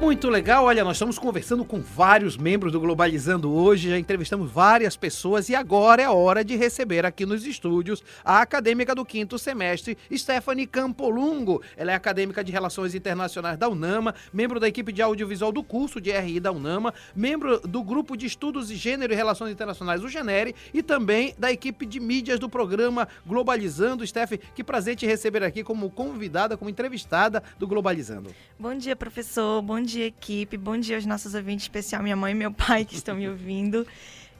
Muito 0.00 0.30
legal, 0.30 0.64
olha, 0.64 0.84
nós 0.84 0.94
estamos 0.94 1.18
conversando 1.18 1.64
com 1.64 1.80
vários 1.80 2.36
membros 2.36 2.70
do 2.70 2.78
Globalizando 2.78 3.52
hoje, 3.52 3.90
já 3.90 3.98
entrevistamos 3.98 4.48
várias 4.48 4.96
pessoas 4.96 5.48
e 5.48 5.56
agora 5.56 6.00
é 6.00 6.08
hora 6.08 6.44
de 6.44 6.54
receber 6.54 7.04
aqui 7.04 7.26
nos 7.26 7.44
estúdios 7.44 8.00
a 8.24 8.40
acadêmica 8.40 8.94
do 8.94 9.04
quinto 9.04 9.36
semestre, 9.40 9.98
Stephanie 10.14 10.68
Campolungo. 10.68 11.60
Ela 11.76 11.90
é 11.90 11.94
acadêmica 11.96 12.44
de 12.44 12.52
Relações 12.52 12.94
Internacionais 12.94 13.58
da 13.58 13.68
UNAMA, 13.68 14.14
membro 14.32 14.60
da 14.60 14.68
equipe 14.68 14.92
de 14.92 15.02
audiovisual 15.02 15.50
do 15.50 15.64
curso 15.64 16.00
de 16.00 16.12
RI 16.12 16.38
da 16.38 16.52
UNAMA, 16.52 16.94
membro 17.14 17.58
do 17.58 17.82
grupo 17.82 18.16
de 18.16 18.24
estudos 18.24 18.68
de 18.68 18.76
gênero 18.76 19.12
e 19.12 19.16
relações 19.16 19.50
internacionais, 19.50 20.04
o 20.04 20.08
GENERE, 20.08 20.54
e 20.72 20.80
também 20.80 21.34
da 21.36 21.50
equipe 21.50 21.84
de 21.84 21.98
mídias 21.98 22.38
do 22.38 22.48
programa 22.48 23.08
Globalizando. 23.26 24.06
Stephanie, 24.06 24.44
que 24.54 24.62
prazer 24.62 24.94
te 24.94 25.06
receber 25.06 25.42
aqui 25.42 25.64
como 25.64 25.90
convidada, 25.90 26.56
como 26.56 26.70
entrevistada 26.70 27.42
do 27.58 27.66
Globalizando. 27.66 28.30
Bom 28.56 28.76
dia, 28.76 28.94
professor. 28.94 29.60
Bom 29.60 29.87
dia, 29.88 30.06
equipe. 30.06 30.56
Bom 30.58 30.76
dia 30.76 30.96
aos 30.96 31.06
nossos 31.06 31.34
ouvintes, 31.34 31.64
especial 31.64 32.02
minha 32.02 32.14
mãe 32.14 32.32
e 32.32 32.34
meu 32.34 32.52
pai 32.52 32.84
que 32.84 32.94
estão 32.94 33.16
me 33.16 33.26
ouvindo. 33.28 33.86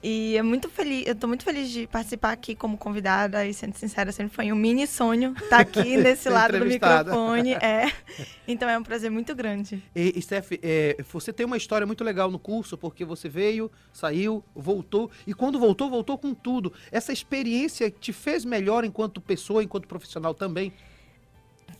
E 0.00 0.36
é 0.36 0.42
muito 0.42 0.68
feliz, 0.68 1.06
eu 1.06 1.14
estou 1.14 1.26
muito 1.26 1.42
feliz 1.42 1.70
de 1.70 1.86
participar 1.88 2.30
aqui 2.30 2.54
como 2.54 2.78
convidada 2.78 3.44
e 3.44 3.52
sendo 3.52 3.74
sincera, 3.74 4.12
sempre 4.12 4.32
foi 4.32 4.52
um 4.52 4.54
mini 4.54 4.86
sonho 4.86 5.34
estar 5.42 5.58
aqui 5.58 5.96
nesse 5.98 6.28
lado 6.28 6.56
do 6.56 6.66
microfone. 6.66 7.54
É. 7.54 7.90
Então 8.46 8.66
é 8.66 8.78
um 8.78 8.82
prazer 8.82 9.10
muito 9.10 9.34
grande. 9.34 9.82
E, 9.94 10.18
Steph, 10.22 10.52
é, 10.62 10.96
você 11.12 11.34
tem 11.34 11.44
uma 11.44 11.58
história 11.58 11.86
muito 11.86 12.02
legal 12.02 12.30
no 12.30 12.38
curso, 12.38 12.78
porque 12.78 13.04
você 13.04 13.28
veio, 13.28 13.70
saiu, 13.92 14.42
voltou, 14.54 15.10
e 15.26 15.34
quando 15.34 15.58
voltou, 15.58 15.90
voltou 15.90 16.16
com 16.16 16.32
tudo. 16.32 16.72
Essa 16.90 17.12
experiência 17.12 17.90
te 17.90 18.10
fez 18.10 18.46
melhor 18.46 18.86
enquanto 18.86 19.20
pessoa, 19.20 19.62
enquanto 19.62 19.86
profissional 19.86 20.32
também? 20.32 20.72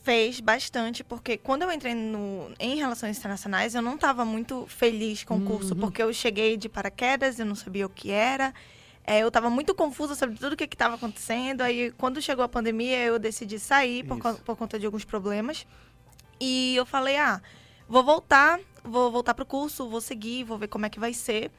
Fez 0.02 0.40
bastante, 0.40 1.04
porque 1.04 1.36
quando 1.36 1.62
eu 1.62 1.72
entrei 1.72 1.94
no, 1.94 2.50
em 2.58 2.76
Relações 2.76 3.18
Internacionais, 3.18 3.74
eu 3.74 3.82
não 3.82 3.96
estava 3.96 4.24
muito 4.24 4.64
feliz 4.66 5.22
com 5.22 5.36
o 5.36 5.40
curso, 5.44 5.74
Uhum. 5.74 5.80
porque 5.80 6.02
eu 6.02 6.12
cheguei 6.14 6.56
de 6.56 6.68
paraquedas, 6.68 7.38
eu 7.38 7.44
não 7.44 7.54
sabia 7.54 7.84
o 7.84 7.90
que 7.90 8.10
era. 8.10 8.54
É, 9.04 9.20
eu 9.20 9.28
estava 9.28 9.50
muito 9.50 9.74
confusa 9.74 10.14
sobre 10.14 10.36
tudo 10.38 10.52
o 10.52 10.56
que 10.56 10.64
estava 10.64 10.94
acontecendo. 10.94 11.60
Aí, 11.62 11.90
quando 11.98 12.22
chegou 12.22 12.44
a 12.44 12.48
pandemia, 12.48 12.98
eu 13.04 13.18
decidi 13.18 13.58
sair 13.58 14.02
por, 14.04 14.18
co- 14.18 14.34
por 14.34 14.56
conta 14.56 14.78
de 14.78 14.86
alguns 14.86 15.04
problemas. 15.04 15.66
E 16.40 16.74
eu 16.76 16.86
falei, 16.86 17.16
ah, 17.16 17.40
vou 17.88 18.02
voltar, 18.04 18.60
vou 18.84 19.10
voltar 19.10 19.34
pro 19.34 19.44
curso, 19.46 19.88
vou 19.88 20.00
seguir, 20.00 20.44
vou 20.44 20.56
ver 20.58 20.68
como 20.68 20.86
é 20.86 20.90
que 20.90 21.00
vai 21.00 21.12
ser. 21.12 21.50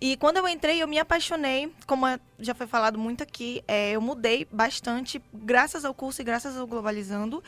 E 0.00 0.16
quando 0.16 0.38
eu 0.38 0.48
entrei, 0.48 0.82
eu 0.82 0.88
me 0.88 0.98
apaixonei, 0.98 1.72
como 1.86 2.06
é- 2.06 2.18
já 2.38 2.54
foi 2.54 2.66
falado 2.66 2.98
muito 2.98 3.22
aqui, 3.22 3.62
é, 3.68 3.92
eu 3.92 4.00
mudei 4.00 4.46
bastante 4.50 5.22
graças 5.32 5.84
ao 5.84 5.94
curso 5.94 6.20
e 6.20 6.24
graças 6.24 6.56
ao 6.56 6.66
Globalizando. 6.66 7.42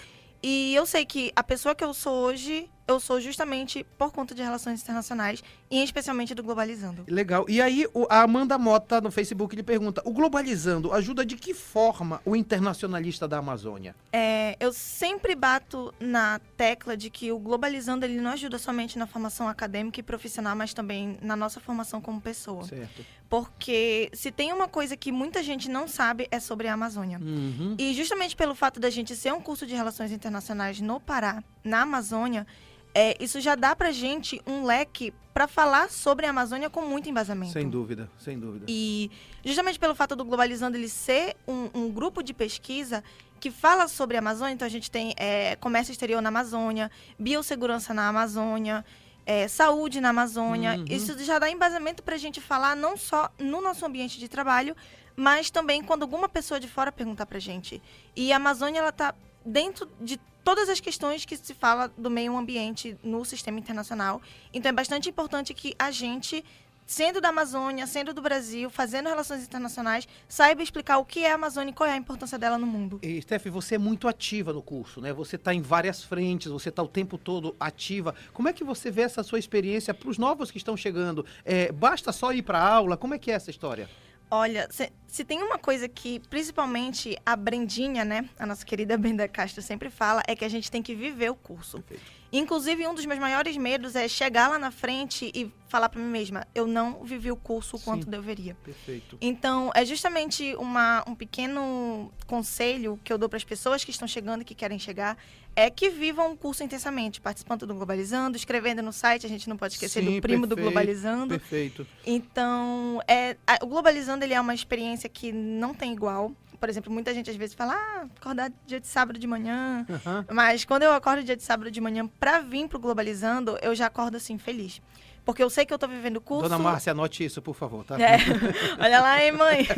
E 0.46 0.74
eu 0.74 0.84
sei 0.84 1.06
que 1.06 1.32
a 1.34 1.42
pessoa 1.42 1.74
que 1.74 1.82
eu 1.82 1.94
sou 1.94 2.12
hoje, 2.12 2.70
eu 2.86 3.00
sou 3.00 3.20
justamente 3.20 3.84
por 3.98 4.12
conta 4.12 4.34
de 4.34 4.42
relações 4.42 4.82
internacionais 4.82 5.42
e 5.70 5.82
especialmente 5.82 6.34
do 6.34 6.42
Globalizando. 6.42 7.04
Legal. 7.08 7.46
E 7.48 7.60
aí, 7.60 7.86
o- 7.94 8.06
a 8.10 8.22
Amanda 8.22 8.58
Mota 8.58 9.00
no 9.00 9.10
Facebook 9.10 9.56
lhe 9.56 9.62
pergunta: 9.62 10.02
o 10.04 10.12
Globalizando 10.12 10.92
ajuda 10.92 11.24
de 11.24 11.36
que 11.36 11.54
forma 11.54 12.20
o 12.24 12.36
internacionalista 12.36 13.26
da 13.26 13.38
Amazônia? 13.38 13.94
É, 14.12 14.56
eu 14.60 14.72
sempre 14.72 15.34
bato 15.34 15.92
na 15.98 16.40
tecla 16.56 16.96
de 16.96 17.08
que 17.10 17.32
o 17.32 17.38
Globalizando 17.38 18.04
ele 18.04 18.20
não 18.20 18.30
ajuda 18.32 18.58
somente 18.58 18.98
na 18.98 19.06
formação 19.06 19.48
acadêmica 19.48 20.00
e 20.00 20.02
profissional, 20.02 20.54
mas 20.54 20.74
também 20.74 21.18
na 21.22 21.34
nossa 21.36 21.60
formação 21.60 22.00
como 22.00 22.20
pessoa. 22.20 22.64
Certo. 22.64 23.04
Porque 23.28 24.10
se 24.12 24.30
tem 24.30 24.52
uma 24.52 24.68
coisa 24.68 24.96
que 24.96 25.10
muita 25.10 25.42
gente 25.42 25.68
não 25.68 25.88
sabe 25.88 26.28
é 26.30 26.38
sobre 26.38 26.68
a 26.68 26.74
Amazônia. 26.74 27.18
Uhum. 27.18 27.74
E 27.78 27.92
justamente 27.94 28.36
pelo 28.36 28.54
fato 28.54 28.78
da 28.78 28.90
gente 28.90 29.16
ser 29.16 29.32
um 29.32 29.40
curso 29.40 29.66
de 29.66 29.74
relações 29.74 30.12
internacionais 30.12 30.80
no 30.80 31.00
Pará, 31.00 31.42
na 31.64 31.82
Amazônia, 31.82 32.46
é, 32.94 33.16
isso 33.18 33.40
já 33.40 33.54
dá 33.54 33.74
pra 33.74 33.90
gente 33.90 34.40
um 34.46 34.64
leque 34.64 35.12
para 35.32 35.48
falar 35.48 35.90
sobre 35.90 36.26
a 36.26 36.30
Amazônia 36.30 36.70
com 36.70 36.82
muito 36.82 37.08
embasamento. 37.08 37.52
Sem 37.52 37.68
dúvida, 37.68 38.08
sem 38.18 38.38
dúvida. 38.38 38.66
E 38.68 39.10
justamente 39.44 39.80
pelo 39.80 39.94
fato 39.94 40.14
do 40.14 40.24
Globalizando 40.24 40.76
ele 40.76 40.88
ser 40.88 41.36
um, 41.46 41.68
um 41.74 41.90
grupo 41.90 42.22
de 42.22 42.32
pesquisa 42.32 43.02
que 43.40 43.50
fala 43.50 43.88
sobre 43.88 44.16
a 44.16 44.20
Amazônia, 44.20 44.54
então 44.54 44.64
a 44.64 44.70
gente 44.70 44.90
tem 44.90 45.12
é, 45.16 45.56
comércio 45.56 45.90
exterior 45.90 46.22
na 46.22 46.28
Amazônia, 46.28 46.90
biossegurança 47.18 47.92
na 47.92 48.08
Amazônia, 48.08 48.84
é, 49.26 49.48
saúde 49.48 50.00
na 50.00 50.10
Amazônia. 50.10 50.76
Uhum. 50.76 50.84
Isso 50.88 51.18
já 51.24 51.38
dá 51.38 51.50
embasamento 51.50 52.02
para 52.02 52.14
a 52.14 52.18
gente 52.18 52.40
falar 52.40 52.76
não 52.76 52.96
só 52.96 53.28
no 53.38 53.60
nosso 53.60 53.84
ambiente 53.84 54.20
de 54.20 54.28
trabalho, 54.28 54.76
mas 55.16 55.50
também 55.50 55.82
quando 55.82 56.02
alguma 56.02 56.28
pessoa 56.28 56.60
de 56.60 56.68
fora 56.68 56.92
perguntar 56.92 57.26
para 57.26 57.38
a 57.38 57.40
gente. 57.40 57.82
E 58.14 58.32
a 58.32 58.36
Amazônia 58.36 58.78
ela 58.78 58.90
está 58.90 59.14
dentro 59.44 59.90
de 60.00 60.18
todas 60.44 60.68
as 60.68 60.78
questões 60.78 61.24
que 61.24 61.36
se 61.36 61.54
fala 61.54 61.90
do 61.96 62.10
meio 62.10 62.36
ambiente 62.36 62.96
no 63.02 63.24
sistema 63.24 63.58
internacional. 63.58 64.20
Então 64.52 64.68
é 64.68 64.72
bastante 64.72 65.08
importante 65.08 65.54
que 65.54 65.74
a 65.78 65.90
gente 65.90 66.44
sendo 66.86 67.20
da 67.20 67.30
Amazônia, 67.30 67.86
sendo 67.86 68.12
do 68.12 68.20
Brasil, 68.20 68.68
fazendo 68.68 69.08
relações 69.08 69.42
internacionais, 69.42 70.06
saiba 70.28 70.62
explicar 70.62 70.98
o 70.98 71.04
que 71.04 71.24
é 71.24 71.32
a 71.32 71.34
Amazônia 71.34 71.70
e 71.70 71.74
qual 71.74 71.88
é 71.88 71.92
a 71.92 71.96
importância 71.96 72.38
dela 72.38 72.58
no 72.58 72.66
mundo. 72.66 72.98
E, 73.02 73.20
Steph, 73.22 73.46
você 73.46 73.76
é 73.76 73.78
muito 73.78 74.06
ativa 74.06 74.52
no 74.52 74.62
curso, 74.62 75.00
né? 75.00 75.12
Você 75.12 75.36
está 75.36 75.54
em 75.54 75.62
várias 75.62 76.04
frentes, 76.04 76.52
você 76.52 76.68
está 76.68 76.82
o 76.82 76.88
tempo 76.88 77.16
todo 77.16 77.56
ativa. 77.58 78.14
Como 78.32 78.48
é 78.48 78.52
que 78.52 78.62
você 78.62 78.90
vê 78.90 79.02
essa 79.02 79.22
sua 79.22 79.38
experiência 79.38 79.94
para 79.94 80.10
os 80.10 80.18
novos 80.18 80.50
que 80.50 80.58
estão 80.58 80.76
chegando? 80.76 81.24
É, 81.44 81.72
basta 81.72 82.12
só 82.12 82.32
ir 82.32 82.42
para 82.42 82.58
a 82.58 82.68
aula? 82.68 82.96
Como 82.96 83.14
é 83.14 83.18
que 83.18 83.30
é 83.30 83.34
essa 83.34 83.50
história? 83.50 83.88
Olha, 84.30 84.66
se, 84.70 84.90
se, 85.06 85.24
tem 85.24 85.42
uma 85.42 85.58
coisa 85.58 85.88
que, 85.88 86.18
principalmente 86.28 87.16
a 87.24 87.36
Brendinha, 87.36 88.04
né, 88.04 88.28
a 88.38 88.46
nossa 88.46 88.64
querida 88.64 88.96
Brenda 88.96 89.28
Castro 89.28 89.62
sempre 89.62 89.90
fala, 89.90 90.22
é 90.26 90.34
que 90.34 90.44
a 90.44 90.48
gente 90.48 90.70
tem 90.70 90.82
que 90.82 90.94
viver 90.94 91.30
o 91.30 91.34
curso. 91.34 91.80
Perfeito. 91.82 92.23
Inclusive, 92.38 92.86
um 92.86 92.94
dos 92.94 93.06
meus 93.06 93.20
maiores 93.20 93.56
medos 93.56 93.94
é 93.94 94.08
chegar 94.08 94.48
lá 94.48 94.58
na 94.58 94.72
frente 94.72 95.30
e 95.32 95.52
falar 95.68 95.88
para 95.88 96.00
mim 96.00 96.08
mesma, 96.08 96.46
eu 96.54 96.66
não 96.66 97.04
vivi 97.04 97.30
o 97.30 97.36
curso 97.36 97.76
o 97.76 97.80
quanto 97.80 98.04
Sim, 98.04 98.10
deveria. 98.10 98.56
Perfeito. 98.64 99.16
Então, 99.20 99.70
é 99.74 99.84
justamente 99.84 100.54
uma, 100.56 101.04
um 101.06 101.14
pequeno 101.14 102.12
conselho 102.26 102.98
que 103.02 103.12
eu 103.12 103.18
dou 103.18 103.28
para 103.28 103.36
as 103.36 103.44
pessoas 103.44 103.84
que 103.84 103.90
estão 103.90 104.06
chegando 104.06 104.42
e 104.42 104.44
que 104.44 104.54
querem 104.54 104.78
chegar, 104.78 105.16
é 105.56 105.70
que 105.70 105.88
vivam 105.88 106.32
o 106.32 106.36
curso 106.36 106.62
intensamente, 106.62 107.20
participando 107.20 107.66
do 107.66 107.74
Globalizando, 107.74 108.36
escrevendo 108.36 108.82
no 108.82 108.92
site, 108.92 109.26
a 109.26 109.28
gente 109.28 109.48
não 109.48 109.56
pode 109.56 109.74
esquecer 109.74 110.02
Sim, 110.02 110.16
do 110.16 110.20
primo 110.20 110.46
do 110.46 110.56
perfeito, 110.56 110.72
Globalizando. 110.72 111.38
Perfeito. 111.38 111.86
Então, 112.04 113.00
é, 113.06 113.36
a, 113.46 113.64
o 113.64 113.66
Globalizando 113.66 114.24
ele 114.24 114.34
é 114.34 114.40
uma 114.40 114.54
experiência 114.54 115.08
que 115.08 115.32
não 115.32 115.72
tem 115.72 115.92
igual. 115.92 116.32
Por 116.64 116.70
exemplo, 116.70 116.90
muita 116.90 117.12
gente 117.12 117.28
às 117.28 117.36
vezes 117.36 117.54
fala, 117.54 117.74
ah, 117.74 118.06
acordar 118.18 118.50
dia 118.66 118.80
de 118.80 118.86
sábado 118.86 119.18
de 119.18 119.26
manhã. 119.26 119.84
Uhum. 119.86 120.24
Mas 120.32 120.64
quando 120.64 120.82
eu 120.82 120.92
acordo 120.92 121.22
dia 121.22 121.36
de 121.36 121.42
sábado 121.42 121.70
de 121.70 121.78
manhã 121.78 122.06
para 122.18 122.40
vir 122.40 122.66
pro 122.68 122.78
Globalizando, 122.78 123.58
eu 123.60 123.74
já 123.74 123.84
acordo 123.84 124.16
assim, 124.16 124.38
feliz. 124.38 124.80
Porque 125.26 125.42
eu 125.42 125.50
sei 125.50 125.66
que 125.66 125.74
eu 125.74 125.78
tô 125.78 125.86
vivendo 125.86 126.16
o 126.16 126.20
curso. 126.22 126.48
Dona 126.48 126.58
Márcia, 126.58 126.92
anote 126.92 127.22
isso, 127.22 127.42
por 127.42 127.54
favor, 127.54 127.84
tá? 127.84 128.00
É. 128.00 128.16
Olha 128.80 128.98
lá, 128.98 129.22
hein, 129.22 129.32
mãe? 129.32 129.68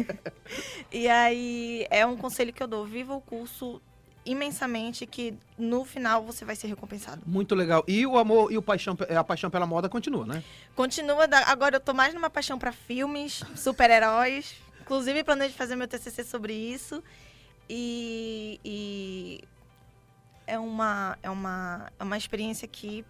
e 0.92 1.08
aí, 1.08 1.88
é 1.90 2.06
um 2.06 2.16
conselho 2.16 2.52
que 2.52 2.62
eu 2.62 2.68
dou. 2.68 2.86
Viva 2.86 3.16
o 3.16 3.20
curso 3.20 3.82
imensamente 4.24 5.06
que 5.06 5.34
no 5.58 5.84
final 5.84 6.22
você 6.22 6.44
vai 6.44 6.54
ser 6.54 6.68
recompensado. 6.68 7.20
Muito 7.26 7.52
legal. 7.56 7.82
E 7.88 8.06
o 8.06 8.16
amor 8.16 8.52
e 8.52 8.56
o 8.56 8.62
paixão, 8.62 8.96
a 9.08 9.24
paixão 9.24 9.50
pela 9.50 9.66
moda 9.66 9.88
continua, 9.88 10.24
né? 10.24 10.40
Continua. 10.76 11.26
Agora 11.46 11.76
eu 11.76 11.80
tô 11.80 11.92
mais 11.92 12.14
numa 12.14 12.30
paixão 12.30 12.60
para 12.60 12.70
filmes, 12.70 13.42
super-heróis. 13.56 14.54
Inclusive, 14.86 15.24
planejo 15.24 15.52
fazer 15.54 15.74
meu 15.74 15.88
TCC 15.88 16.22
sobre 16.22 16.54
isso. 16.54 17.02
E, 17.68 18.60
e, 18.64 19.40
é, 20.46 20.56
uma, 20.56 21.18
é, 21.24 21.28
uma, 21.28 21.90
é 21.98 22.04
uma 22.04 22.16
experiência 22.16 22.68
que 22.68 23.04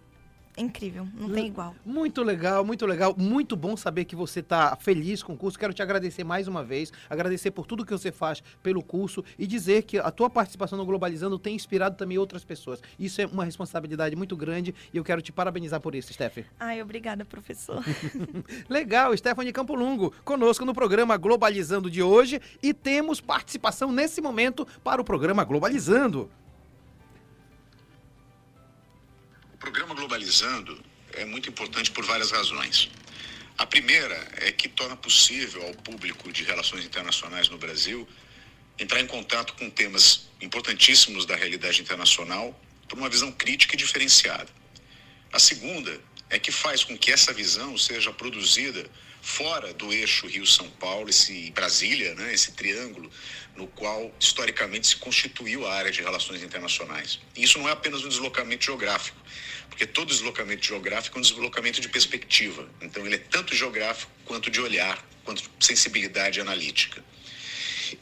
incrível, 0.57 1.07
não 1.13 1.29
tem 1.29 1.47
igual. 1.47 1.75
Muito 1.85 2.23
legal, 2.23 2.65
muito 2.65 2.85
legal. 2.85 3.15
Muito 3.17 3.55
bom 3.55 3.77
saber 3.77 4.05
que 4.05 4.15
você 4.15 4.39
está 4.39 4.75
feliz 4.75 5.21
com 5.21 5.33
o 5.33 5.37
curso. 5.37 5.57
Quero 5.57 5.73
te 5.73 5.81
agradecer 5.81 6.23
mais 6.23 6.47
uma 6.47 6.63
vez, 6.63 6.91
agradecer 7.09 7.51
por 7.51 7.65
tudo 7.65 7.85
que 7.85 7.91
você 7.91 8.11
faz 8.11 8.41
pelo 8.63 8.83
curso 8.83 9.23
e 9.37 9.45
dizer 9.45 9.83
que 9.83 9.97
a 9.97 10.11
tua 10.11 10.29
participação 10.29 10.77
no 10.77 10.85
Globalizando 10.85 11.37
tem 11.37 11.55
inspirado 11.55 11.95
também 11.95 12.17
outras 12.17 12.43
pessoas. 12.43 12.81
Isso 12.97 13.21
é 13.21 13.25
uma 13.25 13.45
responsabilidade 13.45 14.15
muito 14.15 14.35
grande 14.35 14.73
e 14.93 14.97
eu 14.97 15.03
quero 15.03 15.21
te 15.21 15.31
parabenizar 15.31 15.79
por 15.79 15.93
isso, 15.95 16.11
Stephanie. 16.13 16.49
Ai, 16.59 16.81
obrigada, 16.81 17.23
professor. 17.23 17.83
legal, 18.67 19.15
Stephanie 19.15 19.53
Campo 19.53 19.75
Lungo, 19.75 20.13
conosco 20.23 20.65
no 20.65 20.73
programa 20.73 21.17
Globalizando 21.17 21.89
de 21.89 22.01
hoje 22.01 22.41
e 22.61 22.73
temos 22.73 23.21
participação 23.21 23.91
nesse 23.91 24.21
momento 24.21 24.67
para 24.83 25.01
o 25.01 25.05
programa 25.05 25.43
Globalizando. 25.43 26.29
O 29.57 29.59
programa 29.59 29.95
Globalizando 29.95 30.79
é 31.13 31.25
muito 31.25 31.49
importante 31.49 31.89
por 31.89 32.05
várias 32.05 32.29
razões. 32.29 32.91
A 33.57 33.65
primeira 33.65 34.15
é 34.35 34.51
que 34.51 34.69
torna 34.69 34.95
possível 34.95 35.65
ao 35.65 35.73
público 35.73 36.31
de 36.31 36.43
relações 36.43 36.85
internacionais 36.85 37.49
no 37.49 37.57
Brasil 37.57 38.07
entrar 38.77 39.01
em 39.01 39.07
contato 39.07 39.55
com 39.55 39.67
temas 39.67 40.29
importantíssimos 40.39 41.25
da 41.25 41.35
realidade 41.35 41.81
internacional 41.81 42.57
por 42.87 42.99
uma 42.99 43.09
visão 43.09 43.31
crítica 43.31 43.73
e 43.73 43.77
diferenciada. 43.77 44.47
A 45.33 45.39
segunda 45.39 45.99
é 46.29 46.37
que 46.37 46.51
faz 46.51 46.83
com 46.83 46.95
que 46.95 47.11
essa 47.11 47.33
visão 47.33 47.75
seja 47.79 48.13
produzida 48.13 48.87
fora 49.23 49.73
do 49.73 49.91
eixo 49.91 50.27
Rio-São 50.27 50.69
Paulo, 50.69 51.09
esse 51.09 51.51
Brasília, 51.51 52.13
né, 52.13 52.31
esse 52.31 52.51
triângulo 52.51 53.11
no 53.55 53.67
qual 53.67 54.13
historicamente 54.19 54.87
se 54.87 54.95
constituiu 54.97 55.65
a 55.65 55.73
área 55.73 55.91
de 55.91 56.01
relações 56.01 56.43
internacionais. 56.43 57.19
E 57.35 57.43
isso 57.43 57.57
não 57.57 57.67
é 57.67 57.71
apenas 57.71 58.03
um 58.05 58.07
deslocamento 58.07 58.63
geográfico, 58.63 59.17
porque 59.69 59.85
todo 59.85 60.07
deslocamento 60.07 60.65
geográfico 60.65 61.17
é 61.17 61.19
um 61.19 61.21
deslocamento 61.21 61.79
de 61.79 61.89
perspectiva. 61.89 62.67
Então 62.81 63.05
ele 63.05 63.15
é 63.15 63.19
tanto 63.19 63.55
geográfico 63.55 64.11
quanto 64.25 64.49
de 64.49 64.59
olhar, 64.59 65.03
quanto 65.23 65.43
de 65.43 65.65
sensibilidade 65.65 66.39
analítica. 66.39 67.03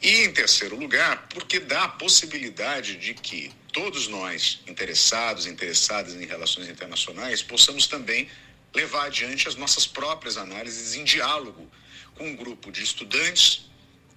E 0.01 0.23
em 0.23 0.31
terceiro 0.31 0.75
lugar, 0.75 1.27
porque 1.29 1.59
dá 1.59 1.83
a 1.83 1.89
possibilidade 1.89 2.95
de 2.95 3.13
que 3.13 3.51
todos 3.71 4.07
nós, 4.07 4.61
interessados, 4.65 5.45
interessadas 5.45 6.15
em 6.15 6.25
relações 6.25 6.69
internacionais, 6.69 7.43
possamos 7.43 7.87
também 7.87 8.29
levar 8.73 9.05
adiante 9.05 9.47
as 9.47 9.55
nossas 9.55 9.85
próprias 9.85 10.37
análises 10.37 10.95
em 10.95 11.03
diálogo 11.03 11.69
com 12.15 12.27
um 12.27 12.35
grupo 12.35 12.71
de 12.71 12.83
estudantes 12.83 13.65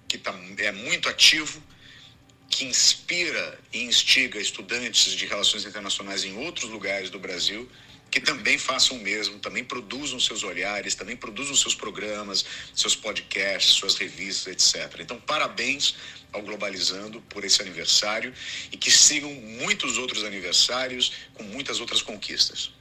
que 0.07 0.17
tá, 0.17 0.33
é 0.57 0.71
muito 0.71 1.07
ativo, 1.07 1.61
que 2.49 2.65
inspira 2.65 3.59
e 3.71 3.83
instiga 3.83 4.39
estudantes 4.39 5.13
de 5.13 5.25
relações 5.25 5.65
internacionais 5.65 6.23
em 6.23 6.37
outros 6.37 6.69
lugares 6.69 7.09
do 7.09 7.19
Brasil 7.19 7.69
que 8.09 8.19
também 8.19 8.57
façam 8.57 8.97
o 8.97 8.99
mesmo, 8.99 9.39
também 9.39 9.63
produzam 9.63 10.19
seus 10.19 10.43
olhares, 10.43 10.95
também 10.95 11.15
produzam 11.15 11.55
seus 11.55 11.75
programas, 11.75 12.43
seus 12.73 12.95
podcasts, 12.95 13.73
suas 13.73 13.95
revistas, 13.95 14.47
etc. 14.47 14.99
Então, 14.99 15.19
parabéns 15.21 15.95
ao 16.31 16.41
Globalizando 16.41 17.21
por 17.21 17.43
esse 17.43 17.61
aniversário 17.61 18.33
e 18.71 18.77
que 18.77 18.91
sigam 18.91 19.31
muitos 19.33 19.97
outros 19.97 20.23
aniversários 20.23 21.13
com 21.33 21.43
muitas 21.43 21.79
outras 21.79 22.01
conquistas. 22.01 22.71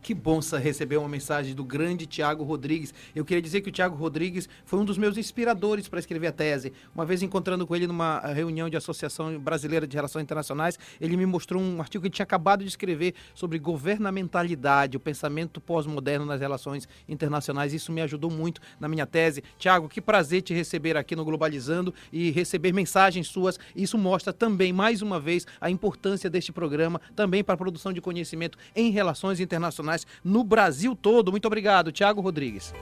Que 0.00 0.14
bom 0.14 0.40
receber 0.62 0.96
uma 0.96 1.08
mensagem 1.08 1.54
do 1.54 1.64
grande 1.64 2.06
Tiago 2.06 2.44
Rodrigues. 2.44 2.94
Eu 3.14 3.24
queria 3.24 3.42
dizer 3.42 3.60
que 3.60 3.68
o 3.68 3.72
Tiago 3.72 3.96
Rodrigues 3.96 4.48
foi 4.64 4.78
um 4.78 4.84
dos 4.84 4.96
meus 4.96 5.18
inspiradores 5.18 5.88
para 5.88 5.98
escrever 5.98 6.28
a 6.28 6.32
tese. 6.32 6.72
Uma 6.94 7.04
vez 7.04 7.20
encontrando 7.20 7.66
com 7.66 7.74
ele 7.74 7.86
numa 7.86 8.20
reunião 8.20 8.70
de 8.70 8.76
Associação 8.76 9.38
Brasileira 9.38 9.86
de 9.86 9.96
Relações 9.96 10.22
Internacionais, 10.22 10.78
ele 11.00 11.16
me 11.16 11.26
mostrou 11.26 11.60
um 11.60 11.80
artigo 11.80 12.02
que 12.02 12.08
ele 12.08 12.14
tinha 12.14 12.24
acabado 12.24 12.62
de 12.62 12.68
escrever 12.68 13.14
sobre 13.34 13.58
governamentalidade, 13.58 14.96
o 14.96 15.00
pensamento 15.00 15.60
pós-moderno 15.60 16.24
nas 16.24 16.40
relações 16.40 16.88
internacionais. 17.08 17.74
Isso 17.74 17.92
me 17.92 18.00
ajudou 18.00 18.30
muito 18.30 18.60
na 18.78 18.88
minha 18.88 19.04
tese. 19.04 19.42
Tiago, 19.58 19.88
que 19.88 20.00
prazer 20.00 20.42
te 20.42 20.54
receber 20.54 20.96
aqui 20.96 21.16
no 21.16 21.24
Globalizando 21.24 21.92
e 22.12 22.30
receber 22.30 22.72
mensagens 22.72 23.26
suas. 23.26 23.58
Isso 23.74 23.98
mostra 23.98 24.32
também, 24.32 24.72
mais 24.72 25.02
uma 25.02 25.18
vez, 25.18 25.46
a 25.60 25.68
importância 25.68 26.30
deste 26.30 26.52
programa, 26.52 27.00
também 27.16 27.42
para 27.42 27.54
a 27.54 27.58
produção 27.58 27.92
de 27.92 28.00
conhecimento 28.00 28.56
em 28.74 28.90
relações 28.90 29.40
internacionais 29.40 29.87
no 30.24 30.44
Brasil 30.44 30.94
todo. 30.94 31.30
Muito 31.30 31.46
obrigado, 31.46 31.92
Tiago 31.92 32.20
Rodrigues. 32.20 32.74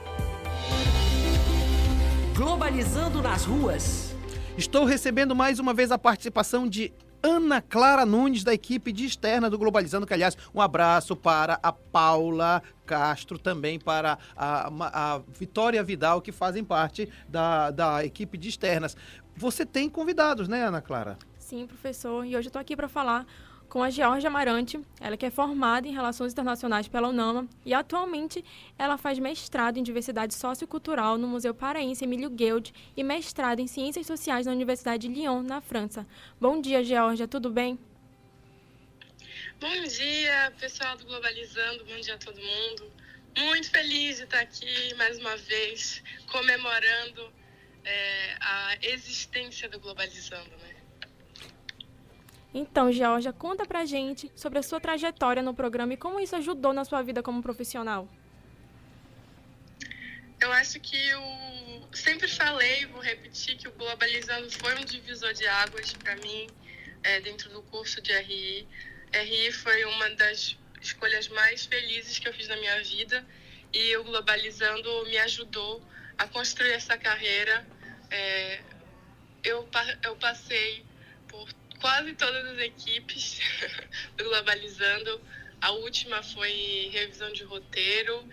Globalizando 2.35 3.21
nas 3.21 3.45
ruas. 3.45 4.15
Estou 4.57 4.85
recebendo 4.85 5.35
mais 5.35 5.59
uma 5.59 5.73
vez 5.73 5.91
a 5.91 5.97
participação 5.97 6.67
de 6.67 6.91
Ana 7.21 7.61
Clara 7.61 8.05
Nunes, 8.05 8.43
da 8.43 8.53
equipe 8.53 8.91
de 8.91 9.05
externa 9.05 9.49
do 9.49 9.57
Globalizando, 9.57 10.05
que, 10.05 10.13
aliás, 10.13 10.37
um 10.53 10.61
abraço 10.61 11.15
para 11.15 11.59
a 11.61 11.71
Paula 11.71 12.61
Castro, 12.85 13.37
também 13.37 13.79
para 13.79 14.17
a, 14.35 14.69
a 15.15 15.21
Vitória 15.37 15.83
Vidal, 15.83 16.21
que 16.21 16.31
fazem 16.31 16.63
parte 16.63 17.09
da, 17.27 17.71
da 17.71 18.05
equipe 18.05 18.37
de 18.37 18.49
externas. 18.49 18.95
Você 19.35 19.65
tem 19.65 19.89
convidados, 19.89 20.47
né, 20.47 20.63
Ana 20.63 20.81
Clara? 20.81 21.17
Sim, 21.37 21.65
professor, 21.65 22.25
e 22.25 22.35
hoje 22.35 22.47
eu 22.47 22.49
estou 22.49 22.59
aqui 22.59 22.75
para 22.75 22.87
falar 22.87 23.25
com 23.69 23.83
a 23.83 23.89
Georgia 23.89 24.29
Amarante, 24.29 24.79
ela 24.99 25.17
que 25.17 25.25
é 25.25 25.29
formada 25.29 25.87
em 25.87 25.93
Relações 25.93 26.31
Internacionais 26.31 26.87
pela 26.87 27.09
UNAMA 27.09 27.47
e 27.65 27.73
atualmente 27.73 28.43
ela 28.77 28.97
faz 28.97 29.19
mestrado 29.19 29.77
em 29.77 29.83
Diversidade 29.83 30.33
Sociocultural 30.33 31.17
no 31.17 31.27
Museu 31.27 31.53
Paraense 31.53 32.03
Emílio 32.03 32.29
Guild 32.29 32.73
e 32.95 33.03
mestrado 33.03 33.59
em 33.59 33.67
Ciências 33.67 34.07
Sociais 34.07 34.45
na 34.45 34.53
Universidade 34.53 35.07
de 35.07 35.13
Lyon, 35.13 35.43
na 35.43 35.59
França. 35.59 36.07
Bom 36.39 36.61
dia, 36.61 36.83
Georgia, 36.83 37.27
tudo 37.27 37.49
bem? 37.49 37.77
Bom 39.59 39.83
dia, 39.83 40.53
pessoal 40.59 40.95
do 40.97 41.05
Globalizando, 41.05 41.83
bom 41.85 41.99
dia 41.99 42.15
a 42.15 42.17
todo 42.17 42.39
mundo. 42.39 42.91
Muito 43.37 43.69
feliz 43.69 44.17
de 44.17 44.23
estar 44.23 44.39
aqui 44.39 44.93
mais 44.95 45.17
uma 45.19 45.35
vez, 45.35 46.01
comemorando 46.31 47.33
é, 47.83 48.37
a 48.39 48.77
existência 48.81 49.67
do 49.67 49.79
Globalizando, 49.79 50.55
né? 50.57 50.76
Então, 52.57 52.91
Georgia, 52.91 53.31
conta 53.31 53.67
pra 53.67 53.85
gente 53.85 54.31
sobre 54.35 54.57
a 54.57 54.63
sua 54.63 54.79
trajetória 54.79 55.43
no 55.43 55.53
programa 55.53 55.93
e 55.93 55.97
como 55.97 56.19
isso 56.19 56.35
ajudou 56.35 56.73
na 56.73 56.83
sua 56.83 57.03
vida 57.03 57.21
como 57.21 57.39
profissional. 57.39 58.09
Eu 60.41 60.51
acho 60.53 60.79
que 60.79 60.97
eu 61.07 61.21
sempre 61.93 62.27
falei, 62.27 62.87
vou 62.87 62.99
repetir, 62.99 63.57
que 63.57 63.67
o 63.67 63.71
Globalizando 63.73 64.49
foi 64.49 64.73
um 64.75 64.83
divisor 64.83 65.33
de 65.33 65.45
águas 65.45 65.93
para 65.93 66.15
mim 66.15 66.47
é, 67.03 67.21
dentro 67.21 67.47
do 67.51 67.61
curso 67.61 68.01
de 68.01 68.11
RI. 68.11 68.67
RI 69.13 69.51
foi 69.51 69.85
uma 69.85 70.09
das 70.15 70.57
escolhas 70.81 71.27
mais 71.27 71.63
felizes 71.63 72.17
que 72.17 72.27
eu 72.27 72.33
fiz 72.33 72.47
na 72.47 72.55
minha 72.55 72.81
vida 72.81 73.23
e 73.71 73.95
o 73.97 74.03
Globalizando 74.03 75.05
me 75.05 75.19
ajudou 75.19 75.79
a 76.17 76.27
construir 76.27 76.71
essa 76.71 76.97
carreira. 76.97 77.63
É, 78.09 78.61
eu, 79.43 79.69
eu 80.03 80.15
passei 80.15 80.86
quase 81.79 82.13
todas 82.13 82.45
as 82.47 82.59
equipes 82.59 83.39
do 84.17 84.23
Globalizando. 84.23 85.21
A 85.59 85.71
última 85.71 86.21
foi 86.21 86.89
revisão 86.93 87.31
de 87.33 87.43
roteiro 87.43 88.29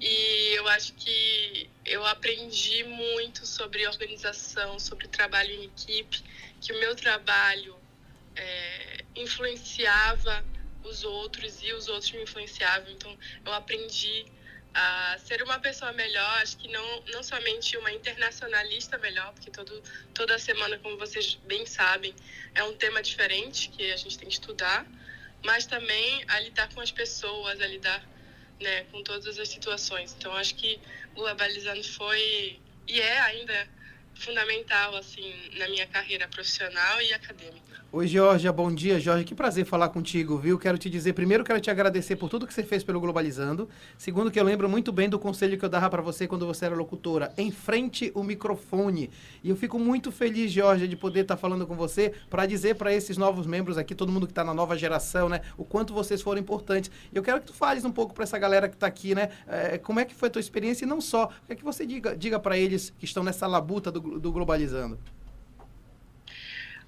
e 0.00 0.54
eu 0.54 0.68
acho 0.68 0.94
que 0.94 1.68
eu 1.84 2.04
aprendi 2.06 2.84
muito 2.84 3.44
sobre 3.46 3.86
organização, 3.86 4.78
sobre 4.78 5.08
trabalho 5.08 5.52
em 5.52 5.64
equipe, 5.64 6.22
que 6.60 6.72
o 6.72 6.78
meu 6.78 6.94
trabalho 6.94 7.76
é, 8.36 9.04
influenciava 9.16 10.44
os 10.84 11.02
outros 11.02 11.60
e 11.62 11.72
os 11.72 11.88
outros 11.88 12.12
me 12.12 12.22
influenciavam. 12.22 12.92
Então, 12.92 13.18
eu 13.44 13.52
aprendi 13.52 14.26
a 14.74 15.16
ser 15.18 15.42
uma 15.42 15.58
pessoa 15.58 15.92
melhor, 15.92 16.42
acho 16.42 16.56
que 16.58 16.68
não, 16.68 17.04
não 17.12 17.22
somente 17.22 17.76
uma 17.76 17.92
internacionalista 17.92 18.98
melhor, 18.98 19.32
porque 19.32 19.50
todo, 19.50 19.82
toda 20.14 20.38
semana, 20.38 20.78
como 20.78 20.96
vocês 20.98 21.34
bem 21.44 21.66
sabem, 21.66 22.14
é 22.54 22.62
um 22.62 22.74
tema 22.74 23.02
diferente 23.02 23.68
que 23.70 23.90
a 23.92 23.96
gente 23.96 24.18
tem 24.18 24.28
que 24.28 24.34
estudar, 24.34 24.86
mas 25.44 25.66
também 25.66 26.24
a 26.28 26.40
lidar 26.40 26.72
com 26.72 26.80
as 26.80 26.92
pessoas, 26.92 27.60
a 27.60 27.66
lidar 27.66 28.02
né, 28.60 28.84
com 28.84 29.02
todas 29.02 29.38
as 29.38 29.48
situações. 29.48 30.14
Então, 30.18 30.32
acho 30.34 30.54
que 30.54 30.80
globalizando 31.14 31.82
foi 31.84 32.60
e 32.86 33.00
é 33.00 33.20
ainda 33.20 33.68
fundamental 34.14 34.96
assim 34.96 35.50
na 35.54 35.68
minha 35.68 35.86
carreira 35.86 36.26
profissional 36.28 37.00
e 37.02 37.12
acadêmica. 37.12 37.67
Oi, 37.90 38.06
Georgia, 38.06 38.52
bom 38.52 38.70
dia, 38.70 39.00
Jorge. 39.00 39.24
Que 39.24 39.34
prazer 39.34 39.64
falar 39.64 39.88
contigo, 39.88 40.36
viu? 40.36 40.58
Quero 40.58 40.76
te 40.76 40.90
dizer, 40.90 41.14
primeiro, 41.14 41.42
quero 41.42 41.58
te 41.58 41.70
agradecer 41.70 42.16
por 42.16 42.28
tudo 42.28 42.46
que 42.46 42.52
você 42.52 42.62
fez 42.62 42.84
pelo 42.84 43.00
Globalizando. 43.00 43.66
Segundo, 43.96 44.30
que 44.30 44.38
eu 44.38 44.44
lembro 44.44 44.68
muito 44.68 44.92
bem 44.92 45.08
do 45.08 45.18
conselho 45.18 45.56
que 45.56 45.64
eu 45.64 45.70
dava 45.70 45.88
para 45.88 46.02
você 46.02 46.28
quando 46.28 46.44
você 46.44 46.66
era 46.66 46.74
locutora. 46.74 47.32
Enfrente 47.38 48.12
o 48.14 48.22
microfone. 48.22 49.08
E 49.42 49.48
eu 49.48 49.56
fico 49.56 49.78
muito 49.78 50.12
feliz, 50.12 50.52
Georgia, 50.52 50.86
de 50.86 50.96
poder 50.96 51.20
estar 51.20 51.36
tá 51.36 51.40
falando 51.40 51.66
com 51.66 51.74
você 51.74 52.12
para 52.28 52.44
dizer 52.44 52.74
para 52.74 52.92
esses 52.92 53.16
novos 53.16 53.46
membros 53.46 53.78
aqui, 53.78 53.94
todo 53.94 54.12
mundo 54.12 54.26
que 54.26 54.32
está 54.32 54.44
na 54.44 54.52
nova 54.52 54.76
geração, 54.76 55.30
né, 55.30 55.40
o 55.56 55.64
quanto 55.64 55.94
vocês 55.94 56.20
foram 56.20 56.38
importantes. 56.38 56.90
E 57.10 57.16
eu 57.16 57.22
quero 57.22 57.40
que 57.40 57.46
tu 57.46 57.54
fales 57.54 57.86
um 57.86 57.90
pouco 57.90 58.12
para 58.12 58.24
essa 58.24 58.38
galera 58.38 58.68
que 58.68 58.74
está 58.74 58.86
aqui, 58.86 59.14
né, 59.14 59.30
é, 59.46 59.78
como 59.78 59.98
é 59.98 60.04
que 60.04 60.14
foi 60.14 60.28
a 60.28 60.32
tua 60.32 60.40
experiência 60.40 60.84
e 60.84 60.88
não 60.88 61.00
só, 61.00 61.24
o 61.42 61.46
que 61.46 61.54
é 61.54 61.56
que 61.56 61.64
você 61.64 61.86
diga, 61.86 62.14
diga 62.14 62.38
para 62.38 62.58
eles 62.58 62.92
que 62.98 63.06
estão 63.06 63.24
nessa 63.24 63.46
labuta 63.46 63.90
do, 63.90 64.20
do 64.20 64.30
Globalizando. 64.30 64.98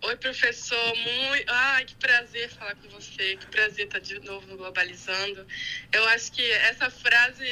Oi, 0.03 0.17
professor. 0.17 0.97
Muito... 0.97 1.45
Ai, 1.49 1.85
que 1.85 1.95
prazer 1.97 2.49
falar 2.49 2.75
com 2.77 2.89
você. 2.89 3.37
Que 3.37 3.47
prazer 3.49 3.85
estar 3.85 3.99
de 3.99 4.19
novo 4.21 4.47
no 4.47 4.57
Globalizando. 4.57 5.47
Eu 5.93 6.09
acho 6.09 6.33
que 6.33 6.51
essa 6.53 6.89
frase, 6.91 7.45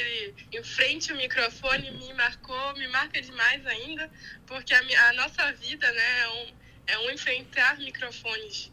em 0.51 0.63
frente 0.63 1.11
ao 1.11 1.17
microfone, 1.17 1.91
me 1.91 2.11
marcou, 2.13 2.73
me 2.73 2.87
marca 2.87 3.21
demais 3.21 3.63
ainda, 3.67 4.11
porque 4.47 4.73
a, 4.73 4.79
a 5.09 5.13
nossa 5.13 5.51
vida 5.53 5.91
né, 5.91 6.19
é, 6.21 6.27
um, 6.29 6.55
é 6.87 6.97
um 6.99 7.11
enfrentar 7.11 7.77
microfones. 7.77 8.71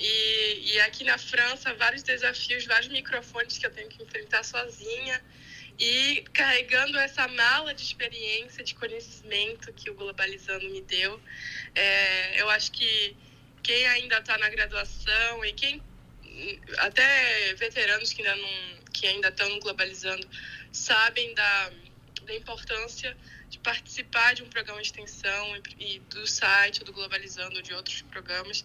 E, 0.00 0.72
e 0.72 0.80
aqui 0.80 1.04
na 1.04 1.16
França, 1.16 1.72
vários 1.74 2.02
desafios, 2.02 2.66
vários 2.66 2.90
microfones 2.90 3.56
que 3.56 3.64
eu 3.64 3.70
tenho 3.70 3.88
que 3.88 4.02
enfrentar 4.02 4.42
sozinha. 4.42 5.22
E 5.84 6.22
carregando 6.32 6.96
essa 6.96 7.26
mala 7.26 7.74
de 7.74 7.82
experiência, 7.82 8.62
de 8.62 8.72
conhecimento 8.72 9.72
que 9.72 9.90
o 9.90 9.94
Globalizando 9.94 10.70
me 10.70 10.80
deu, 10.82 11.20
é, 11.74 12.40
eu 12.40 12.48
acho 12.50 12.70
que 12.70 13.16
quem 13.64 13.84
ainda 13.88 14.18
está 14.18 14.38
na 14.38 14.48
graduação 14.48 15.44
e 15.44 15.52
quem 15.52 15.82
até 16.78 17.54
veteranos 17.54 18.12
que 18.12 18.22
ainda 18.22 18.36
não 18.36 18.82
que 18.92 19.06
ainda 19.08 19.28
estão 19.28 19.58
globalizando 19.58 20.24
sabem 20.70 21.34
da, 21.34 21.72
da 22.22 22.34
importância 22.36 23.16
de 23.50 23.58
participar 23.58 24.34
de 24.36 24.44
um 24.44 24.48
programa 24.48 24.80
de 24.80 24.86
extensão 24.86 25.56
e, 25.78 25.96
e 25.96 25.98
do 25.98 26.24
site 26.28 26.84
do 26.84 26.92
globalizando 26.92 27.60
de 27.60 27.74
outros 27.74 28.02
programas 28.02 28.64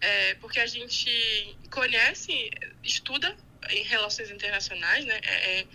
é, 0.00 0.34
porque 0.34 0.58
a 0.58 0.66
gente 0.66 1.56
conhece 1.70 2.50
estuda 2.82 3.36
em 3.70 3.84
relações 3.84 4.28
internacionais 4.30 5.04
né? 5.04 5.20
É, 5.22 5.66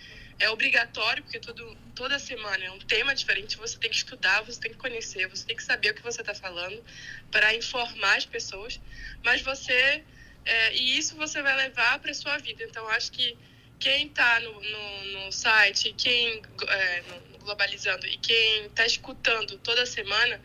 é 0.44 0.50
obrigatório, 0.50 1.24
porque 1.24 1.40
todo, 1.40 1.78
toda 1.96 2.20
semana 2.20 2.66
é 2.66 2.72
um 2.72 2.80
tema 2.80 3.16
diferente, 3.16 3.56
você 3.56 3.78
tem 3.78 3.90
que 3.90 3.96
estudar, 3.96 4.42
você 4.42 4.60
tem 4.60 4.72
que 4.72 4.78
conhecer, 4.78 5.26
você 5.28 5.46
tem 5.46 5.56
que 5.56 5.64
saber 5.64 5.92
o 5.92 5.94
que 5.94 6.04
você 6.04 6.20
está 6.20 6.36
falando 6.36 6.84
para 7.32 7.56
informar 7.56 8.18
as 8.18 8.26
pessoas, 8.26 8.80
mas 9.24 9.42
você. 9.42 10.04
É, 10.46 10.76
e 10.76 10.98
isso 10.98 11.16
você 11.16 11.42
vai 11.42 11.56
levar 11.56 12.00
para 12.00 12.12
a 12.12 12.14
sua 12.14 12.38
vida. 12.38 12.62
Então, 12.66 12.86
acho 12.90 13.14
que 13.14 13.38
quem 13.80 14.08
está 14.08 14.42
no, 14.42 14.62
no, 14.62 15.06
no, 15.14 15.32
site, 15.32 15.94
quem 15.98 16.42
é, 16.68 17.02
no 17.04 17.34
Globalizando 17.40 18.06
e 18.08 18.18
quem 18.18 18.66
está 18.66 18.86
escutando 18.86 19.58
toda 19.60 19.86
semana, 19.86 20.42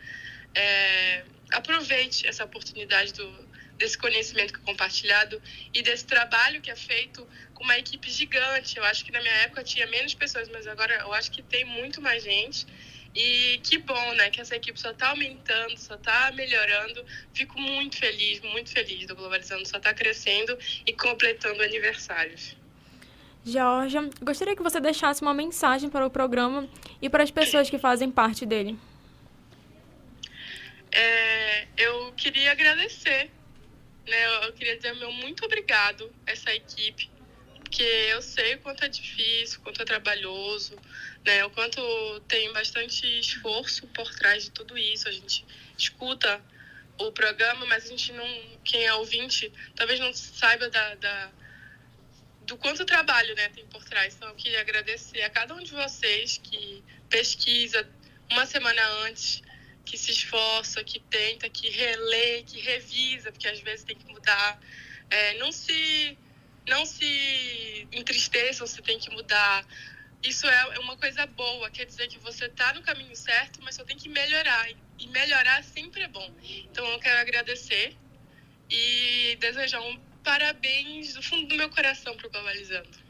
é, 0.55 1.23
aproveite 1.51 2.25
essa 2.25 2.45
oportunidade 2.45 3.13
do, 3.13 3.48
desse 3.79 3.97
conhecimento 3.97 4.53
que 4.53 4.59
é 4.59 4.63
compartilhado 4.63 5.41
e 5.73 5.81
desse 5.81 6.05
trabalho 6.05 6.61
que 6.61 6.69
é 6.69 6.75
feito 6.75 7.25
com 7.53 7.63
uma 7.63 7.77
equipe 7.79 8.11
gigante. 8.11 8.77
Eu 8.77 8.83
acho 8.83 9.05
que 9.05 9.11
na 9.11 9.21
minha 9.21 9.33
época 9.45 9.63
tinha 9.63 9.87
menos 9.87 10.13
pessoas, 10.13 10.49
mas 10.49 10.67
agora 10.67 10.93
eu 10.95 11.13
acho 11.13 11.31
que 11.31 11.41
tem 11.41 11.63
muito 11.63 12.01
mais 12.01 12.21
gente. 12.23 12.67
E 13.15 13.59
que 13.63 13.77
bom, 13.79 14.13
né? 14.15 14.29
Que 14.29 14.41
essa 14.41 14.55
equipe 14.55 14.79
só 14.79 14.91
está 14.91 15.09
aumentando, 15.09 15.77
só 15.77 15.95
está 15.95 16.31
melhorando. 16.33 17.03
Fico 17.33 17.59
muito 17.59 17.97
feliz, 17.97 18.41
muito 18.41 18.69
feliz 18.69 19.07
do 19.07 19.15
Globalizando, 19.15 19.65
só 19.65 19.77
está 19.77 19.93
crescendo 19.93 20.55
e 20.85 20.93
completando 20.93 21.63
aniversários. 21.63 22.55
Georgia, 23.45 24.09
gostaria 24.21 24.55
que 24.55 24.61
você 24.61 24.79
deixasse 24.81 25.21
uma 25.21 25.33
mensagem 25.33 25.89
para 25.89 26.05
o 26.05 26.09
programa 26.09 26.69
e 27.01 27.09
para 27.09 27.23
as 27.23 27.31
pessoas 27.31 27.69
que 27.69 27.79
fazem 27.79 28.11
parte 28.11 28.45
dele. 28.45 28.77
É, 30.91 31.67
eu 31.77 32.13
queria 32.17 32.51
agradecer 32.51 33.31
né? 34.09 34.47
Eu 34.47 34.53
queria 34.53 34.75
dizer 34.75 34.93
meu 34.95 35.11
muito 35.11 35.45
obrigado 35.45 36.13
a 36.25 36.31
essa 36.31 36.53
equipe, 36.53 37.09
porque 37.55 37.83
eu 37.83 38.21
sei 38.21 38.55
o 38.55 38.59
quanto 38.59 38.83
é 38.83 38.87
difícil, 38.87 39.59
o 39.59 39.63
quanto 39.63 39.81
é 39.81 39.85
trabalhoso, 39.85 40.75
né? 41.25 41.45
O 41.45 41.49
quanto 41.51 41.81
tem 42.27 42.51
bastante 42.51 43.05
esforço 43.19 43.87
por 43.87 44.13
trás 44.15 44.43
de 44.43 44.51
tudo 44.51 44.77
isso. 44.77 45.07
A 45.07 45.11
gente 45.11 45.45
escuta 45.77 46.43
o 46.97 47.11
programa, 47.11 47.65
mas 47.65 47.85
a 47.85 47.87
gente 47.87 48.11
não, 48.11 48.57
quem 48.63 48.85
é 48.85 48.93
ouvinte, 48.93 49.51
talvez 49.75 49.99
não 49.99 50.13
saiba 50.13 50.69
da, 50.69 50.95
da 50.95 51.31
do 52.41 52.57
quanto 52.57 52.83
trabalho 52.83 53.35
né, 53.35 53.47
tem 53.49 53.65
por 53.67 53.85
trás. 53.85 54.15
Então, 54.15 54.27
eu 54.29 54.35
queria 54.35 54.59
agradecer 54.59 55.21
a 55.21 55.29
cada 55.29 55.53
um 55.53 55.63
de 55.63 55.71
vocês 55.71 56.39
que 56.39 56.83
pesquisa 57.07 57.87
uma 58.31 58.45
semana 58.45 58.81
antes, 59.05 59.41
que 59.89 59.97
se 59.97 60.11
esforça, 60.11 60.83
que 60.83 60.99
tenta, 60.99 61.49
que 61.49 61.67
relê, 61.67 62.43
que 62.43 62.59
revisa, 62.59 63.31
porque 63.31 63.47
às 63.47 63.59
vezes 63.59 63.83
tem 63.83 63.95
que 63.95 64.05
mudar. 64.13 64.59
É, 65.09 65.37
não 65.39 65.51
se 65.51 66.15
não 66.67 66.85
se 66.85 67.87
entristeçam 67.91 68.67
se 68.67 68.79
tem 68.83 68.99
que 68.99 69.09
mudar. 69.09 69.65
Isso 70.21 70.45
é 70.47 70.79
uma 70.79 70.95
coisa 70.95 71.25
boa, 71.25 71.71
quer 71.71 71.85
dizer 71.85 72.07
que 72.07 72.19
você 72.19 72.45
está 72.45 72.71
no 72.73 72.83
caminho 72.83 73.15
certo, 73.15 73.59
mas 73.63 73.75
só 73.75 73.83
tem 73.83 73.97
que 73.97 74.07
melhorar. 74.07 74.69
E 74.99 75.07
melhorar 75.07 75.63
sempre 75.63 76.03
é 76.03 76.07
bom. 76.07 76.29
Então 76.65 76.85
eu 76.85 76.99
quero 76.99 77.19
agradecer 77.19 77.97
e 78.69 79.35
desejar 79.39 79.81
um 79.81 79.99
parabéns 80.23 81.15
do 81.15 81.23
fundo 81.23 81.47
do 81.47 81.55
meu 81.55 81.69
coração 81.69 82.15
para 82.15 82.27
o 82.27 82.29
Globalizando. 82.29 83.09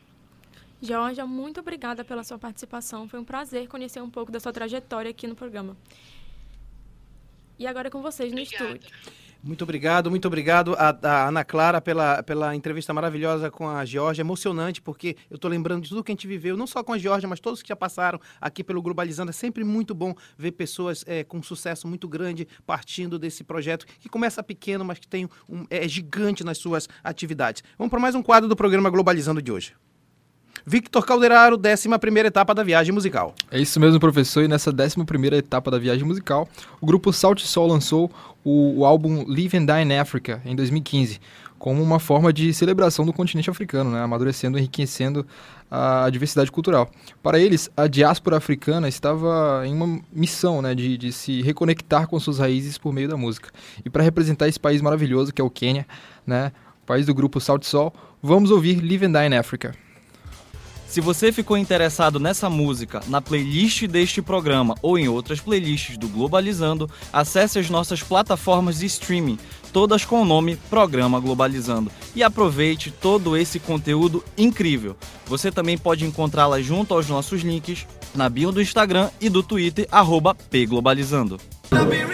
Georgia, 0.81 1.25
muito 1.25 1.59
obrigada 1.59 2.05
pela 2.05 2.23
sua 2.23 2.39
participação. 2.39 3.09
Foi 3.09 3.19
um 3.19 3.25
prazer 3.25 3.67
conhecer 3.67 4.01
um 4.01 4.09
pouco 4.09 4.31
da 4.31 4.39
sua 4.39 4.53
trajetória 4.53 5.11
aqui 5.11 5.27
no 5.27 5.35
programa. 5.35 5.75
E 7.59 7.67
agora 7.67 7.89
é 7.89 7.91
com 7.91 8.01
vocês 8.01 8.31
no 8.31 8.39
Obrigada. 8.39 8.71
estúdio. 8.71 8.89
Muito 9.41 9.63
obrigado, 9.63 10.09
muito 10.09 10.27
obrigado 10.27 10.75
a, 10.77 10.97
a, 11.01 11.27
Ana 11.29 11.45
Clara 11.45 11.79
pela, 11.79 12.21
pela 12.23 12.53
entrevista 12.53 12.93
maravilhosa 12.93 13.49
com 13.49 13.69
a 13.69 13.85
Georgia, 13.85 14.21
emocionante, 14.21 14.81
porque 14.81 15.15
eu 15.29 15.35
estou 15.35 15.49
lembrando 15.49 15.83
de 15.83 15.89
tudo 15.89 16.03
que 16.03 16.11
a 16.11 16.13
gente 16.13 16.27
viveu, 16.27 16.57
não 16.57 16.67
só 16.67 16.83
com 16.83 16.91
a 16.91 16.97
Georgia, 16.97 17.27
mas 17.27 17.39
todos 17.39 17.61
que 17.61 17.69
já 17.69 17.75
passaram 17.75 18.19
aqui 18.41 18.65
pelo 18.65 18.81
Globalizando. 18.81 19.29
É 19.29 19.33
sempre 19.33 19.63
muito 19.63 19.95
bom 19.95 20.13
ver 20.37 20.51
pessoas 20.51 21.05
é, 21.07 21.23
com 21.23 21.41
sucesso 21.41 21.87
muito 21.87 22.05
grande 22.05 22.45
partindo 22.65 23.17
desse 23.17 23.43
projeto, 23.43 23.85
que 23.99 24.09
começa 24.09 24.43
pequeno, 24.43 24.83
mas 24.83 24.99
que 24.99 25.07
tem 25.07 25.29
um, 25.47 25.65
é 25.69 25.87
gigante 25.87 26.43
nas 26.43 26.57
suas 26.57 26.89
atividades. 27.01 27.63
Vamos 27.77 27.89
para 27.89 27.99
mais 27.99 28.15
um 28.15 28.21
quadro 28.21 28.49
do 28.49 28.57
programa 28.57 28.89
Globalizando 28.89 29.41
de 29.41 29.53
hoje. 29.53 29.73
Victor 30.65 31.05
Calderaro, 31.05 31.57
11 31.57 31.87
etapa 32.25 32.53
da 32.53 32.63
viagem 32.63 32.93
musical. 32.93 33.33
É 33.51 33.59
isso 33.59 33.79
mesmo, 33.79 33.99
professor. 33.99 34.43
E 34.43 34.47
nessa 34.47 34.71
11 34.71 35.35
etapa 35.35 35.71
da 35.71 35.77
viagem 35.77 36.05
musical, 36.05 36.47
o 36.79 36.85
grupo 36.85 37.11
Salt 37.13 37.41
Sol 37.41 37.67
lançou 37.67 38.11
o, 38.43 38.79
o 38.79 38.85
álbum 38.85 39.25
Live 39.27 39.57
and 39.57 39.65
Die 39.65 39.81
in 39.83 39.97
Africa, 39.97 40.41
em 40.45 40.55
2015, 40.55 41.19
como 41.57 41.83
uma 41.83 41.99
forma 41.99 42.31
de 42.31 42.53
celebração 42.53 43.05
do 43.05 43.13
continente 43.13 43.49
africano, 43.49 43.91
né? 43.91 44.01
amadurecendo 44.01 44.57
e 44.57 44.61
enriquecendo 44.61 45.25
a 45.69 46.09
diversidade 46.09 46.51
cultural. 46.51 46.89
Para 47.21 47.39
eles, 47.39 47.69
a 47.77 47.87
diáspora 47.87 48.37
africana 48.37 48.87
estava 48.87 49.63
em 49.65 49.73
uma 49.73 50.01
missão 50.11 50.61
né, 50.61 50.73
de, 50.73 50.97
de 50.97 51.11
se 51.11 51.41
reconectar 51.41 52.07
com 52.07 52.19
suas 52.19 52.39
raízes 52.39 52.77
por 52.77 52.91
meio 52.91 53.07
da 53.07 53.17
música. 53.17 53.49
E 53.85 53.89
para 53.89 54.01
representar 54.01 54.47
esse 54.47 54.59
país 54.59 54.81
maravilhoso 54.81 55.31
que 55.31 55.41
é 55.41 55.43
o 55.43 55.49
Quênia, 55.49 55.85
né, 56.25 56.51
país 56.85 57.05
do 57.05 57.13
grupo 57.13 57.39
Salt 57.39 57.63
Sol, 57.65 57.93
vamos 58.21 58.49
ouvir 58.49 58.81
Live 58.81 59.05
and 59.05 59.11
Die 59.11 59.27
in 59.27 59.37
Africa. 59.37 59.75
Se 60.89 61.01
você 61.01 61.31
ficou 61.31 61.55
interessado 61.55 62.19
nessa 62.19 62.49
música, 62.49 62.99
na 63.07 63.21
playlist 63.21 63.85
deste 63.85 64.23
programa 64.23 64.73
ou 64.81 64.97
em 64.97 65.07
outras 65.07 65.39
playlists 65.39 65.99
do 65.99 66.07
Globalizando, 66.07 66.89
acesse 67.13 67.59
as 67.59 67.69
nossas 67.69 68.01
plataformas 68.01 68.79
de 68.79 68.87
streaming, 68.87 69.37
todas 69.71 70.03
com 70.03 70.19
o 70.19 70.25
nome 70.25 70.55
Programa 70.67 71.19
Globalizando, 71.19 71.91
e 72.15 72.23
aproveite 72.23 72.89
todo 72.89 73.37
esse 73.37 73.59
conteúdo 73.59 74.23
incrível. 74.35 74.97
Você 75.27 75.51
também 75.51 75.77
pode 75.77 76.05
encontrá-la 76.05 76.59
junto 76.59 76.95
aos 76.95 77.07
nossos 77.07 77.41
links 77.41 77.85
na 78.15 78.27
bio 78.27 78.51
do 78.51 78.59
Instagram 78.59 79.11
e 79.21 79.29
do 79.29 79.43
Twitter, 79.43 79.87
pglobalizando. 80.49 81.39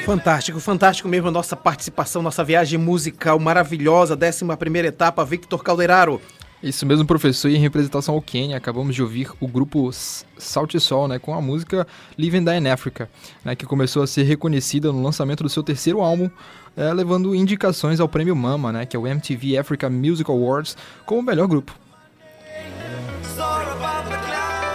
Fantástico, 0.05 0.59
fantástico 0.59 1.07
mesmo 1.07 1.29
a 1.29 1.31
nossa 1.31 1.55
participação, 1.55 2.21
nossa 2.21 2.43
viagem 2.43 2.77
musical 2.77 3.39
maravilhosa, 3.39 4.19
11 4.21 4.57
primeira 4.57 4.89
etapa, 4.89 5.23
Victor 5.23 5.63
Calderaro. 5.63 6.19
Isso 6.65 6.83
mesmo, 6.83 7.05
professor. 7.05 7.47
E 7.47 7.55
em 7.55 7.59
representação 7.59 8.15
ao 8.15 8.21
Quênia, 8.23 8.57
acabamos 8.57 8.95
de 8.95 9.03
ouvir 9.03 9.29
o 9.39 9.47
grupo 9.47 9.91
Salt 9.91 10.73
Sol, 10.79 11.07
né, 11.07 11.19
com 11.19 11.35
a 11.35 11.39
música 11.39 11.85
Live 12.17 12.37
and 12.37 12.43
Die 12.43 12.57
in 12.57 12.67
Africa, 12.67 13.07
né, 13.43 13.55
que 13.55 13.67
começou 13.67 14.01
a 14.01 14.07
ser 14.07 14.23
reconhecida 14.23 14.91
no 14.91 15.03
lançamento 15.03 15.43
do 15.43 15.49
seu 15.49 15.61
terceiro 15.61 16.01
álbum, 16.01 16.27
é, 16.75 16.91
levando 16.91 17.35
indicações 17.35 17.99
ao 17.99 18.09
prêmio 18.09 18.35
MAMA, 18.35 18.71
né, 18.71 18.85
que 18.87 18.97
é 18.97 18.99
o 18.99 19.05
MTV 19.05 19.59
Africa 19.59 19.91
Music 19.91 20.29
Awards, 20.29 20.75
como 21.05 21.21
o 21.21 21.23
melhor 21.23 21.47
grupo. 21.47 21.71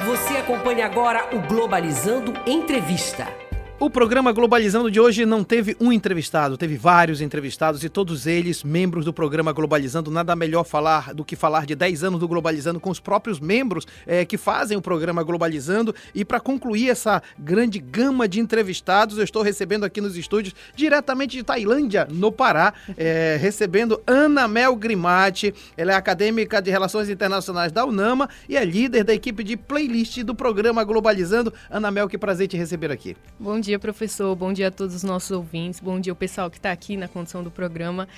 Você 0.06 0.36
acompanha 0.36 0.86
agora 0.86 1.28
o 1.34 1.40
Globalizando 1.40 2.32
Entrevista. 2.46 3.49
O 3.82 3.89
programa 3.89 4.31
Globalizando 4.31 4.90
de 4.90 5.01
hoje 5.01 5.24
não 5.24 5.43
teve 5.43 5.74
um 5.81 5.90
entrevistado, 5.90 6.59
teve 6.59 6.77
vários 6.77 7.23
entrevistados 7.23 7.82
e 7.82 7.89
todos 7.89 8.27
eles 8.27 8.62
membros 8.62 9.07
do 9.07 9.12
programa 9.12 9.52
Globalizando. 9.52 10.11
Nada 10.11 10.36
melhor 10.36 10.65
falar 10.65 11.15
do 11.15 11.24
que 11.24 11.35
falar 11.35 11.65
de 11.65 11.74
10 11.74 12.05
anos 12.05 12.20
do 12.20 12.28
Globalizando 12.28 12.78
com 12.78 12.90
os 12.90 13.01
próprios 13.01 13.40
membros 13.40 13.86
é, 14.07 14.27
que 14.27 14.36
fazem 14.36 14.77
o 14.77 14.82
programa 14.82 15.23
Globalizando. 15.23 15.94
E 16.15 16.27
para 16.27 16.39
concluir 16.39 16.90
essa 16.90 17.23
grande 17.39 17.78
gama 17.78 18.28
de 18.28 18.39
entrevistados, 18.39 19.16
eu 19.16 19.24
estou 19.24 19.40
recebendo 19.40 19.85
aqui 19.85 19.98
nos 20.02 20.15
estúdios, 20.15 20.55
diretamente 20.77 21.39
de 21.39 21.43
Tailândia, 21.43 22.07
no 22.11 22.31
Pará, 22.31 22.74
é, 22.98 23.39
recebendo 23.40 23.98
Ana 24.07 24.47
Mel 24.47 24.77
Grimati. 24.77 25.55
Ela 25.74 25.93
é 25.93 25.94
acadêmica 25.94 26.61
de 26.61 26.70
Relações 26.70 27.09
Internacionais 27.09 27.73
da 27.73 27.86
UNAMA 27.86 28.28
e 28.47 28.59
é 28.59 28.65
líder 28.65 29.05
da 29.05 29.15
equipe 29.15 29.43
de 29.43 29.57
playlist 29.57 30.23
do 30.23 30.35
programa 30.35 30.85
Globalizando. 30.85 31.51
Ana 31.70 31.90
Mel, 31.90 32.11
que 32.11 32.19
prazer 32.19 32.47
te 32.47 32.59
receber 32.59 32.93
aqui. 32.93 33.16
Bom 33.39 33.59
dia 33.59 33.69
dia, 33.70 33.78
professor. 33.78 34.34
Bom 34.34 34.52
dia 34.52 34.66
a 34.66 34.70
todos 34.70 34.97
os 34.97 35.05
nossos 35.05 35.30
ouvintes. 35.30 35.78
Bom 35.78 36.01
dia 36.01 36.10
ao 36.12 36.16
pessoal 36.16 36.51
que 36.51 36.56
está 36.56 36.72
aqui 36.72 36.97
na 36.97 37.06
condição 37.06 37.40
do 37.40 37.52
programa. 37.52 38.09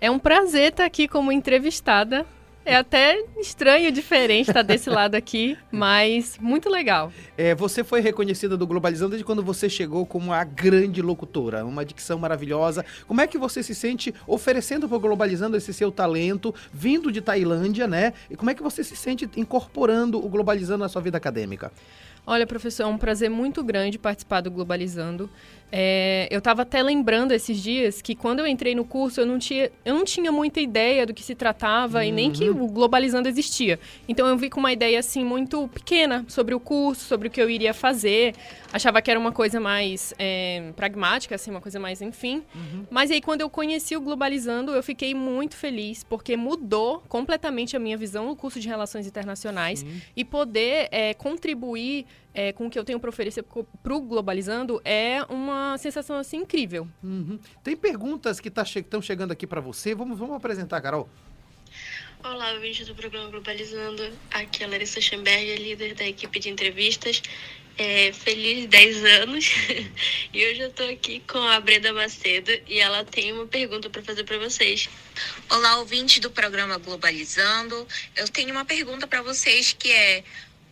É 0.00 0.10
um 0.10 0.18
prazer 0.18 0.72
estar 0.72 0.84
aqui 0.84 1.06
como 1.06 1.30
entrevistada. 1.30 2.26
É 2.64 2.74
até 2.74 3.24
estranho, 3.40 3.92
diferente 3.92 4.48
estar 4.48 4.62
desse 4.62 4.90
lado 4.90 5.14
aqui, 5.14 5.56
mas 5.70 6.36
muito 6.40 6.68
legal. 6.68 7.12
É, 7.38 7.54
você 7.54 7.84
foi 7.84 8.00
reconhecida 8.00 8.56
do 8.56 8.66
Globalizando 8.66 9.10
desde 9.10 9.24
quando 9.24 9.42
você 9.42 9.68
chegou 9.68 10.04
como 10.04 10.32
a 10.32 10.42
grande 10.42 11.00
locutora, 11.00 11.64
uma 11.64 11.84
dicção 11.84 12.18
maravilhosa. 12.18 12.84
Como 13.06 13.20
é 13.20 13.26
que 13.28 13.38
você 13.38 13.62
se 13.62 13.76
sente 13.76 14.12
oferecendo 14.26 14.88
para 14.88 14.96
o 14.96 15.00
Globalizando 15.00 15.56
esse 15.56 15.72
seu 15.72 15.92
talento, 15.92 16.52
vindo 16.72 17.12
de 17.12 17.20
Tailândia, 17.20 17.86
né? 17.86 18.14
E 18.28 18.34
como 18.34 18.50
é 18.50 18.54
que 18.54 18.62
você 18.62 18.82
se 18.82 18.96
sente 18.96 19.28
incorporando 19.36 20.24
o 20.24 20.28
Globalizando 20.28 20.82
na 20.82 20.88
sua 20.88 21.02
vida 21.02 21.16
acadêmica? 21.16 21.70
Olha, 22.24 22.46
professor, 22.46 22.84
é 22.84 22.86
um 22.86 22.96
prazer 22.96 23.28
muito 23.28 23.64
grande 23.64 23.98
participar 23.98 24.40
do 24.40 24.50
Globalizando. 24.50 25.28
É, 25.74 26.28
eu 26.30 26.38
estava 26.38 26.62
até 26.62 26.82
lembrando 26.82 27.32
esses 27.32 27.58
dias 27.58 28.02
que 28.02 28.14
quando 28.14 28.40
eu 28.40 28.46
entrei 28.46 28.74
no 28.74 28.84
curso 28.84 29.22
eu 29.22 29.24
não 29.24 29.38
tinha, 29.38 29.70
eu 29.86 29.94
não 29.94 30.04
tinha 30.04 30.30
muita 30.30 30.60
ideia 30.60 31.06
do 31.06 31.14
que 31.14 31.22
se 31.22 31.34
tratava 31.34 31.98
uhum. 31.98 32.04
e 32.04 32.12
nem 32.12 32.30
que 32.30 32.50
uhum. 32.50 32.64
o 32.64 32.68
Globalizando 32.68 33.26
existia. 33.26 33.80
Então 34.06 34.26
eu 34.26 34.36
vi 34.36 34.50
com 34.50 34.60
uma 34.60 34.70
ideia 34.70 34.98
assim 34.98 35.24
muito 35.24 35.66
pequena 35.68 36.26
sobre 36.28 36.54
o 36.54 36.60
curso, 36.60 37.06
sobre 37.06 37.28
o 37.28 37.30
que 37.30 37.40
eu 37.40 37.48
iria 37.48 37.72
fazer. 37.72 38.34
Achava 38.70 39.00
que 39.00 39.10
era 39.10 39.18
uma 39.18 39.32
coisa 39.32 39.58
mais 39.58 40.12
é, 40.18 40.72
pragmática, 40.76 41.34
assim, 41.36 41.50
uma 41.50 41.60
coisa 41.60 41.80
mais 41.80 42.02
enfim. 42.02 42.42
Uhum. 42.54 42.84
Mas 42.90 43.10
aí 43.10 43.22
quando 43.22 43.40
eu 43.40 43.48
conheci 43.48 43.96
o 43.96 44.00
Globalizando 44.02 44.72
eu 44.72 44.82
fiquei 44.82 45.14
muito 45.14 45.56
feliz 45.56 46.04
porque 46.04 46.36
mudou 46.36 47.02
completamente 47.08 47.74
a 47.74 47.78
minha 47.78 47.96
visão 47.96 48.26
no 48.26 48.36
curso 48.36 48.60
de 48.60 48.68
Relações 48.68 49.06
Internacionais 49.06 49.78
Sim. 49.78 50.02
e 50.14 50.22
poder 50.22 50.88
é, 50.90 51.14
contribuir 51.14 52.04
é, 52.34 52.52
com 52.52 52.66
o 52.66 52.70
que 52.70 52.78
eu 52.78 52.84
tenho 52.84 52.98
para 52.98 53.10
oferecer 53.10 53.42
para 53.42 53.94
o 53.94 54.00
Globalizando 54.00 54.80
é 54.84 55.22
uma 55.28 55.76
sensação 55.78 56.16
assim 56.16 56.38
incrível. 56.38 56.88
Uhum. 57.02 57.38
Tem 57.62 57.76
perguntas 57.76 58.40
que 58.40 58.50
tá 58.50 58.62
estão 58.62 59.00
che 59.00 59.06
chegando 59.06 59.32
aqui 59.32 59.46
para 59.46 59.60
você. 59.60 59.94
Vamos, 59.94 60.18
vamos 60.18 60.36
apresentar, 60.36 60.80
Carol. 60.80 61.08
Olá, 62.24 62.52
ouvintes 62.52 62.86
do 62.86 62.94
programa 62.94 63.28
Globalizando. 63.30 64.02
Aqui 64.30 64.62
é 64.62 64.66
a 64.66 64.68
Larissa 64.68 65.00
Schemberg, 65.00 65.56
líder 65.56 65.94
da 65.94 66.06
equipe 66.06 66.38
de 66.38 66.48
entrevistas. 66.48 67.20
É, 67.76 68.12
feliz 68.12 68.66
10 68.66 69.04
anos. 69.22 69.50
e 70.32 70.46
hoje 70.46 70.60
eu 70.60 70.68
estou 70.68 70.88
aqui 70.88 71.20
com 71.26 71.38
a 71.38 71.58
Breda 71.58 71.92
Macedo 71.92 72.52
e 72.68 72.78
ela 72.78 73.04
tem 73.04 73.32
uma 73.32 73.46
pergunta 73.46 73.90
para 73.90 74.02
fazer 74.02 74.24
para 74.24 74.38
vocês. 74.38 74.88
Olá, 75.50 75.78
ouvintes 75.78 76.20
do 76.20 76.30
programa 76.30 76.78
Globalizando. 76.78 77.86
Eu 78.14 78.28
tenho 78.28 78.52
uma 78.52 78.64
pergunta 78.64 79.06
para 79.06 79.22
vocês 79.22 79.72
que 79.72 79.90
é 79.90 80.22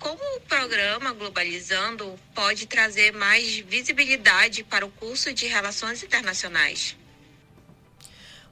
como 0.00 0.18
o 0.36 0.40
programa 0.40 1.12
Globalizando 1.12 2.18
pode 2.34 2.66
trazer 2.66 3.12
mais 3.12 3.58
visibilidade 3.58 4.64
para 4.64 4.84
o 4.84 4.90
curso 4.90 5.32
de 5.32 5.46
Relações 5.46 6.02
Internacionais? 6.02 6.96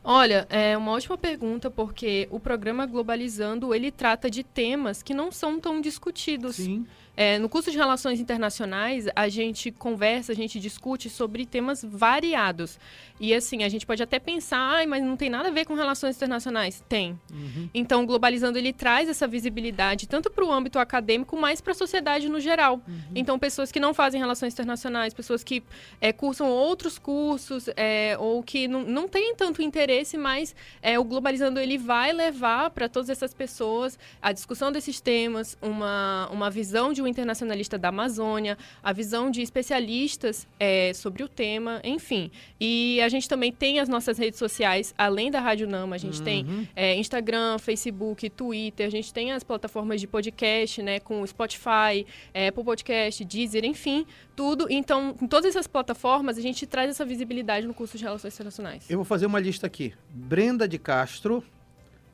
Olha, 0.04 0.46
é 0.48 0.76
uma 0.76 0.92
ótima 0.92 1.18
pergunta 1.18 1.70
porque 1.70 2.28
o 2.30 2.38
programa 2.38 2.86
Globalizando 2.86 3.74
ele 3.74 3.90
trata 3.90 4.30
de 4.30 4.44
temas 4.44 5.02
que 5.02 5.12
não 5.12 5.32
são 5.32 5.58
tão 5.58 5.80
discutidos. 5.80 6.56
Sim. 6.56 6.86
É, 7.20 7.36
no 7.36 7.48
curso 7.48 7.68
de 7.68 7.76
Relações 7.76 8.20
Internacionais, 8.20 9.08
a 9.16 9.28
gente 9.28 9.72
conversa, 9.72 10.30
a 10.30 10.36
gente 10.36 10.60
discute 10.60 11.10
sobre 11.10 11.44
temas 11.44 11.82
variados. 11.82 12.78
E 13.18 13.34
assim, 13.34 13.64
a 13.64 13.68
gente 13.68 13.84
pode 13.84 14.00
até 14.00 14.20
pensar, 14.20 14.80
ah, 14.80 14.86
mas 14.86 15.02
não 15.02 15.16
tem 15.16 15.28
nada 15.28 15.48
a 15.48 15.50
ver 15.50 15.64
com 15.64 15.74
relações 15.74 16.14
internacionais. 16.14 16.80
Tem. 16.88 17.18
Uhum. 17.32 17.68
Então, 17.74 18.06
Globalizando, 18.06 18.56
ele 18.56 18.72
traz 18.72 19.08
essa 19.08 19.26
visibilidade 19.26 20.06
tanto 20.06 20.30
para 20.30 20.44
o 20.44 20.52
âmbito 20.52 20.78
acadêmico, 20.78 21.36
mas 21.36 21.60
para 21.60 21.72
a 21.72 21.74
sociedade 21.74 22.28
no 22.28 22.38
geral. 22.38 22.80
Uhum. 22.86 23.00
Então, 23.16 23.36
pessoas 23.36 23.72
que 23.72 23.80
não 23.80 23.92
fazem 23.92 24.20
relações 24.20 24.52
internacionais, 24.52 25.12
pessoas 25.12 25.42
que 25.42 25.64
é, 26.00 26.12
cursam 26.12 26.48
outros 26.48 27.00
cursos, 27.00 27.68
é, 27.74 28.16
ou 28.20 28.44
que 28.44 28.68
não, 28.68 28.84
não 28.84 29.08
têm 29.08 29.34
tanto 29.34 29.60
interesse, 29.60 30.16
mas 30.16 30.54
é, 30.80 30.96
o 30.96 31.02
Globalizando, 31.02 31.58
ele 31.58 31.78
vai 31.78 32.12
levar 32.12 32.70
para 32.70 32.88
todas 32.88 33.10
essas 33.10 33.34
pessoas 33.34 33.98
a 34.22 34.30
discussão 34.30 34.70
desses 34.70 35.00
temas, 35.00 35.58
uma, 35.60 36.28
uma 36.30 36.48
visão 36.48 36.92
de 36.92 37.02
um 37.02 37.07
internacionalista 37.08 37.78
da 37.78 37.88
Amazônia, 37.88 38.56
a 38.82 38.92
visão 38.92 39.30
de 39.30 39.42
especialistas 39.42 40.46
é, 40.58 40.92
sobre 40.94 41.22
o 41.22 41.28
tema, 41.28 41.80
enfim. 41.84 42.30
E 42.60 43.00
a 43.00 43.08
gente 43.08 43.28
também 43.28 43.52
tem 43.52 43.80
as 43.80 43.88
nossas 43.88 44.18
redes 44.18 44.38
sociais, 44.38 44.94
além 44.96 45.30
da 45.30 45.40
Rádio 45.40 45.66
Nama, 45.66 45.96
a 45.96 45.98
gente 45.98 46.18
uhum. 46.18 46.24
tem 46.24 46.68
é, 46.76 46.94
Instagram, 46.96 47.58
Facebook, 47.58 48.28
Twitter, 48.30 48.86
a 48.86 48.90
gente 48.90 49.12
tem 49.12 49.32
as 49.32 49.42
plataformas 49.42 50.00
de 50.00 50.06
podcast, 50.06 50.82
né, 50.82 51.00
com 51.00 51.26
Spotify, 51.26 52.06
é, 52.32 52.48
Apple 52.48 52.64
Podcast, 52.64 53.24
Deezer, 53.24 53.64
enfim, 53.64 54.06
tudo. 54.36 54.66
Então, 54.70 55.16
em 55.20 55.26
todas 55.26 55.46
essas 55.46 55.66
plataformas, 55.66 56.38
a 56.38 56.40
gente 56.40 56.66
traz 56.66 56.90
essa 56.90 57.04
visibilidade 57.04 57.66
no 57.66 57.74
curso 57.74 57.96
de 57.96 58.04
Relações 58.04 58.34
Internacionais. 58.34 58.88
Eu 58.90 58.98
vou 58.98 59.04
fazer 59.04 59.26
uma 59.26 59.40
lista 59.40 59.66
aqui. 59.66 59.94
Brenda 60.10 60.68
de 60.68 60.78
Castro, 60.78 61.42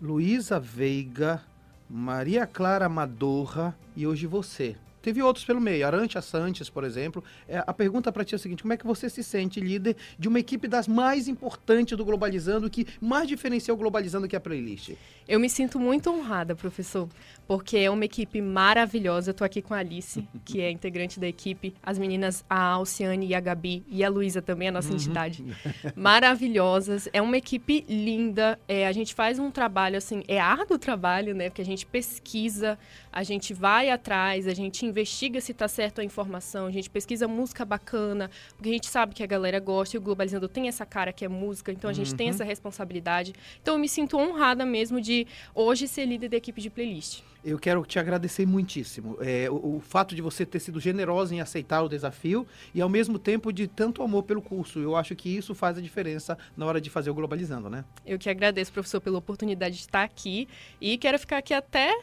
Luísa 0.00 0.60
Veiga, 0.60 1.42
Maria 1.88 2.46
Clara 2.46 2.88
Madorra 2.88 3.76
e 3.96 4.06
hoje 4.06 4.26
você. 4.26 4.76
Teve 5.04 5.22
outros 5.22 5.44
pelo 5.44 5.60
meio, 5.60 5.86
Arantia 5.86 6.22
Sanches, 6.22 6.70
por 6.70 6.82
exemplo. 6.82 7.22
É, 7.46 7.62
a 7.66 7.72
pergunta 7.74 8.10
para 8.10 8.24
ti 8.24 8.34
é 8.34 8.36
a 8.36 8.38
seguinte: 8.38 8.62
como 8.62 8.72
é 8.72 8.76
que 8.78 8.86
você 8.86 9.10
se 9.10 9.22
sente 9.22 9.60
líder 9.60 9.94
de 10.18 10.26
uma 10.26 10.40
equipe 10.40 10.66
das 10.66 10.88
mais 10.88 11.28
importantes 11.28 11.96
do 11.96 12.04
Globalizando, 12.04 12.70
que 12.70 12.86
mais 13.00 13.28
diferencia 13.28 13.72
o 13.74 13.76
Globalizando 13.76 14.26
que 14.26 14.34
a 14.34 14.40
playlist? 14.40 14.92
Eu 15.28 15.38
me 15.38 15.48
sinto 15.50 15.78
muito 15.78 16.10
honrada, 16.10 16.54
professor, 16.54 17.08
porque 17.46 17.76
é 17.78 17.90
uma 17.90 18.04
equipe 18.04 18.40
maravilhosa. 18.40 19.30
Eu 19.30 19.32
estou 19.32 19.44
aqui 19.44 19.60
com 19.62 19.74
a 19.74 19.78
Alice, 19.78 20.26
que 20.44 20.60
é 20.60 20.70
integrante 20.70 21.20
da 21.20 21.26
equipe, 21.28 21.74
as 21.82 21.98
meninas, 21.98 22.44
a 22.48 22.58
Alciane 22.60 23.26
e 23.26 23.34
a 23.34 23.40
Gabi, 23.40 23.84
e 23.88 24.02
a 24.02 24.08
Luísa 24.08 24.40
também, 24.42 24.68
a 24.68 24.72
nossa 24.72 24.88
Uhum. 24.88 24.94
entidade. 24.96 25.44
Maravilhosas. 25.96 27.08
É 27.12 27.20
uma 27.20 27.36
equipe 27.36 27.84
linda. 27.88 28.58
É, 28.68 28.86
a 28.86 28.92
gente 28.92 29.14
faz 29.14 29.38
um 29.38 29.50
trabalho, 29.50 29.96
assim, 29.98 30.22
é 30.28 30.38
árduo 30.40 30.78
trabalho, 30.78 31.34
né? 31.34 31.48
Porque 31.50 31.62
a 31.62 31.64
gente 31.64 31.84
pesquisa, 31.84 32.78
a 33.14 33.22
gente 33.22 33.54
vai 33.54 33.90
atrás, 33.90 34.48
a 34.48 34.52
gente 34.52 34.84
investiga 34.84 35.40
se 35.40 35.52
está 35.52 35.68
certo 35.68 36.00
a 36.00 36.04
informação, 36.04 36.66
a 36.66 36.70
gente 36.72 36.90
pesquisa 36.90 37.28
música 37.28 37.64
bacana, 37.64 38.28
porque 38.56 38.68
a 38.68 38.72
gente 38.72 38.88
sabe 38.88 39.14
que 39.14 39.22
a 39.22 39.26
galera 39.26 39.60
gosta 39.60 39.96
e 39.96 39.98
o 39.98 40.00
Globalizando 40.02 40.48
tem 40.48 40.66
essa 40.66 40.84
cara 40.84 41.12
que 41.12 41.24
é 41.24 41.28
música, 41.28 41.70
então 41.70 41.88
a 41.88 41.92
gente 41.92 42.12
tem 42.12 42.26
Uhum. 42.26 42.34
essa 42.34 42.42
responsabilidade. 42.42 43.32
Então 43.62 43.74
eu 43.74 43.78
me 43.78 43.88
sinto 43.88 44.16
honrada 44.18 44.66
mesmo 44.66 45.00
de 45.00 45.28
hoje 45.54 45.86
ser 45.86 46.06
líder 46.06 46.28
da 46.28 46.36
equipe 46.36 46.60
de 46.60 46.68
playlist. 46.68 47.20
Eu 47.44 47.58
quero 47.58 47.84
te 47.84 47.98
agradecer 47.98 48.46
muitíssimo. 48.46 49.16
É, 49.20 49.48
o, 49.50 49.76
o 49.76 49.80
fato 49.80 50.14
de 50.16 50.22
você 50.22 50.44
ter 50.44 50.58
sido 50.58 50.80
generosa 50.80 51.34
em 51.34 51.40
aceitar 51.42 51.82
o 51.82 51.88
desafio 51.90 52.46
e, 52.74 52.80
ao 52.80 52.88
mesmo 52.88 53.18
tempo, 53.18 53.52
de 53.52 53.68
tanto 53.68 54.02
amor 54.02 54.22
pelo 54.22 54.40
curso. 54.40 54.78
Eu 54.80 54.96
acho 54.96 55.14
que 55.14 55.28
isso 55.28 55.54
faz 55.54 55.76
a 55.76 55.80
diferença 55.82 56.38
na 56.56 56.64
hora 56.64 56.80
de 56.80 56.88
fazer 56.88 57.10
o 57.10 57.14
Globalizando, 57.14 57.68
né? 57.68 57.84
Eu 58.06 58.18
que 58.18 58.30
agradeço, 58.30 58.72
professor, 58.72 58.98
pela 58.98 59.18
oportunidade 59.18 59.74
de 59.76 59.82
estar 59.82 60.02
aqui 60.02 60.48
e 60.80 60.96
quero 60.96 61.18
ficar 61.18 61.36
aqui 61.36 61.52
até, 61.52 61.94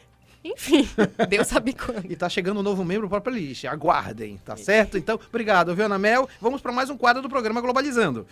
enfim, 0.44 0.88
Deus 1.28 1.46
sabe 1.46 1.72
quando. 1.72 2.10
E 2.10 2.16
tá 2.16 2.28
chegando 2.28 2.60
um 2.60 2.62
novo 2.62 2.84
membro 2.84 3.08
para 3.08 3.18
a 3.18 3.20
playlist. 3.20 3.64
Aguardem, 3.64 4.38
tá 4.44 4.56
certo? 4.56 4.98
Então, 4.98 5.18
obrigado, 5.28 5.74
viu, 5.74 5.86
Ana 5.86 5.98
Mel? 5.98 6.28
Vamos 6.40 6.60
para 6.60 6.72
mais 6.72 6.90
um 6.90 6.96
quadro 6.96 7.22
do 7.22 7.28
programa 7.28 7.60
Globalizando. 7.60 8.26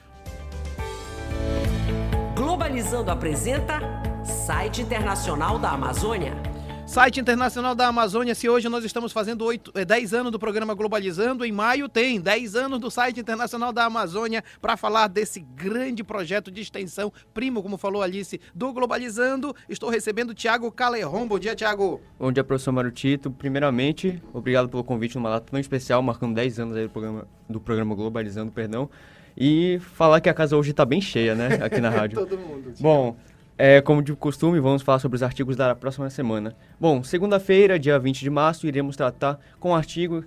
Globalizando 2.35 3.11
apresenta 3.11 3.81
Site 4.25 4.83
Internacional 4.83 5.59
da 5.59 5.71
Amazônia. 5.71 6.50
Site 6.91 7.21
Internacional 7.21 7.73
da 7.73 7.87
Amazônia, 7.87 8.35
se 8.35 8.49
hoje 8.49 8.69
nós 8.69 8.85
estamos 8.85 9.13
fazendo 9.13 9.45
oito, 9.45 9.71
eh, 9.77 9.85
10 9.85 10.13
anos 10.13 10.33
do 10.33 10.41
programa 10.41 10.75
Globalizando, 10.75 11.45
em 11.45 11.53
maio 11.53 11.89
tem 11.89 12.21
10 12.21 12.57
anos 12.57 12.81
do 12.81 12.91
Site 12.91 13.21
Internacional 13.21 13.73
da 13.73 13.85
Amazônia 13.85 14.43
para 14.61 14.77
falar 14.77 15.07
desse 15.07 15.39
grande 15.39 16.03
projeto 16.03 16.51
de 16.51 16.61
extensão, 16.61 17.13
primo, 17.33 17.63
como 17.63 17.79
falou 17.79 18.03
Alice, 18.03 18.41
do 18.53 18.73
Globalizando. 18.73 19.55
Estou 19.69 19.89
recebendo 19.89 20.31
o 20.31 20.35
Thiago 20.35 20.69
Calerron. 20.73 21.29
Bom 21.29 21.39
dia, 21.39 21.55
Thiago. 21.55 22.01
Bom 22.19 22.33
dia, 22.33 22.43
professor 22.43 22.73
Mário 22.73 22.91
Tito. 22.91 23.31
Primeiramente, 23.31 24.21
obrigado 24.33 24.69
pelo 24.69 24.83
convite 24.83 25.15
numa 25.15 25.31
data 25.31 25.47
tão 25.49 25.61
especial, 25.61 26.03
marcando 26.03 26.35
10 26.35 26.59
anos 26.59 26.77
aí 26.77 26.89
do 26.89 26.91
programa, 26.91 27.29
do 27.49 27.61
programa 27.61 27.95
Globalizando, 27.95 28.51
perdão. 28.51 28.91
E 29.37 29.79
falar 29.95 30.21
que 30.21 30.29
a 30.29 30.35
casa 30.35 30.57
hoje 30.57 30.73
está 30.73 30.85
bem 30.85 31.01
cheia, 31.01 31.37
né, 31.37 31.61
aqui 31.63 31.81
na 31.81 31.89
rádio. 31.91 32.19
Todo 32.19 32.37
mundo. 32.37 32.73
Bom, 32.81 33.17
é, 33.63 33.83
como 33.83 34.03
de 34.03 34.15
costume, 34.15 34.59
vamos 34.59 34.81
falar 34.81 35.01
sobre 35.01 35.17
os 35.17 35.23
artigos 35.23 35.55
da 35.55 35.75
próxima 35.75 36.09
semana. 36.09 36.57
Bom, 36.81 37.03
segunda-feira, 37.03 37.79
dia 37.79 37.99
20 37.99 38.21
de 38.21 38.31
março, 38.31 38.67
iremos 38.67 38.97
tratar 38.97 39.39
com 39.59 39.73
um 39.73 39.75
artigo 39.75 40.25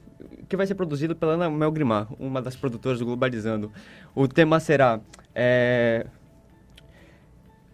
que 0.47 0.55
vai 0.55 0.68
ser 0.68 0.76
produzido 0.76 1.15
pela 1.15 1.34
Ana 1.34 1.49
Mel 1.49 1.72
Grimar, 1.72 2.07
uma 2.19 2.43
das 2.43 2.55
produtoras 2.55 2.99
do 2.99 3.05
Globalizando. 3.05 3.72
O 4.14 4.27
tema 4.27 4.60
será 4.60 4.99
é, 5.34 6.05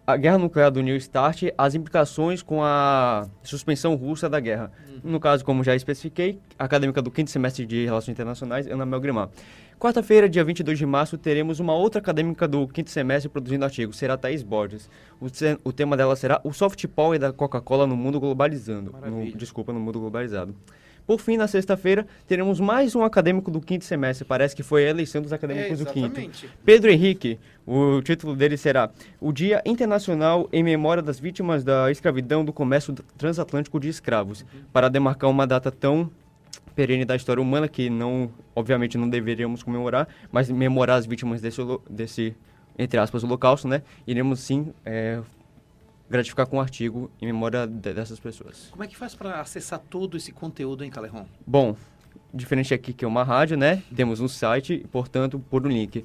a 0.06 0.16
guerra 0.16 0.38
nuclear 0.38 0.70
do 0.70 0.80
New 0.80 0.98
START, 0.98 1.52
as 1.58 1.74
implicações 1.74 2.40
com 2.40 2.64
a 2.64 3.28
suspensão 3.42 3.94
russa 3.96 4.30
da 4.30 4.40
guerra. 4.40 4.72
No 5.04 5.20
caso, 5.20 5.44
como 5.44 5.62
já 5.62 5.76
especifiquei, 5.76 6.38
acadêmica 6.58 7.02
do 7.02 7.10
quinto 7.10 7.30
semestre 7.30 7.66
de 7.66 7.84
Relações 7.84 8.14
Internacionais, 8.14 8.66
Ana 8.66 8.86
Mel 8.86 9.00
Grimar. 9.00 9.28
Quarta-feira, 9.80 10.28
dia 10.28 10.44
22 10.44 10.78
de 10.78 10.84
março, 10.84 11.16
teremos 11.16 11.58
uma 11.58 11.72
outra 11.72 12.02
acadêmica 12.02 12.46
do 12.46 12.68
quinto 12.68 12.90
semestre 12.90 13.30
produzindo 13.30 13.64
artigo, 13.64 13.94
será 13.94 14.14
Thaís 14.14 14.42
Borges. 14.42 14.90
O, 15.18 15.24
o 15.64 15.72
tema 15.72 15.96
dela 15.96 16.14
será 16.14 16.38
o 16.44 16.52
soft 16.52 16.86
power 16.88 17.18
da 17.18 17.32
Coca-Cola 17.32 17.86
no 17.86 17.96
mundo 17.96 18.20
globalizando. 18.20 18.94
No, 19.06 19.32
desculpa, 19.32 19.72
no 19.72 19.80
mundo 19.80 19.98
globalizado. 19.98 20.54
Por 21.06 21.18
fim, 21.18 21.38
na 21.38 21.48
sexta-feira, 21.48 22.06
teremos 22.28 22.60
mais 22.60 22.94
um 22.94 23.02
acadêmico 23.02 23.50
do 23.50 23.58
quinto 23.58 23.86
semestre. 23.86 24.22
Parece 24.22 24.54
que 24.54 24.62
foi 24.62 24.84
a 24.84 24.90
eleição 24.90 25.22
dos 25.22 25.32
acadêmicos 25.32 25.80
É, 25.80 25.84
do 25.84 25.90
quinto. 25.90 26.20
Pedro 26.62 26.90
Henrique, 26.90 27.38
o 27.66 28.02
título 28.02 28.36
dele 28.36 28.58
será 28.58 28.90
O 29.18 29.32
Dia 29.32 29.62
Internacional 29.64 30.46
em 30.52 30.62
Memória 30.62 31.02
das 31.02 31.18
Vítimas 31.18 31.64
da 31.64 31.90
Escravidão 31.90 32.44
do 32.44 32.52
Comércio 32.52 32.94
Transatlântico 33.16 33.80
de 33.80 33.88
Escravos, 33.88 34.44
para 34.74 34.90
demarcar 34.90 35.30
uma 35.30 35.46
data 35.46 35.70
tão 35.70 36.10
perene 36.74 37.04
da 37.04 37.14
história 37.16 37.40
humana 37.42 37.68
que 37.68 37.88
não, 37.90 38.30
obviamente, 38.54 38.96
não 38.98 39.08
deveríamos 39.08 39.62
comemorar, 39.62 40.08
mas 40.30 40.48
memorar 40.50 40.94
as 40.96 41.06
vítimas 41.06 41.40
desse, 41.40 41.60
desse 41.88 42.36
entre 42.78 42.98
aspas, 42.98 43.22
holocausto, 43.24 43.68
né? 43.68 43.82
Iremos 44.06 44.40
sim 44.40 44.72
é, 44.84 45.20
gratificar 46.08 46.46
com 46.46 46.56
um 46.56 46.60
artigo 46.60 47.10
em 47.20 47.26
memória 47.26 47.66
de- 47.66 47.92
dessas 47.94 48.18
pessoas. 48.18 48.68
Como 48.70 48.82
é 48.82 48.86
que 48.86 48.96
faz 48.96 49.14
para 49.14 49.40
acessar 49.40 49.78
todo 49.78 50.16
esse 50.16 50.32
conteúdo, 50.32 50.82
hein, 50.84 50.90
Calerron? 50.90 51.26
Bom, 51.46 51.76
diferente 52.32 52.72
aqui 52.72 52.92
que 52.92 53.04
é 53.04 53.08
uma 53.08 53.22
rádio, 53.24 53.56
né? 53.56 53.82
Temos 53.94 54.20
um 54.20 54.28
site, 54.28 54.86
portanto, 54.90 55.38
por 55.50 55.66
um 55.66 55.68
link 55.70 56.04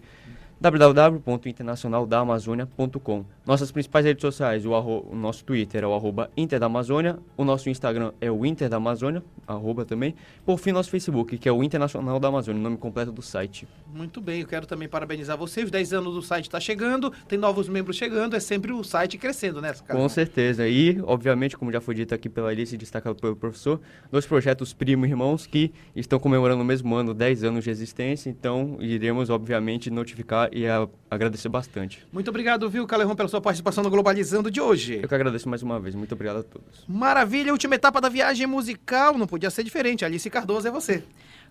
www.internacionaldaamazônia.com 0.59 3.25
Nossas 3.45 3.71
principais 3.71 4.05
redes 4.05 4.21
sociais, 4.21 4.65
o, 4.65 4.73
arro- 4.73 5.05
o 5.11 5.15
nosso 5.15 5.43
Twitter 5.45 5.83
é 5.83 5.87
o 5.87 5.93
arroba 5.93 6.29
Inter 6.35 6.59
da 6.59 6.65
Amazônia, 6.65 7.19
o 7.37 7.43
nosso 7.45 7.69
Instagram 7.69 8.11
é 8.19 8.31
o 8.31 8.43
Inter 8.45 8.67
da 8.69 8.77
Amazônia, 8.77 9.23
arroba 9.47 9.85
também. 9.85 10.15
Por 10.45 10.57
fim, 10.57 10.71
nosso 10.71 10.89
Facebook, 10.89 11.37
que 11.37 11.47
é 11.47 11.51
o 11.51 11.63
Internacional 11.63 12.19
da 12.19 12.27
Amazônia, 12.29 12.59
o 12.59 12.63
nome 12.63 12.77
completo 12.77 13.11
do 13.11 13.21
site. 13.21 13.67
Muito 13.93 14.19
bem, 14.19 14.41
eu 14.41 14.47
quero 14.47 14.65
também 14.65 14.87
parabenizar 14.87 15.37
você. 15.37 15.63
Os 15.63 15.69
10 15.71 15.93
anos 15.93 16.13
do 16.15 16.21
site 16.21 16.45
está 16.45 16.59
chegando, 16.59 17.11
tem 17.27 17.37
novos 17.37 17.69
membros 17.69 17.95
chegando, 17.95 18.35
é 18.35 18.39
sempre 18.39 18.71
o 18.71 18.83
site 18.83 19.17
crescendo, 19.17 19.61
né, 19.61 19.73
cara? 19.85 19.99
Com 19.99 20.09
certeza. 20.09 20.67
E, 20.67 20.99
obviamente, 21.03 21.55
como 21.57 21.71
já 21.71 21.79
foi 21.79 21.93
dito 21.95 22.13
aqui 22.15 22.27
pela 22.27 22.49
Alice 22.49 22.73
e 22.73 22.77
destacado 22.77 23.15
pelo 23.15 23.35
professor, 23.35 23.79
dois 24.11 24.25
projetos 24.25 24.73
primo 24.73 25.05
irmãos 25.05 25.45
que 25.45 25.71
estão 25.95 26.17
comemorando 26.19 26.59
no 26.59 26.65
mesmo 26.65 26.95
ano 26.95 27.13
10 27.13 27.43
anos 27.43 27.63
de 27.63 27.69
existência. 27.69 28.29
Então, 28.29 28.77
iremos, 28.79 29.29
obviamente, 29.29 29.89
notificar 29.91 30.49
e 30.55 30.67
a- 30.67 30.87
agradecer 31.11 31.49
bastante. 31.49 32.05
Muito 32.11 32.29
obrigado, 32.29 32.69
viu, 32.69 32.87
Calerron, 32.87 33.15
pela 33.15 33.27
sua 33.29 33.41
participação 33.41 33.83
no 33.83 33.89
Globalizando 33.89 34.49
de 34.49 34.61
hoje. 34.61 34.99
Eu 35.01 35.07
que 35.09 35.15
agradeço 35.15 35.49
mais 35.49 35.61
uma 35.61 35.79
vez. 35.79 35.93
Muito 35.95 36.13
obrigado 36.13 36.37
a 36.37 36.43
todos. 36.43 36.83
Maravilha, 36.87 37.51
última 37.51 37.75
etapa 37.75 37.99
da 37.99 38.09
viagem 38.09 38.47
musical, 38.47 39.17
não 39.17 39.27
podia 39.27 39.49
ser 39.49 39.63
diferente. 39.63 40.05
Alice 40.05 40.29
Cardoso 40.29 40.67
é 40.67 40.71
você. 40.71 41.03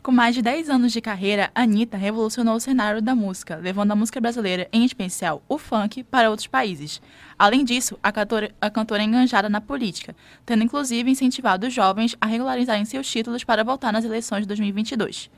Com 0.03 0.13
mais 0.13 0.35
de 0.35 0.43
10 0.43 0.69
anos 0.69 0.93
de 0.93 1.01
carreira, 1.01 1.51
Anitta 1.55 1.97
revolucionou 1.97 2.57
o 2.57 2.61
cenário 2.61 3.01
da 3.01 3.15
música, 3.15 3.57
levando 3.57 3.93
a 3.93 3.97
música 3.97 4.21
brasileira, 4.21 4.69
em 4.71 4.85
especial 4.85 5.43
o 5.49 5.57
funk, 5.57 6.03
para 6.05 6.29
outros 6.29 6.47
países. 6.47 7.01
Além 7.39 7.65
disso, 7.65 7.99
a 8.03 8.13
cantora, 8.13 8.51
a 8.61 8.69
cantora 8.69 9.03
é 9.03 9.07
enganjada 9.07 9.49
na 9.49 9.63
política, 9.63 10.15
tendo 10.45 10.63
inclusive 10.63 11.11
incentivado 11.11 11.67
os 11.67 11.73
jovens 11.73 12.15
a 12.21 12.27
regularizarem 12.27 12.85
seus 12.85 13.07
títulos 13.11 13.45
para 13.45 13.65
votar 13.65 13.93
nas 13.95 14.05
eleições 14.05 14.43
de 14.43 14.49
2022. 14.49 15.31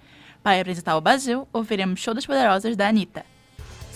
Para 0.42 0.56
representar 0.56 0.96
o 0.96 1.00
Brasil, 1.00 1.46
ouviremos 1.52 2.00
Show 2.00 2.12
das 2.14 2.26
Poderosas 2.26 2.76
da 2.76 2.88
Anitta. 2.88 3.24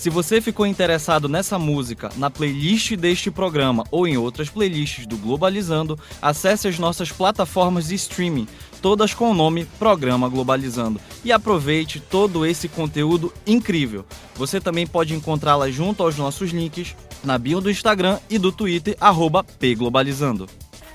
Se 0.01 0.09
você 0.09 0.41
ficou 0.41 0.67
interessado 0.67 1.29
nessa 1.29 1.59
música, 1.59 2.09
na 2.17 2.31
playlist 2.31 2.97
deste 2.97 3.31
programa 3.31 3.85
ou 3.91 4.09
em 4.09 4.17
outras 4.17 4.49
playlists 4.49 5.07
do 5.07 5.19
Globalizando, 5.19 5.99
acesse 6.23 6.67
as 6.67 6.79
nossas 6.79 7.13
plataformas 7.13 7.89
de 7.89 7.97
streaming, 7.97 8.49
todas 8.81 9.13
com 9.13 9.31
o 9.31 9.35
nome 9.35 9.67
Programa 9.79 10.27
Globalizando, 10.27 10.99
e 11.23 11.31
aproveite 11.31 12.01
todo 12.01 12.47
esse 12.47 12.67
conteúdo 12.67 13.31
incrível. 13.47 14.07
Você 14.37 14.59
também 14.59 14.87
pode 14.87 15.13
encontrá-la 15.13 15.71
junto 15.71 16.03
aos 16.03 16.17
nossos 16.17 16.49
links 16.51 16.97
na 17.23 17.37
bio 17.37 17.61
do 17.61 17.71
Instagram 17.71 18.19
e 18.31 18.39
do 18.39 18.51
Twitter, 18.51 18.97
arroba 18.99 19.45
pglobalizando. 19.45 20.49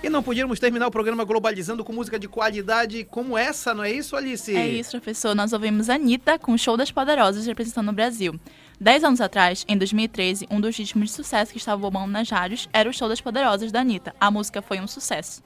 E 0.06 0.10
não 0.10 0.22
podíamos 0.22 0.60
terminar 0.60 0.88
o 0.88 0.92
programa 0.92 1.24
Globalizando 1.24 1.84
com 1.84 1.94
música 1.94 2.18
de 2.18 2.28
qualidade 2.28 3.04
como 3.06 3.38
essa, 3.38 3.74
não 3.74 3.84
é 3.84 3.92
isso, 3.92 4.16
Alice? 4.16 4.56
É 4.56 4.68
isso, 4.68 4.92
professor. 4.92 5.34
Nós 5.34 5.54
ouvimos 5.54 5.90
a 5.90 5.96
Anitta 5.96 6.38
com 6.38 6.54
o 6.54 6.58
Show 6.58 6.78
das 6.78 6.92
Poderosas 6.92 7.46
representando 7.46 7.90
o 7.90 7.94
Brasil. 7.94 8.40
Dez 8.80 9.06
anos 9.06 9.22
atrás, 9.22 9.64
em 9.70 9.78
2013, 9.78 10.48
um 10.52 10.60
dos 10.60 10.76
ritmos 10.78 11.10
de 11.10 11.16
sucesso 11.16 11.52
que 11.52 11.58
estava 11.58 11.82
bombando 11.82 12.12
nas 12.12 12.30
rádios 12.30 12.68
era 12.74 12.90
o 12.90 12.94
Show 12.94 13.08
das 13.08 13.22
Poderosas 13.22 13.72
da 13.72 13.80
Anitta. 13.80 14.14
A 14.20 14.30
música 14.30 14.62
foi 14.62 14.82
um 14.82 14.88
sucesso. 14.88 15.42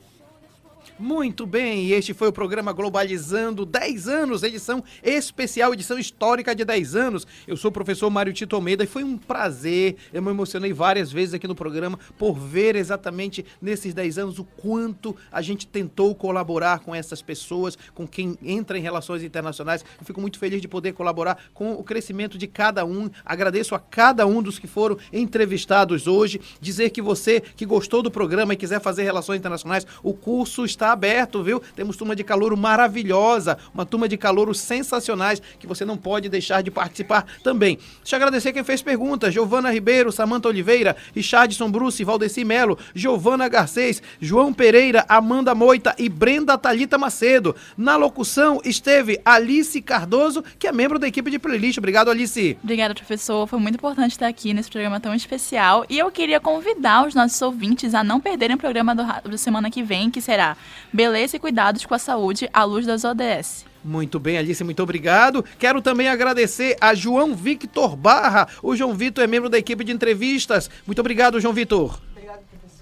Muito 0.99 1.45
bem, 1.45 1.91
este 1.91 2.13
foi 2.13 2.27
o 2.27 2.33
programa 2.33 2.73
Globalizando 2.73 3.65
10 3.65 4.09
anos, 4.09 4.43
edição 4.43 4.83
especial, 5.01 5.73
edição 5.73 5.97
histórica 5.97 6.53
de 6.53 6.65
10 6.65 6.93
anos. 6.93 7.25
Eu 7.47 7.55
sou 7.55 7.69
o 7.69 7.71
professor 7.71 8.09
Mário 8.09 8.33
Tito 8.33 8.53
Almeida 8.53 8.83
e 8.83 8.87
foi 8.87 9.05
um 9.05 9.17
prazer, 9.17 9.95
eu 10.11 10.21
me 10.21 10.29
emocionei 10.29 10.73
várias 10.73 11.09
vezes 11.09 11.33
aqui 11.33 11.47
no 11.47 11.55
programa 11.55 11.97
por 12.17 12.33
ver 12.33 12.75
exatamente 12.75 13.45
nesses 13.61 13.93
10 13.93 14.17
anos 14.17 14.39
o 14.39 14.43
quanto 14.43 15.15
a 15.31 15.41
gente 15.41 15.65
tentou 15.65 16.13
colaborar 16.13 16.79
com 16.79 16.93
essas 16.93 17.21
pessoas, 17.21 17.77
com 17.95 18.05
quem 18.05 18.37
entra 18.43 18.77
em 18.77 18.81
relações 18.81 19.23
internacionais. 19.23 19.85
Eu 19.97 20.05
fico 20.05 20.19
muito 20.19 20.37
feliz 20.37 20.61
de 20.61 20.67
poder 20.67 20.91
colaborar 20.91 21.37
com 21.53 21.71
o 21.75 21.83
crescimento 21.83 22.37
de 22.37 22.45
cada 22.45 22.83
um. 22.83 23.09
Agradeço 23.23 23.73
a 23.73 23.79
cada 23.79 24.27
um 24.27 24.43
dos 24.43 24.59
que 24.59 24.67
foram 24.67 24.97
entrevistados 25.13 26.07
hoje. 26.07 26.41
Dizer 26.59 26.89
que 26.89 27.01
você 27.01 27.39
que 27.39 27.65
gostou 27.65 28.03
do 28.03 28.11
programa 28.11 28.53
e 28.53 28.57
quiser 28.57 28.81
fazer 28.81 29.03
relações 29.03 29.37
internacionais, 29.37 29.87
o 30.03 30.13
curso 30.13 30.65
está 30.65 30.88
aberto, 30.91 31.43
viu? 31.43 31.61
Temos 31.75 31.97
turma 31.97 32.15
de 32.15 32.23
calouro 32.23 32.57
maravilhosa, 32.57 33.57
uma 33.73 33.85
turma 33.85 34.07
de 34.07 34.17
calouros 34.17 34.59
sensacionais 34.59 35.41
que 35.59 35.67
você 35.67 35.85
não 35.85 35.97
pode 35.97 36.29
deixar 36.29 36.61
de 36.61 36.71
participar 36.71 37.25
também. 37.43 37.77
Deixa 38.01 38.15
eu 38.15 38.17
agradecer 38.17 38.53
quem 38.53 38.63
fez 38.63 38.81
perguntas: 38.81 39.33
Giovana 39.33 39.71
Ribeiro, 39.71 40.11
Samanta 40.11 40.47
Oliveira, 40.47 40.95
Richardson 41.13 41.69
Bruce, 41.71 42.03
Valdeci 42.03 42.43
Melo, 42.43 42.77
Giovana 42.93 43.47
Garcês, 43.47 44.01
João 44.19 44.53
Pereira, 44.53 45.05
Amanda 45.07 45.53
Moita 45.55 45.95
e 45.97 46.09
Brenda 46.09 46.57
Talita 46.57 46.97
Macedo. 46.97 47.55
Na 47.77 47.95
locução 47.95 48.61
esteve 48.63 49.19
Alice 49.23 49.81
Cardoso, 49.81 50.43
que 50.57 50.67
é 50.67 50.71
membro 50.71 50.99
da 50.99 51.07
equipe 51.07 51.29
de 51.31 51.39
playlist. 51.39 51.77
Obrigado, 51.77 52.09
Alice. 52.09 52.57
Obrigada, 52.63 52.93
professor. 52.93 53.47
Foi 53.47 53.59
muito 53.59 53.75
importante 53.75 54.11
estar 54.11 54.27
aqui 54.27 54.53
nesse 54.53 54.69
programa 54.69 54.99
tão 54.99 55.13
especial. 55.13 55.85
E 55.89 55.97
eu 55.97 56.11
queria 56.11 56.39
convidar 56.39 57.07
os 57.07 57.13
nossos 57.13 57.41
ouvintes 57.41 57.93
a 57.93 58.03
não 58.03 58.19
perderem 58.19 58.55
o 58.55 58.59
programa 58.59 58.95
do, 58.95 59.03
da 59.03 59.37
semana 59.37 59.69
que 59.69 59.83
vem, 59.83 60.09
que 60.09 60.21
será 60.21 60.57
Beleza 60.91 61.35
e 61.35 61.39
Cuidados 61.39 61.85
com 61.85 61.93
a 61.93 61.99
Saúde 61.99 62.49
à 62.53 62.63
luz 62.63 62.85
das 62.85 63.03
ODS. 63.03 63.65
Muito 63.83 64.19
bem, 64.19 64.37
Alice, 64.37 64.63
muito 64.63 64.83
obrigado. 64.83 65.43
Quero 65.57 65.81
também 65.81 66.09
agradecer 66.09 66.75
a 66.81 66.93
João 66.93 67.35
Victor 67.35 67.95
Barra. 67.95 68.47
O 68.61 68.75
João 68.75 68.93
Vitor 68.93 69.23
é 69.23 69.27
membro 69.27 69.49
da 69.49 69.57
equipe 69.57 69.83
de 69.83 69.91
entrevistas. 69.91 70.69
Muito 70.85 70.99
obrigado, 70.99 71.39
João 71.39 71.53
Vitor. 71.53 71.99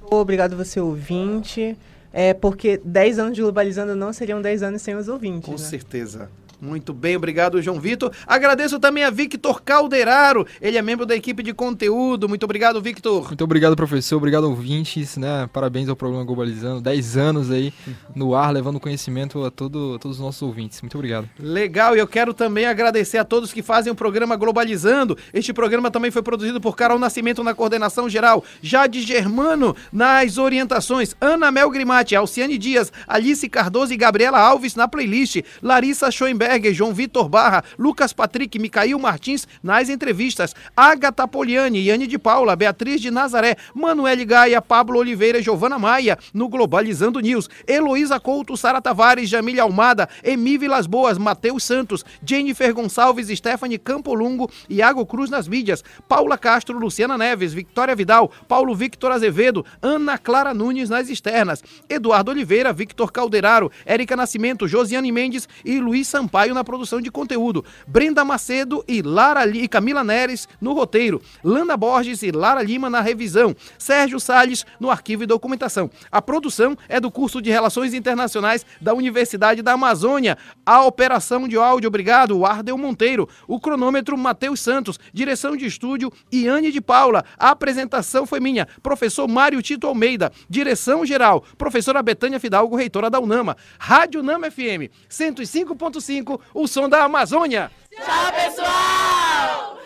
Obrigado 0.09 0.55
você, 0.55 0.79
ouvinte. 0.79 1.77
É 2.13 2.33
porque 2.33 2.81
10 2.83 3.19
anos 3.19 3.35
de 3.35 3.41
Globalizando 3.41 3.95
não 3.95 4.11
seriam 4.13 4.41
10 4.41 4.63
anos 4.63 4.81
sem 4.81 4.95
os 4.95 5.07
ouvintes. 5.07 5.45
Com 5.45 5.51
né? 5.51 5.57
certeza. 5.57 6.29
Muito 6.59 6.93
bem, 6.93 7.15
obrigado, 7.15 7.61
João 7.61 7.79
Vitor. 7.79 8.11
Agradeço 8.25 8.79
também 8.79 9.03
a 9.03 9.09
Victor 9.09 9.61
Calderaro, 9.61 10.45
ele 10.61 10.77
é 10.77 10.81
membro 10.81 11.05
da 11.05 11.15
equipe 11.15 11.43
de 11.43 11.53
conteúdo. 11.53 12.27
Muito 12.27 12.43
obrigado, 12.43 12.81
Victor. 12.81 13.27
Muito 13.27 13.43
obrigado, 13.43 13.75
professor. 13.75 14.17
Obrigado, 14.17 14.45
ouvintes. 14.45 15.17
Né? 15.17 15.47
Parabéns 15.53 15.89
ao 15.89 15.95
programa 15.95 16.23
Globalizando. 16.23 16.81
10 16.81 17.17
anos 17.17 17.51
aí 17.51 17.73
no 18.15 18.33
ar, 18.33 18.51
levando 18.51 18.79
conhecimento 18.79 19.43
a, 19.45 19.51
todo, 19.51 19.95
a 19.95 19.99
todos 19.99 20.17
os 20.17 20.23
nossos 20.23 20.41
ouvintes. 20.41 20.81
Muito 20.81 20.95
obrigado. 20.95 21.29
Legal, 21.39 21.95
e 21.95 21.99
eu 21.99 22.07
quero 22.07 22.33
também 22.33 22.65
agradecer 22.65 23.17
a 23.17 23.25
todos 23.25 23.53
que 23.53 23.61
fazem 23.61 23.91
o 23.91 23.95
programa 23.95 24.35
Globalizando. 24.35 25.17
Este 25.33 25.53
programa 25.53 25.91
também 25.91 26.11
foi 26.11 26.21
produzido 26.21 26.59
por 26.59 26.75
Carol 26.75 26.97
Nascimento 26.97 27.43
na 27.43 27.53
coordenação 27.53 28.09
geral, 28.09 28.43
Jade 28.61 29.01
Germano 29.01 29.75
nas 29.91 30.37
orientações, 30.37 31.15
Ana 31.21 31.51
Mel 31.51 31.69
Grimati, 31.69 32.15
Alciane 32.15 32.57
Dias, 32.57 32.91
Alice 33.07 33.47
Cardoso 33.49 33.93
e 33.93 33.97
Gabriela 33.97 34.39
Alves 34.39 34.75
na 34.75 34.87
playlist, 34.87 35.41
Larissa 35.61 36.11
Schoenberger, 36.47 36.73
João 36.73 36.93
Vitor 36.93 37.27
Barra, 37.27 37.63
Lucas 37.77 38.13
Patrick, 38.13 38.57
Micael 38.57 38.97
Martins 38.97 39.47
nas 39.61 39.89
entrevistas, 39.89 40.55
Agatha 40.75 41.27
Poliani, 41.27 41.85
Yane 41.85 42.07
de 42.07 42.17
Paula, 42.17 42.55
Beatriz 42.55 43.01
de 43.01 43.11
Nazaré, 43.11 43.57
Manuele 43.73 44.23
Gaia, 44.25 44.61
Pablo 44.61 44.99
Oliveira 44.99 45.41
Giovana 45.41 45.77
Maia 45.77 46.17
no 46.33 46.47
Globalizando 46.47 47.19
News, 47.19 47.49
Heloísa 47.67 48.19
Couto, 48.19 48.55
Sara 48.55 48.81
Tavares, 48.81 49.29
Jamília 49.29 49.63
Almada, 49.63 50.07
Emi 50.23 50.57
Vilas 50.57 50.87
Boas, 50.87 51.17
Matheus 51.17 51.63
Santos, 51.63 52.05
Jennifer 52.23 52.73
Gonçalves, 52.73 53.27
Stephanie 53.37 53.77
Campolungo, 53.77 54.49
Iago 54.69 55.05
Cruz 55.05 55.29
nas 55.29 55.47
mídias, 55.47 55.83
Paula 56.07 56.37
Castro, 56.37 56.79
Luciana 56.79 57.17
Neves, 57.17 57.53
Victoria 57.53 57.95
Vidal, 57.95 58.31
Paulo 58.47 58.73
Victor 58.73 59.11
Azevedo, 59.11 59.65
Ana 59.81 60.17
Clara 60.17 60.53
Nunes 60.53 60.89
nas 60.89 61.09
externas, 61.09 61.63
Eduardo 61.89 62.31
Oliveira, 62.31 62.71
Victor 62.71 63.11
Calderaro, 63.11 63.71
Érica 63.85 64.15
Nascimento, 64.15 64.67
Josiane 64.67 65.11
Mendes 65.11 65.47
e 65.65 65.79
Luiz 65.79 66.07
Sampaio 66.07 66.36
na 66.45 66.63
produção 66.63 67.01
de 67.01 67.09
conteúdo, 67.09 67.65
Brenda 67.87 68.23
Macedo 68.23 68.83
e 68.87 69.01
Lara 69.01 69.47
e 69.47 69.67
Camila 69.67 70.03
Neres 70.03 70.47
no 70.61 70.73
roteiro, 70.73 71.21
Lana 71.43 71.75
Borges 71.75 72.21
e 72.21 72.31
Lara 72.31 72.61
Lima 72.61 72.89
na 72.89 73.01
revisão, 73.01 73.55
Sérgio 73.77 74.19
Salles 74.19 74.65
no 74.79 74.91
arquivo 74.91 75.23
e 75.23 75.25
documentação. 75.25 75.89
A 76.11 76.21
produção 76.21 76.77
é 76.87 76.99
do 76.99 77.09
curso 77.09 77.41
de 77.41 77.49
Relações 77.49 77.93
Internacionais 77.93 78.65
da 78.79 78.93
Universidade 78.93 79.61
da 79.61 79.73
Amazônia. 79.73 80.37
A 80.65 80.83
operação 80.83 81.47
de 81.47 81.57
áudio, 81.57 81.87
obrigado, 81.87 82.45
Ardel 82.45 82.77
Monteiro. 82.77 83.27
O 83.47 83.59
cronômetro, 83.59 84.17
Matheus 84.17 84.59
Santos. 84.59 84.99
Direção 85.13 85.55
de 85.55 85.65
estúdio, 85.65 86.11
Iane 86.31 86.71
de 86.71 86.81
Paula. 86.81 87.23
A 87.37 87.49
apresentação 87.49 88.25
foi 88.25 88.39
minha, 88.39 88.67
professor 88.83 89.27
Mário 89.27 89.61
Tito 89.61 89.87
Almeida. 89.87 90.31
Direção 90.49 91.05
geral, 91.05 91.43
professora 91.57 92.03
Betânia 92.03 92.39
Fidalgo, 92.39 92.75
reitora 92.75 93.09
da 93.09 93.19
UNAMA. 93.19 93.57
Rádio 93.79 94.21
Nama 94.21 94.51
FM 94.51 94.91
105.5, 95.09 96.26
o 96.53 96.67
som 96.67 96.89
da 96.89 97.03
Amazônia. 97.03 97.71
Tchau, 97.91 98.31
pessoal! 98.33 99.77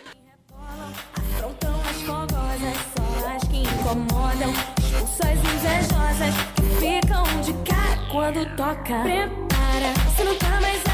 Afrontam 1.17 1.81
as 1.89 2.01
fogosas, 2.01 2.77
só 2.95 3.35
as 3.35 3.43
que 3.43 3.63
incomodam. 3.63 4.53
Expulsões 4.79 5.39
invejosas 5.39 6.35
que 6.55 6.63
ficam 6.79 7.23
de 7.41 7.53
cara 7.69 7.97
quando 8.11 8.45
toca. 8.55 9.01
Prepara, 9.03 9.93
se 10.15 10.23
não 10.23 10.35
tá 10.37 10.61
mais 10.61 10.90